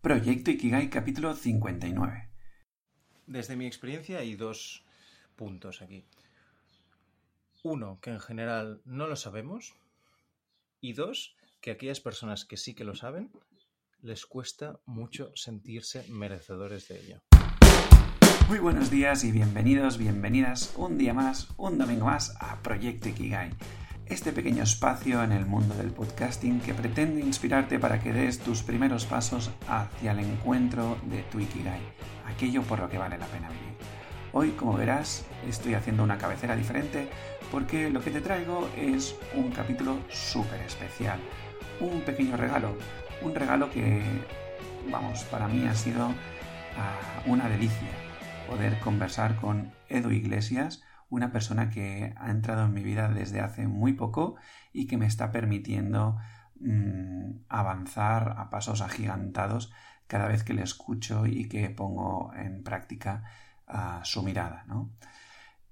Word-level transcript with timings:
Proyecto 0.00 0.52
Ikigai 0.52 0.88
capítulo 0.90 1.34
59. 1.34 2.28
Desde 3.26 3.56
mi 3.56 3.66
experiencia 3.66 4.20
hay 4.20 4.36
dos 4.36 4.84
puntos 5.34 5.82
aquí. 5.82 6.04
Uno, 7.64 7.98
que 8.00 8.10
en 8.10 8.20
general 8.20 8.80
no 8.84 9.08
lo 9.08 9.16
sabemos. 9.16 9.74
Y 10.80 10.92
dos, 10.92 11.34
que 11.60 11.72
aquellas 11.72 11.98
personas 11.98 12.44
que 12.44 12.56
sí 12.56 12.74
que 12.74 12.84
lo 12.84 12.94
saben, 12.94 13.32
les 14.00 14.24
cuesta 14.24 14.78
mucho 14.86 15.32
sentirse 15.34 16.04
merecedores 16.08 16.86
de 16.86 17.00
ello. 17.00 17.20
Muy 18.48 18.60
buenos 18.60 18.92
días 18.92 19.24
y 19.24 19.32
bienvenidos, 19.32 19.98
bienvenidas 19.98 20.74
un 20.76 20.96
día 20.96 21.12
más, 21.12 21.48
un 21.56 21.76
domingo 21.76 22.06
más 22.06 22.36
a 22.38 22.62
Proyecto 22.62 23.08
Ikigai, 23.08 23.50
este 24.08 24.32
pequeño 24.32 24.62
espacio 24.62 25.22
en 25.22 25.32
el 25.32 25.44
mundo 25.44 25.74
del 25.74 25.90
podcasting 25.90 26.60
que 26.60 26.74
pretende 26.74 27.20
inspirarte 27.20 27.78
para 27.78 28.00
que 28.00 28.12
des 28.12 28.38
tus 28.38 28.62
primeros 28.62 29.04
pasos 29.04 29.50
hacia 29.68 30.12
el 30.12 30.20
encuentro 30.20 30.98
de 31.04 31.22
tu 31.24 31.40
Ikigai, 31.40 31.80
aquello 32.26 32.62
por 32.62 32.78
lo 32.78 32.88
que 32.88 32.98
vale 32.98 33.18
la 33.18 33.26
pena 33.26 33.48
vivir. 33.48 33.76
Hoy, 34.32 34.50
como 34.52 34.74
verás, 34.74 35.24
estoy 35.46 35.74
haciendo 35.74 36.02
una 36.02 36.18
cabecera 36.18 36.56
diferente 36.56 37.08
porque 37.50 37.90
lo 37.90 38.00
que 38.00 38.10
te 38.10 38.20
traigo 38.20 38.68
es 38.76 39.14
un 39.34 39.50
capítulo 39.50 39.98
súper 40.10 40.60
especial, 40.62 41.18
un 41.80 42.00
pequeño 42.02 42.36
regalo, 42.36 42.76
un 43.22 43.34
regalo 43.34 43.70
que, 43.70 44.02
vamos, 44.90 45.24
para 45.24 45.48
mí 45.48 45.66
ha 45.66 45.74
sido 45.74 46.06
ah, 46.76 47.22
una 47.26 47.48
delicia 47.48 47.88
poder 48.48 48.78
conversar 48.80 49.36
con 49.36 49.72
Edu 49.88 50.10
Iglesias, 50.10 50.82
una 51.10 51.32
persona 51.32 51.70
que 51.70 52.14
ha 52.16 52.30
entrado 52.30 52.64
en 52.64 52.72
mi 52.72 52.82
vida 52.82 53.08
desde 53.08 53.40
hace 53.40 53.66
muy 53.66 53.94
poco 53.94 54.36
y 54.72 54.86
que 54.86 54.96
me 54.96 55.06
está 55.06 55.32
permitiendo 55.32 56.16
mm, 56.60 57.44
avanzar 57.48 58.34
a 58.38 58.50
pasos 58.50 58.80
agigantados 58.82 59.72
cada 60.06 60.28
vez 60.28 60.42
que 60.42 60.54
le 60.54 60.62
escucho 60.62 61.26
y 61.26 61.48
que 61.48 61.70
pongo 61.70 62.32
en 62.34 62.62
práctica 62.62 63.24
ah, 63.66 64.00
su 64.04 64.22
mirada. 64.22 64.64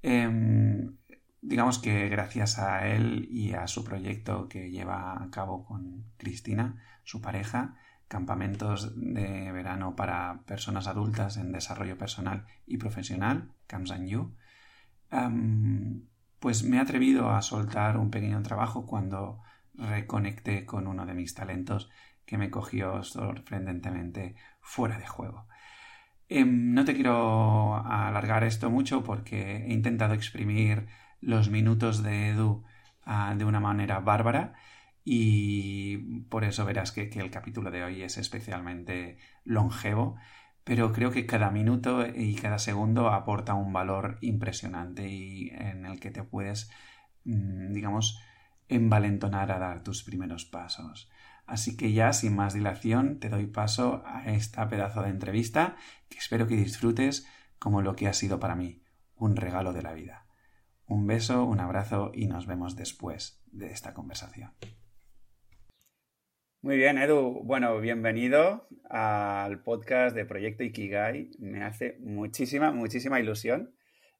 Em, 0.02 0.96
digamos 1.40 1.78
que 1.78 2.08
gracias 2.08 2.58
a 2.58 2.86
él 2.86 3.26
y 3.30 3.54
a 3.54 3.66
su 3.66 3.84
proyecto 3.84 4.48
que 4.48 4.70
lleva 4.70 5.22
a 5.22 5.30
cabo 5.30 5.64
con 5.64 6.04
Cristina, 6.16 6.82
su 7.04 7.20
pareja, 7.20 7.76
campamentos 8.08 8.94
de 8.96 9.50
verano 9.52 9.96
para 9.96 10.42
personas 10.46 10.86
adultas 10.86 11.36
en 11.36 11.52
desarrollo 11.52 11.98
personal 11.98 12.46
y 12.66 12.78
profesional, 12.78 13.52
Camps 13.66 13.90
and 13.90 14.08
You, 14.08 14.34
pues 16.38 16.62
me 16.64 16.76
he 16.76 16.80
atrevido 16.80 17.30
a 17.30 17.42
soltar 17.42 17.96
un 17.96 18.10
pequeño 18.10 18.42
trabajo 18.42 18.86
cuando 18.86 19.40
reconecté 19.74 20.64
con 20.64 20.86
uno 20.86 21.06
de 21.06 21.14
mis 21.14 21.34
talentos 21.34 21.90
que 22.24 22.38
me 22.38 22.50
cogió 22.50 23.02
sorprendentemente 23.02 24.34
fuera 24.60 24.98
de 24.98 25.06
juego. 25.06 25.46
Em, 26.28 26.74
no 26.74 26.84
te 26.84 26.94
quiero 26.94 27.76
alargar 27.86 28.42
esto 28.44 28.70
mucho 28.70 29.04
porque 29.04 29.64
he 29.66 29.72
intentado 29.72 30.14
exprimir 30.14 30.88
los 31.20 31.50
minutos 31.50 32.02
de 32.02 32.28
Edu 32.30 32.64
ah, 33.04 33.34
de 33.36 33.44
una 33.44 33.60
manera 33.60 34.00
bárbara 34.00 34.54
y 35.04 35.98
por 36.28 36.42
eso 36.42 36.64
verás 36.64 36.90
que, 36.90 37.08
el 37.14 37.30
capítulo 37.30 37.70
de 37.70 37.84
hoy 37.84 38.02
es 38.02 38.18
especialmente 38.18 39.18
longevo, 39.44 40.16
pero 40.66 40.92
creo 40.92 41.12
que 41.12 41.26
cada 41.26 41.52
minuto 41.52 42.04
y 42.04 42.34
cada 42.34 42.58
segundo 42.58 43.10
aporta 43.10 43.54
un 43.54 43.72
valor 43.72 44.18
impresionante 44.20 45.08
y 45.08 45.50
en 45.50 45.86
el 45.86 46.00
que 46.00 46.10
te 46.10 46.24
puedes, 46.24 46.72
mm, 47.22 47.72
digamos, 47.72 48.20
envalentonar 48.68 49.52
a 49.52 49.60
dar 49.60 49.84
tus 49.84 50.02
primeros 50.02 50.44
pasos. 50.44 51.08
Así 51.46 51.76
que 51.76 51.92
ya, 51.92 52.12
sin 52.12 52.34
más 52.34 52.52
dilación, 52.52 53.20
te 53.20 53.28
doy 53.28 53.46
paso 53.46 54.02
a 54.06 54.26
esta 54.26 54.66
pedazo 54.66 55.02
de 55.02 55.10
entrevista 55.10 55.76
que 56.08 56.18
espero 56.18 56.48
que 56.48 56.56
disfrutes 56.56 57.28
como 57.60 57.80
lo 57.80 57.94
que 57.94 58.08
ha 58.08 58.12
sido 58.12 58.40
para 58.40 58.56
mí, 58.56 58.82
un 59.14 59.36
regalo 59.36 59.72
de 59.72 59.82
la 59.82 59.92
vida. 59.92 60.26
Un 60.84 61.06
beso, 61.06 61.44
un 61.44 61.60
abrazo 61.60 62.10
y 62.12 62.26
nos 62.26 62.46
vemos 62.48 62.74
después 62.74 63.40
de 63.52 63.70
esta 63.70 63.94
conversación. 63.94 64.50
Muy 66.66 66.78
bien, 66.78 66.98
Edu. 66.98 67.42
Bueno, 67.44 67.78
bienvenido 67.78 68.66
al 68.90 69.62
podcast 69.62 70.16
de 70.16 70.24
Proyecto 70.24 70.64
Ikigai. 70.64 71.30
Me 71.38 71.62
hace 71.62 71.96
muchísima, 72.00 72.72
muchísima 72.72 73.20
ilusión. 73.20 73.72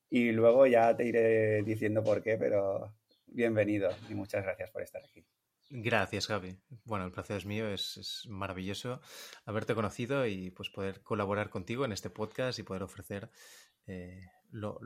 Y 0.08 0.30
luego 0.30 0.64
ya 0.68 0.96
te 0.96 1.06
iré 1.06 1.64
diciendo 1.64 2.04
por 2.04 2.22
qué, 2.22 2.36
pero 2.38 2.94
bienvenido 3.26 3.90
y 4.08 4.14
muchas 4.14 4.44
gracias 4.44 4.70
por 4.70 4.82
estar 4.82 5.02
aquí. 5.02 5.26
Gracias, 5.70 6.28
Gaby. 6.28 6.56
Bueno, 6.84 7.04
el 7.06 7.10
placer 7.10 7.38
es 7.38 7.46
mío, 7.46 7.68
es, 7.68 8.24
maravilloso 8.28 9.00
haberte 9.44 9.74
conocido 9.74 10.24
y 10.24 10.52
pues 10.52 10.70
poder 10.70 11.02
colaborar 11.02 11.50
contigo 11.50 11.84
en 11.84 11.90
este 11.90 12.10
podcast 12.10 12.60
y 12.60 12.62
poder 12.62 12.84
ofrecer 12.84 13.28
eh, 13.88 14.20
lo, 14.50 14.78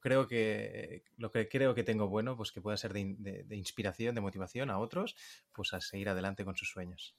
creo 0.00 0.26
que 0.26 1.04
lo 1.16 1.30
que 1.30 1.48
creo 1.48 1.74
que 1.74 1.84
tengo 1.84 2.08
bueno, 2.08 2.36
pues 2.36 2.52
que 2.52 2.60
pueda 2.60 2.76
ser 2.76 2.92
de, 2.92 3.56
inspiración, 3.56 4.14
de 4.14 4.20
motivación 4.20 4.70
a 4.70 4.78
otros, 4.78 5.16
pues 5.52 5.72
a 5.74 5.80
seguir 5.80 6.08
adelante 6.08 6.44
con 6.44 6.56
sus 6.56 6.70
sueños. 6.70 7.16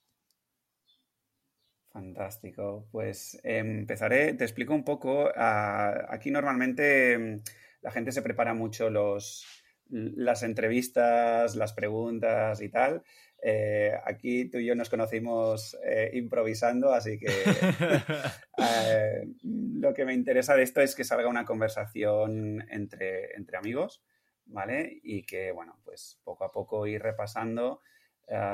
Fantástico. 1.92 2.88
Pues 2.92 3.40
empezaré, 3.44 4.34
te 4.34 4.44
explico 4.44 4.74
un 4.74 4.84
poco. 4.84 5.32
Ah, 5.36 6.06
aquí 6.10 6.30
normalmente 6.30 7.18
mm, 7.18 7.42
la 7.82 7.92
gente 7.92 8.12
se 8.12 8.22
prepara 8.22 8.54
mucho 8.54 8.90
los, 8.90 9.46
las 9.90 10.44
entrevistas, 10.44 11.56
las 11.56 11.74
preguntas 11.74 12.62
y 12.62 12.70
tal. 12.70 13.04
Eh, 13.42 13.94
aquí 14.04 14.50
tú 14.50 14.58
y 14.58 14.66
yo 14.66 14.76
nos 14.76 14.90
conocimos 14.90 15.78
eh, 15.84 16.12
improvisando, 16.14 16.94
así 16.94 17.20
que 17.20 17.28
eh, 18.58 19.28
lo 19.44 19.94
que 19.94 20.06
me 20.06 20.14
interesa 20.14 20.56
de 20.56 20.64
esto 20.64 20.82
es 20.82 20.96
que 20.96 21.04
salga 21.04 21.28
una 21.28 21.46
conversación 21.46 22.66
entre, 22.70 23.36
entre 23.36 23.58
amigos, 23.58 24.04
¿vale? 24.46 25.00
Y 25.04 25.24
que, 25.24 25.52
bueno, 25.52 25.80
pues 25.84 26.20
poco 26.24 26.46
a 26.46 26.52
poco 26.52 26.88
ir 26.88 27.02
repasando, 27.02 27.82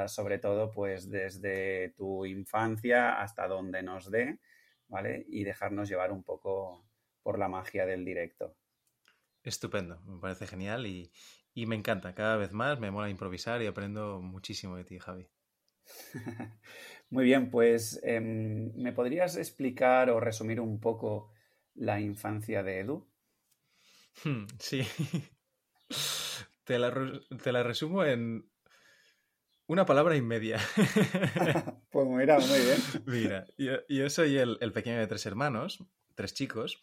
sobre 0.05 0.37
todo 0.37 0.69
pues 0.69 1.09
desde 1.09 1.89
tu 1.97 2.25
infancia 2.27 3.19
hasta 3.19 3.47
donde 3.47 3.81
nos 3.81 4.11
dé, 4.11 4.39
¿vale? 4.87 5.25
Y 5.27 5.43
dejarnos 5.43 5.89
llevar 5.89 6.11
un 6.11 6.23
poco 6.23 6.85
por 7.23 7.39
la 7.39 7.47
magia 7.47 7.85
del 7.87 8.05
directo. 8.05 8.55
Estupendo, 9.43 9.99
me 10.01 10.19
parece 10.19 10.45
genial 10.45 10.85
y, 10.85 11.11
y 11.53 11.65
me 11.65 11.75
encanta, 11.75 12.15
cada 12.15 12.37
vez 12.37 12.51
más 12.51 12.79
me 12.79 12.91
mola 12.91 13.09
improvisar 13.09 13.61
y 13.61 13.67
aprendo 13.67 14.21
muchísimo 14.21 14.75
de 14.75 14.83
ti, 14.83 14.99
Javi. 14.99 15.27
Muy 17.09 17.25
bien, 17.25 17.51
pues 17.51 17.99
em, 18.03 18.73
¿me 18.75 18.93
podrías 18.93 19.37
explicar 19.37 20.09
o 20.09 20.19
resumir 20.19 20.59
un 20.59 20.79
poco 20.79 21.31
la 21.75 21.99
infancia 21.99 22.63
de 22.63 22.79
Edu? 22.79 23.07
Hmm, 24.23 24.45
sí. 24.59 24.81
te, 26.63 26.79
la, 26.79 26.89
resumo 27.63 28.03
en 28.03 28.49
una 29.67 29.85
palabra 29.85 30.15
y 30.15 30.21
media. 30.21 30.59
pues 31.91 32.07
mira, 32.07 32.39
muy 32.39 32.59
bien. 32.59 32.77
Mira, 33.05 33.45
yo, 33.87 34.09
soy 34.09 34.37
el, 34.37 34.57
el, 34.61 34.71
pequeño 34.71 34.97
de 34.97 35.07
tres 35.07 35.25
hermanos, 35.25 35.83
tres 36.15 36.33
chicos, 36.33 36.81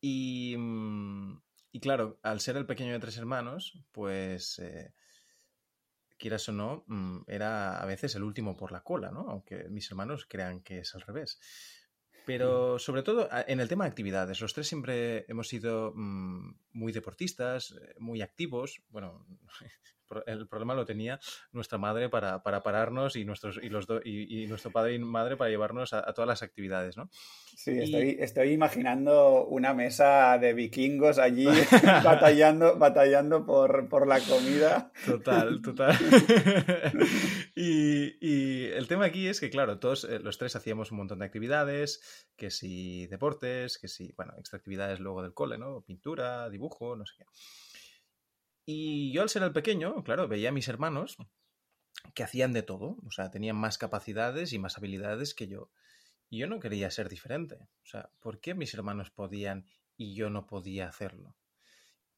y 0.00 0.56
mm, 0.58 1.40
y 1.72 1.80
claro, 1.80 2.18
al 2.22 2.40
ser 2.40 2.56
el 2.56 2.66
pequeño 2.66 2.92
de 2.92 3.00
tres 3.00 3.16
hermanos, 3.16 3.82
pues, 3.92 4.58
eh, 4.58 4.92
quieras 6.18 6.48
o 6.48 6.52
no, 6.52 6.84
mm, 6.86 7.22
era 7.26 7.82
a 7.82 7.86
veces 7.86 8.14
el 8.14 8.22
último 8.22 8.56
por 8.56 8.70
la 8.70 8.82
cola, 8.82 9.10
¿no? 9.10 9.28
Aunque 9.28 9.68
mis 9.70 9.90
hermanos 9.90 10.26
crean 10.28 10.60
que 10.60 10.80
es 10.80 10.94
al 10.94 11.00
revés. 11.00 11.40
Pero 12.24 12.78
sobre 12.78 13.02
todo 13.02 13.28
en 13.48 13.58
el 13.58 13.68
tema 13.68 13.84
de 13.84 13.90
actividades, 13.90 14.40
los 14.40 14.54
tres 14.54 14.68
siempre 14.68 15.24
hemos 15.28 15.48
sido 15.48 15.92
mm, 15.94 16.54
muy 16.72 16.92
deportistas, 16.92 17.72
eh, 17.72 17.94
muy 17.98 18.22
activos. 18.22 18.82
Bueno, 18.90 19.26
el 20.26 20.46
problema 20.46 20.74
lo 20.74 20.84
tenía 20.84 21.20
nuestra 21.52 21.78
madre 21.78 22.08
para, 22.08 22.42
pararnos 22.42 23.16
y, 23.16 23.24
nuestros, 23.24 23.58
y, 23.62 23.68
los 23.68 23.86
y, 24.04 24.46
nuestro 24.46 24.70
padre 24.70 24.94
y 24.94 24.98
madre 24.98 25.36
para 25.36 25.50
llevarnos 25.50 25.92
a, 25.92 26.12
todas 26.12 26.28
las 26.28 26.42
actividades, 26.42 26.96
¿no? 26.96 27.10
Sí, 27.54 27.78
estoy, 27.78 28.16
estoy, 28.18 28.52
imaginando 28.52 29.46
una 29.46 29.74
mesa 29.74 30.38
de 30.38 30.52
vikingos 30.54 31.18
allí 31.18 31.46
batallando, 32.04 32.78
batallando 32.78 33.44
por, 33.44 33.88
por, 33.88 34.06
la 34.06 34.20
comida. 34.20 34.90
Total, 35.04 35.60
total. 35.62 35.96
y, 37.54 38.66
el 38.72 38.88
tema 38.88 39.06
aquí 39.06 39.28
es 39.28 39.40
que, 39.40 39.50
claro, 39.50 39.78
todos 39.78 40.04
eh, 40.04 40.18
los 40.18 40.38
tres 40.38 40.56
hacíamos 40.56 40.90
un 40.90 40.98
montón 40.98 41.18
de 41.20 41.26
actividades, 41.26 42.26
que 42.36 42.50
si 42.50 43.06
deportes, 43.06 43.78
que 43.78 43.88
si, 43.88 44.12
bueno, 44.16 44.34
extraactividades 44.38 45.00
luego 45.00 45.22
del 45.22 45.34
cole, 45.34 45.58
¿no? 45.58 45.82
Pintura, 45.82 46.48
dibujo, 46.50 46.96
no 46.96 47.06
sé 47.06 47.14
qué. 47.18 47.24
Y 48.74 49.12
yo 49.12 49.20
al 49.20 49.28
ser 49.28 49.42
el 49.42 49.52
pequeño, 49.52 50.02
claro, 50.02 50.28
veía 50.28 50.48
a 50.48 50.52
mis 50.52 50.66
hermanos 50.66 51.18
que 52.14 52.22
hacían 52.22 52.54
de 52.54 52.62
todo, 52.62 52.96
o 53.06 53.10
sea, 53.10 53.30
tenían 53.30 53.56
más 53.56 53.76
capacidades 53.76 54.54
y 54.54 54.58
más 54.58 54.78
habilidades 54.78 55.34
que 55.34 55.46
yo. 55.46 55.70
Y 56.30 56.38
yo 56.38 56.46
no 56.46 56.58
quería 56.58 56.90
ser 56.90 57.10
diferente. 57.10 57.68
O 57.82 57.86
sea, 57.86 58.08
¿por 58.18 58.40
qué 58.40 58.54
mis 58.54 58.72
hermanos 58.72 59.10
podían 59.10 59.66
y 59.98 60.14
yo 60.14 60.30
no 60.30 60.46
podía 60.46 60.88
hacerlo? 60.88 61.36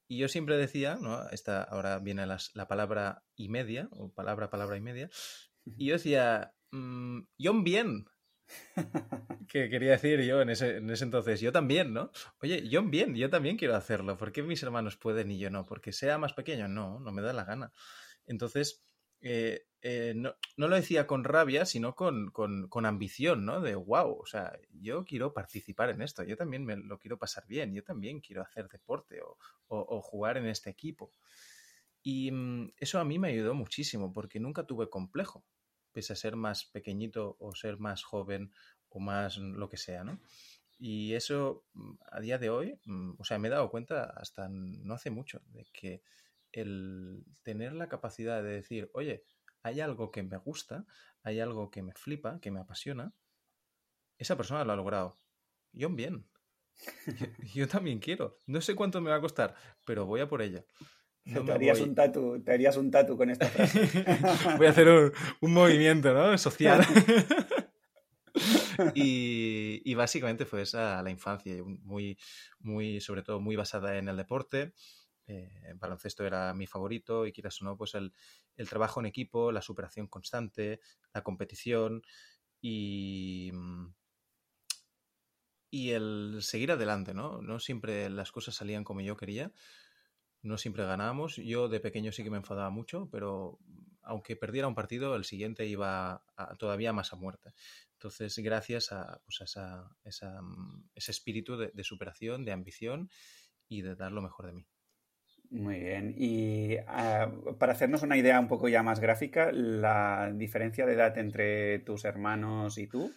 Y 0.06 0.19
yo 0.19 0.29
siempre 0.29 0.56
decía, 0.56 0.97
¿no? 1.01 1.29
Esta, 1.31 1.61
ahora 1.61 1.99
viene 1.99 2.25
la 2.25 2.69
palabra 2.69 3.25
y 3.35 3.49
media, 3.49 3.89
o 3.91 4.12
palabra, 4.12 4.49
palabra 4.49 4.77
y 4.77 4.81
media. 4.81 5.11
Y 5.65 5.87
yo 5.87 5.95
decía, 5.95 6.55
mmm, 6.71 7.23
yo 7.37 7.62
bien, 7.65 8.06
que 9.49 9.70
quería 9.70 9.93
decir 9.93 10.20
yo 10.23 10.41
en 10.41 10.50
ese, 10.50 10.79
en 10.79 10.91
ese 10.91 11.05
entonces, 11.05 11.41
yo 11.41 11.52
también, 11.52 11.93
¿no? 11.93 12.11
Oye, 12.41 12.69
yo 12.69 12.82
bien, 12.82 13.14
yo 13.14 13.31
también 13.31 13.56
quiero 13.56 13.76
hacerlo. 13.76 14.17
¿Por 14.17 14.32
qué 14.32 14.43
mis 14.43 14.62
hermanos 14.62 14.96
pueden 14.96 15.31
y 15.31 15.38
yo 15.38 15.50
no? 15.50 15.67
¿Porque 15.67 15.93
sea 15.93 16.19
más 16.19 16.32
pequeño? 16.32 16.69
No, 16.69 17.00
no 17.00 17.12
me 17.12 17.23
da 17.23 17.32
la 17.32 17.44
gana. 17.44 17.73
Entonces, 18.26 18.85
eh, 19.20 19.67
eh, 19.81 20.12
no, 20.17 20.35
no, 20.56 20.69
lo 20.69 20.76
decía 20.76 21.06
con 21.06 21.25
rabia, 21.25 21.67
sino 21.67 21.94
con, 21.94 22.31
con, 22.31 22.69
con, 22.69 22.87
ambición, 22.87 23.44
¿no? 23.44 23.61
De 23.61 23.75
wow, 23.75 24.19
o 24.20 24.26
sea, 24.26 24.52
yo 24.70 25.05
quiero 25.05 25.32
participar 25.32 25.91
en 25.91 26.02
esto, 26.02 26.25
yo 26.25 26.37
también 26.37 26.64
me 26.64 26.76
lo 26.76 26.99
quiero 26.99 27.19
pasar 27.19 27.46
bien, 27.46 27.75
yo 27.75 27.82
también 27.85 28.20
quiero 28.20 28.43
hacer 28.43 28.69
deporte 28.69 29.23
o, 29.23 29.38
o, 29.69 29.79
o 29.96 30.02
jugar 30.02 30.37
en 30.37 30.46
este 30.46 30.70
equipo. 30.70 31.11
Y 32.02 32.31
mmm, 32.31 32.70
eso 32.76 33.00
a 33.00 33.05
mí 33.05 33.19
me 33.19 33.29
ayudó 33.29 33.55
muchísimo 33.55 34.12
porque 34.12 34.38
nunca 34.38 34.67
tuve 34.67 34.91
complejo, 34.91 35.44
pese 35.94 36.12
a 36.12 36.17
ser 36.17 36.37
más 36.37 36.67
pequeñito 36.67 37.37
o 37.41 37.55
ser 37.55 37.79
más 37.79 38.02
joven 38.02 38.52
o 38.91 39.00
más 39.00 39.38
lo 39.38 39.69
que 39.70 39.79
sea, 39.79 40.05
¿no? 40.05 40.20
Y 40.79 41.14
eso 41.14 41.64
a 42.11 42.20
día 42.20 42.37
de 42.37 42.50
hoy, 42.50 42.79
o 43.17 43.25
sea, 43.25 43.38
me 43.38 43.49
he 43.49 43.50
dado 43.50 43.70
cuenta 43.70 44.05
hasta 44.17 44.49
no 44.50 44.94
hace 44.94 45.11
mucho 45.11 45.41
de 45.46 45.67
que 45.73 46.02
el 46.52 47.25
tener 47.43 47.73
la 47.73 47.88
capacidad 47.88 48.43
de 48.43 48.50
decir, 48.50 48.91
oye, 48.93 49.25
hay 49.62 49.81
algo 49.81 50.11
que 50.11 50.23
me 50.23 50.37
gusta, 50.37 50.85
hay 51.23 51.41
algo 51.41 51.70
que 51.70 51.82
me 51.82 51.94
flipa, 51.94 52.38
que 52.41 52.50
me 52.50 52.61
apasiona, 52.61 53.14
esa 54.19 54.37
persona 54.37 54.64
lo 54.64 54.73
ha 54.73 54.76
logrado. 54.76 55.19
Yo 55.73 55.88
bien. 55.91 56.29
Yo 57.55 57.69
también 57.69 57.99
quiero. 57.99 58.41
No 58.46 58.61
sé 58.61 58.75
cuánto 58.75 59.00
me 59.00 59.11
va 59.11 59.17
a 59.17 59.20
costar, 59.20 59.55
pero 59.85 60.06
voy 60.06 60.20
a 60.20 60.29
por 60.29 60.43
ella. 60.43 60.64
No 61.26 61.43
te, 61.44 61.53
harías 61.53 61.81
un 61.81 61.94
tatu, 61.94 62.43
te 62.43 62.53
harías 62.53 62.76
un 62.76 62.91
tatu 62.91 63.17
con 63.17 63.31
esta 63.31 63.47
frase. 63.47 63.81
voy 64.59 64.67
a 64.67 64.71
hacer 64.71 64.88
un, 64.88 65.12
un 65.41 65.55
movimiento, 65.55 66.12
¿no? 66.12 66.37
Social. 66.37 66.85
y, 68.94 69.81
y, 69.85 69.94
básicamente 69.94 70.44
fue 70.44 70.62
esa 70.62 71.03
la 71.03 71.11
infancia, 71.11 71.55
muy, 71.65 72.19
muy, 72.59 73.00
sobre 73.00 73.23
todo 73.23 73.41
muy 73.41 73.56
basada 73.56 73.97
en 73.97 74.09
el 74.09 74.17
deporte. 74.17 74.75
Eh, 75.26 75.49
el 75.69 75.76
baloncesto 75.76 76.26
era 76.26 76.53
mi 76.53 76.67
favorito 76.67 77.27
y 77.27 77.32
quieras 77.32 77.61
o 77.62 77.65
no, 77.65 77.77
pues 77.79 77.94
el, 77.94 78.12
el, 78.56 78.69
trabajo 78.69 79.00
en 79.00 79.06
equipo, 79.06 79.53
la 79.53 79.62
superación 79.62 80.06
constante, 80.06 80.81
la 81.15 81.23
competición 81.23 82.03
y, 82.61 83.50
y 85.70 85.91
el 85.91 86.38
seguir 86.41 86.73
adelante, 86.73 87.15
¿no? 87.15 87.41
No 87.41 87.59
siempre 87.59 88.11
las 88.11 88.32
cosas 88.32 88.55
salían 88.55 88.85
como 88.85 89.00
yo 89.00 89.17
quería, 89.17 89.50
no 90.44 90.58
siempre 90.58 90.85
ganábamos. 90.85 91.37
Yo 91.37 91.69
de 91.69 91.81
pequeño 91.81 92.12
sí 92.12 92.23
que 92.23 92.31
me 92.31 92.37
enfadaba 92.37 92.70
mucho, 92.70 93.08
pero 93.11 93.58
aunque 94.02 94.37
perdiera 94.37 94.69
un 94.69 94.75
partido, 94.75 95.17
el 95.17 95.25
siguiente 95.25 95.67
iba 95.67 96.23
a, 96.37 96.55
todavía 96.56 96.93
más 96.93 97.12
a 97.12 97.17
muerte. 97.17 97.55
Entonces, 97.94 98.38
gracias 98.38 98.93
a, 98.93 99.20
pues 99.25 99.41
a 99.41 99.44
esa, 99.44 99.96
esa, 100.05 100.41
ese 100.94 101.11
espíritu 101.11 101.56
de, 101.56 101.73
de 101.75 101.85
superación, 101.85 102.44
de 102.44 102.52
ambición 102.52 103.11
y 103.67 103.82
de 103.82 103.96
dar 103.96 104.12
lo 104.12 104.23
mejor 104.23 104.46
de 104.46 104.52
mí. 104.52 104.67
Muy 105.50 105.79
bien. 105.79 106.14
Y 106.19 106.76
uh, 106.76 107.56
para 107.58 107.73
hacernos 107.73 108.02
una 108.02 108.17
idea 108.17 108.41
un 108.41 108.49
poco 108.49 108.69
ya 108.69 108.82
más 108.82 109.00
gráfica, 109.00 109.52
la 109.52 110.32
diferencia 110.35 110.85
de 110.85 110.94
edad 110.94 111.17
entre 111.19 111.79
tus 111.81 112.05
hermanos 112.05 112.76
y 112.79 112.88
tú. 112.88 113.12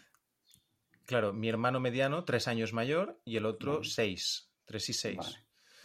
Claro, 1.05 1.33
mi 1.33 1.49
hermano 1.49 1.79
mediano, 1.79 2.25
tres 2.25 2.47
años 2.47 2.73
mayor, 2.73 3.19
y 3.25 3.37
el 3.37 3.45
otro, 3.45 3.75
vale. 3.75 3.89
seis, 3.89 4.51
tres 4.65 4.89
y 4.89 4.93
seis. 4.93 5.17
Vale. 5.17 5.37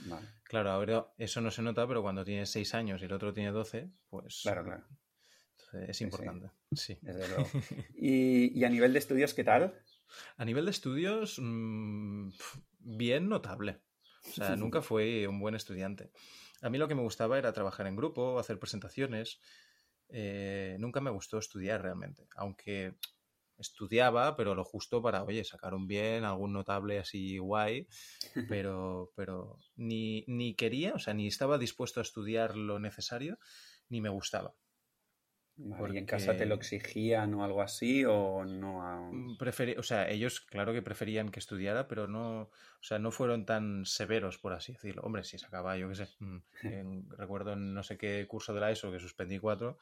Vale. 0.04 0.28
Claro, 0.52 0.70
ahora 0.70 1.06
eso 1.16 1.40
no 1.40 1.50
se 1.50 1.62
nota, 1.62 1.88
pero 1.88 2.02
cuando 2.02 2.26
tienes 2.26 2.50
seis 2.50 2.74
años 2.74 3.00
y 3.00 3.06
el 3.06 3.12
otro 3.14 3.32
tiene 3.32 3.52
doce, 3.52 3.88
pues. 4.10 4.40
Claro, 4.42 4.62
claro. 4.62 4.84
Es 5.88 6.02
importante. 6.02 6.50
Sí. 6.72 6.92
sí. 6.92 6.98
Desde 7.00 7.26
luego. 7.26 7.48
¿Y, 7.96 8.60
¿Y, 8.60 8.62
a 8.64 8.68
nivel 8.68 8.92
de 8.92 8.98
estudios, 8.98 9.32
qué 9.32 9.44
tal? 9.44 9.72
A 10.36 10.44
nivel 10.44 10.66
de 10.66 10.72
estudios, 10.72 11.38
mmm, 11.40 12.28
bien 12.80 13.30
notable. 13.30 13.80
O 14.28 14.30
sea, 14.30 14.54
nunca 14.56 14.82
fui 14.82 15.24
un 15.24 15.40
buen 15.40 15.54
estudiante. 15.54 16.10
A 16.60 16.68
mí 16.68 16.76
lo 16.76 16.86
que 16.86 16.96
me 16.96 17.02
gustaba 17.02 17.38
era 17.38 17.54
trabajar 17.54 17.86
en 17.86 17.96
grupo, 17.96 18.38
hacer 18.38 18.58
presentaciones. 18.58 19.40
Eh, 20.10 20.76
nunca 20.78 21.00
me 21.00 21.08
gustó 21.08 21.38
estudiar 21.38 21.80
realmente, 21.80 22.28
aunque 22.36 22.96
estudiaba, 23.58 24.36
pero 24.36 24.54
lo 24.54 24.64
justo 24.64 25.02
para, 25.02 25.24
oye, 25.24 25.44
sacar 25.44 25.74
un 25.74 25.86
bien, 25.86 26.24
algún 26.24 26.52
notable 26.52 26.98
así 26.98 27.38
guay, 27.38 27.86
pero, 28.48 29.12
pero 29.14 29.58
ni, 29.76 30.24
ni 30.26 30.54
quería, 30.54 30.94
o 30.94 30.98
sea, 30.98 31.14
ni 31.14 31.26
estaba 31.26 31.58
dispuesto 31.58 32.00
a 32.00 32.02
estudiar 32.02 32.56
lo 32.56 32.78
necesario, 32.78 33.38
ni 33.88 34.00
me 34.00 34.08
gustaba. 34.08 34.54
Porque... 35.78 35.94
¿Y 35.94 35.98
en 35.98 36.06
casa 36.06 36.36
te 36.36 36.46
lo 36.46 36.54
exigían 36.54 37.34
o 37.34 37.44
algo 37.44 37.60
así 37.60 38.04
o 38.06 38.44
no? 38.44 39.10
Mm, 39.12 39.36
Preferi... 39.36 39.74
O 39.76 39.82
sea, 39.82 40.08
ellos 40.08 40.40
claro 40.40 40.72
que 40.72 40.82
preferían 40.82 41.30
que 41.30 41.40
estudiara, 41.40 41.86
pero 41.88 42.08
no, 42.08 42.42
o 42.42 42.50
sea, 42.80 42.98
no 42.98 43.10
fueron 43.10 43.44
tan 43.44 43.84
severos, 43.84 44.38
por 44.38 44.54
así 44.54 44.72
decirlo. 44.72 45.02
Hombre, 45.02 45.24
si 45.24 45.38
sacaba, 45.38 45.76
yo 45.76 45.88
qué 45.90 45.94
sé, 45.94 46.08
mm, 46.20 46.36
en, 46.62 47.10
recuerdo 47.10 47.52
en 47.52 47.74
no 47.74 47.82
sé 47.82 47.98
qué 47.98 48.26
curso 48.26 48.54
de 48.54 48.60
la 48.60 48.70
ESO 48.70 48.90
que 48.90 48.98
suspendí 48.98 49.38
cuatro 49.38 49.78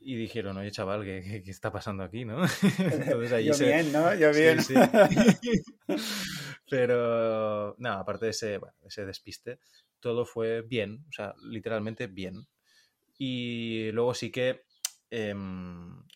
y 0.00 0.14
dijeron, 0.16 0.56
oye 0.56 0.70
chaval, 0.70 1.04
¿qué, 1.04 1.22
qué, 1.22 1.42
qué 1.42 1.50
está 1.50 1.72
pasando 1.72 2.04
aquí, 2.04 2.24
no? 2.24 2.44
Entonces 2.78 3.32
ahí 3.32 3.46
yo 3.46 3.54
se... 3.54 3.66
bien, 3.66 3.92
¿no? 3.92 4.14
Yo 4.14 4.32
bien. 4.32 4.62
Sí, 4.62 4.74
sí. 5.42 5.64
pero, 6.70 7.74
no, 7.78 7.92
aparte 7.92 8.26
de 8.26 8.30
ese, 8.30 8.58
bueno, 8.58 8.76
ese 8.86 9.04
despiste, 9.04 9.58
todo 9.98 10.24
fue 10.24 10.62
bien, 10.62 11.04
o 11.08 11.12
sea, 11.12 11.34
literalmente 11.42 12.06
bien. 12.06 12.46
Y 13.18 13.90
luego 13.92 14.14
sí 14.14 14.30
que 14.30 14.64
eh, 15.16 15.34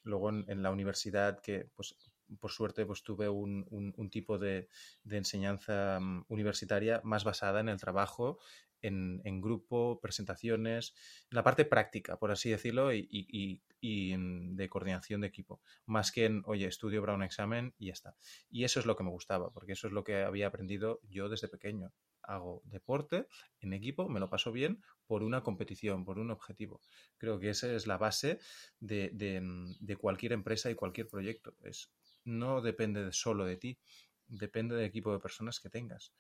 luego 0.03 0.31
en, 0.31 0.63
la 0.63 0.71
universidad, 0.71 1.41
que 1.41 1.71
pues 1.77 1.95
por 2.41 2.51
suerte 2.51 2.85
pues 2.85 3.03
tuve 3.03 3.29
un, 3.29 3.65
un, 3.71 3.95
un 3.97 4.11
tipo 4.11 4.39
de, 4.39 4.69
de 5.05 5.17
enseñanza 5.17 5.99
um, 5.99 6.25
universitaria 6.29 7.01
más 7.05 7.25
basada 7.25 7.61
en 7.61 7.69
el 7.69 7.81
trabajo, 7.81 8.39
en, 8.83 9.41
grupo, 9.41 10.01
presentaciones, 10.01 10.95
en 11.31 11.37
la 11.37 11.43
parte 11.43 11.65
práctica, 11.65 12.19
por 12.19 12.31
así 12.31 12.51
decirlo, 12.51 12.93
y, 12.93 13.07
y, 13.11 13.61
y 13.81 14.15
de 14.17 14.69
coordinación 14.69 15.21
de 15.21 15.29
equipo, 15.29 15.61
más 15.87 16.13
que 16.13 16.27
en, 16.27 16.43
oye, 16.47 16.67
estudio 16.67 17.01
para 17.01 17.15
un 17.15 17.23
examen 17.23 17.75
y 17.79 17.87
ya 17.87 17.93
está. 17.93 18.17
Y 18.51 18.65
eso 18.65 18.81
es 18.81 18.87
lo 18.87 18.97
que 18.97 19.05
me 19.05 19.11
gustaba, 19.11 19.51
porque 19.51 19.73
eso 19.73 19.87
es 19.87 19.93
lo 19.93 20.05
que 20.05 20.23
había 20.23 20.49
aprendido 20.49 21.01
yo 21.09 21.29
desde 21.29 21.49
pequeño 21.49 21.93
hago 22.29 22.63
deporte 22.67 23.27
en 23.61 23.73
equipo, 23.73 24.09
me 24.09 24.21
lo 24.21 24.29
paso 24.29 24.53
bien 24.53 24.83
por 25.07 25.23
una 25.23 25.43
competición, 25.43 26.05
por 26.05 26.19
un 26.19 26.31
objetivo. 26.31 26.83
Creo 27.17 27.41
que 27.41 27.51
esa 27.51 27.73
es 27.73 27.87
la 27.87 27.97
base 27.97 28.39
de, 28.81 29.11
de, 29.15 29.41
de 29.81 29.97
cualquier 29.97 30.33
empresa 30.33 30.71
y 30.71 30.75
cualquier 30.75 31.09
proyecto. 31.09 31.57
Es, 31.65 31.91
no 32.25 32.61
depende 32.61 33.03
de 33.03 33.13
solo 33.13 33.47
de 33.47 33.57
ti, 33.57 33.79
depende 34.27 34.77
del 34.77 34.85
equipo 34.85 35.13
de 35.13 35.21
personas 35.21 35.59
que 35.59 35.71
tengas. 35.71 36.13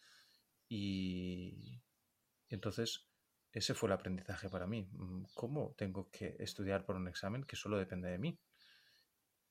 Y 0.69 1.81
entonces 2.55 3.09
ese 3.52 3.75
fue 3.75 3.88
el 3.88 3.95
aprendizaje 3.95 4.49
para 4.49 4.67
mí. 4.67 4.88
¿Cómo 5.35 5.75
tengo 5.76 6.11
que 6.11 6.37
estudiar 6.38 6.85
por 6.85 6.97
un 6.97 7.09
examen 7.09 7.45
que 7.45 7.57
solo 7.57 7.78
depende 7.78 8.11
de 8.11 8.19
mí? 8.19 8.38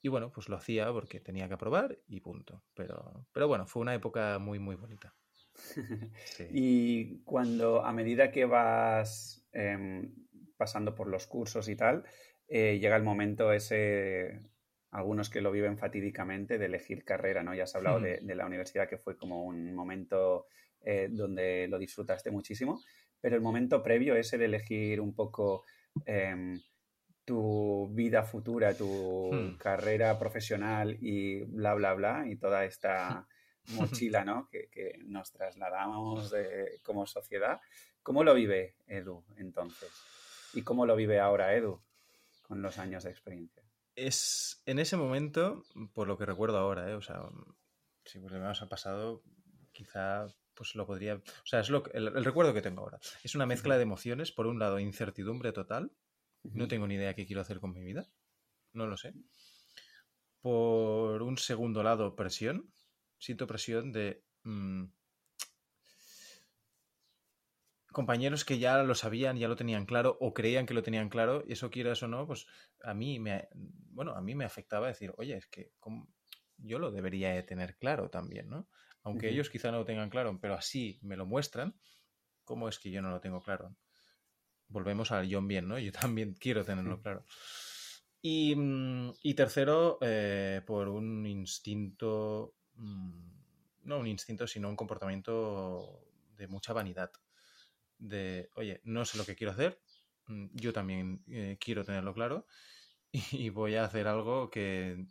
Y 0.02 0.10
bueno, 0.10 0.32
pues 0.32 0.48
lo 0.48 0.56
hacía 0.56 0.92
porque 0.92 1.20
tenía 1.20 1.48
que 1.48 1.56
aprobar 1.56 1.98
y 2.08 2.22
punto. 2.22 2.64
Pero, 2.76 3.28
pero 3.34 3.48
bueno, 3.48 3.66
fue 3.66 3.82
una 3.82 3.96
época 3.96 4.38
muy, 4.40 4.60
muy 4.60 4.76
bonita. 4.76 5.16
Sí. 5.54 5.82
Y 6.52 7.24
cuando 7.24 7.84
a 7.84 7.92
medida 7.92 8.32
que 8.32 8.46
vas 8.46 9.48
eh, 9.54 10.08
pasando 10.56 10.94
por 10.94 11.08
los 11.08 11.26
cursos 11.26 11.68
y 11.68 11.76
tal, 11.76 12.04
eh, 12.48 12.78
llega 12.80 12.96
el 12.96 13.04
momento 13.04 13.52
ese, 13.52 14.40
algunos 14.92 15.30
que 15.30 15.42
lo 15.42 15.52
viven 15.52 15.78
fatídicamente, 15.78 16.60
de 16.60 16.66
elegir 16.66 17.04
carrera, 17.04 17.42
¿no? 17.44 17.56
Ya 17.56 17.64
has 17.64 17.76
hablado 17.76 18.00
mm. 18.00 18.04
de, 18.04 18.20
de, 18.22 18.36
la 18.36 18.46
universidad 18.46 18.88
que 18.88 18.98
fue 18.98 19.18
como 19.18 19.44
un 19.44 19.74
momento 19.74 20.46
eh, 20.82 21.08
donde 21.12 21.68
lo 21.68 21.78
disfrutaste 21.80 22.32
muchísimo, 22.32 22.82
pero 23.20 23.36
el 23.36 23.42
momento 23.42 23.82
previo, 23.84 24.16
ese 24.16 24.38
de 24.38 24.46
elegir 24.46 25.02
un 25.02 25.14
poco 25.14 25.66
em, 26.06 26.60
tu 27.26 27.90
vida 27.92 28.24
futura, 28.24 28.74
tu 28.74 29.32
hmm. 29.34 29.58
carrera 29.58 30.18
profesional 30.18 30.98
y 31.02 31.44
bla, 31.44 31.74
bla, 31.74 31.94
bla, 31.94 32.26
y 32.28 32.38
toda 32.38 32.64
esta 32.66 33.28
mochila 33.74 34.24
¿no? 34.24 34.48
que, 34.50 34.70
que 34.70 34.98
nos 35.06 35.32
trasladamos 35.32 36.32
de, 36.32 36.80
como 36.84 37.06
sociedad. 37.06 37.60
¿Cómo 38.02 38.24
lo 38.24 38.34
vive 38.34 38.76
Edu 38.88 39.26
entonces? 39.36 39.92
¿Y 40.54 40.62
cómo 40.64 40.86
lo 40.86 40.96
vive 40.96 41.20
ahora 41.20 41.54
Edu 41.54 41.82
con 42.44 42.62
los 42.62 42.78
años 42.78 43.04
de 43.04 43.10
experiencia? 43.10 43.64
Es 43.96 44.62
en 44.66 44.80
ese 44.80 44.96
momento, 44.96 45.64
por 45.94 46.08
lo 46.08 46.18
que 46.18 46.26
recuerdo 46.26 46.58
ahora, 46.58 46.90
¿eh? 46.90 46.94
o 46.94 47.02
sea, 47.02 47.24
si 48.06 48.20
pues 48.20 48.32
me 48.32 48.46
ha 48.46 48.70
pasado, 48.70 49.24
quizá 49.74 50.28
pues 50.58 50.76
lo 50.76 50.86
podría. 50.86 51.16
O 51.16 51.46
sea, 51.46 51.60
es 51.62 51.70
lo 51.70 51.84
que, 51.84 51.92
el, 51.98 52.08
el, 52.08 52.26
recuerdo 52.26 52.54
que 52.54 52.62
tengo 52.62 52.82
ahora. 52.82 53.00
Es 53.24 53.36
una 53.36 53.46
mezcla 53.46 53.78
de 53.78 53.84
emociones. 53.84 54.32
Por 54.32 54.48
un 54.48 54.60
lado, 54.60 54.80
incertidumbre 54.80 55.54
total. 55.54 55.92
No 56.44 56.68
tengo 56.68 56.88
ni 56.88 56.96
idea 56.96 57.14
qué 57.14 57.26
quiero 57.26 57.42
hacer 57.42 57.60
con 57.60 57.74
mi 57.74 57.84
vida. 57.84 58.10
No 58.74 58.88
lo 58.88 58.98
sé. 58.98 59.14
Por 60.42 61.22
un 61.22 61.38
segundo 61.38 61.84
lado, 61.84 62.16
presión 62.16 62.72
siento 63.20 63.48
presión 63.48 63.92
de 63.92 64.24
mmm, 64.44 64.86
compañeros 67.92 68.46
que 68.46 68.60
ya 68.60 68.84
lo 68.84 68.96
sabían, 68.96 69.38
ya 69.38 69.48
lo 69.48 69.56
tenían 69.56 69.86
claro 69.86 70.18
o 70.20 70.34
creían 70.34 70.66
que 70.66 70.74
lo 70.74 70.84
tenían 70.84 71.10
claro, 71.10 71.44
y 71.48 71.54
eso 71.54 71.72
quieras 71.72 72.04
o 72.04 72.08
no, 72.08 72.28
pues 72.28 72.46
a 72.84 72.94
mí 72.94 73.20
me, 73.20 73.48
bueno, 73.56 74.14
a 74.14 74.22
mí 74.22 74.36
me 74.36 74.46
afectaba 74.46 74.88
decir, 74.88 75.14
oye, 75.18 75.38
es 75.38 75.48
que, 75.48 75.72
¿cómo? 75.80 76.08
Yo 76.58 76.80
lo 76.80 76.92
debería 76.92 77.32
de 77.34 77.44
tener 77.44 77.78
claro 77.78 78.10
también, 78.10 78.50
¿no? 78.50 78.68
Aunque 79.04 79.30
ellos 79.30 79.50
quizá 79.50 79.72
no 79.72 79.80
lo 79.80 79.86
tengan 79.86 80.10
claro, 80.10 80.38
pero 80.42 80.56
así 80.56 81.00
me 81.02 81.16
lo 81.16 81.26
muestran, 81.26 81.76
¿cómo 82.44 82.68
es 82.68 82.80
que 82.80 82.92
yo 82.92 83.02
no 83.02 83.10
lo 83.10 83.22
tengo 83.22 83.42
claro? 83.42 83.76
Volvemos 84.68 85.12
al 85.12 85.32
John 85.32 85.48
bien, 85.48 85.68
¿no? 85.68 85.80
Yo 85.80 85.92
también 85.94 86.34
quiero 86.34 86.66
tenerlo 86.66 87.02
claro. 87.02 87.24
Y, 88.22 88.56
mm, 88.56 89.14
tercero, 89.36 90.00
eh, 90.02 90.62
por 90.66 90.90
un 90.90 91.26
instinto, 91.26 92.56
mm, 92.74 93.32
no 93.84 94.00
un 94.00 94.08
instinto, 94.08 94.48
sino 94.48 94.70
un 94.70 94.76
comportamiento 94.76 96.04
de 96.36 96.48
mucha 96.48 96.74
vanidad. 96.74 97.12
De, 97.98 98.50
oye, 98.56 98.82
no 98.84 99.06
sé 99.06 99.18
lo 99.18 99.26
que 99.26 99.36
quiero 99.36 99.54
hacer, 99.54 99.80
mm, 100.28 100.48
yo 100.54 100.74
también 100.74 101.24
eh, 101.28 101.58
quiero 101.60 101.86
tenerlo 101.86 102.14
claro 102.14 102.46
y 103.32 103.50
voy 103.50 103.76
a 103.76 103.86
hacer 103.86 104.08
algo 104.08 104.50
que, 104.50 105.08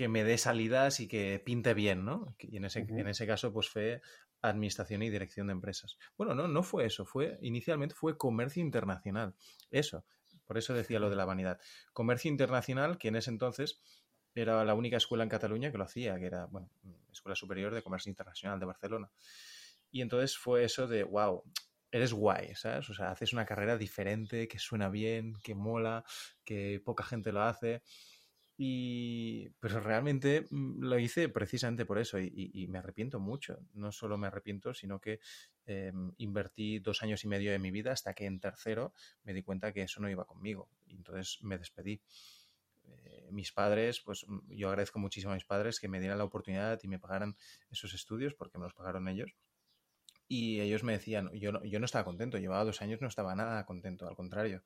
que 0.00 0.08
me 0.08 0.24
dé 0.24 0.38
salidas 0.38 0.98
y 1.00 1.08
que 1.08 1.42
pinte 1.44 1.74
bien, 1.74 2.06
¿no? 2.06 2.34
Y 2.38 2.56
en 2.56 2.64
ese, 2.64 2.86
en 2.88 3.06
ese 3.06 3.26
caso, 3.26 3.52
pues 3.52 3.68
fue 3.68 4.00
administración 4.40 5.02
y 5.02 5.10
dirección 5.10 5.48
de 5.48 5.52
empresas. 5.52 5.98
Bueno, 6.16 6.34
no, 6.34 6.48
no 6.48 6.62
fue 6.62 6.86
eso, 6.86 7.04
fue, 7.04 7.38
inicialmente 7.42 7.94
fue 7.94 8.16
comercio 8.16 8.62
internacional. 8.62 9.34
Eso, 9.70 10.06
por 10.46 10.56
eso 10.56 10.72
decía 10.72 11.00
lo 11.00 11.10
de 11.10 11.16
la 11.16 11.26
vanidad. 11.26 11.60
Comercio 11.92 12.30
internacional, 12.30 12.96
que 12.96 13.08
en 13.08 13.16
ese 13.16 13.28
entonces 13.28 13.82
era 14.34 14.64
la 14.64 14.72
única 14.72 14.96
escuela 14.96 15.22
en 15.22 15.28
Cataluña 15.28 15.70
que 15.70 15.76
lo 15.76 15.84
hacía, 15.84 16.18
que 16.18 16.24
era, 16.24 16.46
bueno, 16.46 16.70
Escuela 17.12 17.36
Superior 17.36 17.74
de 17.74 17.82
Comercio 17.82 18.08
Internacional 18.08 18.58
de 18.58 18.64
Barcelona. 18.64 19.10
Y 19.90 20.00
entonces 20.00 20.34
fue 20.38 20.64
eso 20.64 20.88
de, 20.88 21.04
wow, 21.04 21.44
eres 21.90 22.14
guay, 22.14 22.54
¿sabes? 22.54 22.88
O 22.88 22.94
sea, 22.94 23.10
haces 23.10 23.34
una 23.34 23.44
carrera 23.44 23.76
diferente, 23.76 24.48
que 24.48 24.58
suena 24.58 24.88
bien, 24.88 25.34
que 25.42 25.54
mola, 25.54 26.04
que 26.42 26.80
poca 26.82 27.04
gente 27.04 27.32
lo 27.32 27.42
hace. 27.42 27.82
Y, 28.62 29.48
pero 29.58 29.80
realmente 29.80 30.46
mm, 30.50 30.82
lo 30.82 30.98
hice 30.98 31.30
precisamente 31.30 31.86
por 31.86 31.98
eso 31.98 32.18
y, 32.20 32.66
me 32.68 32.76
arrepiento 32.76 33.18
mucho. 33.18 33.58
No 33.72 33.90
solo 33.90 34.18
me 34.18 34.26
arrepiento, 34.26 34.74
sino 34.74 35.00
que 35.00 35.18
em, 35.64 36.12
invertí 36.18 36.78
dos 36.78 37.02
años 37.02 37.24
y 37.24 37.28
medio 37.28 37.52
de 37.52 37.58
mi 37.58 37.70
vida 37.70 37.92
hasta 37.92 38.12
que 38.12 38.26
en 38.26 38.38
tercero 38.38 38.92
me 39.24 39.32
di 39.32 39.42
cuenta 39.42 39.72
que 39.72 39.80
eso 39.80 40.02
no 40.02 40.10
iba 40.10 40.26
conmigo. 40.26 40.68
Y 40.88 40.96
entonces 40.96 41.38
me 41.40 41.56
despedí. 41.56 42.02
Eh, 42.84 43.28
mis 43.30 43.50
padres, 43.50 44.02
pues 44.02 44.26
mm, 44.28 44.52
yo 44.52 44.68
agradezco 44.68 44.98
muchísimo 44.98 45.32
a 45.32 45.36
mis 45.36 45.46
padres 45.46 45.80
que 45.80 45.88
me 45.88 45.98
dieran 45.98 46.18
la 46.18 46.24
oportunidad 46.24 46.78
y 46.82 46.88
me 46.88 46.98
pagaran 46.98 47.38
esos 47.70 47.94
estudios 47.94 48.34
porque 48.34 48.58
me 48.58 48.64
los 48.64 48.74
pagaron 48.74 49.08
ellos. 49.08 49.34
Y 50.28 50.60
ellos 50.60 50.84
me 50.84 50.92
decían, 50.92 51.30
yo 51.32 51.50
no, 51.50 51.64
yo 51.64 51.78
no 51.78 51.86
estaba 51.86 52.04
contento, 52.04 52.36
llevaba 52.36 52.64
dos 52.64 52.82
años, 52.82 53.00
no 53.00 53.08
estaba 53.08 53.34
nada 53.34 53.64
contento, 53.64 54.06
al 54.06 54.16
contrario. 54.16 54.62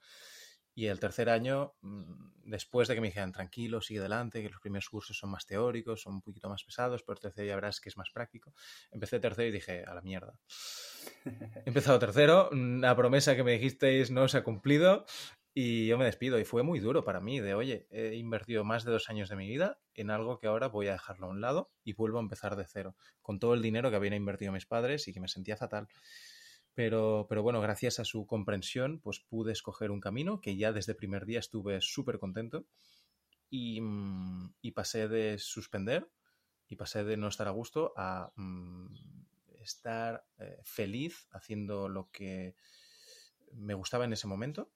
Y 0.75 0.87
el 0.87 0.99
tercer 0.99 1.29
año, 1.29 1.75
mm, 1.83 2.51
después 2.51 2.89
de 2.89 2.95
que 2.95 3.01
me 3.01 3.09
dijeran, 3.09 3.33
tranquilo, 3.33 3.81
sigue 3.81 4.01
adelante, 4.01 4.43
que 4.43 4.51
los 4.51 4.61
primeros 4.61 4.89
cursos 4.89 5.17
son 5.17 5.31
más 5.31 5.47
teóricos, 5.47 6.03
son 6.03 6.15
un 6.15 6.23
poquito 6.23 6.49
más 6.49 6.65
pesados, 6.65 7.03
pero 7.03 7.15
el 7.15 7.21
tercero 7.21 7.47
ya 7.47 7.55
verás 7.55 7.81
que 7.81 7.89
es 7.89 7.97
más 7.97 8.11
práctico. 8.11 8.55
Empecé 8.91 9.21
tercero 9.21 9.49
y 9.49 9.53
dije, 9.53 9.85
a 9.85 9.95
la 9.95 10.03
mierda. 10.03 10.39
He 11.25 11.69
empezado 11.69 11.99
tercero, 11.99 12.51
la 12.53 12.97
promesa 12.97 13.37
que 13.37 13.45
me 13.45 13.53
dijisteis 13.53 14.11
no 14.11 14.27
se 14.29 14.39
ha 14.39 14.45
cumplido 14.45 15.07
y 15.55 15.87
yo 15.87 15.97
me 15.97 16.05
despido. 16.05 16.39
Y 16.41 16.45
fue 16.45 16.65
muy 16.65 16.81
duro 16.81 17.05
para 17.05 17.21
mí, 17.21 17.41
de, 17.41 17.55
oye, 17.55 17.87
he 17.91 18.17
invertido 18.17 18.65
más 18.65 18.85
de 18.85 18.91
dos 18.93 19.09
años 19.09 19.29
de 19.29 19.37
mi 19.37 19.49
vida 19.49 19.79
en 19.95 20.11
algo 20.11 20.41
que 20.41 20.49
ahora 20.49 20.67
voy 20.67 20.89
a 20.89 20.93
dejarlo 20.93 21.27
a 21.27 21.31
un 21.31 21.41
lado 21.41 21.71
y 21.85 21.93
vuelvo 21.93 22.19
a 22.19 22.23
empezar 22.23 22.57
de 22.57 22.67
cero, 22.67 22.97
con 23.23 23.39
todo 23.39 23.55
el 23.55 23.63
dinero 23.63 23.91
que 23.91 23.97
habían 23.97 24.15
invertido 24.15 24.53
mis 24.53 24.67
padres 24.67 25.07
y 25.07 25.13
que 25.13 25.21
me 25.21 25.29
sentía 25.29 25.57
fatal. 25.57 25.87
Pero, 26.75 27.27
pero 27.29 27.43
bueno, 27.43 27.61
gracias 27.61 28.01
a 28.01 28.05
su 28.05 28.27
comprensión, 28.27 29.01
pues 29.01 29.21
pude 29.21 29.53
escoger 29.53 29.91
un 29.91 30.01
camino 30.01 30.41
que 30.41 30.57
ya 30.57 30.73
desde 30.73 30.93
el 30.93 30.97
primer 30.97 31.25
día 31.25 31.39
estuve 31.39 31.81
súper 31.81 32.19
contento 32.19 32.67
y, 33.49 33.81
mm, 33.81 34.55
y, 34.61 34.73
pasé 34.73 35.09
de 35.09 35.39
suspender 35.39 36.11
y 36.67 36.77
pasé 36.77 37.05
de 37.05 37.17
no 37.17 37.29
estar 37.29 37.47
a 37.47 37.53
gusto 37.53 37.93
a 37.97 38.33
mm, 38.35 38.87
estar 39.63 40.27
eh, 40.39 40.59
feliz 40.65 41.29
haciendo 41.31 41.89
lo 41.89 42.11
que 42.11 42.57
me 43.53 43.75
gustaba 43.75 44.05
en 44.05 44.13
ese 44.13 44.27
momento 44.27 44.73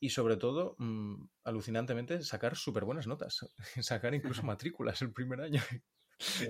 y 0.00 0.10
sobre 0.10 0.38
todo, 0.38 0.76
mm, 0.78 1.28
alucinantemente, 1.44 2.22
sacar 2.22 2.56
súper 2.56 2.84
buenas 2.84 3.06
notas, 3.06 3.46
sacar 3.82 4.14
incluso 4.14 4.42
matrículas 4.44 5.02
el 5.02 5.12
primer 5.12 5.42
año. 5.42 5.62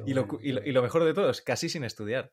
y, 0.06 0.14
lo, 0.14 0.28
y, 0.40 0.52
lo, 0.52 0.64
y, 0.64 0.72
lo, 0.72 0.82
mejor 0.82 1.04
de 1.04 1.14
todo 1.14 1.30
es 1.30 1.42
casi 1.42 1.68
sin 1.68 1.84
estudiar. 1.84 2.30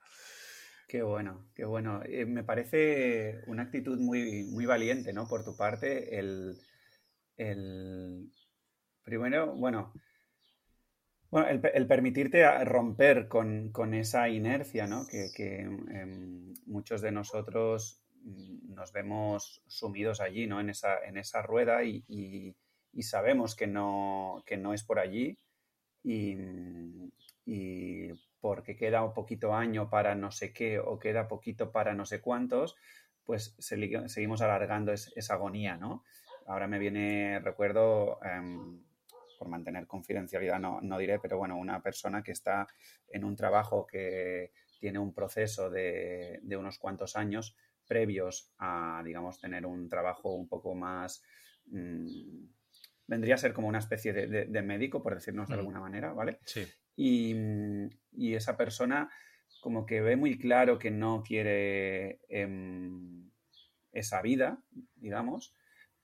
Qué 0.87 1.03
bueno, 1.03 1.49
qué 1.53 1.65
bueno. 1.65 2.01
Eh, 2.05 2.25
me 2.25 2.43
parece 2.43 3.41
una 3.47 3.63
actitud 3.63 3.99
muy, 3.99 4.45
muy 4.45 4.65
valiente, 4.65 5.11
¿no? 5.11 5.27
Por 5.27 5.43
tu 5.43 5.55
parte, 5.57 6.17
el, 6.17 6.57
el... 7.35 8.31
primero, 9.03 9.53
bueno, 9.55 9.93
bueno 11.29 11.49
el, 11.49 11.87
permitirte 11.87 12.63
romper 12.63 13.27
con, 13.27 13.71
con, 13.73 13.93
esa 13.93 14.29
inercia, 14.29 14.87
¿no? 14.87 15.05
Que, 15.07 15.27
que 15.35 15.59
em, 15.59 16.53
muchos 16.65 17.01
de 17.01 17.11
nosotros 17.11 18.01
mm, 18.23 18.73
nos 18.73 18.93
vemos 18.93 19.61
sumidos 19.67 20.21
allí, 20.21 20.47
¿no? 20.47 20.61
En 20.61 20.69
esa, 20.69 20.99
en 21.05 21.17
esa 21.17 21.41
rueda 21.41 21.83
y, 21.83 22.05
y, 22.07 22.55
y 22.93 23.03
sabemos 23.03 23.55
que 23.57 23.67
no, 23.67 24.41
que 24.45 24.55
no 24.55 24.73
es 24.73 24.83
por 24.83 24.99
allí 24.99 25.37
y, 26.03 26.37
y 27.45 28.09
porque 28.47 28.77
queda 28.77 29.03
un 29.03 29.13
poquito 29.13 29.53
año 29.53 29.89
para 29.89 30.15
no 30.15 30.31
sé 30.31 30.53
qué 30.53 30.79
o 30.79 30.97
queda 30.97 31.27
poquito 31.27 31.69
para 31.69 31.93
no 31.93 32.05
sé 32.05 32.21
cuántos, 32.21 32.77
pues 33.25 33.57
seguimos 33.59 34.41
alargando 34.41 34.93
esa 34.93 35.33
agonía, 35.33 35.75
¿no? 35.75 36.05
Ahora 36.45 36.65
me 36.65 36.79
viene, 36.79 37.41
recuerdo, 37.41 38.19
em, 38.23 38.81
por 39.37 39.49
mantener 39.49 39.85
confidencialidad 39.85 40.61
no, 40.61 40.79
no, 40.79 40.97
diré, 40.97 41.19
pero 41.19 41.37
bueno, 41.37 41.57
una 41.57 41.81
persona 41.81 42.23
que 42.23 42.31
está 42.31 42.69
en 43.09 43.25
un 43.25 43.35
trabajo 43.35 43.85
que 43.85 44.53
tiene 44.79 44.97
un 44.97 45.13
proceso 45.13 45.69
de, 45.69 46.39
de 46.41 46.55
unos 46.55 46.79
cuantos 46.79 47.17
años 47.17 47.57
previos 47.85 48.53
a, 48.59 49.01
digamos, 49.03 49.41
tener 49.41 49.65
un 49.65 49.89
trabajo 49.89 50.33
un 50.33 50.47
poco 50.47 50.73
más... 50.73 51.21
Mmm, 51.65 52.45
vendría 53.07 53.35
a 53.35 53.37
ser 53.37 53.53
como 53.53 53.67
una 53.67 53.79
especie 53.79 54.13
de, 54.13 54.27
de, 54.27 54.45
de 54.45 54.61
médico, 54.61 55.03
por 55.03 55.15
decirnos 55.15 55.49
de 55.49 55.55
mm. 55.55 55.59
alguna 55.59 55.79
manera, 55.81 56.13
¿vale? 56.13 56.39
Sí. 56.45 56.65
Mm, 56.97 57.87
y, 58.13 58.35
esa 58.35 58.57
persona 58.57 59.09
como 59.61 59.85
que 59.85 60.01
ve 60.01 60.15
muy 60.15 60.37
claro 60.37 60.79
que 60.79 60.91
no 60.91 61.23
quiere 61.23 62.19
em, 62.29 63.29
esa 63.91 64.21
vida, 64.21 64.59
digamos, 64.95 65.53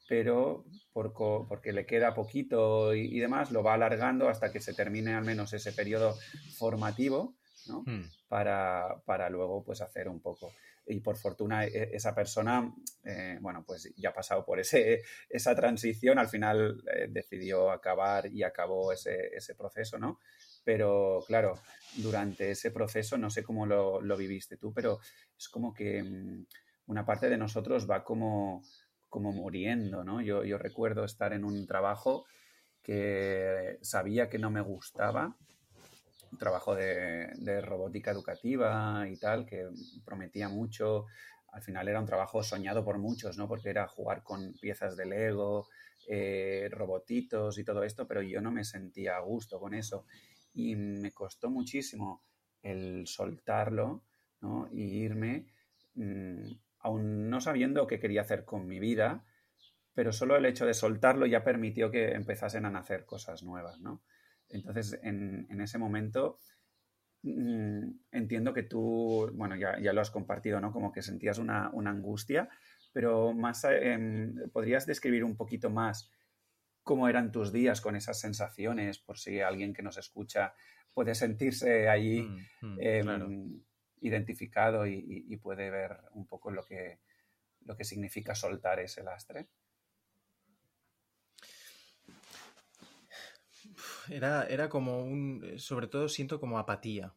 pero 0.07 0.65
por 0.91 1.13
porque 1.47 1.73
le 1.73 1.85
queda 1.85 2.13
poquito 2.13 2.93
y, 2.93 3.19
demás, 3.19 3.51
lo 3.51 3.63
va 3.63 3.73
alargando 3.73 4.29
hasta 4.29 4.51
que 4.51 4.59
se 4.59 4.73
termine 4.73 5.15
al 5.15 5.25
menos 5.25 5.53
ese 5.53 5.71
periodo 5.73 6.15
formativo, 6.57 7.35
¿no? 7.67 7.83
Hmm. 7.85 8.03
Para, 8.27 9.01
para, 9.05 9.29
luego 9.29 9.63
pues 9.63 9.81
hacer 9.81 10.07
un 10.07 10.21
poco. 10.21 10.51
Y 10.85 10.99
por 10.99 11.15
fortuna 11.17 11.65
e, 11.65 11.89
esa 11.93 12.13
persona, 12.13 12.73
eh, 13.05 13.37
bueno, 13.39 13.63
pues 13.65 13.93
ya 13.95 14.09
ha 14.09 14.13
pasado 14.13 14.45
por 14.45 14.59
ese, 14.59 15.01
esa 15.29 15.55
transición, 15.55 16.19
al 16.19 16.27
final 16.27 16.83
eh, 16.93 17.07
decidió 17.09 17.71
acabar 17.71 18.27
y 18.27 18.43
acabó 18.43 18.91
ese, 18.91 19.27
ese 19.35 19.55
proceso, 19.55 19.97
¿no? 19.97 20.19
Pero 20.63 21.23
claro, 21.27 21.59
durante 21.97 22.51
ese 22.51 22.71
proceso, 22.71 23.17
no 23.17 23.29
sé 23.29 23.43
cómo 23.43 23.65
lo, 23.65 24.17
viviste 24.17 24.57
tú, 24.57 24.73
pero 24.73 24.99
es 25.37 25.49
como 25.49 25.73
que 25.73 26.03
mm, 26.03 26.45
una 26.87 27.05
parte 27.05 27.29
de 27.29 27.37
nosotros 27.37 27.89
va 27.89 28.03
como, 28.03 28.63
como 29.09 29.31
muriendo, 29.31 30.03
¿no? 30.03 30.21
Yo, 30.21 30.43
yo 30.43 30.57
recuerdo 30.57 31.03
estar 31.03 31.33
en 31.33 31.43
un 31.43 31.67
trabajo 31.67 32.25
que 32.81 33.77
sabía 33.81 34.29
que 34.29 34.39
no 34.39 34.49
me 34.49 34.61
gustaba, 34.61 35.35
un 36.31 36.37
trabajo 36.37 36.75
de, 36.75 37.31
de, 37.37 37.61
robótica 37.61 38.11
educativa 38.11 39.05
y 39.07 39.17
tal, 39.17 39.45
que 39.45 39.69
prometía 40.03 40.49
mucho. 40.49 41.05
Al 41.51 41.61
final 41.61 41.87
era 41.87 41.99
un 41.99 42.07
trabajo 42.07 42.41
soñado 42.41 42.83
por 42.83 42.97
muchos, 42.97 43.37
¿no? 43.37 43.47
Porque 43.47 43.69
era 43.69 43.87
jugar 43.87 44.23
con 44.23 44.53
piezas 44.59 44.97
de 44.97 45.05
Lego, 45.05 45.67
eh, 46.07 46.67
robotitos 46.69 47.57
y 47.57 47.63
todo 47.63 47.83
esto, 47.83 48.05
pero 48.05 48.21
yo 48.21 48.41
no 48.41 48.51
me 48.51 48.65
sentía 48.65 49.15
a 49.15 49.21
gusto 49.21 49.57
con 49.59 49.73
eso 49.73 50.05
y 50.53 50.75
me 50.75 51.11
costó 51.11 51.49
muchísimo 51.49 52.23
el 52.61 53.07
soltarlo 53.07 54.03
¿no? 54.41 54.69
y 54.71 54.83
irme, 55.03 55.47
mmm, 55.95 56.51
aún 56.79 57.29
no 57.29 57.41
sabiendo 57.41 57.87
qué 57.87 57.99
quería 57.99 58.21
hacer 58.21 58.45
con 58.45 58.67
mi 58.67 58.79
vida, 58.79 59.25
pero 59.93 60.11
solo 60.11 60.35
el 60.35 60.45
hecho 60.45 60.65
de 60.65 60.73
soltarlo 60.73 61.25
ya 61.25 61.43
permitió 61.43 61.91
que 61.91 62.13
empezasen 62.13 62.65
a 62.65 62.71
nacer 62.71 63.05
cosas 63.05 63.43
nuevas. 63.43 63.79
¿no? 63.79 64.01
Entonces, 64.49 64.99
en, 65.03 65.47
en 65.49 65.61
ese 65.61 65.77
momento, 65.77 66.39
mmm, 67.23 67.89
entiendo 68.11 68.53
que 68.53 68.63
tú, 68.63 69.29
bueno, 69.33 69.55
ya, 69.55 69.79
ya, 69.79 69.93
lo 69.93 70.01
has 70.01 70.11
compartido, 70.11 70.59
¿no? 70.59 70.71
Como 70.71 70.91
que 70.91 71.01
sentías 71.01 71.37
una, 71.37 71.69
una 71.73 71.91
angustia, 71.91 72.49
pero 72.91 73.33
más, 73.33 73.65
eh, 73.69 74.31
¿podrías 74.51 74.85
describir 74.85 75.23
un 75.23 75.35
poquito 75.35 75.69
más 75.69 76.11
cómo 76.83 77.07
eran 77.07 77.31
tus 77.31 77.51
días 77.51 77.81
con 77.81 77.95
esas 77.95 78.19
sensaciones, 78.19 78.99
por 78.99 79.17
si 79.17 79.41
alguien 79.41 79.73
que 79.73 79.81
nos 79.81 79.97
escucha 79.97 80.53
puede 80.93 81.15
sentirse 81.15 81.89
allí 81.89 82.21
mm, 82.21 82.67
mm, 82.67 82.77
em, 82.79 83.63
identificado 84.01 84.85
y, 84.85 85.37
puede 85.37 85.71
ver 85.71 85.97
un 86.11 86.27
poco 86.27 86.51
lo 86.51 86.63
que, 86.63 86.99
lo 87.61 87.75
que 87.75 87.83
significa 87.83 88.35
soltar 88.35 88.79
ese 88.79 89.03
lastre. 89.03 89.47
era, 94.09 94.45
era 94.45 94.69
como 94.69 95.03
un, 95.03 95.57
sobre 95.57 95.87
todo 95.87 96.09
siento 96.09 96.39
como 96.39 96.59
apatía, 96.59 97.13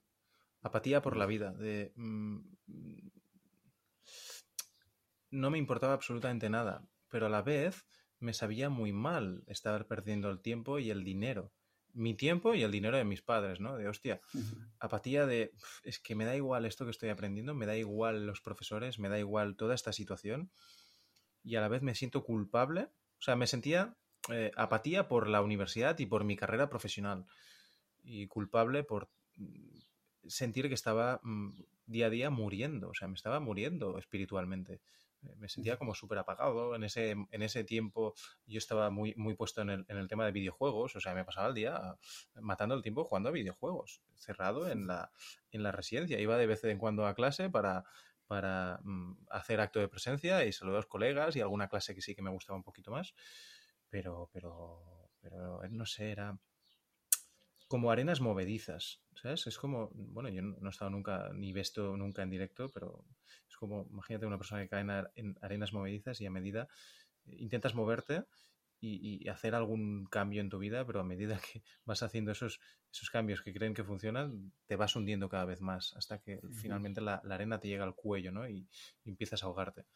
apatía 0.63 1.03
por 1.03 1.17
la 1.17 1.27
vida, 1.27 1.53
de... 1.53 1.93
Mm, 1.97 2.39
no 5.31 5.51
me 5.51 5.59
importaba 5.59 5.93
absolutamente 5.93 6.49
nada, 6.49 6.89
pero 7.09 7.27
a 7.27 7.29
la 7.29 7.43
vez 7.43 7.87
me 8.19 8.33
sabía 8.33 8.69
muy 8.71 8.93
mal 8.93 9.43
estar 9.47 9.87
perdiendo 9.87 10.31
el 10.31 10.41
tiempo 10.41 10.79
y 10.79 10.91
el 10.91 11.05
dinero. 11.05 11.53
Mi 11.93 12.15
tiempo 12.15 12.55
y 12.55 12.63
el 12.63 12.71
dinero 12.71 12.97
de 12.97 13.05
mis 13.05 13.23
padres, 13.23 13.61
¿no? 13.61 13.77
De 13.77 13.89
hostia, 13.89 14.21
apatía 14.79 15.27
de, 15.27 15.53
es 15.83 15.99
que 15.99 16.15
me 16.15 16.27
da 16.27 16.37
igual 16.37 16.67
esto 16.67 16.85
que 16.85 16.91
estoy 16.91 17.09
aprendiendo, 17.09 17.55
me 17.55 17.67
da 17.67 17.77
igual 17.77 18.27
los 18.27 18.41
profesores, 18.43 18.99
me 18.99 19.09
da 19.09 19.19
igual 19.19 19.57
toda 19.57 19.75
esta 19.75 19.93
situación 19.93 20.51
y 21.43 21.57
a 21.57 21.61
la 21.61 21.69
vez 21.69 21.83
me 21.83 21.95
siento 21.95 22.23
culpable. 22.23 22.89
O 23.19 23.23
sea, 23.23 23.37
me 23.37 23.47
sentía 23.47 23.97
eh, 24.31 24.51
apatía 24.57 25.09
por 25.09 25.29
la 25.29 25.41
universidad 25.41 25.99
y 25.99 26.07
por 26.07 26.25
mi 26.25 26.37
carrera 26.37 26.69
profesional 26.69 27.27
y 28.03 28.27
culpable 28.27 28.83
por 28.83 29.09
mm, 29.37 29.79
sentir 30.27 30.69
que 30.69 30.75
estaba 30.75 31.21
mm, 31.23 31.53
día 31.87 32.07
a 32.07 32.11
día 32.11 32.31
muriendo, 32.31 32.89
o 32.91 32.95
sea, 32.95 33.09
me 33.09 33.15
estaba 33.15 33.41
muriendo 33.41 33.99
espiritualmente 33.99 34.81
me 35.39 35.49
sentía 35.49 35.77
como 35.77 35.95
súper 35.95 36.19
apagado. 36.19 36.75
En 36.75 36.85
ese, 36.85 37.11
en 37.11 37.43
ese 37.43 37.65
tiempo 37.65 38.15
yo 38.47 38.59
estaba 38.59 38.91
muy, 38.91 39.15
muy 39.17 39.35
puesto 39.35 39.63
en 39.63 39.71
el, 39.71 39.85
en 39.89 39.97
el, 39.97 40.09
tema 40.09 40.25
de 40.25 40.33
videojuegos, 40.33 40.97
o 40.97 41.01
sea, 41.01 41.15
me 41.15 41.25
pasaba 41.25 41.49
el 41.49 41.55
día 41.55 41.97
matando 42.35 42.75
el 42.75 42.83
tiempo 42.83 43.05
jugando 43.05 43.29
a 43.29 43.33
videojuegos, 43.33 44.03
cerrado 44.17 44.69
en 44.69 44.87
la, 44.87 45.11
en 45.51 45.63
la 45.63 45.73
residencia. 45.73 46.21
Iba 46.21 46.37
de 46.37 46.47
vez 46.47 46.65
en 46.65 46.79
cuando 46.79 47.07
a 47.07 47.15
clase 47.15 47.51
para, 47.51 47.85
para 48.27 48.81
mm, 48.83 49.27
hacer 49.31 49.61
acto 49.61 49.81
de 49.81 49.89
presencia 49.89 50.45
y 50.45 50.53
saludar 50.53 50.77
a 50.77 50.79
los 50.79 50.87
colegas 50.87 51.37
y 51.37 51.41
alguna 51.41 51.69
clase 51.69 51.95
que 51.95 52.03
sí 52.03 52.15
que 52.15 52.23
me 52.23 52.31
gustaba 52.31 52.57
un 52.57 52.65
poquito 52.65 52.91
más, 52.91 53.15
pero, 53.89 54.31
pero, 54.33 55.11
pero 55.21 55.61
no 55.69 55.87
sé, 55.87 56.11
era 56.11 56.39
como 57.69 57.91
arenas 57.91 58.21
movedizas, 58.21 59.03
¿sabes? 59.15 59.47
Es 59.47 59.59
como, 59.59 59.91
bueno, 59.93 60.29
yo 60.29 60.43
no 60.43 60.67
he 60.67 60.71
estado 60.71 60.91
nunca, 60.91 61.31
ni 61.35 61.53
visto 61.53 61.97
nunca 61.97 62.23
en 62.23 62.31
directo, 62.31 62.71
pero 62.73 63.05
es 63.49 63.57
como, 63.57 63.87
imagínate 63.91 64.27
una 64.27 64.39
persona 64.39 64.63
que 64.63 64.69
cae 64.69 64.85
en, 65.15 65.37
arenas 65.41 65.73
movedizas 65.73 66.21
y 66.21 66.27
a 66.27 66.31
medida 66.31 66.69
intentas 67.25 67.75
moverte 67.75 68.25
y, 68.81 69.29
hacer 69.29 69.57
algún 69.57 70.07
cambio 70.07 70.41
en 70.41 70.49
tu 70.49 70.59
vida, 70.59 70.87
pero 70.87 71.01
a 71.01 71.05
medida 71.05 71.41
que 71.41 71.63
vas 71.85 72.03
haciendo 72.03 72.31
esos, 72.31 72.61
esos 72.93 73.11
cambios 73.11 73.43
que 73.43 73.53
creen 73.53 73.75
que 73.75 73.83
funcionan, 73.83 74.53
te 74.67 74.77
vas 74.77 74.95
hundiendo 74.95 75.29
cada 75.29 75.45
vez 75.45 75.61
más 75.61 75.93
hasta 75.97 76.19
que 76.19 76.41
finalmente 76.53 77.01
la, 77.01 77.17
arena 77.17 77.59
te 77.59 77.69
llega 77.69 77.85
al 77.85 77.97
cuello, 77.97 78.31
¿no? 78.31 78.49
Y, 78.49 78.69
empiezas 79.05 79.43
a 79.43 79.47
ahogarte. 79.47 79.87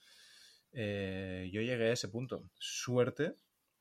Eh, 0.72 1.50
yo 1.52 1.60
llegué 1.62 1.90
a 1.90 1.92
ese 1.92 2.08
punto. 2.08 2.50
Suerte, 2.58 3.36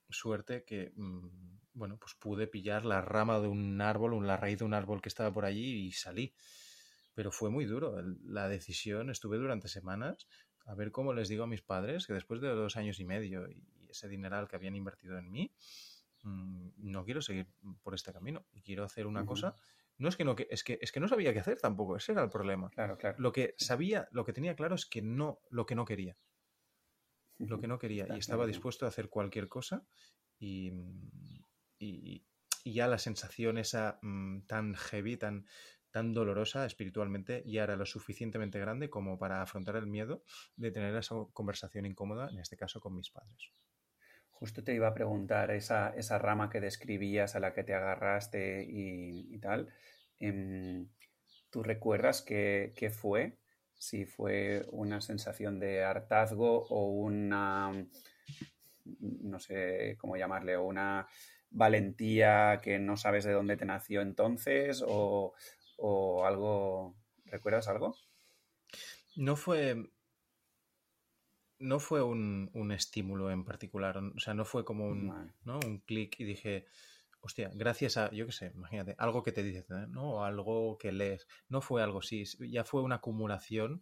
suerte 0.10 0.64
que... 0.64 0.92
Mm, 0.96 1.58
bueno, 1.74 1.98
pues 1.98 2.14
pude 2.16 2.48
pillar 2.48 2.84
la 2.84 3.02
rama 3.02 3.40
de 3.40 3.48
un 3.48 3.80
árbol, 3.80 4.26
la 4.28 4.36
raíz 4.36 4.60
de 4.60 4.66
un 4.66 4.74
árbol 4.74 5.02
que 5.02 5.08
estaba 5.08 5.32
por 5.32 5.46
allí 5.46 5.88
y 5.88 5.92
salí. 5.94 6.34
Pero 7.14 7.32
fue 7.32 7.50
muy 7.50 7.66
duro. 7.66 7.96
La 8.24 8.50
decisión, 8.50 9.10
estuve 9.10 9.38
durante 9.38 9.70
semanas 9.70 10.28
a 10.66 10.76
ver 10.76 10.92
cómo 10.92 11.14
les 11.14 11.30
digo 11.30 11.44
a 11.44 11.48
mis 11.48 11.62
padres 11.62 12.06
que 12.06 12.14
después 12.14 12.42
de 12.42 12.50
dos 12.50 12.76
años 12.76 13.00
y 13.00 13.06
medio 13.06 13.50
y 13.50 13.64
ese 13.90 14.08
dineral 14.08 14.48
que 14.48 14.56
habían 14.56 14.76
invertido 14.76 15.18
en 15.18 15.32
mí, 15.32 15.52
mm, 16.24 16.70
no 16.78 17.06
quiero 17.06 17.22
seguir 17.22 17.48
por 17.82 17.96
este 17.96 18.14
camino 18.14 18.46
y 18.52 18.62
quiero 18.62 18.84
hacer 18.84 19.08
una 19.08 19.26
cosa. 19.26 19.56
No 19.98 20.08
es 20.08 20.16
que 20.16 20.24
no, 20.24 20.36
es 20.50 20.64
que 20.64 20.78
es 20.82 20.92
que 20.92 21.00
no 21.00 21.08
sabía 21.08 21.34
qué 21.34 21.40
hacer 21.40 21.60
tampoco, 21.60 21.98
ese 21.98 22.12
era 22.14 22.24
el 22.24 22.30
problema. 22.30 22.70
Claro, 22.70 22.98
claro. 22.98 23.18
Lo 23.20 23.32
que 23.32 23.56
sabía, 23.58 24.08
lo 24.12 24.24
que 24.24 24.32
tenía 24.32 24.56
claro 24.56 24.76
es 24.76 24.86
que 24.86 25.02
no, 25.02 25.40
lo 25.50 25.66
que 25.66 25.76
no 25.76 25.86
quería. 25.86 26.16
Lo 27.40 27.60
que 27.60 27.68
no 27.68 27.80
quería. 27.80 28.06
Y 28.14 28.20
estaba 28.20 28.46
dispuesto 28.46 28.86
a 28.86 28.90
hacer 28.90 29.10
cualquier 29.10 29.48
cosa 29.48 29.86
y, 30.38 30.72
y, 31.80 32.26
ya 32.66 32.88
la 32.88 33.00
sensación 33.00 33.58
esa 33.58 34.00
mm, 34.02 34.42
tan 34.42 34.76
heavy, 34.76 35.18
tan, 35.18 35.46
tan 35.92 36.14
dolorosa 36.14 36.66
espiritualmente, 36.66 37.44
ya 37.46 37.64
era 37.64 37.76
lo 37.76 37.86
suficientemente 37.86 38.60
grande 38.60 38.90
como 38.90 39.18
para 39.18 39.42
afrontar 39.42 39.76
el 39.78 39.88
miedo 39.88 40.24
de 40.56 40.72
tener 40.72 40.96
esa 40.96 41.16
conversación 41.34 41.86
incómoda, 41.86 42.30
en 42.30 42.40
este 42.40 42.58
caso 42.58 42.80
con 42.80 42.96
mis 42.96 43.10
padres. 43.10 43.52
Justo 44.32 44.64
te 44.64 44.74
iba 44.74 44.88
a 44.88 44.94
preguntar, 44.94 45.52
esa, 45.52 45.90
esa 45.96 46.18
rama 46.18 46.50
que 46.50 46.62
describías 46.62 47.36
a 47.36 47.40
la 47.40 47.54
que 47.54 47.64
te 47.64 47.74
agarraste 47.74 48.66
y, 48.70 49.38
tal, 49.40 49.68
em, 50.20 50.88
¿tú 51.50 51.64
recuerdas 51.64 52.22
qué, 52.22 52.74
qué 52.76 52.90
fue? 52.90 53.38
Si 53.80 54.06
fue 54.06 54.68
una 54.72 55.02
sensación 55.02 55.60
de 55.60 55.84
hartazgo 55.84 56.68
o 56.68 56.92
una, 56.92 57.72
no 59.00 59.40
sé 59.40 59.96
cómo 59.98 60.18
llamarle, 60.18 60.58
o 60.58 60.66
una 60.66 61.08
valentía 61.50 62.60
que 62.62 62.78
no 62.78 62.98
sabes 62.98 63.24
de 63.24 63.32
dónde 63.32 63.58
te 63.58 63.66
nació 63.66 64.02
entonces 64.02 64.84
o, 64.86 65.34
algo, 66.26 66.96
¿recuerdas 67.26 67.68
algo? 67.70 67.96
No 69.16 69.36
fue, 69.36 69.90
no 71.58 71.80
fue 71.80 72.04
un, 72.04 72.72
estímulo 72.72 73.32
en 73.32 73.46
particular, 73.46 73.98
o 73.98 74.20
sea, 74.20 74.34
no 74.34 74.46
fue 74.46 74.66
como 74.66 74.88
un, 74.88 75.34
¿no? 75.46 75.60
un 75.66 75.80
clic 75.80 76.20
y 76.20 76.26
dije, 76.26 76.66
hostia, 77.22 77.52
gracias 77.54 77.98
a, 77.98 78.12
yo 78.12 78.26
qué 78.26 78.32
sé, 78.32 78.52
imagínate, 78.56 78.96
algo 78.98 79.24
que 79.24 79.32
te 79.32 79.44
dices, 79.44 79.66
¿no? 79.90 80.12
O 80.12 80.24
algo 80.24 80.78
que 80.78 80.92
lees, 80.92 81.28
no 81.48 81.62
fue 81.62 81.84
algo 81.84 82.00
así, 82.00 82.24
ya 82.50 82.64
fue 82.64 82.82
una 82.82 82.96
acumulación 82.96 83.82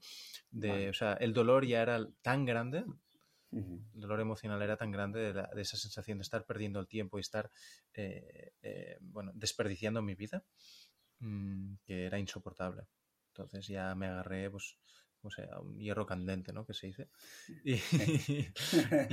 de, 0.51 0.89
o 0.89 0.93
sea, 0.93 1.13
el 1.13 1.33
dolor 1.33 1.65
ya 1.65 1.81
era 1.81 2.07
tan 2.21 2.45
grande 2.45 2.85
el 3.51 4.01
dolor 4.01 4.19
emocional 4.19 4.61
era 4.61 4.75
tan 4.75 4.91
grande 4.91 5.33
de, 5.33 5.61
esa 5.61 5.77
sensación 5.77 6.17
de 6.17 6.23
estar 6.23 6.45
perdiendo 6.45 6.79
el 6.79 6.87
tiempo 6.87 7.17
y 7.17 7.21
estar, 7.21 7.49
eh, 7.93 8.51
eh, 8.61 8.97
bueno, 8.99 9.31
desperdiciando 9.33 10.01
mi 10.01 10.15
vida, 10.15 10.43
mm, 11.19 11.75
que 11.85 12.05
era 12.05 12.19
insoportable. 12.19 12.83
Entonces 13.29 13.67
ya 13.67 13.95
me 13.95 14.07
agarré, 14.07 14.49
pues, 14.51 14.77
o 15.21 15.31
sea, 15.31 15.45
a 15.53 15.61
un 15.61 15.79
hierro 15.79 16.05
candente, 16.05 16.51
¿no? 16.51 16.65
Que 16.65 16.73
se 16.73 16.87
dice. 16.87 17.09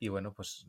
Y, 0.00 0.08
bueno, 0.08 0.34
pues 0.34 0.66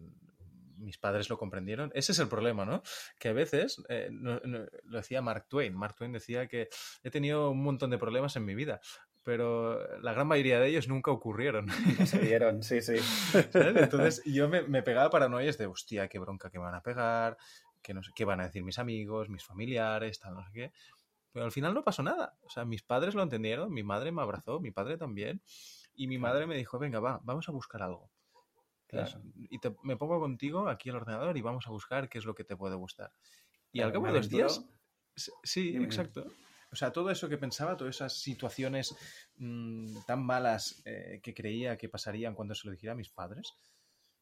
mis 0.79 0.97
padres 0.97 1.29
lo 1.29 1.37
comprendieron. 1.37 1.91
Ese 1.93 2.11
es 2.11 2.19
el 2.19 2.27
problema, 2.27 2.65
¿no? 2.65 2.81
Que 3.19 3.29
a 3.29 3.33
veces, 3.33 3.83
eh, 3.89 4.09
lo 4.11 4.97
decía 4.97 5.21
Mark 5.21 5.47
Twain, 5.47 5.75
Mark 5.75 5.95
Twain 5.95 6.11
decía 6.11 6.47
que 6.47 6.69
he 7.03 7.11
tenido 7.11 7.51
un 7.51 7.63
montón 7.63 7.89
de 7.89 7.97
problemas 7.97 8.35
en 8.35 8.45
mi 8.45 8.55
vida, 8.55 8.81
pero 9.23 9.99
la 9.99 10.13
gran 10.13 10.27
mayoría 10.27 10.59
de 10.59 10.67
ellos 10.67 10.87
nunca 10.87 11.11
ocurrieron. 11.11 11.67
se 12.05 12.19
dieron, 12.19 12.63
sí, 12.63 12.81
sí. 12.81 12.95
Entonces 13.53 14.23
yo 14.25 14.49
me, 14.49 14.81
pegaba 14.81 15.09
paranoias 15.09 15.57
de, 15.57 15.67
hostia, 15.67 16.07
qué 16.07 16.19
bronca 16.19 16.49
que 16.49 16.57
me 16.57 16.65
van 16.65 16.75
a 16.75 16.81
pegar, 16.81 17.37
que 17.81 17.93
no 17.93 18.01
sé, 18.03 18.11
qué 18.15 18.25
van 18.25 18.41
a 18.41 18.45
decir 18.45 18.63
mis 18.63 18.79
amigos, 18.79 19.29
mis 19.29 19.45
familiares, 19.45 20.19
tal, 20.19 20.35
no 20.35 20.43
sé 20.43 20.51
qué. 20.53 20.71
Pero 21.31 21.45
al 21.45 21.51
final 21.51 21.73
no 21.73 21.83
pasó 21.83 22.01
nada. 22.01 22.37
O 22.41 22.49
sea, 22.49 22.65
mis 22.65 22.81
padres 22.81 23.13
lo 23.13 23.21
entendieron, 23.21 23.71
mi 23.71 23.83
madre 23.83 24.11
me 24.11 24.21
abrazó, 24.21 24.59
mi 24.59 24.71
padre 24.71 24.97
también. 24.97 25.41
Y 25.93 26.07
mi 26.07 26.17
madre 26.17 26.47
me 26.47 26.55
dijo, 26.55 26.79
venga, 26.79 26.99
va, 26.99 27.19
vamos 27.23 27.47
a 27.49 27.51
buscar 27.51 27.83
algo. 27.83 28.09
Y 29.49 29.59
me 29.83 29.97
pongo 29.97 30.19
contigo 30.19 30.67
aquí 30.67 30.89
al 30.89 30.97
ordenador 30.97 31.37
y 31.37 31.41
vamos 31.41 31.67
a 31.67 31.71
buscar 31.71 32.09
qué 32.09 32.17
es 32.17 32.25
lo 32.25 32.35
que 32.35 32.43
te 32.43 32.55
puede 32.55 32.75
gustar. 32.75 33.11
Y 33.71 33.81
al 33.81 33.91
cabo 33.91 34.07
de 34.07 34.13
dos 34.13 34.29
días... 34.29 34.65
Sí, 35.43 35.75
exacto. 35.75 36.25
O 36.71 36.75
sea, 36.75 36.91
todo 36.91 37.09
eso 37.09 37.29
que 37.29 37.37
pensaba, 37.37 37.75
todas 37.75 37.95
esas 37.95 38.13
situaciones 38.13 38.95
mm, 39.37 40.01
tan 40.05 40.23
malas 40.23 40.81
eh, 40.85 41.19
que 41.23 41.33
creía 41.33 41.77
que 41.77 41.89
pasarían 41.89 42.35
cuando 42.35 42.53
se 42.53 42.67
lo 42.67 42.71
dijera 42.71 42.93
a 42.93 42.95
mis 42.95 43.09
padres, 43.09 43.53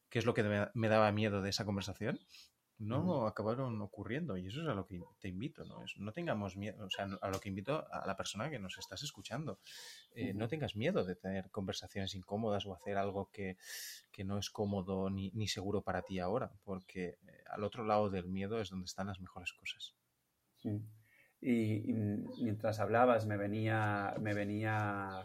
que 0.10 0.20
es 0.20 0.26
lo 0.26 0.34
que 0.34 0.70
me, 0.74 0.88
daba 0.88 1.12
miedo 1.12 1.42
de 1.42 1.50
esa 1.50 1.66
conversación, 1.66 2.20
no 2.80 3.26
acabaron 3.28 3.82
ocurriendo. 3.82 4.38
Y 4.38 4.48
eso 4.48 4.62
es 4.62 4.68
a 4.68 4.74
lo 4.74 4.86
que 4.86 5.02
te 5.20 5.28
invito, 5.28 5.66
¿no? 5.66 5.84
no 5.98 6.12
tengamos 6.12 6.58
miedo, 6.58 6.86
o 6.86 6.90
sea, 6.90 7.08
a 7.22 7.30
lo 7.30 7.40
que 7.40 7.50
invito 7.50 7.88
a 7.92 8.06
la 8.06 8.16
persona 8.16 8.50
que 8.50 8.60
nos 8.60 8.78
estás 8.78 9.04
escuchando. 9.04 9.60
Eh, 10.16 10.34
no 10.34 10.48
tengas 10.48 10.76
miedo 10.76 11.04
de 11.04 11.16
tener 11.16 11.50
conversaciones 11.50 12.16
incómodas 12.16 12.66
o 12.66 12.74
hacer 12.74 12.98
algo 12.98 13.30
que, 13.32 13.58
no 14.26 14.40
es 14.40 14.50
cómodo 14.50 15.12
ni, 15.12 15.30
ni, 15.36 15.48
seguro 15.48 15.84
para 15.84 16.02
ti 16.02 16.18
ahora, 16.18 16.52
porque 16.64 17.20
eh, 17.28 17.44
al 17.52 17.64
otro 17.64 17.86
lado 17.86 18.10
del 18.10 18.28
miedo 18.28 18.60
es 18.60 18.72
donde 18.72 18.86
están 18.86 19.08
las 19.08 19.20
mejores 19.20 19.54
cosas. 19.54 19.94
Sí. 20.58 20.82
Y, 21.40 21.94
mientras 22.42 22.80
hablabas 22.80 23.26
me 23.28 23.38
venía, 23.38 24.16
me 24.20 24.34
venía 24.34 25.24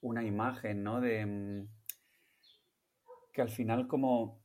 una 0.00 0.22
imagen, 0.24 0.82
¿no? 0.84 1.00
De 1.00 1.26
mm, 1.26 1.68
que 3.32 3.42
al 3.42 3.50
final 3.50 3.88
como, 3.88 4.39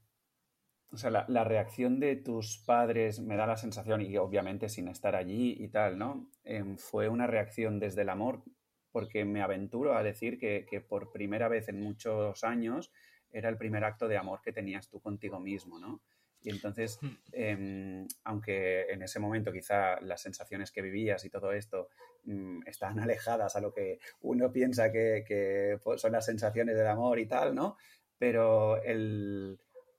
o 0.92 0.98
sea, 0.98 1.10
la, 1.28 1.44
reacción 1.44 2.00
de 2.00 2.16
tus 2.16 2.58
padres 2.66 3.20
me 3.20 3.36
da 3.36 3.48
la 3.48 3.58
sensación, 3.58 4.02
y 4.02 4.18
obviamente 4.18 4.70
sin 4.70 4.88
estar 4.88 5.16
allí 5.16 5.56
y 5.60 5.68
tal, 5.70 5.98
¿no? 5.98 6.30
Em, 6.44 6.78
fue 6.78 7.10
una 7.10 7.28
reacción 7.28 7.80
desde 7.80 8.04
el 8.04 8.10
amor, 8.10 8.44
porque 8.92 9.26
me 9.26 9.42
aventuro 9.42 9.96
a 9.96 10.04
decir 10.04 10.38
que, 10.38 10.66
que 10.70 10.82
por 10.82 11.12
primera 11.12 11.50
vez 11.50 11.68
en 11.68 11.82
muchos 11.82 12.44
años 12.44 12.92
era 13.32 13.50
el 13.50 13.58
primer 13.58 13.84
acto 13.84 14.08
de 14.08 14.18
amor 14.18 14.42
que 14.42 14.54
tenías 14.54 14.88
tú 14.90 15.02
contigo 15.02 15.40
mismo, 15.40 15.80
¿no? 15.80 16.02
Y 16.46 16.52
entonces, 16.52 17.00
hmm. 17.02 17.16
em, 17.34 18.08
aunque 18.24 18.84
en 18.84 19.02
ese 19.02 19.20
momento 19.20 19.52
quizá 19.52 20.00
las 20.02 20.22
sensaciones 20.22 20.72
que 20.72 20.84
vivías 20.84 21.26
y 21.26 21.30
todo 21.30 21.52
esto 21.52 21.90
mm, 22.24 22.62
están 22.68 23.00
alejadas 23.00 23.56
a 23.56 23.62
lo 23.62 23.74
que 23.74 24.00
uno 24.22 24.52
piensa 24.52 24.92
que, 24.92 25.80
pues, 25.84 26.02
son 26.02 26.12
las 26.12 26.26
sensaciones 26.26 26.78
del 26.78 26.88
amor 26.88 27.20
y 27.20 27.26
tal, 27.26 27.56
¿no? 27.56 27.78
Pero 28.20 28.82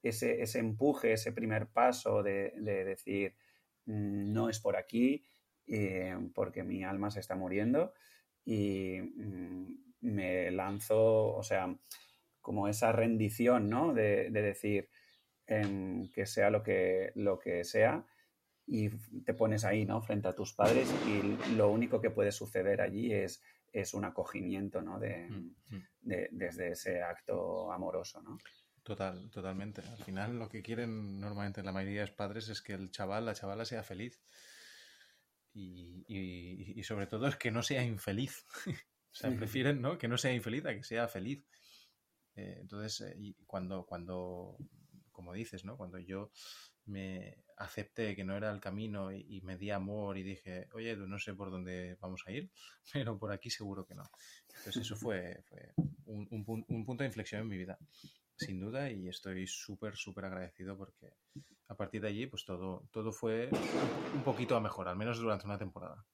ese, 0.08 0.42
ese 0.42 0.58
empuje, 0.58 1.12
ese 1.12 1.32
primer 1.32 1.68
paso 1.68 2.22
de, 2.22 2.52
decir, 2.60 3.34
mm, 3.86 4.32
no 4.32 4.48
es 4.48 4.60
por 4.60 4.76
aquí, 4.76 5.24
eh, 5.66 6.16
porque 6.34 6.62
mi 6.62 6.84
alma 6.84 7.10
se 7.10 7.20
está 7.20 7.34
muriendo 7.34 7.92
y 8.44 9.00
mm, 9.00 9.86
me 10.00 10.50
lanzo, 10.50 11.34
o 11.34 11.42
sea, 11.42 11.74
como 12.40 12.68
esa 12.68 12.92
rendición, 12.92 13.68
¿no? 13.68 13.92
De, 13.92 14.30
decir 14.30 14.88
em, 15.46 16.08
que 16.12 16.26
sea 16.26 16.50
lo 16.50 16.62
que, 16.62 17.12
lo 17.16 17.38
que 17.38 17.64
sea 17.64 18.04
y 18.66 18.90
te 19.24 19.34
pones 19.34 19.64
ahí, 19.64 19.84
¿no? 19.84 20.00
Frente 20.02 20.28
a 20.28 20.34
tus 20.34 20.52
padres 20.52 20.92
y 21.06 21.54
lo 21.56 21.70
único 21.70 22.00
que 22.00 22.10
puede 22.10 22.32
suceder 22.32 22.80
allí 22.80 23.12
es, 23.12 23.42
es 23.72 23.94
un 23.94 24.04
acogimiento, 24.04 24.82
¿no? 24.82 24.98
De, 24.98 25.28
mm, 25.28 25.54
desde 26.02 26.72
ese 26.72 27.02
acto 27.02 27.72
amoroso, 27.72 28.22
¿no? 28.22 28.38
Total, 28.86 29.28
totalmente. 29.32 29.82
Al 29.82 29.98
final 30.04 30.38
lo 30.38 30.48
que 30.48 30.62
quieren 30.62 31.18
normalmente 31.18 31.60
la 31.60 31.72
mayoría 31.72 32.02
de 32.02 32.06
los 32.06 32.14
padres 32.14 32.48
es 32.48 32.62
que 32.62 32.72
el 32.74 32.92
chaval, 32.92 33.26
la 33.26 33.34
chavala 33.34 33.64
sea 33.64 33.82
feliz. 33.82 34.22
Y, 35.52 36.80
sobre 36.84 37.08
todo 37.08 37.26
es 37.26 37.34
que 37.34 37.50
no 37.50 37.64
sea 37.64 37.82
infeliz. 37.82 38.44
o 39.10 39.14
sea, 39.14 39.34
prefieren 39.34 39.82
¿no? 39.82 39.98
que 39.98 40.06
no 40.06 40.16
sea 40.16 40.32
infeliz 40.32 40.66
a 40.66 40.74
que 40.74 40.84
sea 40.84 41.08
feliz. 41.08 41.44
Eh, 42.36 42.58
entonces, 42.60 43.00
eh, 43.00 43.16
y 43.18 43.34
cuando, 43.44 43.84
cuando, 43.86 44.56
como 45.10 45.32
dices, 45.32 45.64
¿no? 45.64 45.76
Cuando 45.76 45.98
yo 45.98 46.30
me 46.84 47.42
acepté 47.56 48.14
que 48.14 48.22
no 48.22 48.36
era 48.36 48.52
el 48.52 48.60
camino 48.60 49.10
y, 49.10 49.40
me 49.40 49.56
di 49.56 49.72
amor 49.72 50.16
y 50.16 50.22
dije, 50.22 50.68
oye, 50.74 50.94
no 50.96 51.18
sé 51.18 51.34
por 51.34 51.50
dónde 51.50 51.96
vamos 52.00 52.22
a 52.24 52.30
ir, 52.30 52.52
pero 52.92 53.18
por 53.18 53.32
aquí 53.32 53.50
seguro 53.50 53.84
que 53.84 53.96
no. 53.96 54.04
Entonces 54.46 54.76
eso 54.76 54.94
fue, 54.94 55.42
un, 56.04 56.28
un, 56.30 56.84
punto 56.84 57.02
de 57.02 57.08
inflexión 57.08 57.40
en 57.40 57.48
mi 57.48 57.58
vida, 57.58 57.76
sin 58.36 58.60
duda, 58.60 58.90
y 58.90 59.08
estoy 59.08 59.46
súper, 59.46 59.96
súper 59.96 60.26
agradecido 60.26 60.76
porque 60.76 61.14
a 61.68 61.74
partir 61.74 62.02
de 62.02 62.08
allí, 62.08 62.26
pues 62.26 62.44
todo, 62.44 62.88
todo 62.92 63.12
fue 63.12 63.48
un 64.14 64.22
poquito 64.22 64.56
a 64.56 64.60
mejor, 64.60 64.88
al 64.88 64.96
menos 64.96 65.18
durante 65.18 65.46
una 65.46 65.58
temporada. 65.58 66.04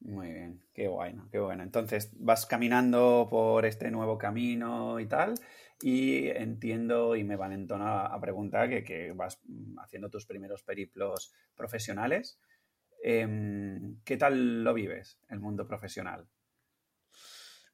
Muy 0.00 0.32
bien, 0.32 0.62
qué 0.72 0.88
bueno, 0.88 1.28
qué 1.30 1.38
bueno. 1.40 1.62
Entonces 1.62 2.12
vas 2.18 2.46
caminando 2.46 3.26
por 3.28 3.66
este 3.66 3.90
nuevo 3.90 4.16
camino 4.16 5.00
y 5.00 5.06
tal, 5.06 5.34
y 5.82 6.28
entiendo 6.28 7.16
y 7.16 7.24
me 7.24 7.36
valentona 7.36 8.06
a 8.06 8.20
preguntar 8.20 8.68
que, 8.68 8.84
que 8.84 9.12
vas 9.12 9.40
haciendo 9.78 10.08
tus 10.08 10.24
primeros 10.24 10.62
periplos 10.62 11.32
profesionales. 11.54 12.40
Em, 13.02 14.00
¿Qué 14.04 14.16
tal 14.16 14.64
lo 14.64 14.74
vives, 14.74 15.20
el 15.28 15.40
mundo 15.40 15.66
profesional? 15.66 16.28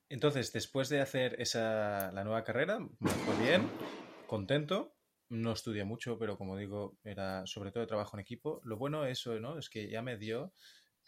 Entonces, 0.08 0.52
después 0.52 0.88
de 0.88 1.00
hacer 1.00 1.40
esa, 1.40 2.12
la 2.12 2.24
nueva 2.24 2.44
carrera, 2.44 2.78
me 2.78 3.10
fue 3.10 3.36
bien, 3.44 3.68
contento. 4.26 4.94
No 5.30 5.52
estudié 5.52 5.84
mucho, 5.84 6.18
pero 6.18 6.36
como 6.36 6.56
digo, 6.56 6.98
era 7.02 7.46
sobre 7.46 7.72
todo 7.72 7.80
de 7.80 7.88
trabajo 7.88 8.16
en 8.16 8.20
equipo. 8.20 8.60
Lo 8.64 8.76
bueno 8.76 9.06
eso, 9.06 9.38
¿no? 9.40 9.58
Es 9.58 9.70
que 9.70 9.88
ya 9.88 10.02
me 10.02 10.16
dio 10.16 10.52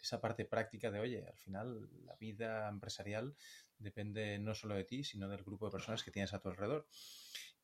esa 0.01 0.19
parte 0.19 0.45
práctica 0.45 0.91
de, 0.91 0.99
oye, 0.99 1.25
al 1.25 1.37
final 1.37 1.89
la 2.05 2.15
vida 2.15 2.67
empresarial 2.67 3.35
depende 3.77 4.39
no 4.39 4.55
solo 4.55 4.75
de 4.75 4.83
ti, 4.83 5.03
sino 5.03 5.29
del 5.29 5.43
grupo 5.43 5.67
de 5.67 5.71
personas 5.71 6.03
que 6.03 6.11
tienes 6.11 6.33
a 6.33 6.39
tu 6.39 6.49
alrededor. 6.49 6.87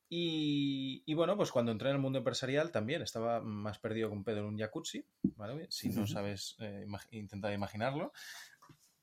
Y, 0.08 1.12
bueno, 1.14 1.36
pues 1.36 1.50
cuando 1.50 1.72
entré 1.72 1.88
en 1.88 1.96
el 1.96 2.00
mundo 2.00 2.18
empresarial 2.18 2.70
también 2.70 3.02
estaba 3.02 3.40
más 3.40 3.78
perdido 3.78 4.08
que 4.08 4.14
un 4.14 4.22
pedo 4.22 4.38
en 4.40 4.44
un 4.44 4.58
jacuzzi, 4.58 5.04
¿vale? 5.34 5.66
Si 5.70 5.88
no 5.88 6.06
sabes 6.06 6.56
eh, 6.60 6.86
intentar 7.10 7.52
imaginarlo. 7.52 8.12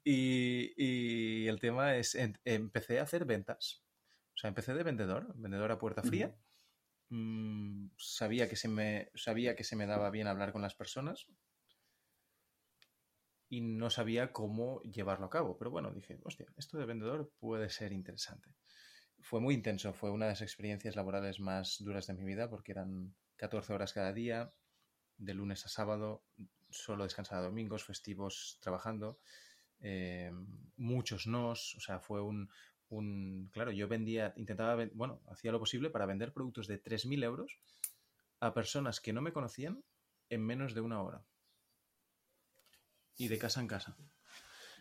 Y, 0.04 1.48
el 1.48 1.60
tema 1.60 1.96
es, 1.96 2.18
empecé 2.46 3.00
a 3.00 3.04
hacer 3.04 3.26
ventas. 3.26 3.84
O 4.34 4.38
sea, 4.38 4.48
empecé 4.48 4.74
de 4.74 4.84
vendedor, 4.84 5.34
vendedor 5.36 5.72
a 5.72 5.80
puerta 5.80 6.02
fría. 6.02 6.36
Mm, 7.10 7.90
sabía, 7.98 8.48
que 8.50 8.56
se 8.56 8.68
me, 8.68 9.12
sabía 9.16 9.56
que 9.56 9.64
se 9.64 9.76
me 9.76 9.86
daba 9.86 10.10
bien 10.10 10.28
hablar 10.28 10.52
con 10.52 10.62
las 10.62 10.76
personas, 10.76 11.28
y 13.52 13.60
no 13.60 13.90
sabía 13.90 14.32
cómo 14.32 14.82
llevarlo 14.84 15.26
a 15.26 15.30
cabo. 15.30 15.58
Pero 15.58 15.72
bueno, 15.72 15.92
dije, 15.92 16.20
hostia, 16.24 16.48
esto 16.56 16.78
de 16.78 16.86
vendedor 16.86 17.34
puede 17.38 17.70
ser 17.70 17.92
interesante. 17.92 18.56
Fue 19.20 19.42
muy 19.42 19.54
intenso, 19.54 19.94
fue 19.94 20.10
una 20.10 20.26
de 20.26 20.32
las 20.32 20.42
experiencias 20.42 20.96
laborales 20.96 21.42
más 21.42 21.76
duras 21.80 22.08
de 22.08 22.14
mi 22.14 22.24
vida 22.24 22.50
porque 22.50 22.72
eran 22.72 23.14
14 23.36 23.74
horas 23.74 23.92
cada 23.92 24.14
día, 24.14 24.54
de 25.18 25.34
lunes 25.34 25.66
a 25.66 25.70
sábado, 25.70 26.24
solo 26.70 27.04
descansaba 27.04 27.44
domingos, 27.44 27.84
festivos 27.84 28.58
trabajando, 28.62 29.20
eh, 29.82 30.32
muchos 30.78 31.28
nos, 31.28 31.76
o 31.76 31.80
sea, 31.80 32.00
fue 32.00 32.22
un, 32.22 32.50
un, 32.90 33.50
claro, 33.52 33.72
yo 33.72 33.88
vendía, 33.88 34.34
intentaba, 34.36 34.86
bueno, 34.94 35.22
hacía 35.28 35.52
lo 35.52 35.60
posible 35.60 35.90
para 35.90 36.06
vender 36.06 36.34
productos 36.34 36.68
de 36.68 36.82
3.000 36.82 37.24
euros 37.24 37.60
a 38.40 38.54
personas 38.54 39.00
que 39.00 39.14
no 39.14 39.22
me 39.22 39.34
conocían 39.34 39.84
en 40.30 40.46
menos 40.46 40.74
de 40.74 40.82
una 40.82 41.02
hora 41.02 41.24
y 43.18 43.28
de 43.28 43.38
casa 43.38 43.62
en 43.62 43.68
casa. 43.68 43.96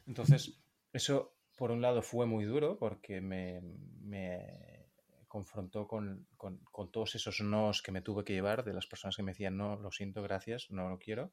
Entonces, 0.07 0.61
eso 0.93 1.37
por 1.57 1.71
un 1.71 1.83
lado 1.83 2.03
fue 2.03 2.27
muy 2.27 2.45
duro 2.45 2.79
porque 2.79 3.21
me, 3.21 3.61
confrontó 5.29 5.87
con, 5.87 6.27
todos 6.91 7.15
esos 7.15 7.41
nos 7.43 7.83
que 7.83 7.93
me 7.93 8.03
tuve 8.03 8.25
que 8.25 8.33
llevar 8.33 8.65
de 8.65 8.73
las 8.73 8.87
personas 8.87 9.17
que 9.17 9.23
me 9.23 9.33
decían 9.33 9.57
no, 9.57 9.77
lo 9.77 9.93
siento, 9.93 10.23
gracias, 10.23 10.71
no 10.71 10.89
lo 10.89 10.99
quiero. 10.99 11.33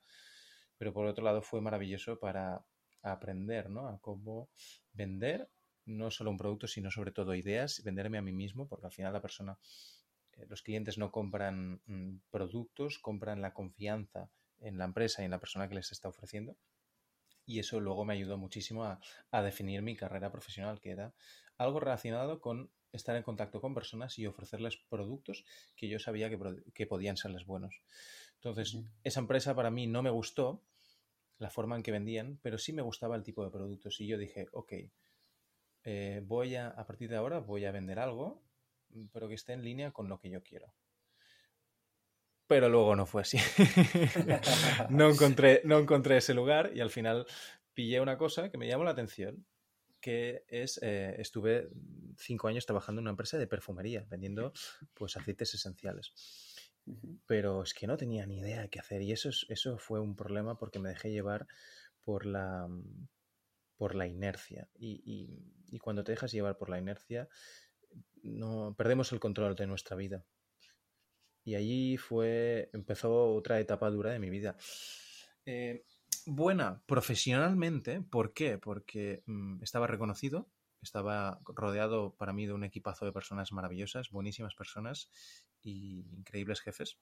Pero 0.77 0.93
por 0.93 1.07
otro 1.07 1.23
lado 1.23 1.41
fue 1.41 1.61
maravilloso 1.61 2.19
para 2.19 2.63
aprender 3.01 3.69
¿no? 3.69 3.87
a 3.87 3.99
cómo 3.99 4.49
vender 4.93 5.49
no 5.85 6.11
solo 6.11 6.31
un 6.31 6.37
producto, 6.37 6.67
sino 6.67 6.91
sobre 6.91 7.11
todo 7.11 7.33
ideas, 7.33 7.81
venderme 7.83 8.17
a 8.17 8.21
mí 8.21 8.33
mismo, 8.33 8.67
porque 8.67 8.87
al 8.87 8.91
final 8.91 9.13
la 9.13 9.21
persona, 9.21 9.57
eh, 10.33 10.45
los 10.49 10.61
clientes 10.61 10.97
no 10.97 11.11
compran 11.11 11.81
mm, 11.85 12.21
productos, 12.29 12.99
compran 12.99 13.41
la 13.41 13.53
confianza 13.53 14.29
en 14.59 14.77
la 14.77 14.85
empresa 14.85 15.21
y 15.21 15.25
en 15.25 15.31
la 15.31 15.39
persona 15.39 15.69
que 15.69 15.75
les 15.75 15.91
está 15.91 16.09
ofreciendo 16.09 16.57
y 17.47 17.59
eso 17.59 17.79
luego 17.79 18.05
me 18.05 18.13
ayudó 18.13 18.37
muchísimo 18.37 18.83
a, 18.83 18.99
definir 19.41 19.81
mi 19.81 19.95
carrera 19.95 20.29
profesional, 20.29 20.81
que 20.81 20.91
era 20.91 21.13
algo 21.57 21.79
relacionado 21.79 22.41
con 22.41 22.69
estar 22.91 23.15
en 23.15 23.23
contacto 23.23 23.61
con 23.61 23.73
personas 23.73 24.19
y 24.19 24.27
ofrecerles 24.27 24.77
productos 24.89 25.45
que 25.75 25.87
yo 25.87 25.97
sabía 25.97 26.29
que, 26.29 26.85
podían 26.85 27.15
serles 27.15 27.45
buenos. 27.45 27.81
Entonces, 28.35 28.77
esa 29.03 29.21
empresa 29.21 29.55
para 29.55 29.71
mí 29.71 29.87
no 29.87 30.03
me 30.03 30.09
gustó 30.09 30.61
la 31.37 31.49
forma 31.49 31.75
en 31.75 31.83
que 31.83 31.91
vendían, 31.91 32.39
pero 32.41 32.57
sí 32.57 32.73
me 32.73 32.81
gustaba 32.81 33.15
el 33.15 33.23
tipo 33.23 33.43
de 33.43 33.51
productos 33.51 33.99
y 34.01 34.07
yo 34.07 34.17
dije, 34.17 34.47
ok, 34.51 34.73
eh, 35.83 36.21
voy 36.25 36.55
a, 36.55 36.67
a 36.69 36.85
partir 36.85 37.09
de 37.09 37.17
ahora 37.17 37.39
voy 37.39 37.65
a 37.65 37.71
vender 37.71 37.99
algo, 37.99 38.43
pero 39.11 39.27
que 39.27 39.35
esté 39.35 39.53
en 39.53 39.63
línea 39.63 39.91
con 39.91 40.09
lo 40.09 40.19
que 40.19 40.29
yo 40.29 40.41
quiero 40.41 40.73
pero 42.47 42.69
luego 42.69 42.95
no 42.95 43.05
fue 43.05 43.21
así. 43.21 43.37
no, 44.89 45.09
encontré, 45.09 45.61
no 45.65 45.77
encontré 45.77 46.17
ese 46.17 46.33
lugar 46.33 46.71
y 46.73 46.79
al 46.79 46.89
final 46.89 47.27
pillé 47.73 48.01
una 48.01 48.17
cosa 48.17 48.49
que 48.49 48.57
me 48.57 48.67
llamó 48.67 48.85
la 48.85 48.91
atención, 48.91 49.45
que 49.99 50.45
es, 50.47 50.79
eh, 50.81 51.15
estuve 51.19 51.69
cinco 52.17 52.47
años 52.47 52.65
trabajando 52.65 52.99
en 52.99 53.03
una 53.03 53.11
empresa 53.11 53.37
de 53.37 53.47
perfumería, 53.47 54.05
vendiendo 54.09 54.53
pues 54.93 55.17
aceites 55.17 55.53
esenciales. 55.53 56.13
Pero 57.25 57.63
es 57.63 57.73
que 57.73 57.87
no 57.87 57.97
tenía 57.97 58.25
ni 58.25 58.39
idea 58.39 58.61
de 58.61 58.69
qué 58.69 58.79
hacer 58.79 59.01
y 59.01 59.11
eso, 59.11 59.29
eso 59.49 59.77
fue 59.77 59.99
un 59.99 60.15
problema 60.15 60.57
porque 60.57 60.79
me 60.79 60.89
dejé 60.89 61.11
llevar 61.11 61.47
por 62.03 62.25
la, 62.25 62.67
por 63.77 63.95
la 63.95 64.07
inercia. 64.07 64.69
Y, 64.77 65.43
y 65.69 65.79
cuando 65.79 66.03
te 66.03 66.13
dejas 66.13 66.31
llevar 66.31 66.57
por 66.57 66.69
la 66.69 66.79
inercia, 66.79 67.27
no 68.23 68.75
perdemos 68.77 69.11
el 69.11 69.19
control 69.19 69.55
de 69.55 69.67
nuestra 69.67 69.95
vida. 69.95 70.25
Y 71.43 71.55
allí 71.55 71.97
fue, 71.97 72.69
empezó 72.73 73.33
otra 73.33 73.59
etapa 73.59 73.89
dura 73.89 74.11
de 74.11 74.19
mi 74.19 74.29
vida. 74.29 74.57
Eh, 75.45 75.85
buena 76.25 76.83
profesionalmente, 76.85 78.01
¿por 78.01 78.33
qué? 78.33 78.57
Porque 78.57 79.23
mm, 79.25 79.63
estaba 79.63 79.87
reconocido, 79.87 80.49
estaba 80.81 81.39
rodeado 81.45 82.15
para 82.15 82.33
mí 82.33 82.45
de 82.45 82.53
un 82.53 82.65
equipazo 82.65 83.05
de 83.05 83.13
personas 83.13 83.53
maravillosas, 83.53 84.09
buenísimas 84.09 84.55
personas 84.55 85.09
y 85.63 86.05
increíbles 86.11 86.61
jefes. 86.61 86.99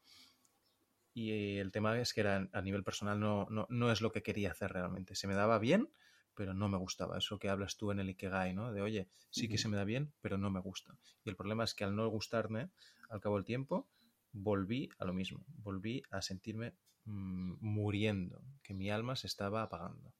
Y 1.14 1.58
el 1.58 1.72
tema 1.72 1.98
es 2.00 2.14
que 2.14 2.22
era, 2.22 2.50
a 2.52 2.62
nivel 2.62 2.84
personal 2.84 3.20
no, 3.20 3.48
no, 3.50 3.92
es 3.92 4.02
lo 4.02 4.12
que 4.12 4.22
quería 4.22 4.52
hacer 4.52 4.74
realmente. 4.74 5.16
Se 5.16 5.28
me 5.28 5.34
daba 5.34 5.60
bien, 5.60 5.90
pero 6.34 6.54
no 6.54 6.68
me 6.68 6.78
gustaba. 6.78 7.18
Eso 7.18 7.40
que 7.40 7.50
hablas 7.50 7.78
tú 7.78 7.92
en 7.92 8.00
el 8.00 8.10
Ikegai, 8.10 8.54
¿no? 8.54 8.74
De, 8.74 8.82
oye, 8.82 9.08
sí 9.30 9.48
que 9.48 9.58
se 9.58 9.70
me 9.70 9.78
da 9.78 9.86
bien, 9.86 10.14
pero 10.20 10.38
no 10.38 10.50
me 10.50 10.60
gusta. 10.60 10.98
Y 11.24 11.30
el 11.30 11.38
problema 11.38 11.64
es 11.64 11.74
que 11.74 11.86
al 11.86 11.96
no 11.96 12.10
gustarme, 12.10 12.70
al 13.10 13.22
cabo 13.22 13.36
del 13.36 13.46
tiempo, 13.46 13.88
volví 14.34 14.90
a 15.00 15.06
lo 15.06 15.14
mismo, 15.14 15.46
volví 15.48 16.04
a 16.12 16.22
sentirme 16.22 16.76
mm, 17.06 17.56
muriendo, 17.62 18.44
que 18.62 18.74
mi 18.74 18.90
alma 18.90 19.16
se 19.16 19.28
estaba 19.28 19.64
apagando. 19.64 20.14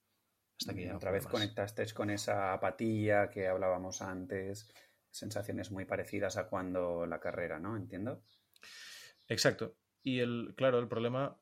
Hasta 0.60 0.74
que 0.74 0.94
otra 0.94 1.12
vez 1.12 1.28
conectaste 1.28 1.86
con 1.94 2.10
esa 2.10 2.54
apatía 2.54 3.30
que 3.30 3.48
hablábamos 3.48 4.02
antes, 4.02 4.70
sensaciones 5.16 5.72
muy 5.72 5.86
parecidas 5.86 6.38
a 6.38 6.48
cuando 6.48 7.06
la 7.06 7.20
carrera, 7.20 7.60
¿no? 7.60 7.78
Entiendo. 7.78 8.22
Exacto. 9.28 9.76
Y 10.04 10.20
el, 10.20 10.54
claro, 10.56 10.80
el 10.80 10.88
problema 10.88 11.40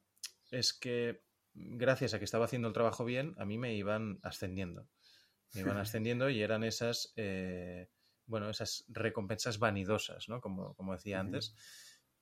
es 0.51 0.73
que 0.73 1.23
gracias 1.53 2.13
a 2.13 2.19
que 2.19 2.25
estaba 2.25 2.45
haciendo 2.45 2.67
el 2.67 2.73
trabajo 2.73 3.03
bien, 3.03 3.33
a 3.37 3.45
mí 3.45 3.57
me 3.57 3.73
iban 3.73 4.19
ascendiendo. 4.23 4.87
Me 5.53 5.61
iban 5.61 5.77
ascendiendo 5.77 6.29
y 6.29 6.41
eran 6.41 6.63
esas, 6.63 7.13
eh, 7.15 7.89
bueno, 8.25 8.49
esas 8.49 8.85
recompensas 8.89 9.59
vanidosas, 9.59 10.29
¿no? 10.29 10.39
Como, 10.39 10.75
como 10.75 10.93
decía 10.93 11.19
antes 11.19 11.55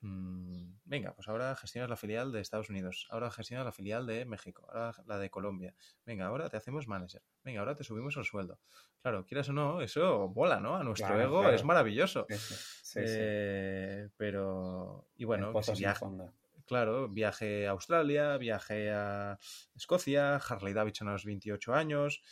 Mm, 0.02 0.80
venga, 0.84 1.14
pues 1.14 1.28
ahora 1.28 1.54
gestionas 1.54 1.88
la 1.88 1.96
filial 1.96 2.32
de 2.32 2.40
Estados 2.40 2.68
Unidos, 2.68 3.06
ahora 3.10 3.30
gestionas 3.30 3.64
la 3.64 3.70
filial 3.70 4.04
de 4.04 4.24
México, 4.24 4.66
ahora 4.68 4.92
la 5.06 5.16
de 5.18 5.30
Colombia. 5.30 5.74
Venga, 6.04 6.26
ahora 6.26 6.48
te 6.48 6.56
hacemos 6.56 6.88
manager. 6.88 7.22
Venga, 7.44 7.60
ahora 7.60 7.76
te 7.76 7.84
subimos 7.84 8.16
el 8.16 8.24
sueldo. 8.24 8.58
Claro, 9.00 9.24
quieras 9.24 9.48
o 9.48 9.52
no, 9.52 9.80
eso 9.80 10.28
bola, 10.28 10.58
¿no? 10.58 10.76
A 10.76 10.82
nuestro 10.82 11.20
ego 11.20 11.48
es 11.48 11.62
maravilloso. 11.64 12.26
Eh, 12.96 14.08
pero, 14.16 15.06
y 15.14 15.24
bueno, 15.24 15.52
viaje, 15.76 16.06
claro, 16.66 17.08
viaje 17.08 17.68
a 17.68 17.70
Australia, 17.70 18.36
viaje 18.38 18.90
a 18.90 19.38
Escocia, 19.76 20.36
Harley 20.36 20.74
Davidson 20.74 21.08
a 21.08 21.12
los 21.12 21.24
28 21.24 21.74
años. 21.74 22.22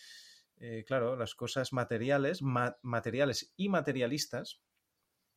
Eh, 0.57 0.85
claro, 0.85 1.15
las 1.15 1.37
cosas 1.37 1.73
materiales, 1.73 2.43
materiales 2.43 3.55
y 3.57 3.69
materialistas 3.69 4.61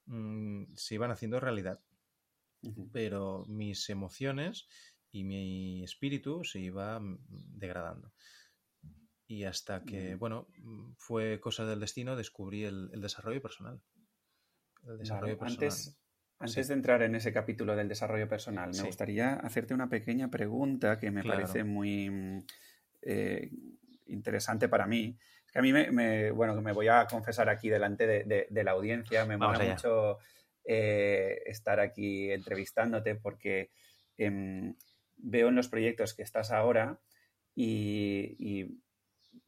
mm, 0.08 0.74
se 0.76 0.96
iban 0.96 1.12
haciendo 1.12 1.40
realidad 1.40 1.80
pero 2.92 3.46
mis 3.48 3.90
emociones 3.90 4.68
y 5.12 5.24
mi 5.24 5.84
espíritu 5.84 6.44
se 6.44 6.60
iba 6.60 7.00
mm, 7.00 7.20
degradando. 7.30 8.12
Y 9.28 9.46
hasta 9.46 9.84
que, 9.84 10.16
bueno, 10.16 10.48
mm, 10.58 10.94
fue 10.98 11.40
cosa 11.40 11.66
del 11.66 11.80
destino, 11.80 12.16
descubrí 12.16 12.66
el, 12.66 12.90
desarrollo 13.00 13.42
personal. 13.42 13.82
Antes, 15.40 15.98
antes 16.40 16.68
de 16.68 16.74
entrar 16.74 17.04
en 17.04 17.16
ese 17.16 17.32
capítulo 17.32 17.76
del 17.76 17.88
desarrollo 17.88 18.28
personal, 18.28 18.72
me 18.76 18.84
gustaría 18.84 19.36
hacerte 19.36 19.74
una 19.74 19.88
pequeña 19.88 20.30
pregunta 20.30 21.00
que 21.00 21.10
me 21.10 21.24
parece 21.24 21.64
muy 21.64 22.10
mm, 22.10 22.40
eh, 23.04 23.50
interesante 24.08 24.68
para 24.68 24.88
mí. 24.88 25.18
que 25.52 25.60
a 25.60 25.62
mí 25.62 25.72
me, 25.72 26.32
bueno, 26.32 26.56
que 26.56 26.62
me 26.62 26.74
voy 26.74 26.88
a 26.88 27.06
confesar 27.06 27.50
aquí 27.50 27.70
delante 27.70 28.08
de, 28.08 28.64
la 28.64 28.72
audiencia, 28.72 29.26
me 29.26 29.38
mola 29.38 29.64
mucho 29.64 30.18
eh, 30.66 31.42
estar 31.46 31.80
aquí 31.80 32.32
entrevistándote 32.32 33.16
porque 33.16 33.70
em, 34.18 34.76
veo 35.18 35.50
en 35.50 35.56
los 35.56 35.68
proyectos 35.68 36.14
que 36.14 36.24
estás 36.24 36.52
ahora 36.52 37.00
y, 37.56 38.80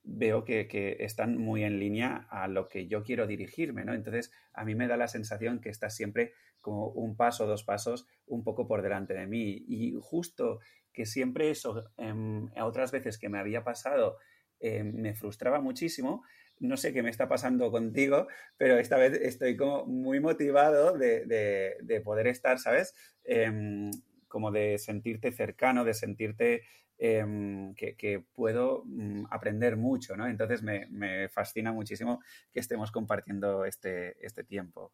veo 0.03 0.45
que, 0.45 0.97
están 0.99 1.37
muy 1.37 1.63
en 1.63 1.79
línea 1.79 2.27
a 2.29 2.47
lo 2.47 2.67
que 2.67 2.87
yo 2.87 3.03
quiero 3.03 3.27
dirigirme, 3.27 3.85
¿no? 3.85 3.93
Entonces, 3.93 4.31
a 4.53 4.65
mí 4.65 4.75
me 4.75 4.87
da 4.87 4.97
la 4.97 5.07
sensación 5.07 5.61
que 5.61 5.69
estás 5.69 5.95
siempre 5.95 6.33
como 6.59 6.87
un 6.89 7.15
paso, 7.15 7.45
dos 7.45 7.63
pasos, 7.63 8.07
un 8.25 8.43
poco 8.43 8.67
por 8.67 8.81
delante 8.81 9.13
de 9.13 9.27
mí. 9.27 9.63
Y 9.67 9.95
justo 10.01 10.59
que 10.93 11.05
siempre 11.05 11.49
eso, 11.49 11.91
em, 11.97 12.49
otras 12.61 12.91
veces 12.91 13.17
que 13.17 13.29
me 13.29 13.39
había 13.39 13.63
pasado, 13.63 14.17
em, 14.59 14.93
me 14.95 15.13
frustraba 15.13 15.59
muchísimo, 15.61 16.23
no 16.59 16.77
sé 16.77 16.93
qué 16.93 17.03
me 17.03 17.09
está 17.09 17.27
pasando 17.27 17.71
contigo, 17.71 18.27
pero 18.57 18.77
esta 18.77 18.97
vez 18.97 19.13
estoy 19.21 19.57
como 19.57 19.85
muy 19.85 20.19
motivado 20.19 20.97
de, 20.97 22.01
poder 22.03 22.27
estar, 22.27 22.59
¿sabes? 22.59 22.95
Em, 23.23 23.91
como 24.27 24.51
de 24.51 24.77
sentirte 24.77 25.31
cercano, 25.31 25.83
de 25.83 25.93
sentirte 25.93 26.63
em, 26.97 27.73
que, 27.75 28.25
puedo 28.33 28.83
mm, 28.85 29.25
aprender 29.29 29.75
mucho, 29.77 30.15
¿no? 30.15 30.27
Entonces 30.27 30.63
me, 30.63 31.29
fascina 31.29 31.73
muchísimo 31.73 32.21
que 32.51 32.59
estemos 32.59 32.91
compartiendo 32.91 33.65
este, 33.65 34.15
este 34.25 34.43
tiempo. 34.43 34.93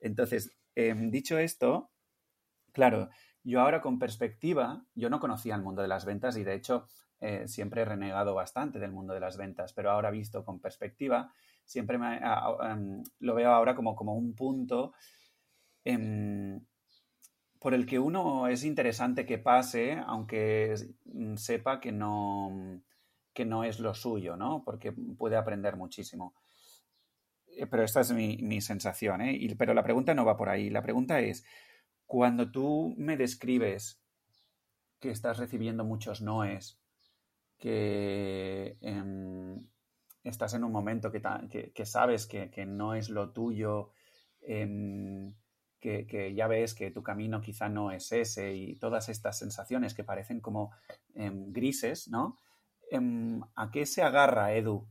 Entonces, 0.00 0.50
em, 0.74 1.10
dicho 1.10 1.38
esto, 1.38 1.90
claro, 2.72 3.10
yo 3.44 3.60
ahora 3.60 3.80
con 3.80 3.98
perspectiva, 3.98 4.84
yo 4.94 5.10
no 5.10 5.20
conocía 5.20 5.54
el 5.54 5.62
mundo 5.62 5.82
de 5.82 5.88
las 5.88 6.04
ventas 6.04 6.36
y 6.36 6.44
de 6.44 6.54
hecho 6.54 6.86
eh, 7.22 7.46
siempre 7.46 7.82
he 7.82 7.84
renegado 7.84 8.34
bastante 8.34 8.80
del 8.80 8.90
mundo 8.90 9.14
de 9.14 9.20
las 9.20 9.36
ventas, 9.36 9.72
pero 9.72 9.92
ahora 9.92 10.10
visto 10.10 10.44
con 10.44 10.58
perspectiva, 10.58 11.32
siempre 11.64 11.96
em, 11.96 13.02
lo 13.20 13.34
veo 13.36 13.50
ahora 13.50 13.76
como, 13.76 13.94
como 13.94 14.14
un 14.14 14.34
punto 14.34 14.92
em, 15.84 16.60
por 17.60 17.74
el 17.74 17.86
que 17.86 18.00
uno 18.00 18.48
es 18.48 18.64
interesante 18.64 19.24
que 19.24 19.38
pase, 19.38 19.92
aunque 20.04 20.74
mm, 21.04 21.36
sepa 21.36 21.78
que 21.78 21.92
no, 21.92 22.82
que 23.32 23.44
no 23.44 23.62
es 23.62 23.78
lo 23.78 23.94
suyo, 23.94 24.36
¿no? 24.36 24.64
Porque 24.64 24.90
puede 24.90 25.36
aprender 25.36 25.76
muchísimo. 25.76 26.34
Eh, 27.46 27.66
pero 27.68 27.84
esta 27.84 28.00
es 28.00 28.12
mi, 28.12 28.60
sensación, 28.60 29.20
¿eh? 29.20 29.54
pero 29.56 29.74
la 29.74 29.84
pregunta 29.84 30.12
no 30.12 30.24
va 30.24 30.36
por 30.36 30.48
ahí. 30.48 30.70
La 30.70 30.82
pregunta 30.82 31.20
es, 31.20 31.44
cuando 32.04 32.50
tú 32.50 32.94
me 32.98 33.16
describes 33.16 34.02
que 34.98 35.10
estás 35.10 35.38
recibiendo 35.38 35.84
muchos 35.84 36.20
noes, 36.20 36.81
que 37.62 38.76
em, 38.80 39.56
estás 40.24 40.52
en 40.54 40.64
un 40.64 40.72
momento 40.72 41.12
que, 41.12 41.86
sabes 41.86 42.26
que, 42.26 42.66
no 42.66 42.94
es 42.94 43.08
lo 43.08 43.32
tuyo, 43.32 43.92
em, 44.40 45.32
que, 45.78 46.34
ya 46.34 46.48
ves 46.48 46.74
que 46.74 46.90
tu 46.90 47.04
camino 47.04 47.40
quizá 47.40 47.68
no 47.68 47.92
es 47.92 48.10
ese 48.10 48.52
y 48.52 48.74
todas 48.80 49.08
estas 49.08 49.38
sensaciones 49.38 49.94
que 49.94 50.02
parecen 50.02 50.40
como 50.40 50.72
em, 51.14 51.52
grises, 51.52 52.08
¿no? 52.08 52.36
¿A 53.54 53.70
qué 53.70 53.86
se 53.86 54.02
agarra 54.02 54.54
Edu 54.54 54.88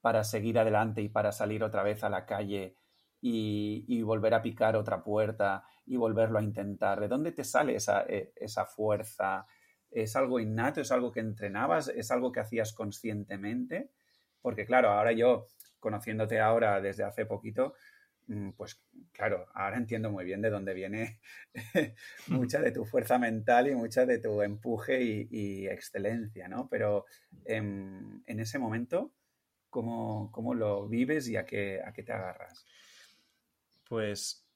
para 0.00 0.22
seguir 0.22 0.60
adelante 0.60 1.02
y 1.02 1.08
para 1.08 1.32
salir 1.32 1.64
otra 1.64 1.82
vez 1.82 2.04
a 2.04 2.08
la 2.08 2.24
calle 2.24 2.76
y, 3.20 4.00
volver 4.02 4.34
a 4.34 4.42
picar 4.42 4.76
otra 4.76 5.02
puerta 5.02 5.64
y 5.86 5.96
volverlo 5.96 6.38
a 6.38 6.42
intentar? 6.44 7.00
¿De 7.00 7.08
dónde 7.08 7.32
te 7.32 7.42
sale 7.42 7.74
esa, 7.74 8.02
e, 8.02 8.32
esa 8.36 8.64
fuerza? 8.64 9.44
¿Es 9.92 10.16
algo 10.16 10.40
innato? 10.40 10.80
¿Es 10.80 10.90
algo 10.90 11.12
que 11.12 11.20
entrenabas? 11.20 11.88
¿Es 11.88 12.10
algo 12.10 12.32
que 12.32 12.40
hacías 12.40 12.72
conscientemente? 12.72 13.90
Porque 14.40 14.64
claro, 14.64 14.90
ahora 14.90 15.12
yo, 15.12 15.46
conociéndote 15.80 16.40
ahora 16.40 16.80
desde 16.80 17.04
hace 17.04 17.26
poquito, 17.26 17.74
mm, 18.26 18.50
pues 18.52 18.82
claro, 19.12 19.46
ahora 19.54 19.76
entiendo 19.76 20.10
muy 20.10 20.24
bien 20.24 20.40
de 20.40 20.50
dónde 20.50 20.72
viene 20.74 21.20
mucha 22.28 22.60
de 22.60 22.72
tu 22.72 22.84
fuerza 22.86 23.18
mental 23.18 23.68
y 23.68 23.74
mucha 23.74 24.06
de 24.06 24.18
tu 24.18 24.40
empuje 24.42 25.02
y, 25.30 25.66
excelencia, 25.66 26.48
¿no? 26.48 26.68
Pero 26.68 27.04
en, 27.44 28.22
ese 28.26 28.58
momento, 28.58 29.12
¿cómo, 29.68 30.54
lo 30.54 30.88
vives 30.88 31.28
y 31.28 31.36
a 31.36 31.44
qué, 31.44 31.82
a 31.84 31.92
qué 31.92 32.02
te 32.02 32.12
agarras? 32.12 32.66
Pues 33.88 34.46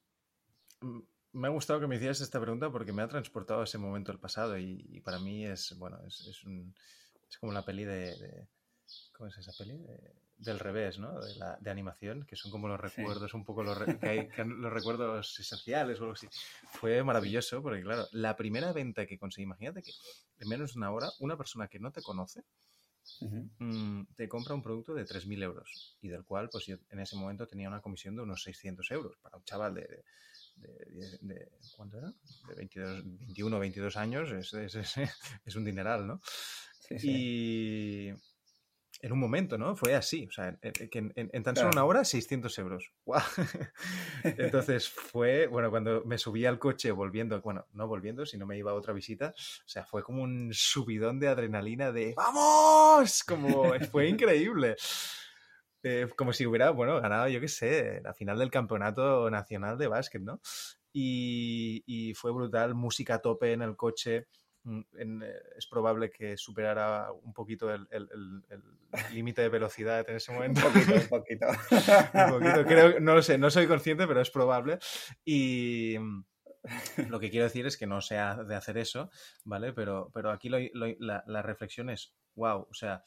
mm, 0.80 1.00
me 1.36 1.48
ha 1.48 1.50
gustado 1.50 1.80
que 1.80 1.86
me 1.86 1.96
hicieras 1.96 2.20
esta 2.20 2.40
pregunta 2.40 2.70
porque 2.70 2.92
me 2.92 3.02
ha 3.02 3.08
transportado 3.08 3.60
a 3.60 3.64
ese 3.64 3.78
momento 3.78 4.10
del 4.10 4.20
pasado 4.20 4.58
y, 4.58 5.00
para 5.04 5.18
mí 5.18 5.44
es, 5.44 5.76
bueno, 5.78 5.98
es, 6.06 6.42
un, 6.44 6.74
es 7.28 7.38
como 7.38 7.52
la 7.52 7.64
peli 7.64 7.84
de, 7.84 8.48
¿Cómo 9.12 9.28
es 9.28 9.38
esa 9.38 9.52
peli? 9.52 9.78
del 10.38 10.58
revés, 10.58 10.98
¿no? 10.98 11.18
De, 11.18 11.34
la, 11.36 11.56
de, 11.58 11.70
animación, 11.70 12.26
que 12.26 12.36
son 12.36 12.50
como 12.50 12.68
los 12.68 12.78
recuerdos, 12.78 13.32
un 13.32 13.44
poco 13.44 13.62
los, 13.62 13.78
los 13.78 14.72
recuerdos 14.72 15.38
esenciales 15.40 15.98
o 15.98 16.02
algo 16.02 16.12
así. 16.12 16.28
Fue 16.72 17.02
maravilloso 17.02 17.62
porque, 17.62 17.82
claro, 17.82 18.06
la 18.12 18.36
primera 18.36 18.72
venta 18.72 19.06
que 19.06 19.18
conseguí, 19.18 19.44
imagínate 19.44 19.82
que 19.82 19.92
en 20.38 20.48
menos 20.48 20.74
de 20.74 20.78
una 20.78 20.90
hora, 20.90 21.08
una 21.20 21.38
persona 21.38 21.68
que 21.68 21.78
no 21.78 21.90
te 21.90 22.02
conoce 22.02 22.44
mm, 23.20 24.02
te 24.14 24.28
compra 24.28 24.54
un 24.54 24.62
producto 24.62 24.92
de 24.92 25.06
3.000 25.06 25.42
euros 25.42 25.96
y 26.02 26.08
del 26.08 26.24
cual, 26.24 26.50
pues 26.50 26.66
yo 26.66 26.76
en 26.90 27.00
ese 27.00 27.16
momento 27.16 27.46
tenía 27.46 27.68
una 27.68 27.80
comisión 27.80 28.14
de 28.14 28.22
unos 28.22 28.42
600 28.42 28.90
euros 28.90 29.16
para 29.22 29.38
un 29.38 29.44
chaval 29.44 29.74
de 29.74 30.04
de, 30.56 31.48
¿cuánto 31.76 31.98
era? 31.98 32.12
De 32.48 32.54
22, 32.54 33.02
21 33.04 33.58
22 33.58 33.96
años, 33.96 34.32
es, 34.32 34.54
es, 34.54 34.96
es, 35.44 35.56
un 35.56 35.64
dineral, 35.64 36.06
¿no? 36.06 36.20
Y 36.90 38.10
en 39.02 39.12
un 39.12 39.18
momento, 39.18 39.58
¿no? 39.58 39.76
Fue 39.76 39.94
así, 39.94 40.26
o 40.26 40.32
sea, 40.32 40.56
en, 40.62 41.12
en, 41.14 41.42
tan 41.42 41.56
solo 41.56 41.70
una 41.70 41.84
hora, 41.84 42.04
600 42.04 42.58
euros. 42.58 42.92
Entonces 44.24 44.88
fue, 44.88 45.46
bueno, 45.46 45.70
cuando 45.70 46.04
me 46.04 46.18
subí 46.18 46.46
al 46.46 46.58
coche 46.58 46.90
volviendo, 46.90 47.40
bueno, 47.40 47.66
no 47.72 47.86
volviendo, 47.88 48.24
sino 48.24 48.46
me 48.46 48.56
iba 48.56 48.70
a 48.70 48.74
otra 48.74 48.92
visita, 48.92 49.34
o 49.36 49.68
sea, 49.68 49.84
fue 49.84 50.02
como 50.02 50.22
un 50.22 50.50
subidón 50.52 51.18
de 51.18 51.28
adrenalina 51.28 51.92
de 51.92 52.14
¡Vamos! 52.16 53.22
Como 53.24 53.74
fue 53.90 54.08
increíble. 54.08 54.76
Eh, 55.88 56.08
como 56.16 56.32
si 56.32 56.44
hubiera, 56.44 56.70
bueno, 56.70 57.00
ganado, 57.00 57.28
yo 57.28 57.40
qué 57.40 57.46
sé, 57.46 58.00
la 58.02 58.12
final 58.12 58.40
del 58.40 58.50
campeonato 58.50 59.30
nacional 59.30 59.78
de 59.78 59.86
básquet, 59.86 60.20
¿no? 60.20 60.40
Y, 60.92 62.12
fue 62.16 62.32
brutal, 62.32 62.74
música 62.74 63.14
a 63.14 63.18
tope 63.20 63.52
en 63.52 63.62
el 63.62 63.76
coche. 63.76 64.26
Mm, 64.64 64.80
eh, 65.22 65.32
es 65.56 65.68
probable 65.68 66.10
que 66.10 66.36
superara 66.36 67.12
un 67.12 67.32
poquito 67.32 67.72
el 67.72 67.86
límite 69.12 69.42
de 69.42 69.48
velocidad 69.48 70.04
en 70.10 70.16
ese 70.16 70.32
momento. 70.32 70.66
un 70.66 70.72
poquito, 70.72 70.94
un 70.94 71.08
poquito. 71.08 71.46
un 71.46 72.30
poquito, 72.30 72.64
creo, 72.64 72.98
no 72.98 73.14
lo 73.14 73.22
sé, 73.22 73.38
no 73.38 73.48
soy 73.48 73.68
consciente, 73.68 74.08
pero 74.08 74.20
es 74.20 74.30
probable. 74.30 74.80
Y 75.24 75.96
mm, 76.00 76.24
lo 77.10 77.20
que 77.20 77.30
quiero 77.30 77.44
decir 77.44 77.64
es 77.64 77.76
que 77.76 77.86
no 77.86 78.00
sea 78.00 78.42
de 78.42 78.56
hacer 78.56 78.76
eso, 78.76 79.08
¿vale? 79.44 79.72
Pero, 79.72 80.10
pero 80.12 80.32
aquí 80.32 80.48
la, 80.48 81.22
la 81.24 81.42
reflexión 81.42 81.90
es, 81.90 82.12
wow, 82.34 82.66
o 82.68 82.74
sea, 82.74 83.04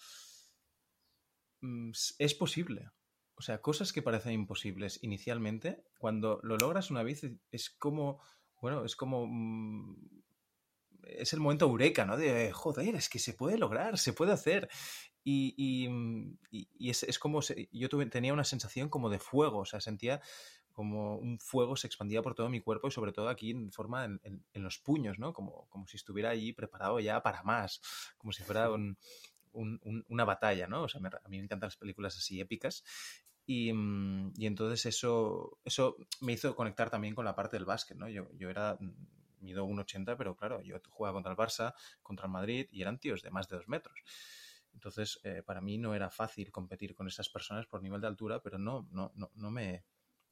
es 2.17 2.33
posible. 2.33 2.89
O 3.35 3.41
sea, 3.41 3.61
cosas 3.61 3.93
que 3.93 4.01
parecen 4.01 4.33
imposibles 4.33 4.99
inicialmente, 5.01 5.83
cuando 5.97 6.39
lo 6.43 6.57
logras 6.57 6.91
una 6.91 7.03
vez, 7.03 7.25
es 7.51 7.69
como, 7.69 8.21
bueno, 8.61 8.85
es 8.85 8.95
como... 8.95 9.27
Mm, 9.27 9.95
es 11.03 11.33
el 11.33 11.39
momento 11.39 11.65
eureka, 11.65 12.05
¿no? 12.05 12.17
De, 12.17 12.51
joder, 12.51 12.95
es 12.95 13.09
que 13.09 13.17
se 13.17 13.33
puede 13.33 13.57
lograr, 13.57 13.97
se 13.97 14.13
puede 14.13 14.33
hacer. 14.33 14.69
Y, 15.23 15.55
y, 15.57 15.87
mm, 15.87 16.37
es, 16.79 17.17
como, 17.17 17.39
yo 17.71 17.89
tuve, 17.89 18.05
tenía 18.07 18.33
una 18.33 18.43
sensación 18.43 18.89
como 18.89 19.09
de 19.09 19.19
fuego, 19.19 19.59
o 19.59 19.65
sea, 19.65 19.79
sentía 19.79 20.21
como 20.79 21.17
un 21.17 21.39
fuego 21.39 21.75
se 21.75 21.87
expandía 21.87 22.21
por 22.21 22.35
todo 22.35 22.47
mi 22.47 22.61
cuerpo 22.61 22.87
y 22.87 22.91
sobre 22.91 23.11
todo 23.11 23.27
aquí 23.27 23.51
en 23.51 23.69
forma 23.69 24.05
en, 24.05 24.43
los 24.53 24.77
puños, 24.77 25.19
¿no? 25.19 25.33
Como, 25.33 25.67
como 25.67 25.85
si 25.87 25.97
estuviera 25.97 26.29
allí 26.29 26.53
preparado 26.53 27.01
ya 27.01 27.21
para 27.21 27.43
más, 27.43 27.81
como 28.17 28.31
si 28.31 28.43
fuera 28.43 28.69
una 29.53 30.25
batalla, 30.25 30.67
¿no? 30.67 30.83
O 30.83 30.89
sea, 30.89 31.01
a 31.01 31.29
mí 31.29 31.38
me 31.38 31.43
encantan 31.43 31.67
las 31.67 31.77
películas 31.77 32.17
así 32.17 32.39
épicas 32.39 32.83
y, 33.45 33.73
mm, 33.73 34.33
y, 34.38 34.45
entonces 34.45 34.85
eso, 34.85 35.59
eso 35.63 35.97
me 36.21 36.33
hizo 36.33 36.55
conectar 36.55 36.89
también 36.91 37.15
con 37.15 37.25
la 37.25 37.35
parte 37.35 37.57
del 37.57 37.65
básquet, 37.65 37.97
¿no? 37.97 38.07
Yo, 38.07 38.29
yo 38.35 38.49
era, 38.49 38.77
mm, 38.79 38.91
mido 39.41 39.65
1,80, 39.65 40.17
pero 40.17 40.35
claro, 40.35 40.62
yo 40.62 40.79
jugaba 40.89 41.15
contra 41.15 41.31
el 41.31 41.38
Barça, 41.38 41.73
contra 42.01 42.27
el 42.27 42.31
Madrid 42.31 42.67
y 42.71 42.81
eran 42.81 42.99
tíos 42.99 43.21
de 43.23 43.31
más 43.31 43.47
de 43.47 43.55
dos 43.55 43.67
metros. 43.67 44.03
Entonces, 44.73 45.19
eh, 45.23 45.41
para 45.43 45.62
mí 45.62 45.77
no 45.77 45.95
era 45.95 46.09
fácil 46.09 46.51
competir 46.51 46.93
con 46.93 47.07
esas 47.07 47.29
personas 47.29 47.65
por 47.65 47.81
nivel 47.81 48.01
de 48.01 48.07
altura, 48.07 48.41
pero 48.41 48.59
no, 48.59 48.88
no, 48.91 49.12
no, 49.15 49.31
no, 49.33 49.51
me, 49.51 49.83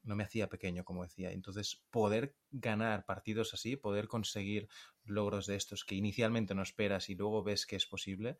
no 0.03 0.15
me 0.15 0.23
hacía 0.23 0.47
pequeño, 0.47 0.83
como 0.83 1.03
decía. 1.03 1.31
Entonces, 1.31 1.83
poder 1.89 2.35
ganar 2.51 3.05
partidos 3.05 3.53
así, 3.53 3.75
poder 3.77 4.07
conseguir 4.07 4.69
logros 5.03 5.47
de 5.47 5.55
estos 5.55 5.85
que 5.85 5.95
inicialmente 5.95 6.53
no 6.53 6.61
esperas 6.61 7.09
y 7.09 7.15
luego 7.15 7.43
ves 7.43 7.65
que 7.65 7.75
es 7.77 7.87
posible, 7.87 8.37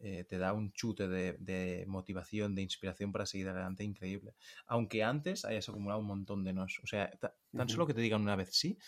eh, 0.00 0.24
te 0.24 0.38
da 0.38 0.52
un 0.52 0.72
chute 0.72 1.08
de, 1.08 1.84
motivación, 1.88 2.54
de 2.54 2.62
inspiración 2.62 3.10
para 3.10 3.26
seguir 3.26 3.48
adelante 3.48 3.84
increíble. 3.84 4.34
Aunque 4.66 5.02
antes 5.02 5.44
hayas 5.44 5.68
acumulado 5.68 6.00
un 6.00 6.06
montón 6.06 6.44
de 6.44 6.52
nos. 6.52 6.80
O 6.82 6.86
sea, 6.86 7.10
tan 7.10 7.68
solo 7.68 7.86
que 7.86 7.94
te 7.94 8.00
digan 8.00 8.22
una 8.22 8.36
vez 8.36 8.50
sí, 8.52 8.78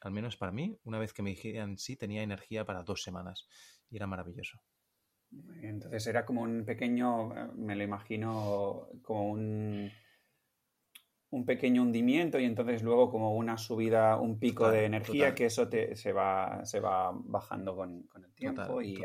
al 0.00 0.12
menos 0.12 0.36
para 0.36 0.52
mí, 0.52 0.78
una 0.84 0.98
vez 0.98 1.12
que 1.12 1.22
me 1.22 1.30
dijeran 1.30 1.78
sí, 1.78 1.96
tenía 1.96 2.22
energía 2.22 2.64
para 2.64 2.82
dos 2.82 3.02
semanas. 3.02 3.48
Y 3.90 3.96
era 3.96 4.06
maravilloso. 4.06 4.60
Entonces 5.62 6.06
era 6.06 6.24
como 6.24 6.42
un 6.42 6.64
pequeño, 6.64 7.36
eh, 7.36 7.48
me 7.56 7.74
lo 7.74 7.82
imagino 7.82 8.88
como 9.02 9.30
un, 9.30 9.90
un 11.30 11.44
pequeño 11.44 11.82
hundimiento 11.82 12.38
y 12.38 12.44
entonces 12.44 12.82
luego 12.82 13.10
como 13.10 13.34
una 13.34 13.58
subida, 13.58 14.16
un 14.16 14.38
pico 14.38 14.70
de 14.70 14.84
energía 14.84 15.34
que 15.34 15.46
eso 15.46 15.68
te, 15.68 15.96
se, 15.96 16.12
va, 16.12 16.64
se 16.64 16.78
va 16.78 17.10
bajando 17.12 17.74
con, 17.74 18.08
el 18.14 18.32
tiempo 18.34 18.80
y 18.80 19.02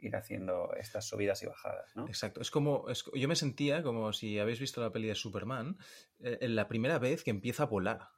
ir 0.00 0.16
haciendo 0.16 0.72
estas 0.74 1.06
subidas 1.06 1.42
y 1.42 1.46
bajadas, 1.46 1.94
¿no? 1.96 2.06
Exacto. 2.06 2.40
Es 2.40 2.50
como, 2.50 2.86
yo 3.14 3.28
me 3.28 3.36
sentía 3.36 3.82
como 3.82 4.12
si 4.12 4.38
habéis 4.38 4.60
visto 4.60 4.80
la 4.80 4.92
peli 4.92 5.08
de 5.08 5.14
Superman, 5.14 5.76
eh, 6.20 6.38
en 6.40 6.56
la 6.56 6.68
primera 6.68 6.98
vez 6.98 7.24
que 7.24 7.30
empieza 7.30 7.64
a 7.64 7.66
volar 7.66 8.08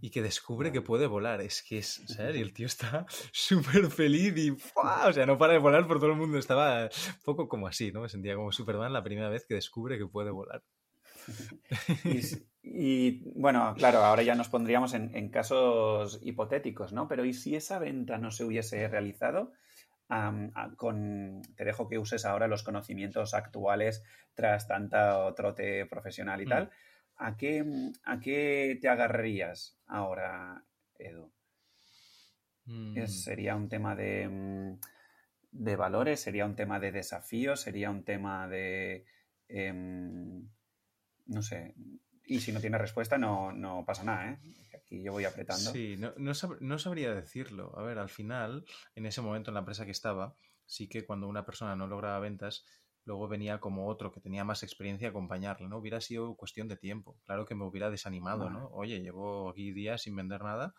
y 0.00 0.10
que 0.10 0.22
descubre 0.22 0.72
que 0.72 0.82
puede 0.82 1.06
volar. 1.06 1.40
Es 1.40 1.62
que 1.62 1.78
es, 1.78 2.02
¿sabes? 2.06 2.36
Y 2.36 2.40
el 2.40 2.52
tío 2.52 2.66
está 2.66 3.06
súper 3.32 3.90
feliz 3.90 4.36
y 4.36 4.50
O 4.50 5.12
sea, 5.12 5.26
no 5.26 5.38
para 5.38 5.52
de 5.52 5.58
volar 5.60 5.86
por 5.86 5.98
todo 6.00 6.10
el 6.10 6.16
mundo. 6.16 6.38
Estaba 6.38 6.84
un 6.84 7.22
poco 7.24 7.48
como 7.48 7.68
así, 7.68 7.92
¿no? 7.92 8.00
Me 8.02 8.08
sentía 8.08 8.34
como 8.34 8.52
Superman 8.52 8.92
la 8.92 9.04
primera 9.04 9.28
vez 9.28 9.46
que 9.46 9.54
descubre 9.54 9.98
que 9.98 10.06
puede 10.06 10.30
volar. 10.30 10.62
y, 12.62 13.22
bueno, 13.38 13.74
claro, 13.76 13.98
ahora 13.98 14.22
ya 14.22 14.34
nos 14.34 14.48
pondríamos 14.48 14.94
en, 14.94 15.28
casos 15.28 16.18
hipotéticos, 16.22 16.92
¿no? 16.92 17.06
Pero 17.06 17.24
¿y 17.24 17.32
si 17.32 17.54
esa 17.54 17.78
venta 17.78 18.18
no 18.18 18.30
se 18.30 18.44
hubiese 18.44 18.88
realizado? 18.88 19.52
Con, 20.76 21.42
te 21.56 21.64
dejo 21.64 21.88
que 21.88 21.98
uses 21.98 22.24
ahora 22.24 22.46
los 22.48 22.62
conocimientos 22.62 23.34
actuales 23.34 24.02
tras 24.34 24.66
tanta 24.66 25.34
trote 25.34 25.86
profesional 25.86 26.40
y 26.40 26.46
mm. 26.46 26.48
tal. 26.48 26.70
¿A 27.16 27.36
qué, 27.36 27.64
¿A 28.04 28.18
qué 28.18 28.78
te 28.80 28.88
agarrarías 28.88 29.78
ahora, 29.86 30.64
Edu? 30.98 31.32
Mm. 32.64 33.06
¿Sería 33.06 33.56
un 33.56 33.68
tema 33.68 33.94
de, 33.94 34.28
mm, 34.28 34.80
de, 35.52 35.76
valores? 35.76 36.20
¿Sería 36.20 36.46
un 36.46 36.56
tema 36.56 36.80
de 36.80 36.92
desafíos? 36.92 37.60
¿Sería 37.60 37.90
un 37.90 38.04
tema 38.04 38.48
de... 38.48 39.04
Em, 39.48 40.48
no 41.26 41.42
sé. 41.42 41.74
Y 42.24 42.40
si 42.40 42.52
no 42.52 42.60
tiene 42.60 42.78
respuesta, 42.78 43.18
no, 43.18 43.52
no 43.52 43.84
pasa 43.84 44.04
nada, 44.04 44.30
¿eh? 44.30 44.38
Aquí 44.92 45.02
yo 45.02 45.12
voy 45.12 45.24
apretando. 45.24 45.72
Sí, 45.72 45.96
no, 45.96 46.12
no, 46.18 46.78
sabría 46.78 47.14
decirlo. 47.14 47.72
A 47.78 47.82
ver, 47.82 47.98
al 47.98 48.10
final, 48.10 48.66
en 48.94 49.06
ese 49.06 49.22
momento 49.22 49.50
en 49.50 49.54
la 49.54 49.60
empresa 49.60 49.86
que 49.86 49.90
estaba, 49.90 50.36
sí 50.66 50.86
que 50.86 51.06
cuando 51.06 51.28
una 51.28 51.46
persona 51.46 51.74
no 51.74 51.86
lograba 51.86 52.20
ventas, 52.20 52.66
luego 53.06 53.26
venía 53.26 53.58
como 53.58 53.88
otro 53.88 54.12
que 54.12 54.20
tenía 54.20 54.44
más 54.44 54.62
experiencia 54.62 55.08
a 55.08 55.10
acompañarle, 55.10 55.66
¿no? 55.66 55.78
Hubiera 55.78 56.02
sido 56.02 56.34
cuestión 56.36 56.68
de 56.68 56.76
tiempo. 56.76 57.18
Claro 57.24 57.46
que 57.46 57.54
me 57.54 57.64
hubiera 57.64 57.88
desanimado, 57.88 58.50
¿no? 58.50 58.68
Oye, 58.68 59.00
llevo 59.00 59.48
aquí 59.48 59.72
días 59.72 60.02
sin 60.02 60.14
vender 60.14 60.42
nada 60.42 60.74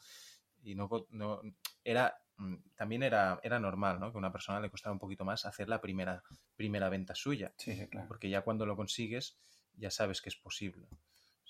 y 0.62 0.76
no, 0.76 0.88
no 1.10 1.42
era 1.84 2.16
mm, 2.38 2.56
también 2.76 3.02
era, 3.02 3.40
era 3.42 3.60
normal, 3.60 4.00
¿no? 4.00 4.12
Que 4.12 4.18
a 4.18 4.20
una 4.20 4.32
persona 4.32 4.60
le 4.60 4.70
costara 4.70 4.94
un 4.94 5.00
poquito 5.00 5.26
más 5.26 5.44
hacer 5.46 5.70
la 5.70 5.82
primera, 5.82 6.22
primera 6.56 6.88
venta 6.90 7.16
suya. 7.16 7.52
Sí, 7.58 7.74
sí, 7.74 7.88
claro. 7.88 8.08
Porque 8.08 8.30
ya 8.30 8.44
cuando 8.44 8.68
lo 8.68 8.76
consigues, 8.76 9.40
ya 9.76 9.90
sabes 9.90 10.22
que 10.22 10.30
es 10.30 10.36
posible. 10.36 10.88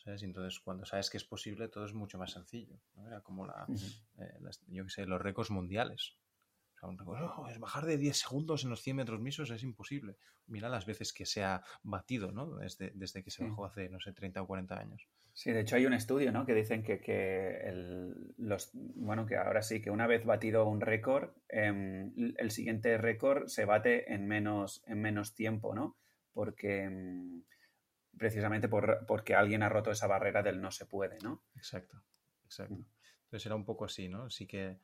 ¿Sabes? 0.03 0.23
entonces, 0.23 0.59
cuando 0.59 0.85
sabes 0.85 1.09
que 1.09 1.17
es 1.17 1.23
posible, 1.23 1.67
todo 1.69 1.85
es 1.85 1.93
mucho 1.93 2.17
más 2.17 2.31
sencillo. 2.31 2.79
¿no? 2.95 3.07
Era 3.07 3.21
como 3.21 3.45
la, 3.45 3.65
eh, 4.19 4.39
yo 4.67 4.83
qué 4.83 4.89
sé, 4.89 5.05
los 5.05 5.21
récords 5.21 5.51
mundiales. 5.51 6.17
Oh, 6.85 7.47
es 7.49 7.59
bajar 7.59 7.85
de 7.85 7.97
10 7.97 8.17
segundos 8.17 8.63
en 8.63 8.69
los 8.69 8.81
100 8.81 8.97
metros 8.97 9.21
misos 9.21 9.49
es 9.51 9.63
imposible. 9.63 10.17
Mira 10.47 10.67
las 10.67 10.85
veces 10.85 11.13
que 11.13 11.25
se 11.25 11.43
ha 11.43 11.63
batido, 11.81 12.31
¿no? 12.31 12.57
Desde, 12.57 12.91
desde 12.93 13.23
que 13.23 13.31
se 13.31 13.45
bajó 13.45 13.65
hace, 13.65 13.87
no 13.89 13.99
sé, 14.01 14.11
30 14.11 14.41
o 14.41 14.47
40 14.47 14.77
años. 14.77 15.07
Sí, 15.31 15.51
de 15.51 15.61
hecho 15.61 15.77
hay 15.77 15.85
un 15.85 15.93
estudio, 15.93 16.31
¿no? 16.31 16.45
Que 16.45 16.53
dicen 16.53 16.83
que, 16.83 16.99
que 16.99 17.57
el, 17.63 18.33
los, 18.37 18.71
bueno, 18.73 19.25
que 19.25 19.37
ahora 19.37 19.61
sí, 19.61 19.81
que 19.81 19.91
una 19.91 20.07
vez 20.07 20.25
batido 20.25 20.67
un 20.67 20.81
récord, 20.81 21.29
em, 21.47 22.11
el 22.37 22.51
siguiente 22.51 22.97
récord 22.97 23.47
se 23.47 23.65
bate 23.65 24.13
en 24.13 24.27
menos, 24.27 24.83
en 24.85 25.01
menos 25.01 25.33
tiempo, 25.35 25.73
¿no? 25.73 25.95
Porque 26.33 26.83
em, 26.83 27.43
precisamente 28.17 28.67
por, 28.67 29.05
porque 29.05 29.35
alguien 29.35 29.63
ha 29.63 29.69
roto 29.69 29.91
esa 29.91 30.07
barrera 30.07 30.43
del 30.43 30.61
no 30.61 30.71
se 30.71 30.85
puede, 30.85 31.17
¿no? 31.19 31.43
Exacto, 31.55 32.01
exacto. 32.45 32.75
Mm. 32.75 32.85
Entonces 33.25 33.45
era 33.45 33.55
un 33.55 33.65
poco 33.65 33.85
así, 33.85 34.09
¿no? 34.09 34.23
Así 34.25 34.45
que 34.45 34.79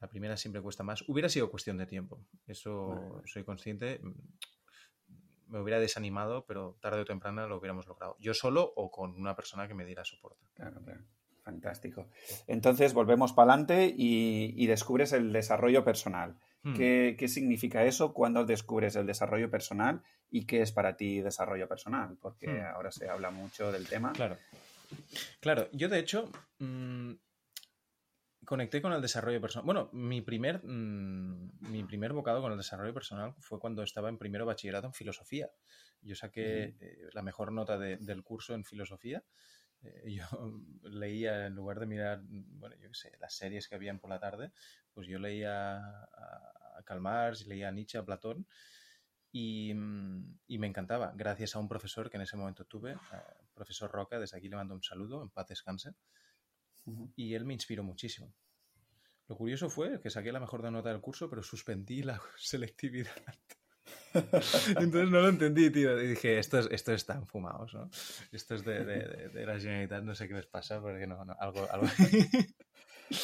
la 0.00 0.08
primera 0.08 0.36
siempre 0.36 0.60
cuesta 0.62 0.82
más. 0.82 1.04
Hubiera 1.08 1.28
sido 1.28 1.50
cuestión 1.50 1.78
de 1.78 1.86
tiempo. 1.86 2.24
Eso 2.46 3.22
soy 3.24 3.44
consciente. 3.44 4.00
Me 5.46 5.60
hubiera 5.60 5.78
desanimado, 5.78 6.44
pero 6.44 6.76
tarde 6.80 7.00
o 7.00 7.04
temprano 7.04 7.46
lo 7.46 7.58
hubiéramos 7.58 7.86
logrado. 7.86 8.16
Yo 8.18 8.34
solo 8.34 8.72
o 8.76 8.90
con 8.90 9.12
una 9.12 9.36
persona 9.36 9.68
que 9.68 9.74
me 9.74 9.84
diera 9.84 10.04
soporte. 10.04 10.44
Claro, 10.54 10.80
claro. 10.82 11.04
Fantástico. 11.42 12.08
Entonces 12.46 12.94
volvemos 12.94 13.32
para 13.32 13.52
adelante 13.52 13.92
y, 13.96 14.66
descubres 14.66 15.12
el 15.12 15.32
desarrollo 15.32 15.84
personal. 15.84 16.38
Hmm. 16.62 16.74
¿Qué, 16.74 17.16
¿Qué, 17.18 17.28
significa 17.28 17.84
eso 17.84 18.12
cuando 18.12 18.44
descubres 18.44 18.94
el 18.96 19.06
desarrollo 19.06 19.50
personal 19.50 20.02
y 20.30 20.46
qué 20.46 20.62
es 20.62 20.70
para 20.72 20.96
ti 20.96 21.20
desarrollo 21.20 21.68
personal? 21.68 22.16
Porque 22.20 22.48
hmm. 22.48 22.74
ahora 22.74 22.92
se 22.92 23.08
habla 23.08 23.30
mucho 23.30 23.72
del 23.72 23.88
tema. 23.88 24.12
Claro. 24.12 24.36
Claro, 25.40 25.68
yo 25.72 25.88
de 25.88 25.98
hecho 25.98 26.30
mm, 26.58 27.12
conecté 28.44 28.82
con 28.82 28.92
el 28.92 29.00
desarrollo 29.00 29.40
personal. 29.40 29.66
Bueno, 29.66 29.90
mi 29.92 30.20
primer, 30.20 30.62
mm, 30.64 31.70
mi 31.70 31.84
primer 31.84 32.12
bocado 32.12 32.40
con 32.40 32.52
el 32.52 32.58
desarrollo 32.58 32.94
personal 32.94 33.34
fue 33.40 33.58
cuando 33.58 33.82
estaba 33.82 34.08
en 34.08 34.18
primero 34.18 34.46
bachillerato 34.46 34.86
en 34.86 34.94
filosofía. 34.94 35.50
Yo 36.00 36.14
saqué 36.14 36.76
eh, 36.80 37.08
la 37.12 37.22
mejor 37.22 37.52
nota 37.52 37.78
del 37.78 38.22
curso 38.22 38.54
en 38.54 38.64
filosofía. 38.64 39.22
Eh, 39.82 40.02
yo 40.16 40.26
leía, 40.82 41.46
en 41.46 41.54
lugar 41.54 41.80
de 41.80 41.86
mirar, 41.86 42.20
bueno, 42.24 42.76
yo 42.76 42.88
qué 42.88 42.94
sé, 42.94 43.12
las 43.20 43.34
series 43.34 43.68
que 43.68 43.74
habían 43.74 43.98
por 43.98 44.10
la 44.10 44.18
tarde, 44.18 44.52
pues 44.94 45.06
yo 45.06 45.18
leía 45.18 45.78
a, 45.78 46.78
a 46.78 46.82
Karl 46.84 47.00
Marx, 47.00 47.46
leía 47.46 47.68
a 47.68 47.72
Nietzsche, 47.72 47.98
a 47.98 48.04
Platón. 48.04 48.46
Y, 49.32 49.72
mm, 49.72 50.40
y, 50.46 50.58
me 50.58 50.66
encantaba, 50.66 51.12
gracias 51.16 51.56
a 51.56 51.58
un 51.58 51.68
profesor 51.68 52.10
que 52.10 52.18
en 52.18 52.22
ese 52.22 52.36
momento 52.36 52.66
tuve, 52.66 52.96
profesor 53.54 53.90
Roca, 53.90 54.18
desde 54.18 54.36
aquí 54.36 54.48
le 54.48 54.56
mando 54.56 54.74
un 54.74 54.82
saludo, 54.82 55.22
en 55.22 55.30
paz 55.30 55.48
descanse, 55.48 55.94
y 57.16 57.34
él 57.34 57.46
me 57.46 57.54
inspiró 57.54 57.82
muchísimo. 57.82 58.34
Lo 59.28 59.36
curioso 59.36 59.70
fue 59.70 60.00
que 60.02 60.10
saqué 60.10 60.32
la 60.32 60.40
mejor 60.40 60.70
nota 60.70 60.90
del 60.90 61.00
curso, 61.00 61.30
pero 61.30 61.42
suspendí 61.42 62.02
la 62.02 62.20
selectividad. 62.36 63.14
Entonces 64.14 65.10
no 65.10 65.20
lo 65.20 65.28
entendí, 65.28 65.70
tío. 65.70 65.98
Y 66.02 66.08
dije, 66.08 66.38
estos, 66.38 66.68
estos 66.70 66.96
están 66.96 67.26
fumados, 67.26 67.72
¿no? 67.72 67.90
Esto 68.30 68.54
es 68.54 68.64
de, 68.64 68.84
de, 68.84 69.28
de, 69.28 69.46
la 69.46 69.58
Generalitat, 69.58 70.04
no 70.04 70.14
sé 70.14 70.28
qué 70.28 70.34
les 70.34 70.46
pasa, 70.46 70.80
porque 70.80 71.06
no, 71.06 71.24
no 71.24 71.34
algo... 71.38 71.66
algo... 71.70 71.86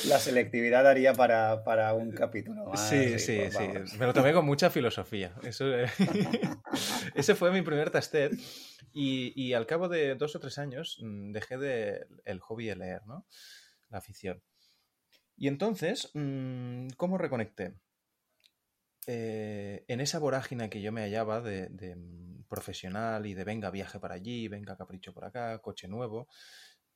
La 0.07 0.19
selectividad 0.19 0.85
daría 0.85 1.15
para, 1.15 1.65
para 1.65 1.95
un 1.95 2.13
capítulo 2.13 2.67
más. 2.67 2.89
Sí, 2.89 3.19
sí, 3.19 3.39
pues 3.41 3.91
sí. 3.91 3.97
Me 3.99 4.07
lo 4.07 4.13
tomé 4.13 4.33
con 4.33 4.45
mucha 4.45 4.71
filosofía. 4.71 5.35
Eso, 5.43 5.67
ese 7.15 7.35
fue 7.35 7.51
mi 7.51 7.63
primer 7.63 7.91
testet. 7.91 8.33
Y, 8.93 9.33
y, 9.37 9.53
al 9.53 9.67
cabo 9.67 9.89
de 9.89 10.15
dos 10.15 10.35
o 10.35 10.41
tres 10.41 10.59
años 10.59 10.99
mm, 11.03 11.33
dejé 11.33 11.59
de 11.59 12.07
el 12.25 12.41
hobby 12.41 12.67
de 12.67 12.77
leer, 12.77 13.07
¿no? 13.07 13.27
La 13.91 13.99
afición. 13.99 14.43
Y 15.37 15.49
entonces, 15.49 16.11
mm, 16.15 16.89
¿cómo 16.97 17.19
reconecté? 17.19 17.75
Eh, 19.07 19.85
en 19.89 20.01
esa 20.01 20.19
vorágine 20.19 20.69
que 20.69 20.83
yo 20.83 20.93
me 20.93 21.03
hallaba 21.03 21.41
de, 21.41 21.69
de, 21.69 21.97
mm, 21.97 22.45
profesional 22.49 23.25
y 23.27 23.35
de 23.35 23.45
venga, 23.45 23.71
viaje 23.71 24.01
para 24.01 24.17
allí, 24.17 24.49
venga, 24.49 24.77
capricho 24.77 25.15
por 25.15 25.25
acá, 25.25 25.59
coche 25.61 25.87
nuevo, 25.89 26.29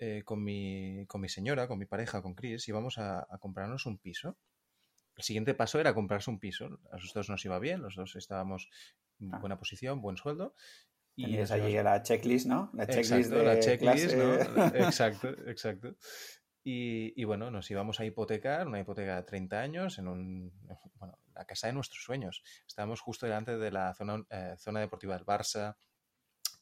eh, 0.04 0.24
con, 0.24 0.42
mi, 0.42 1.06
con 1.06 1.20
mi 1.20 1.28
señora, 1.28 1.68
con 1.68 1.78
mi 1.78 1.86
pareja, 1.86 2.22
con 2.22 2.34
Chris, 2.34 2.66
íbamos 2.66 2.98
a, 2.98 3.20
a, 3.20 3.38
comprarnos 3.38 3.86
un 3.86 3.98
piso. 3.98 4.36
El 5.14 5.22
siguiente 5.22 5.54
paso 5.54 5.78
era 5.78 5.94
comprarse 5.94 6.28
un 6.28 6.40
piso. 6.40 6.80
A 6.90 6.96
los 6.96 7.12
dos 7.14 7.30
nos 7.30 7.44
iba 7.44 7.60
bien, 7.60 7.80
los 7.80 7.94
dos 7.94 8.16
estábamos 8.16 8.68
en 9.20 9.32
ah. 9.32 9.38
buena 9.38 9.58
posición, 9.58 10.00
buen 10.00 10.16
sueldo. 10.16 10.56
Y 11.14 11.36
es 11.36 11.52
allí 11.52 11.74
la 11.74 12.02
checklist, 12.02 12.46
¿no? 12.46 12.70
La 12.74 12.88
checklist 12.88 13.30
de 13.30 13.44
la 13.44 13.60
checklist, 13.60 14.16
¿no? 14.16 14.34
Exacto, 14.74 15.28
exacto. 15.46 15.94
Y, 16.64 17.22
bueno, 17.22 17.52
nos 17.52 17.70
íbamos 17.70 18.00
a 18.00 18.04
hipotecar, 18.04 18.66
una 18.66 18.80
hipoteca 18.80 19.14
de 19.14 19.22
30 19.22 19.60
años, 19.60 19.98
en 19.98 20.08
un, 20.08 20.52
bueno, 20.94 21.16
la 21.32 21.44
casa 21.44 21.68
de 21.68 21.74
nuestros 21.74 22.02
sueños. 22.02 22.42
Estábamos 22.66 23.00
justo 23.00 23.26
delante 23.26 23.56
de 23.56 23.70
la 23.70 23.94
zona, 23.94 24.24
eh, 24.30 24.56
zona 24.58 24.80
deportiva 24.80 25.14
del 25.14 25.26
Barça, 25.26 25.76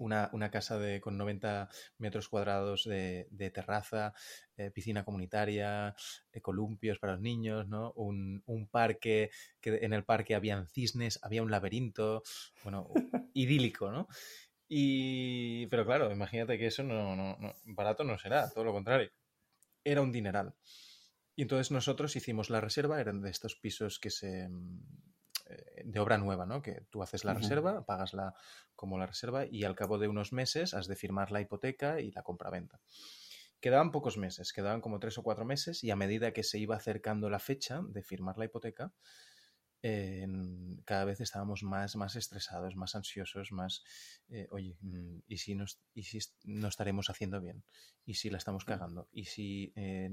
una, 0.01 0.51
casa 0.51 0.79
de, 0.79 1.01
con 1.01 1.17
90 1.17 1.69
metros 1.99 2.29
cuadrados 2.29 2.85
de, 2.85 3.51
terraza, 3.53 4.15
eh, 4.57 4.71
piscina 4.71 5.05
comunitaria, 5.05 5.95
eh, 6.33 6.41
columpios 6.41 6.99
para 6.99 7.15
los 7.15 7.23
niños, 7.23 7.69
¿no? 7.69 7.93
Un, 7.93 8.43
parque, 8.71 9.31
que 9.61 9.81
en 9.83 9.93
el 9.93 10.05
parque 10.05 10.35
habían 10.35 10.67
cisnes, 10.67 11.19
había 11.23 11.43
un 11.43 11.51
laberinto, 11.51 12.23
bueno, 12.65 12.91
idílico, 13.35 13.91
¿no? 13.91 14.09
Y, 14.69 15.67
pero 15.67 15.85
claro, 15.85 16.11
imagínate 16.13 16.57
que 16.57 16.67
eso 16.67 16.83
no, 16.83 17.17
no, 17.17 17.37
no, 17.39 17.55
barato 17.65 18.05
no 18.05 18.19
será, 18.19 18.49
todo 18.51 18.65
lo 18.65 18.73
contrario. 18.73 19.11
Era 19.85 20.03
un 20.03 20.13
dineral. 20.13 20.55
Y 21.37 21.43
entonces 21.43 21.71
nosotros 21.71 22.17
hicimos 22.17 22.51
la 22.51 22.61
reserva, 22.61 23.01
eran 23.01 23.21
de 23.23 23.31
estos 23.31 23.57
pisos 23.57 23.99
que 23.99 24.11
se, 24.11 24.45
eh, 24.45 24.49
de 25.85 26.01
obra 26.01 26.19
nueva, 26.19 26.47
¿no? 26.47 26.63
Que 26.63 26.83
tú 26.91 27.03
haces 27.03 27.25
la 27.25 27.35
reserva, 27.35 27.85
pagas 27.85 28.15
la, 28.15 28.35
como 28.75 28.99
la 28.99 29.07
reserva 29.07 29.47
y 29.47 29.65
al 29.65 29.75
cabo 29.75 29.99
de 29.99 30.09
unos 30.09 30.33
meses 30.33 30.75
has 30.75 30.87
de 30.87 30.97
firmar 30.97 31.31
la 31.33 31.41
hipoteca 31.41 32.01
y 32.01 32.11
la 32.13 32.23
compraventa. 32.23 32.81
Quedaban 33.61 33.91
pocos 33.91 34.17
meses, 34.17 34.53
quedaban 34.53 34.81
como 34.81 35.01
tres 35.01 35.19
o 35.19 35.23
cuatro 35.23 35.45
meses 35.45 35.85
y 35.85 35.91
a 35.91 35.97
medida 35.97 36.33
que 36.33 36.43
se 36.43 36.59
iba 36.59 36.77
acercando 36.77 37.29
la 37.29 37.39
fecha 37.39 37.83
de 37.87 38.03
firmar 38.03 38.39
la 38.39 38.47
hipoteca, 38.47 38.93
cada 39.83 41.05
vez 41.05 41.21
estábamos 41.21 41.63
más, 41.63 41.97
más 41.97 42.15
estresados, 42.17 42.77
más 42.77 42.95
ansiosos, 42.95 43.51
más, 43.51 43.83
eh, 44.29 44.47
oye, 44.51 44.77
mm, 44.83 45.21
¿y 45.27 45.39
si, 45.39 45.55
nos, 45.55 45.81
¿y 45.95 46.03
si 46.03 46.19
no 46.45 46.69
estaremos 46.69 47.09
haciendo 47.09 47.41
bien? 47.41 47.65
¿Y 48.05 48.15
si 48.15 48.29
la 48.29 48.39
estamos 48.39 48.65
cagando? 48.65 49.09
¿Y 49.11 49.25
si 49.25 49.73
eh, 49.77 50.11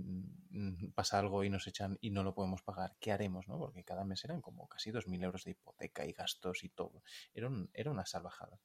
pasa 0.95 1.20
algo 1.20 1.43
y 1.43 1.49
nos 1.49 1.68
echan 1.68 1.97
y 1.99 2.11
no 2.11 2.24
lo 2.24 2.34
podemos 2.34 2.61
pagar? 2.61 2.95
¿Qué 2.99 3.11
haremos? 3.11 3.47
¿no? 3.47 3.57
Porque 3.57 3.84
cada 3.84 4.05
mes 4.05 4.24
eran 4.24 4.41
como 4.41 4.68
casi 4.68 4.91
2.000 4.91 5.24
euros 5.24 5.43
de 5.43 5.51
hipoteca 5.51 6.05
y 6.05 6.13
gastos 6.13 6.63
y 6.63 6.70
todo. 6.70 7.03
Era, 7.34 7.49
era 7.74 7.91
una 7.91 8.05
salvajada. 8.05 8.59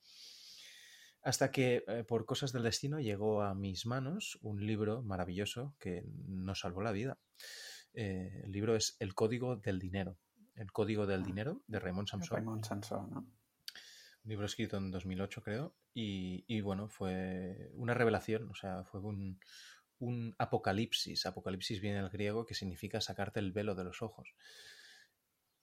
Hasta 1.23 1.51
que, 1.51 1.85
eh, 1.87 2.05
por 2.05 2.27
cosas 2.27 2.53
del 2.53 2.63
destino, 2.63 3.01
llegó 3.01 3.43
a 3.43 3.55
mis 3.55 3.87
manos 3.87 4.39
un 4.43 4.65
libro 4.65 5.03
maravilloso 5.03 5.75
que 5.81 6.05
nos 6.27 6.61
salvó 6.61 6.83
la 6.83 6.93
vida. 6.93 7.19
el 7.95 8.51
libro 8.51 8.75
es 8.75 8.97
El 9.01 9.15
Código 9.15 9.57
del 9.57 9.79
Dinero 9.79 10.17
el 10.55 10.73
Código 10.73 11.07
del 11.07 11.23
ah, 11.23 11.27
Dinero 11.27 11.63
de 11.67 11.79
Raymond 11.81 12.09
Samson. 12.09 12.37
Raymond 12.37 12.65
Samson, 12.65 13.11
¿no? 13.11 13.19
Un 14.25 14.29
libro 14.29 14.47
escrito 14.47 14.77
en 14.77 14.91
2008, 14.91 15.43
creo. 15.43 15.75
Y, 15.95 16.61
bueno, 16.61 16.89
fue 16.89 17.71
una 17.75 17.93
revelación, 17.93 18.49
o 18.49 18.55
sea, 18.55 18.85
fue 18.85 19.01
un, 19.01 19.39
apocalipsis. 20.39 21.27
Apocalipsis 21.27 21.81
viene 21.81 22.01
del 22.01 22.11
griego 22.11 22.47
que 22.47 22.55
significa 22.55 23.01
sacarte 23.01 23.41
el 23.41 23.53
velo 23.53 23.75
de 23.75 23.85
los 23.85 24.01
ojos. 24.01 24.35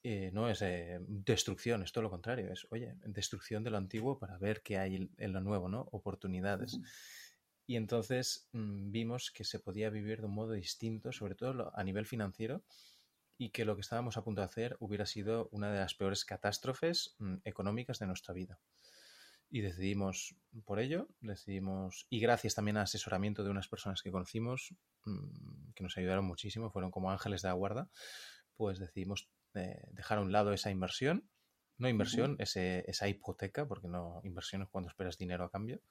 Eh, 0.03 0.31
no 0.33 0.49
es 0.49 0.61
eh, 0.61 0.99
destrucción, 1.07 1.83
es 1.83 1.91
todo 1.91 2.03
lo 2.03 2.09
contrario. 2.09 2.51
Es, 2.51 2.67
oye, 2.69 2.95
destrucción 3.05 3.63
de 3.63 3.69
lo 3.69 3.77
antiguo 3.77 4.19
para 4.19 4.37
ver 4.37 4.61
qué 4.61 4.77
hay 4.77 5.09
en 5.17 5.33
lo 5.33 5.41
nuevo, 5.41 5.69
¿no? 5.69 5.87
Oportunidades. 5.91 6.79
Y 7.69 7.75
entonces 7.75 8.49
mm, 8.51 8.91
vimos 8.91 9.29
que 9.29 9.43
se 9.43 9.59
podía 9.59 9.89
vivir 9.89 10.21
de 10.21 10.25
un 10.25 10.33
modo 10.33 10.53
distinto, 10.53 11.11
sobre 11.11 11.35
todo 11.35 11.71
a 11.77 11.83
nivel 11.83 12.05
financiero, 12.07 12.63
y 13.39 13.51
que 13.51 13.63
lo 13.63 13.75
que 13.75 13.81
estábamos 13.81 14.17
a 14.17 14.23
punto 14.23 14.41
de 14.41 14.47
hacer 14.47 14.75
hubiera 14.81 15.05
sido 15.05 15.47
una 15.53 15.71
de 15.71 15.79
las 15.79 15.95
peores 15.95 16.25
catástrofes 16.25 17.15
mm, 17.19 17.35
económicas 17.45 17.97
de 17.97 18.05
nuestra 18.05 18.33
vida. 18.33 18.59
Y 19.49 19.61
decidimos 19.61 20.35
por 20.65 20.81
ello, 20.81 21.07
decidimos, 21.21 22.05
y 22.09 22.19
gracias 22.19 22.53
también 22.53 22.75
al 22.75 22.83
asesoramiento 22.83 23.45
de 23.45 23.49
unas 23.49 23.69
personas 23.69 24.03
que 24.03 24.11
conocimos, 24.11 24.75
mm, 25.05 25.71
que 25.73 25.83
nos 25.83 25.97
ayudaron 25.97 26.25
muchísimo, 26.25 26.69
fueron 26.69 26.91
como 26.91 27.11
ángeles 27.11 27.41
de 27.41 27.47
la 27.47 27.53
guarda, 27.53 27.89
pues 28.57 28.77
decidimos 28.77 29.29
eh, 29.53 29.87
dejar 29.93 30.17
a 30.17 30.21
un 30.21 30.33
lado 30.33 30.51
esa 30.51 30.69
inversión, 30.69 31.23
no 31.77 31.87
inversión, 31.87 32.35
esa 32.39 33.07
hipoteca, 33.07 33.65
porque 33.65 33.87
no 33.87 34.19
inversión 34.25 34.63
es 34.63 34.67
cuando 34.67 34.89
esperas 34.89 35.17
dinero 35.17 35.45
a 35.45 35.49
cambio. 35.49 35.81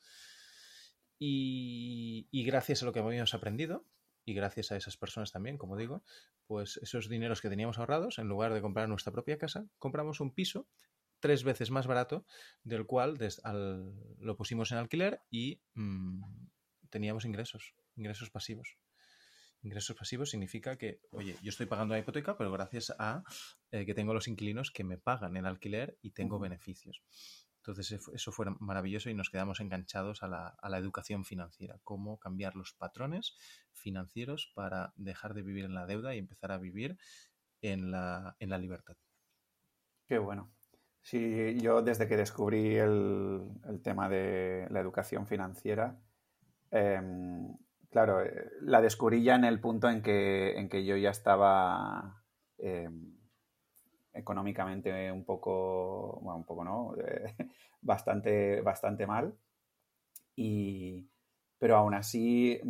Y, 1.18 2.28
y 2.30 2.44
gracias 2.44 2.82
a 2.82 2.84
lo 2.84 2.92
que 2.92 3.00
habíamos 3.00 3.32
aprendido, 3.32 3.86
y 4.28 4.34
gracias 4.34 4.72
a 4.72 4.76
esas 4.76 4.98
personas 4.98 5.32
también, 5.32 5.56
como 5.56 5.74
digo, 5.74 6.02
pues 6.46 6.78
esos 6.82 7.08
dineros 7.08 7.40
que 7.40 7.48
teníamos 7.48 7.78
ahorrados, 7.78 8.18
en 8.18 8.28
lugar 8.28 8.52
de 8.52 8.60
comprar 8.60 8.86
nuestra 8.86 9.10
propia 9.10 9.38
casa, 9.38 9.66
compramos 9.78 10.20
un 10.20 10.34
piso 10.34 10.68
tres 11.18 11.44
veces 11.44 11.70
más 11.70 11.86
barato, 11.86 12.26
del 12.62 12.84
cual 12.84 13.16
lo 14.18 14.36
pusimos 14.36 14.70
en 14.70 14.78
alquiler 14.78 15.22
y 15.30 15.62
mm, 15.72 16.22
teníamos 16.90 17.24
ingresos, 17.24 17.74
ingresos 17.96 18.28
pasivos. 18.28 18.76
Ingresos 19.62 19.96
pasivos 19.96 20.28
significa 20.28 20.76
que, 20.76 21.00
oye, 21.10 21.34
yo 21.42 21.48
estoy 21.48 21.64
pagando 21.64 21.94
la 21.94 22.00
hipoteca, 22.00 22.36
pero 22.36 22.52
gracias 22.52 22.94
a 22.98 23.24
eh, 23.70 23.86
que 23.86 23.94
tengo 23.94 24.12
los 24.12 24.28
inquilinos 24.28 24.70
que 24.70 24.84
me 24.84 24.98
pagan 24.98 25.38
el 25.38 25.46
alquiler 25.46 25.96
y 26.02 26.10
tengo 26.10 26.38
beneficios. 26.38 27.02
Entonces 27.68 28.08
eso 28.14 28.32
fue 28.32 28.46
maravilloso 28.60 29.10
y 29.10 29.14
nos 29.14 29.28
quedamos 29.28 29.60
enganchados 29.60 30.22
a 30.22 30.28
la, 30.28 30.78
educación 30.78 31.26
financiera, 31.26 31.78
cómo 31.84 32.18
cambiar 32.18 32.56
los 32.56 32.72
patrones 32.72 33.36
financieros 33.74 34.50
para 34.54 34.94
dejar 34.96 35.34
de 35.34 35.42
vivir 35.42 35.66
en 35.66 35.74
la 35.74 35.84
deuda 35.84 36.14
y 36.14 36.18
empezar 36.18 36.50
a 36.50 36.56
vivir 36.56 36.96
en 37.60 37.90
la, 37.90 38.36
libertad. 38.40 38.96
Qué 40.06 40.16
bueno. 40.16 40.50
Sí, 41.02 41.58
yo 41.60 41.82
desde 41.82 42.08
que 42.08 42.16
descubrí 42.16 42.76
el, 42.76 43.50
tema 43.84 44.08
de 44.08 44.66
la 44.70 44.80
educación 44.80 45.26
financiera, 45.26 46.00
em, 46.70 47.54
claro, 47.90 48.22
eh, 48.22 48.50
la 48.62 48.80
descubrí 48.80 49.22
ya 49.22 49.34
en 49.34 49.44
el 49.44 49.60
punto 49.60 49.90
en 49.90 50.00
que, 50.00 50.58
en 50.58 50.70
que 50.70 50.86
yo 50.86 50.96
ya 50.96 51.10
estaba 51.10 52.24
em, 52.56 53.17
económicamente 54.12 55.10
un 55.12 55.24
poco, 55.24 56.20
un 56.22 56.44
poco 56.44 56.64
no, 56.64 56.94
bastante, 57.80 58.60
bastante 58.60 59.06
mal. 59.06 59.34
Y, 60.36 61.06
pero 61.58 61.76
aún 61.76 61.94
así 61.94 62.60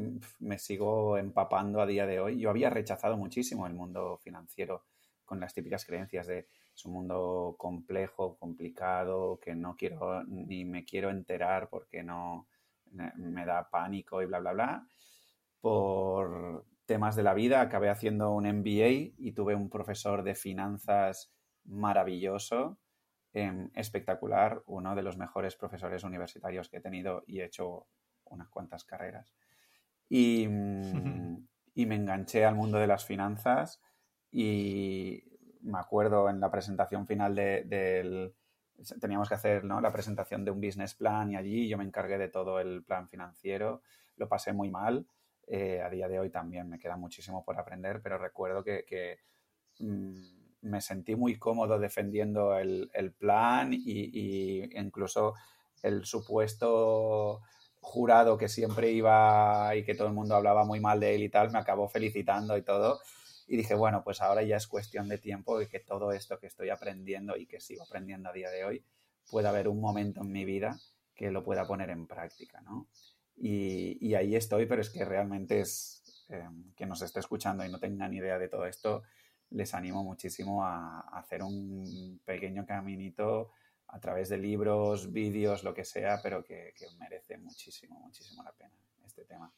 me 0.40 0.58
sigo 0.58 1.18
empapando 1.18 1.80
a 1.80 1.86
día 1.86 2.06
de 2.06 2.20
hoy. 2.20 2.38
Yo 2.40 2.50
había 2.50 2.70
rechazado 2.70 3.16
muchísimo 3.16 3.66
el 3.66 3.74
mundo 3.74 4.18
financiero 4.18 4.84
con 5.24 5.40
las 5.40 5.52
típicas 5.52 5.84
creencias 5.84 6.26
de 6.26 6.48
es 6.78 6.84
un 6.86 6.92
mundo 6.92 7.56
complejo, 7.58 8.36
complicado, 8.38 9.40
que 9.40 9.52
no 9.54 9.74
quiero 9.76 10.22
ni 10.24 10.64
me 10.64 10.84
quiero 10.84 11.10
enterar 11.10 11.68
porque 11.68 12.04
no 12.04 12.46
me 12.92 13.44
da 13.44 13.68
pánico 13.68 14.22
y 14.22 14.26
bla, 14.26 14.38
bla, 14.38 14.52
bla. 14.52 14.86
Por 15.60 16.64
temas 16.88 17.14
de 17.14 17.22
la 17.22 17.34
vida 17.34 17.60
acabé 17.60 17.90
haciendo 17.90 18.32
un 18.32 18.46
MBA 18.46 19.12
y 19.18 19.32
tuve 19.32 19.54
un 19.54 19.68
profesor 19.68 20.22
de 20.22 20.34
finanzas 20.34 21.30
maravilloso, 21.64 22.78
em, 23.34 23.70
espectacular, 23.74 24.62
uno 24.64 24.96
de 24.96 25.02
los 25.02 25.18
mejores 25.18 25.54
profesores 25.54 26.02
universitarios 26.02 26.70
que 26.70 26.78
he 26.78 26.80
tenido 26.80 27.24
y 27.26 27.40
he 27.40 27.44
hecho 27.44 27.86
unas 28.24 28.48
cuantas 28.48 28.84
carreras. 28.84 29.34
Y, 30.08 30.44
y 31.74 31.86
me 31.86 31.94
enganché 31.94 32.46
al 32.46 32.54
mundo 32.54 32.78
de 32.78 32.86
las 32.86 33.04
finanzas 33.04 33.82
y 34.32 35.22
me 35.60 35.78
acuerdo 35.78 36.30
en 36.30 36.40
la 36.40 36.50
presentación 36.50 37.06
final 37.06 37.34
del... 37.34 38.34
Teníamos 38.98 39.28
que 39.28 39.34
hacer 39.34 39.64
¿no? 39.64 39.82
la 39.82 39.92
presentación 39.92 40.42
de 40.42 40.52
un 40.52 40.60
business 40.60 40.94
plan 40.94 41.30
y 41.32 41.36
allí 41.36 41.68
yo 41.68 41.76
me 41.76 41.84
encargué 41.84 42.16
de 42.16 42.28
todo 42.28 42.60
el 42.60 42.82
plan 42.82 43.08
financiero. 43.10 43.82
Lo 44.16 44.26
pasé 44.26 44.54
muy 44.54 44.70
mal. 44.70 45.06
Eh, 45.50 45.80
a 45.80 45.88
día 45.88 46.08
de 46.08 46.18
hoy 46.18 46.28
también 46.28 46.68
me 46.68 46.78
queda 46.78 46.96
muchísimo 46.96 47.42
por 47.42 47.58
aprender, 47.58 48.02
pero 48.02 48.18
recuerdo 48.18 48.62
que, 48.62 49.18
mm, 49.78 50.14
me 50.60 50.80
sentí 50.80 51.16
muy 51.16 51.38
cómodo 51.38 51.78
defendiendo 51.78 52.56
el, 52.58 52.90
plan 53.18 53.72
y, 53.72 54.64
incluso 54.78 55.34
el 55.82 56.04
supuesto 56.04 57.40
jurado 57.80 58.36
que 58.36 58.48
siempre 58.48 58.90
iba 58.90 59.74
y 59.76 59.84
que 59.84 59.94
todo 59.94 60.08
el 60.08 60.14
mundo 60.14 60.34
hablaba 60.34 60.64
muy 60.64 60.80
mal 60.80 61.00
de 61.00 61.14
él 61.14 61.22
y 61.22 61.28
tal, 61.30 61.50
me 61.50 61.58
acabó 61.58 61.88
felicitando 61.88 62.56
y 62.56 62.62
todo. 62.62 63.00
Y 63.46 63.56
dije, 63.56 63.74
bueno, 63.74 64.02
pues 64.04 64.20
ahora 64.20 64.42
ya 64.42 64.56
es 64.56 64.66
cuestión 64.66 65.08
de 65.08 65.18
tiempo 65.18 65.58
de 65.58 65.68
que 65.68 65.80
todo 65.80 66.12
esto 66.12 66.38
que 66.38 66.48
estoy 66.48 66.70
aprendiendo 66.70 67.36
y 67.36 67.46
que 67.46 67.60
sigo 67.60 67.84
aprendiendo 67.84 68.28
a 68.28 68.32
día 68.32 68.50
de 68.50 68.64
hoy, 68.64 68.84
pueda 69.30 69.50
haber 69.50 69.68
un 69.68 69.80
momento 69.80 70.20
en 70.20 70.32
mi 70.32 70.44
vida 70.44 70.78
que 71.14 71.30
lo 71.30 71.42
pueda 71.42 71.66
poner 71.66 71.90
en 71.90 72.06
práctica, 72.06 72.60
¿no? 72.60 72.88
Y, 73.40 74.14
ahí 74.14 74.34
estoy, 74.34 74.66
pero 74.66 74.80
es 74.80 74.90
que 74.90 75.04
realmente 75.04 75.60
es 75.60 76.24
eh, 76.28 76.48
que 76.76 76.86
nos 76.86 77.02
esté 77.02 77.20
escuchando 77.20 77.64
y 77.64 77.70
no 77.70 77.78
tenga 77.78 78.08
ni 78.08 78.16
idea 78.16 78.38
de 78.38 78.48
todo 78.48 78.66
esto, 78.66 79.02
les 79.50 79.74
animo 79.74 80.04
muchísimo 80.04 80.64
a, 80.64 81.00
hacer 81.18 81.42
un 81.42 82.20
pequeño 82.24 82.66
caminito 82.66 83.52
a 83.88 84.00
través 84.00 84.28
de 84.28 84.38
libros, 84.38 85.12
vídeos, 85.12 85.64
lo 85.64 85.72
que 85.72 85.84
sea, 85.84 86.20
pero 86.22 86.44
que, 86.44 86.74
merece 86.98 87.38
muchísimo, 87.38 87.98
muchísimo 88.00 88.42
la 88.42 88.52
pena 88.52 88.74
este 89.06 89.24
tema. 89.24 89.52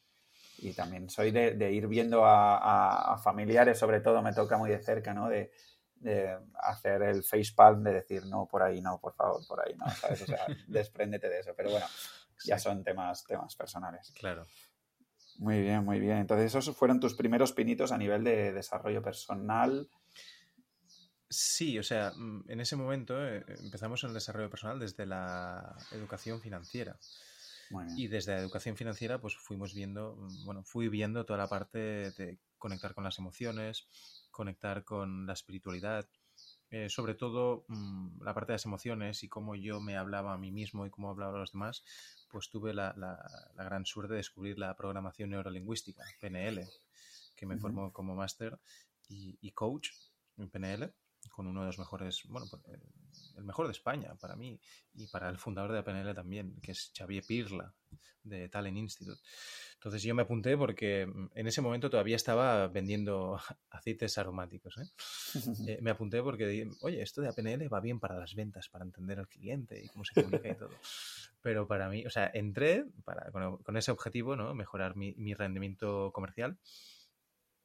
Y 0.59 0.73
también 0.73 1.09
soy 1.09 1.31
de, 1.31 1.71
ir 1.71 1.87
viendo 1.87 2.23
a, 2.23 3.19
familiares, 3.23 3.77
sobre 3.79 3.99
todo 3.99 4.21
me 4.21 4.33
toca 4.33 4.57
muy 4.57 4.69
de 4.69 4.81
cerca, 4.81 5.13
¿no? 5.13 5.27
De, 5.27 5.51
de 5.95 6.37
hacer 6.55 7.01
el 7.03 7.23
facepalm 7.23 7.83
de 7.83 7.93
decir, 7.93 8.25
no, 8.25 8.47
por 8.47 8.63
ahí 8.63 8.81
no, 8.81 8.99
por 8.99 9.13
favor, 9.13 9.45
por 9.47 9.65
ahí 9.65 9.75
no, 9.75 9.89
¿sabes? 9.89 10.21
O 10.21 10.25
sea, 10.25 10.45
despréndete 10.67 11.29
de 11.29 11.39
eso. 11.39 11.53
Pero 11.55 11.71
bueno, 11.71 11.85
ya 12.45 12.57
son 12.57 12.83
temas, 12.83 13.23
temas 13.25 13.55
personales. 13.55 14.11
Claro. 14.19 14.45
Muy 15.37 15.61
bien, 15.61 15.83
muy 15.83 15.99
bien. 15.99 16.17
Entonces, 16.17 16.53
esos 16.53 16.75
fueron 16.75 16.99
tus 16.99 17.15
primeros 17.15 17.53
pinitos 17.53 17.91
a 17.91 17.97
nivel 17.97 18.23
de 18.23 18.53
desarrollo 18.53 19.01
personal. 19.01 19.89
Sí, 21.29 21.79
o 21.79 21.83
sea, 21.83 22.11
mm, 22.15 22.43
en 22.49 22.59
ese 22.59 22.75
momento 22.75 23.25
eh, 23.25 23.43
empezamos 23.63 24.03
el 24.03 24.13
desarrollo 24.13 24.49
personal 24.49 24.79
desde 24.79 25.05
la 25.05 25.75
educación 25.91 26.41
financiera. 26.41 26.97
Y 27.95 28.07
desde 28.07 28.33
la 28.33 28.41
educación 28.41 28.75
financiera, 28.75 29.21
pues 29.21 29.35
fuimos 29.37 29.73
viendo, 29.73 30.17
mm, 30.17 30.45
bueno, 30.45 30.63
fui 30.63 30.89
viendo 30.89 31.25
toda 31.25 31.39
la 31.39 31.47
parte 31.47 31.79
de 32.11 32.37
conectar 32.57 32.93
con 32.93 33.05
las 33.05 33.17
emociones, 33.17 33.87
conectar 34.29 34.83
con 34.83 35.25
la 35.25 35.33
espiritualidad, 35.33 36.05
eh, 36.71 36.89
sobre 36.89 37.15
todo 37.15 37.65
mm, 37.67 38.23
la 38.23 38.33
parte 38.33 38.53
de 38.53 38.55
las 38.55 38.65
emociones 38.65 39.23
y 39.23 39.29
cómo 39.29 39.55
yo 39.55 39.81
me 39.81 39.97
hablaba 39.97 40.33
a 40.33 40.37
mí 40.37 40.51
mismo 40.51 40.85
y 40.85 40.89
cómo 40.89 41.09
hablaba 41.09 41.35
a 41.35 41.39
los 41.39 41.51
demás, 41.51 41.83
pues 42.29 42.49
tuve 42.49 42.73
la, 42.73 42.95
gran 43.55 43.85
suerte 43.85 44.13
de 44.13 44.17
descubrir 44.17 44.57
la 44.57 44.75
programación 44.77 45.31
neurolingüística, 45.31 46.03
PNL, 46.21 46.65
que 47.35 47.45
me 47.45 47.57
formó 47.57 47.91
como 47.91 48.15
máster 48.15 48.57
y, 49.09 49.37
y, 49.41 49.51
coach 49.51 49.89
en 50.37 50.49
PNL, 50.49 50.93
con 51.29 51.47
uno 51.47 51.59
de 51.59 51.67
los 51.67 51.77
mejores, 51.77 52.23
bueno, 52.29 52.47
pues, 52.49 52.63
eh, 52.69 52.79
el 53.37 53.43
mejor 53.43 53.67
de 53.67 53.73
España 53.73 54.15
para 54.15 54.35
mí 54.35 54.59
y 54.93 55.07
para 55.07 55.29
el 55.29 55.37
fundador 55.37 55.71
de 55.71 55.83
PNL 55.83 56.13
también, 56.13 56.59
que 56.61 56.71
es 56.71 56.91
Xavier 56.95 57.23
Pirla, 57.25 57.73
de 58.23 58.49
Talent 58.49 58.77
Institute. 58.77 59.21
Entonces 59.75 60.03
yo 60.03 60.13
me 60.13 60.21
apunté 60.21 60.55
porque 60.57 61.05
mm, 61.07 61.29
en 61.33 61.47
ese 61.47 61.61
momento 61.61 61.89
todavía 61.89 62.15
estaba 62.15 62.67
vendiendo 62.67 63.39
aceites 63.69 64.17
aromáticos. 64.17 64.77
¿eh? 64.77 64.89
Eh, 65.67 65.79
me 65.81 65.91
apunté 65.91 66.21
porque, 66.23 66.69
oye, 66.81 67.01
esto 67.01 67.21
de 67.21 67.31
PNL 67.31 67.71
va 67.71 67.79
bien 67.79 67.99
para 67.99 68.17
las 68.17 68.33
ventas, 68.35 68.67
para 68.69 68.83
entender 68.83 69.19
al 69.19 69.27
cliente 69.27 69.79
y 69.83 69.87
cómo 69.89 70.03
se 70.03 70.13
comunica 70.13 70.49
y 70.49 70.55
todo. 70.55 70.71
Pero 71.41 71.67
para 71.67 71.87
mí, 71.89 72.05
o 72.05 72.09
sea, 72.09 72.29
entré 72.33 72.85
para, 73.03 73.31
con, 73.31 73.77
ese 73.77 73.91
objetivo, 73.91 74.35
¿no? 74.35 74.53
Mejorar 74.53 74.95
mi, 74.95 75.13
mi 75.17 75.33
rendimiento 75.33 76.11
comercial 76.13 76.57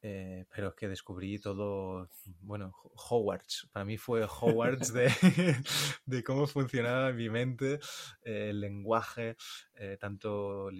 eh, 0.08 0.44
pero 0.54 0.68
es 0.68 0.74
que 0.76 0.86
descubrí 0.86 1.40
todo, 1.40 2.08
bueno, 2.40 2.72
Hogwarts. 2.94 3.68
Para 3.72 3.84
mí 3.84 3.98
fue 3.98 4.22
Hogwarts 4.22 4.92
de, 4.92 5.08
de 6.06 6.22
cómo 6.22 6.46
funcionaba 6.46 7.10
mi 7.10 7.28
mente, 7.28 7.80
eh, 8.22 8.50
el 8.50 8.60
lenguaje, 8.60 9.36
eh, 9.74 9.96
tanto 9.98 10.70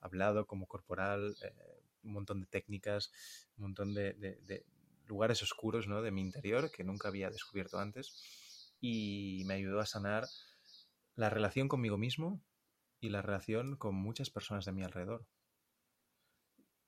hablado 0.00 0.46
como 0.46 0.66
corporal, 0.66 1.36
un 2.02 2.12
montón 2.14 2.40
de 2.40 2.46
técnicas, 2.46 3.12
un 3.58 3.64
montón 3.64 3.92
de, 3.92 4.14
de, 4.14 4.64
lugares 5.04 5.42
oscuros 5.42 5.86
¿no? 5.86 6.00
de 6.00 6.10
mi 6.10 6.22
interior 6.22 6.70
que 6.70 6.82
nunca 6.82 7.08
había 7.08 7.28
descubierto 7.28 7.78
antes. 7.78 8.72
Y 8.80 9.42
me 9.44 9.52
ayudó 9.52 9.80
a 9.80 9.86
sanar 9.86 10.24
la 11.14 11.28
relación 11.28 11.68
conmigo 11.68 11.98
mismo 11.98 12.42
y 13.00 13.10
la 13.10 13.20
relación 13.20 13.76
con 13.76 13.96
muchas 13.96 14.30
personas 14.30 14.64
de 14.64 14.72
mi 14.72 14.82
alrededor. 14.82 15.26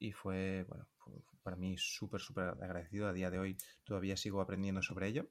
Y 0.03 0.11
fue, 0.11 0.65
bueno, 0.69 0.89
para 1.45 1.57
mí 1.57 1.77
súper, 1.79 2.21
súper 2.21 2.49
agradecido. 2.61 3.07
A 3.07 3.13
día 3.13 3.31
de 3.31 3.39
hoy 3.39 3.57
todavía 3.85 4.17
sigo 4.17 4.41
aprendiendo 4.41 4.83
sobre 4.83 5.07
ello. 5.07 5.29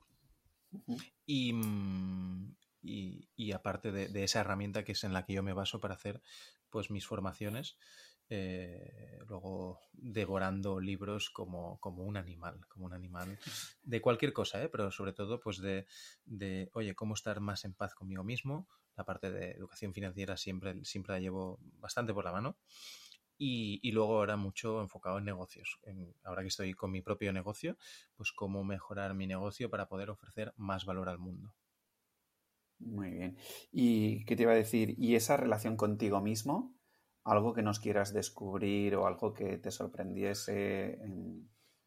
Mm, 1.28 2.54
y, 2.82 3.30
y, 3.36 3.52
aparte 3.52 3.92
de, 3.92 4.24
esa 4.24 4.40
herramienta 4.40 4.86
que 4.86 4.94
es 4.94 5.04
en 5.04 5.12
la 5.12 5.26
que 5.26 5.34
yo 5.34 5.44
me 5.44 5.52
baso 5.52 5.82
para 5.82 5.96
hacer 5.96 6.22
pues 6.70 6.90
mis 6.90 7.06
formaciones, 7.06 7.78
eh, 8.30 9.20
luego 9.28 9.82
devorando 9.92 10.80
libros 10.80 11.30
como, 11.30 11.78
como, 11.82 12.04
un 12.06 12.16
animal, 12.16 12.66
como 12.70 12.86
un 12.86 12.94
animal 12.94 13.38
de 13.84 14.00
cualquier 14.00 14.32
cosa, 14.32 14.64
¿eh? 14.64 14.70
pero 14.70 14.90
sobre 14.90 15.12
todo 15.12 15.42
pues 15.42 15.58
de, 15.58 15.86
de, 16.24 16.70
oye, 16.72 16.96
cómo 16.96 17.16
estar 17.16 17.42
más 17.42 17.66
en 17.66 17.74
paz 17.74 17.94
conmigo 17.94 18.24
mismo. 18.24 18.70
La 18.96 19.04
parte 19.04 19.32
de 19.32 19.52
educación 19.52 19.94
financiera 19.94 20.38
siempre, 20.38 20.86
siempre 20.86 21.16
la 21.16 21.20
llevo 21.20 21.60
bastante 21.80 22.14
por 22.14 22.24
la 22.24 22.32
mano. 22.32 22.58
Y, 23.44 23.92
luego 23.92 24.20
ahora 24.20 24.38
mucho 24.38 24.82
enfocado 24.82 25.18
en 25.18 25.26
negocios. 25.26 25.80
ahora 26.24 26.44
que 26.44 26.50
estoy 26.50 26.76
con 26.76 26.92
mi 26.92 27.02
propio 27.02 27.34
negocio, 27.34 27.76
pues 28.16 28.32
cómo 28.32 28.64
mejorar 28.64 29.16
mi 29.16 29.26
negocio 29.26 29.68
para 29.68 29.88
poder 29.88 30.12
ofrecer 30.12 30.54
más 30.58 30.86
valor 30.86 31.10
al 31.10 31.18
mundo. 31.18 31.56
Muy 32.78 33.10
bien. 33.10 33.38
¿Y 33.72 34.26
qué 34.26 34.36
te 34.36 34.44
iba 34.44 34.52
a 34.52 34.56
decir? 34.56 34.94
¿Y 34.96 35.16
esa 35.16 35.38
relación 35.38 35.76
contigo 35.76 36.22
mismo? 36.22 36.76
¿Algo 37.24 37.56
que 37.56 37.64
nos 37.64 37.80
quieras 37.80 38.14
descubrir 38.14 38.96
o 38.96 39.08
algo 39.08 39.34
que 39.34 39.58
te 39.58 39.72
sorprendiese? 39.72 41.00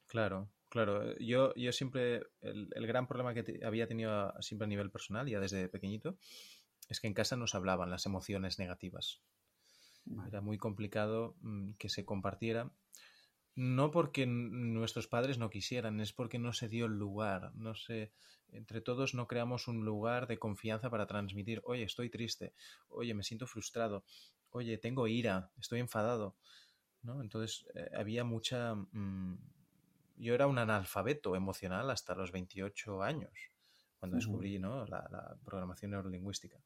Claro, 0.07 0.50
claro. 0.68 1.16
Yo, 1.18 1.55
yo 1.55 1.70
siempre, 1.70 2.22
el, 2.40 2.86
gran 2.88 3.07
problema 3.07 3.32
que 3.32 3.61
había 3.64 3.86
tenido 3.86 4.34
siempre 4.40 4.64
a 4.64 4.68
nivel 4.68 4.90
personal, 4.90 5.28
ya 5.28 5.38
desde 5.38 5.68
pequeñito, 5.68 6.18
es 6.88 6.98
que 6.98 7.07
en 7.07 7.14
casa 7.14 7.36
nos 7.36 7.55
hablaban 7.55 7.90
las 7.90 8.07
emociones 8.07 8.59
negativas. 8.59 9.22
Era 10.26 10.40
muy 10.40 10.59
complicado 10.59 11.36
mm, 11.40 11.72
que 11.72 11.88
se 11.88 12.05
compartiera. 12.05 12.72
No 13.57 13.90
porque 13.92 14.26
nuestros 14.26 15.07
padres 15.07 15.38
no 15.38 15.48
quisieran, 15.48 16.00
es 16.00 16.12
porque 16.12 16.38
no 16.38 16.52
se 16.52 16.68
dio 16.68 16.86
el 16.86 16.98
lugar. 16.98 17.55
No 17.55 17.74
sé, 17.74 18.12
entre 18.48 18.80
todos 18.80 19.14
no 19.14 19.26
creamos 19.28 19.68
un 19.68 19.84
lugar 19.84 20.26
de 20.26 20.38
confianza 20.38 20.90
para 20.90 21.07
transmitir, 21.07 21.61
oye, 21.64 21.84
estoy 21.84 22.11
triste, 22.11 22.55
oye, 22.88 23.14
me 23.14 23.22
siento 23.22 23.46
frustrado, 23.46 24.05
oye, 24.50 24.78
tengo 24.78 25.07
ira, 25.07 25.50
estoy 25.59 25.80
enfadado. 25.80 26.36
¿no? 27.02 27.20
Entonces 27.20 27.66
eh, 27.74 27.90
había 27.96 28.24
mucha... 28.24 28.74
Mm, 28.74 29.38
yo 30.16 30.34
era 30.34 30.46
un 30.46 30.59
analfabeto 30.59 31.34
emocional 31.34 31.90
hasta 31.90 32.14
los 32.14 32.30
28 32.30 33.02
años, 33.02 33.32
cuando 33.98 34.16
descubrí 34.16 34.61
¿no? 34.61 34.86
la, 34.86 35.07
la 35.11 35.36
programación 35.44 35.90
neurolingüística. 35.90 36.61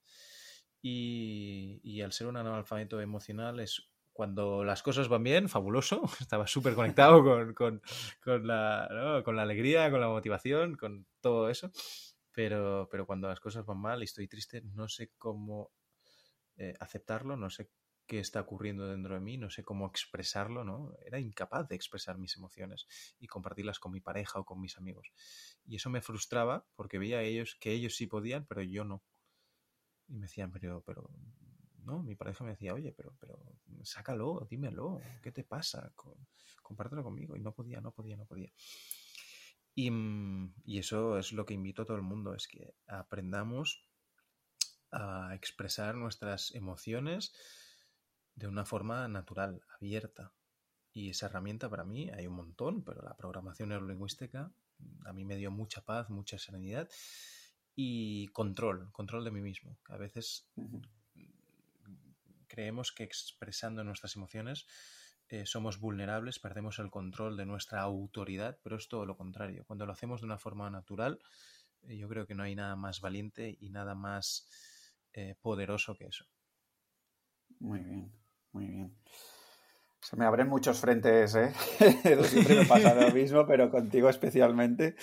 Y, 0.81 2.01
al 2.03 2.13
ser 2.13 2.29
un 2.29 2.37
analfabeto 2.37 3.01
emocional 3.01 3.61
es 3.61 3.91
cuando 4.13 4.65
las 4.65 4.83
cosas 4.83 5.09
van 5.09 5.23
bien, 5.23 5.49
fabuloso. 5.49 6.03
Estaba 6.21 6.47
súper 6.47 6.75
conectado 6.75 7.23
con, 7.55 7.83
la, 8.25 9.23
con 9.25 9.37
la 9.37 9.43
alegría, 9.43 9.91
con 9.91 10.01
la 10.01 10.09
motivación, 10.09 10.77
con 10.77 11.07
todo 11.21 11.51
eso. 11.51 11.71
Pero, 12.33 12.89
pero 12.91 13.07
cuando 13.07 13.29
las 13.29 13.41
cosas 13.41 13.67
van 13.67 13.79
mal 13.79 14.01
y 14.01 14.05
estoy 14.05 14.29
triste, 14.29 14.63
no 14.63 14.89
sé 14.89 15.11
cómo 15.19 15.73
eh, 16.57 16.75
aceptarlo, 16.79 17.37
no 17.37 17.51
sé 17.51 17.71
qué 18.09 18.19
está 18.19 18.41
ocurriendo 18.41 18.89
dentro 18.89 19.15
de 19.15 19.21
mí, 19.21 19.37
no 19.37 19.51
sé 19.51 19.63
cómo 19.63 19.87
expresarlo, 19.87 20.65
¿no? 20.65 20.95
Era 21.05 21.21
incapaz 21.21 21.69
de 21.69 21.77
expresar 21.77 22.17
mis 22.19 22.37
emociones 22.37 22.87
y 23.21 23.27
compartirlas 23.27 23.79
con 23.79 23.93
mi 23.93 24.01
pareja 24.01 24.41
o 24.41 24.45
con 24.45 24.61
mis 24.61 24.79
amigos. 24.79 25.13
Y 25.67 25.77
eso 25.77 25.91
me 25.91 26.01
frustraba 26.01 26.67
porque 26.75 26.99
veía 26.99 27.19
a 27.19 27.23
ellos 27.23 27.57
que 27.61 27.71
ellos 27.71 27.95
sí 27.95 28.07
podían, 28.07 28.47
pero 28.47 28.63
yo 28.63 28.83
no. 28.85 29.03
Y 30.09 30.15
me 30.15 30.23
decían, 30.23 30.51
pero, 30.51 30.83
pero, 30.83 31.11
no, 31.85 32.03
mi 32.03 32.15
pareja 32.15 32.45
me 32.45 32.51
decía, 32.51 32.75
oye, 32.75 32.93
pero, 32.93 33.15
pero, 33.21 33.39
sácalo, 33.83 34.47
dímelo, 34.51 35.01
¿qué 35.23 35.33
te 35.33 35.45
pasa? 35.45 35.93
Compártelo 36.63 37.03
conmigo. 37.03 37.37
Y 37.37 37.41
no 37.41 37.53
podía, 37.53 37.81
no 37.81 37.93
podía, 37.93 38.17
no 38.17 38.27
podía. 38.27 38.51
Y, 39.75 39.91
mm, 39.91 40.55
y, 40.65 40.79
eso 40.79 41.19
es 41.19 41.33
lo 41.33 41.47
que 41.47 41.55
invito 41.55 41.83
a 41.83 41.85
todo 41.85 41.97
el 41.97 42.03
mundo, 42.03 42.35
es 42.35 42.49
que 42.49 42.75
aprendamos 42.87 43.85
a 44.91 45.35
expresar 45.35 45.95
nuestras 45.95 46.55
emociones 46.55 47.33
de 48.35 48.49
una 48.49 48.65
forma 48.65 49.07
natural, 49.09 49.63
abierta. 49.77 50.33
Y 50.93 51.11
esa 51.11 51.27
herramienta 51.27 51.69
para 51.69 51.85
mí 51.85 52.11
hay 52.11 52.27
un 52.27 52.35
montón, 52.35 52.83
pero 52.83 53.03
la 53.03 53.17
programación 53.17 53.69
neurolingüística 53.69 54.51
a 55.05 55.13
mí 55.13 55.25
me 55.25 55.37
dio 55.37 55.51
mucha 55.51 55.85
paz, 55.85 56.09
mucha 56.11 56.39
serenidad 56.39 56.89
y 57.81 58.27
control, 58.33 58.91
control 58.91 59.23
de 59.23 59.31
mí 59.31 59.41
mismo. 59.41 59.79
A 59.89 59.97
veces 59.97 60.51
creemos 62.49 62.91
que 62.91 63.05
expresando 63.05 63.85
nuestras 63.85 64.17
emociones 64.17 64.67
eh, 65.29 65.47
somos 65.47 65.79
vulnerables, 65.79 66.41
perdemos 66.41 66.81
el 66.81 66.91
control 66.91 67.37
de 67.37 67.47
nuestra 67.47 67.83
autoridad, 67.83 68.59
pero 68.65 68.79
es 68.79 68.89
todo 68.89 69.07
lo 69.07 69.17
contrario. 69.17 69.63
Cuando 69.65 69.87
lo 69.87 69.93
hacemos 69.93 70.21
de 70.21 70.27
una 70.27 70.39
forma 70.39 70.69
natural, 70.71 71.21
eh, 71.83 71.97
yo 71.97 72.09
creo 72.09 72.27
que 72.27 72.35
no 72.35 72.43
hay 72.43 72.57
nada 72.57 72.75
más 72.75 73.01
valiente 73.01 73.57
y 73.61 73.71
nada 73.71 73.95
más 73.95 74.49
eh, 75.13 75.37
poderoso 75.41 75.95
que 75.95 76.07
eso. 76.07 76.25
Muy 77.61 77.79
bien, 77.79 78.13
muy 78.51 78.67
bien. 78.67 78.99
Se 80.01 80.17
me 80.17 80.25
abren 80.25 80.49
muchos 80.49 80.81
frentes, 80.81 81.37
¿eh? 81.37 81.53
Siempre 82.25 82.57
me 82.57 82.65
pasa 82.65 82.93
lo 82.93 83.13
mismo, 83.13 83.47
pero 83.47 83.71
contigo 83.71 84.09
especialmente. 84.09 84.97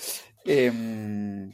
Em, 0.44 1.54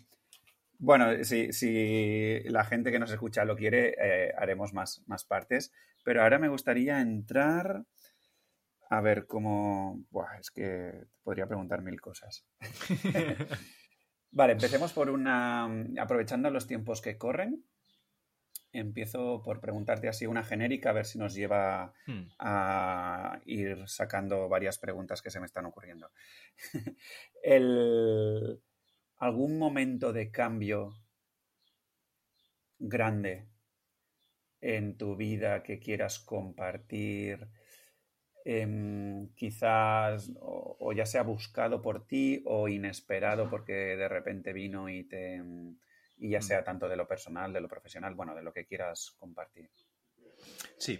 bueno, 0.81 1.23
si, 1.23 2.39
la 2.45 2.65
gente 2.65 2.91
que 2.91 2.97
nos 2.97 3.11
escucha 3.11 3.45
lo 3.45 3.55
quiere, 3.55 3.93
eh, 4.01 4.33
haremos 4.35 4.73
más, 4.73 5.03
más 5.05 5.25
partes. 5.25 5.71
Pero 6.03 6.23
ahora 6.23 6.39
me 6.39 6.49
gustaría 6.49 6.99
entrar 7.01 7.83
a 8.89 8.99
ver 8.99 9.27
cómo... 9.27 10.03
Buah, 10.09 10.39
es 10.39 10.49
que 10.49 11.03
podría 11.21 11.45
preguntar 11.45 11.83
mil 11.83 12.01
cosas. 12.01 12.47
vale, 14.31 14.53
empecemos 14.53 14.91
por 14.91 15.11
una... 15.11 15.69
Aprovechando 15.99 16.49
los 16.49 16.65
tiempos 16.65 16.99
que 16.99 17.15
corren, 17.15 17.63
empiezo 18.71 19.43
por 19.43 19.61
preguntarte 19.61 20.07
así 20.07 20.25
una 20.25 20.43
genérica, 20.43 20.89
a 20.89 20.93
ver 20.93 21.05
si 21.05 21.19
nos 21.19 21.35
lleva 21.35 21.93
hmm. 22.07 22.23
a 22.39 23.39
ir 23.45 23.87
sacando 23.87 24.49
varias 24.49 24.79
preguntas 24.79 25.21
que 25.21 25.29
se 25.29 25.39
me 25.39 25.45
están 25.45 25.67
ocurriendo. 25.67 26.09
El 27.43 28.63
algún 29.21 29.59
momento 29.59 30.11
de 30.11 30.31
cambio 30.31 30.93
grande 32.79 33.47
en 34.59 34.97
tu 34.97 35.15
vida 35.15 35.61
que 35.61 35.79
quieras 35.79 36.19
compartir, 36.19 37.47
em, 38.43 39.29
quizás 39.35 40.31
o, 40.39 40.91
ya 40.93 41.05
sea 41.05 41.21
buscado 41.21 41.83
por 41.83 42.07
ti 42.07 42.41
o 42.45 42.67
inesperado 42.67 43.47
porque 43.47 43.95
de 43.95 44.07
repente 44.07 44.53
vino 44.53 44.89
y 44.89 45.03
te 45.03 45.39
y 46.17 46.29
ya 46.29 46.41
sea 46.41 46.63
tanto 46.63 46.87
de 46.87 46.95
lo 46.95 47.07
personal, 47.07 47.53
de 47.53 47.61
lo 47.61 47.67
profesional, 47.67 48.13
bueno, 48.15 48.35
de 48.35 48.43
lo 48.43 48.53
que 48.53 48.65
quieras 48.65 49.15
compartir. 49.17 49.69
Sí, 50.77 50.99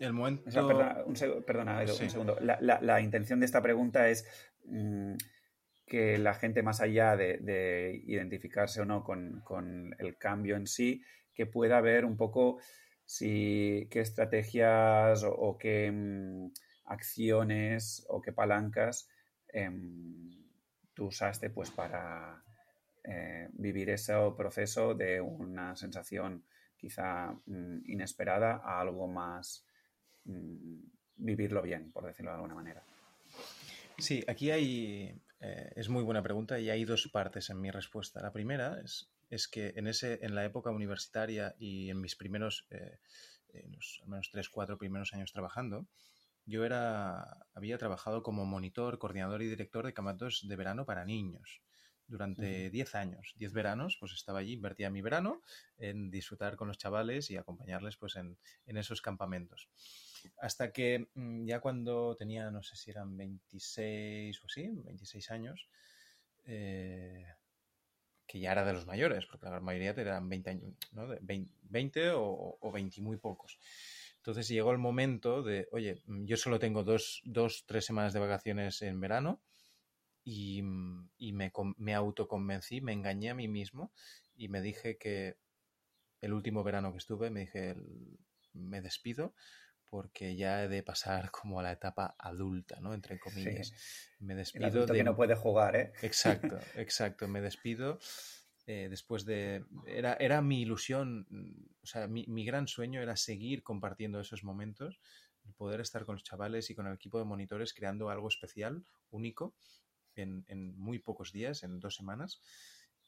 el 0.00 0.12
momento... 0.14 0.44
perdona, 0.44 1.02
un, 1.04 1.16
segundo. 1.16 2.38
La, 2.40 3.00
intención 3.00 3.40
de 3.40 3.46
esta 3.46 3.62
pregunta 3.62 4.08
es 4.08 4.26
mm, 4.64 5.14
que 5.88 6.18
la 6.18 6.34
gente, 6.34 6.62
más 6.62 6.80
allá 6.80 7.16
de, 7.16 8.02
identificarse 8.06 8.80
o 8.80 8.84
no 8.84 9.02
con, 9.02 9.94
el 9.98 10.16
cambio 10.18 10.56
en 10.56 10.66
sí, 10.66 11.02
que 11.34 11.46
pueda 11.46 11.80
ver 11.80 12.04
un 12.04 12.16
poco 12.16 12.60
si 13.04 13.88
qué 13.90 14.00
estrategias 14.00 15.24
o, 15.24 15.56
qué 15.58 15.90
mm, 15.90 16.52
acciones 16.86 18.04
o 18.08 18.20
qué 18.20 18.32
palancas 18.32 19.08
em, 19.48 20.28
tú 20.92 21.06
usaste 21.06 21.48
pues 21.48 21.70
para 21.70 22.42
eh, 23.04 23.48
vivir 23.52 23.90
ese 23.90 24.12
proceso 24.36 24.94
de 24.94 25.20
una 25.20 25.74
sensación 25.76 26.44
quizá 26.76 27.32
mm, 27.46 27.90
inesperada 27.90 28.60
a 28.64 28.80
algo 28.80 29.08
más 29.08 29.64
mm, 30.24 30.80
vivirlo 31.16 31.62
bien, 31.62 31.90
por 31.92 32.04
decirlo 32.04 32.30
de 32.30 32.36
alguna 32.36 32.54
manera. 32.54 32.82
Sí, 33.98 34.22
aquí 34.28 34.50
hay, 34.50 35.20
eh, 35.40 35.72
es 35.76 35.88
muy 35.88 36.02
buena 36.02 36.22
pregunta 36.22 36.58
y 36.58 36.70
hay 36.70 36.84
dos 36.84 37.08
partes 37.12 37.50
en 37.50 37.60
mi 37.60 37.70
respuesta. 37.70 38.20
La 38.20 38.32
primera 38.32 38.80
es, 38.84 39.10
es 39.30 39.48
que 39.48 39.72
en, 39.76 39.86
ese, 39.86 40.18
en 40.22 40.34
la 40.34 40.44
época 40.44 40.70
universitaria 40.70 41.54
y 41.58 41.90
en 41.90 42.00
mis 42.00 42.16
primeros, 42.16 42.66
eh, 42.70 42.98
en 43.52 43.72
los, 43.72 44.00
al 44.02 44.08
menos 44.08 44.30
tres, 44.30 44.48
cuatro 44.48 44.78
primeros 44.78 45.12
años 45.14 45.32
trabajando, 45.32 45.86
yo 46.44 46.64
era, 46.64 47.46
había 47.54 47.78
trabajado 47.78 48.22
como 48.22 48.46
monitor, 48.46 48.98
coordinador 48.98 49.42
y 49.42 49.48
director 49.48 49.84
de 49.84 49.92
campamentos 49.92 50.46
de 50.48 50.56
verano 50.56 50.86
para 50.86 51.04
niños 51.04 51.62
durante 52.08 52.70
10 52.70 52.94
años, 52.94 53.34
10 53.36 53.52
veranos, 53.52 53.96
pues 54.00 54.12
estaba 54.12 54.38
allí, 54.40 54.54
invertía 54.54 54.90
mi 54.90 55.02
verano 55.02 55.42
en 55.76 56.10
disfrutar 56.10 56.56
con 56.56 56.68
los 56.68 56.78
chavales 56.78 57.30
y 57.30 57.36
acompañarles 57.36 57.96
pues 57.98 58.16
en, 58.16 58.38
esos 58.66 59.02
campamentos. 59.02 59.68
Hasta 60.40 60.72
que 60.72 61.08
mm, 61.14 61.46
ya 61.46 61.60
cuando 61.60 62.16
tenía, 62.16 62.50
no 62.50 62.62
sé 62.62 62.76
si 62.76 62.90
eran 62.90 63.16
26 63.16 64.42
o 64.42 64.46
así, 64.46 64.68
26 64.84 65.30
años, 65.30 65.68
eh, 66.46 67.26
que 68.26 68.40
ya 68.40 68.52
era 68.52 68.64
de 68.64 68.74
los 68.74 68.86
mayores, 68.86 69.26
porque 69.26 69.46
la 69.46 69.60
mayoría 69.60 69.90
eran 69.90 70.28
20 70.28 70.50
años, 70.50 70.74
¿no? 70.92 71.08
20, 71.22 72.10
o, 72.10 72.58
o 72.60 72.72
20 72.72 73.00
muy 73.00 73.16
pocos. 73.16 73.58
Entonces 74.16 74.48
llegó 74.48 74.72
el 74.72 74.78
momento 74.78 75.42
de, 75.42 75.68
oye, 75.72 76.02
mm, 76.06 76.24
yo 76.26 76.36
solo 76.36 76.58
tengo 76.58 76.84
dos, 76.84 77.22
dos, 77.24 77.64
tres 77.66 77.86
semanas 77.86 78.12
de 78.12 78.20
vacaciones 78.20 78.82
en 78.82 79.00
verano, 79.00 79.40
y, 80.24 80.60
mm, 80.62 81.08
me, 81.32 81.52
me 81.78 81.94
autoconvencí, 81.94 82.80
me 82.82 82.92
engañé 82.92 83.30
a 83.30 83.34
mí 83.34 83.48
mismo 83.48 83.92
y 84.36 84.48
me 84.48 84.60
dije 84.60 84.98
que 84.98 85.36
el 86.20 86.34
último 86.34 86.62
verano 86.64 86.92
que 86.92 86.98
estuve, 86.98 87.30
me 87.30 87.40
dije, 87.40 87.76
me 88.52 88.82
despido 88.82 89.34
porque 89.88 90.36
ya 90.36 90.64
he 90.64 90.68
de 90.68 90.82
pasar 90.82 91.30
como 91.30 91.60
a 91.60 91.62
la 91.62 91.72
etapa 91.72 92.14
adulta, 92.18 92.78
¿no? 92.80 92.94
Entre 92.94 93.18
comillas. 93.20 93.72
Me 94.20 94.34
despido 94.34 94.86
de... 94.86 94.94
que 94.94 95.04
no 95.04 95.16
puede 95.16 95.34
jugar, 95.34 95.76
¿eh? 95.76 95.92
Exacto, 96.02 96.58
exacto. 96.76 97.28
Me 97.28 97.40
despido 97.40 97.98
eh, 98.66 98.88
después 98.90 99.24
de... 99.24 99.64
Era, 99.86 100.14
era 100.14 100.42
mi 100.42 100.62
ilusión, 100.62 101.26
o 101.82 101.86
sea, 101.86 102.06
mi, 102.06 102.26
mi, 102.26 102.44
gran 102.44 102.68
sueño 102.68 103.00
era 103.00 103.16
seguir 103.16 103.62
compartiendo 103.62 104.20
esos 104.20 104.44
momentos, 104.44 105.00
poder 105.56 105.80
estar 105.80 106.04
con 106.04 106.16
los 106.16 106.24
chavales 106.24 106.70
y 106.70 106.74
con 106.74 106.86
el 106.86 106.94
equipo 106.94 107.18
de 107.18 107.24
monitores 107.24 107.72
creando 107.72 108.10
algo 108.10 108.28
especial, 108.28 108.84
único, 109.10 109.54
en, 110.14 110.76
muy 110.76 110.98
pocos 110.98 111.32
días, 111.32 111.62
en 111.62 111.80
dos 111.80 111.94
semanas, 111.94 112.40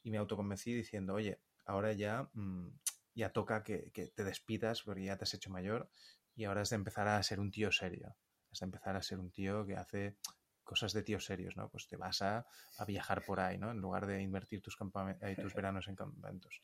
y 0.03 0.11
me 0.11 0.17
autoconvencí 0.17 0.73
diciendo, 0.73 1.13
oye, 1.13 1.39
ahora 1.65 1.93
ya, 1.93 2.29
mm, 2.33 2.67
ya 3.15 3.31
toca 3.31 3.63
que, 3.63 3.91
te 3.91 4.23
despidas 4.23 4.83
porque 4.83 5.05
ya 5.05 5.17
te 5.17 5.25
has 5.25 5.33
hecho 5.33 5.49
mayor 5.49 5.89
y 6.35 6.45
ahora 6.45 6.61
has 6.61 6.69
de 6.69 6.75
empezar 6.77 7.07
a 7.07 7.21
ser 7.23 7.39
un 7.39 7.51
tío 7.51 7.71
serio. 7.71 8.15
Has 8.51 8.59
de 8.59 8.65
empezar 8.65 8.95
a 8.95 9.01
ser 9.01 9.19
un 9.19 9.31
tío 9.31 9.65
que 9.65 9.75
hace 9.75 10.17
cosas 10.63 10.93
de 10.93 11.03
tíos 11.03 11.25
serios, 11.25 11.57
¿no? 11.57 11.69
Pues 11.69 11.87
te 11.87 11.97
vas 11.97 12.21
a, 12.21 12.45
viajar 12.87 13.23
por 13.25 13.39
ahí, 13.39 13.57
¿no? 13.57 13.71
En 13.71 13.77
lugar 13.77 14.05
de 14.05 14.21
invertir 14.21 14.61
tus, 14.61 14.77
eh, 15.21 15.35
tus 15.35 15.53
veranos 15.55 15.87
en 15.87 15.95
campamentos. 15.95 16.61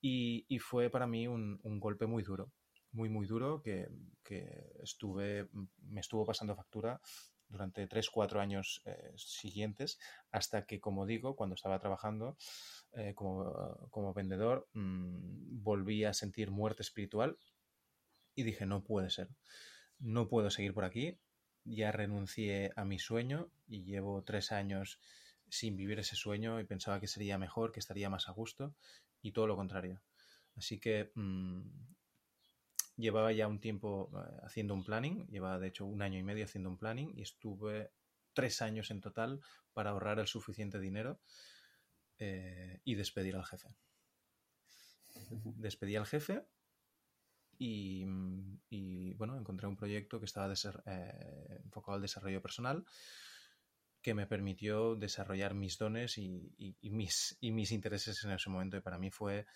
Y, 0.00 0.58
fue 0.58 0.90
para 0.90 1.06
mí 1.06 1.26
un, 1.26 1.58
golpe 1.80 2.06
muy 2.06 2.22
duro, 2.22 2.52
muy, 2.92 3.08
muy 3.08 3.26
duro, 3.26 3.60
que, 3.62 3.88
que, 4.22 4.72
estuve, 4.82 5.48
me 5.82 6.00
estuvo 6.00 6.24
pasando 6.24 6.54
factura 6.54 7.00
durante 7.48 7.86
tres, 7.86 8.10
cuatro 8.10 8.40
años 8.40 8.82
eh, 8.84 9.12
siguientes, 9.16 9.98
hasta 10.30 10.66
que, 10.66 10.80
como 10.80 11.06
digo, 11.06 11.36
cuando 11.36 11.54
estaba 11.54 11.78
trabajando 11.78 12.36
eh, 12.92 13.14
como, 13.14 14.14
vendedor, 14.14 14.68
mm, 14.72 15.62
volví 15.62 16.04
a 16.04 16.12
sentir 16.12 16.50
muerte 16.50 16.82
espiritual 16.82 17.36
y 18.36 18.44
dije, 18.44 18.66
no 18.66 18.84
puede 18.84 19.10
ser, 19.10 19.28
no 19.98 20.28
puedo 20.28 20.50
seguir 20.50 20.74
por 20.74 20.84
aquí, 20.84 21.18
ya 21.64 21.90
renuncié 21.90 22.70
a 22.76 22.84
mi 22.84 22.98
sueño 22.98 23.50
y 23.66 23.82
llevo 23.82 24.22
tres 24.22 24.52
años 24.52 25.00
sin 25.48 25.76
vivir 25.76 25.98
ese 25.98 26.14
sueño 26.14 26.60
y 26.60 26.64
pensaba 26.64 27.00
que 27.00 27.08
sería 27.08 27.38
mejor, 27.38 27.72
que 27.72 27.80
estaría 27.80 28.10
más 28.10 28.28
a 28.28 28.32
gusto 28.32 28.74
y 29.22 29.32
todo 29.32 29.46
lo 29.46 29.56
contrario. 29.56 30.00
Así 30.54 30.78
que 30.78 31.10
mm, 31.14 31.62
llevaba 32.96 33.32
ya 33.32 33.48
un 33.48 33.58
tiempo 33.58 34.10
eh, 34.14 34.40
haciendo 34.42 34.74
un 34.74 34.84
planning, 34.84 35.26
llevaba 35.28 35.58
de 35.58 35.68
hecho 35.68 35.86
un 35.86 36.02
año 36.02 36.18
y 36.18 36.22
medio 36.22 36.44
haciendo 36.44 36.68
un 36.68 36.78
planning 36.78 37.12
y 37.16 37.22
estuve 37.22 37.90
tres 38.32 38.60
años 38.60 38.90
en 38.90 39.00
total 39.00 39.40
para 39.72 39.90
ahorrar 39.90 40.18
el 40.18 40.26
suficiente 40.26 40.78
dinero 40.78 41.18
eh, 42.18 42.80
y 42.84 42.94
despedir 42.94 43.34
al 43.34 43.46
jefe. 43.46 43.68
Despedí 45.56 45.96
al 45.96 46.06
jefe 46.06 46.44
y, 47.58 48.04
bueno, 49.14 49.38
encontré 49.38 49.66
un 49.66 49.76
proyecto 49.76 50.18
que 50.18 50.26
estaba 50.26 50.52
eh, 50.52 51.60
enfocado 51.64 51.96
al 51.96 52.02
desarrollo 52.02 52.42
personal 52.42 52.84
que 54.06 54.14
me 54.14 54.28
permitió 54.28 54.94
desarrollar 54.94 55.54
mis 55.54 55.78
dones 55.78 56.16
y, 56.16 56.54
mis, 56.80 57.36
intereses 57.40 58.22
en 58.22 58.30
ese 58.30 58.48
momento. 58.48 58.76
Y 58.76 58.80
para 58.80 59.00
mí 59.00 59.10
fue 59.10 59.46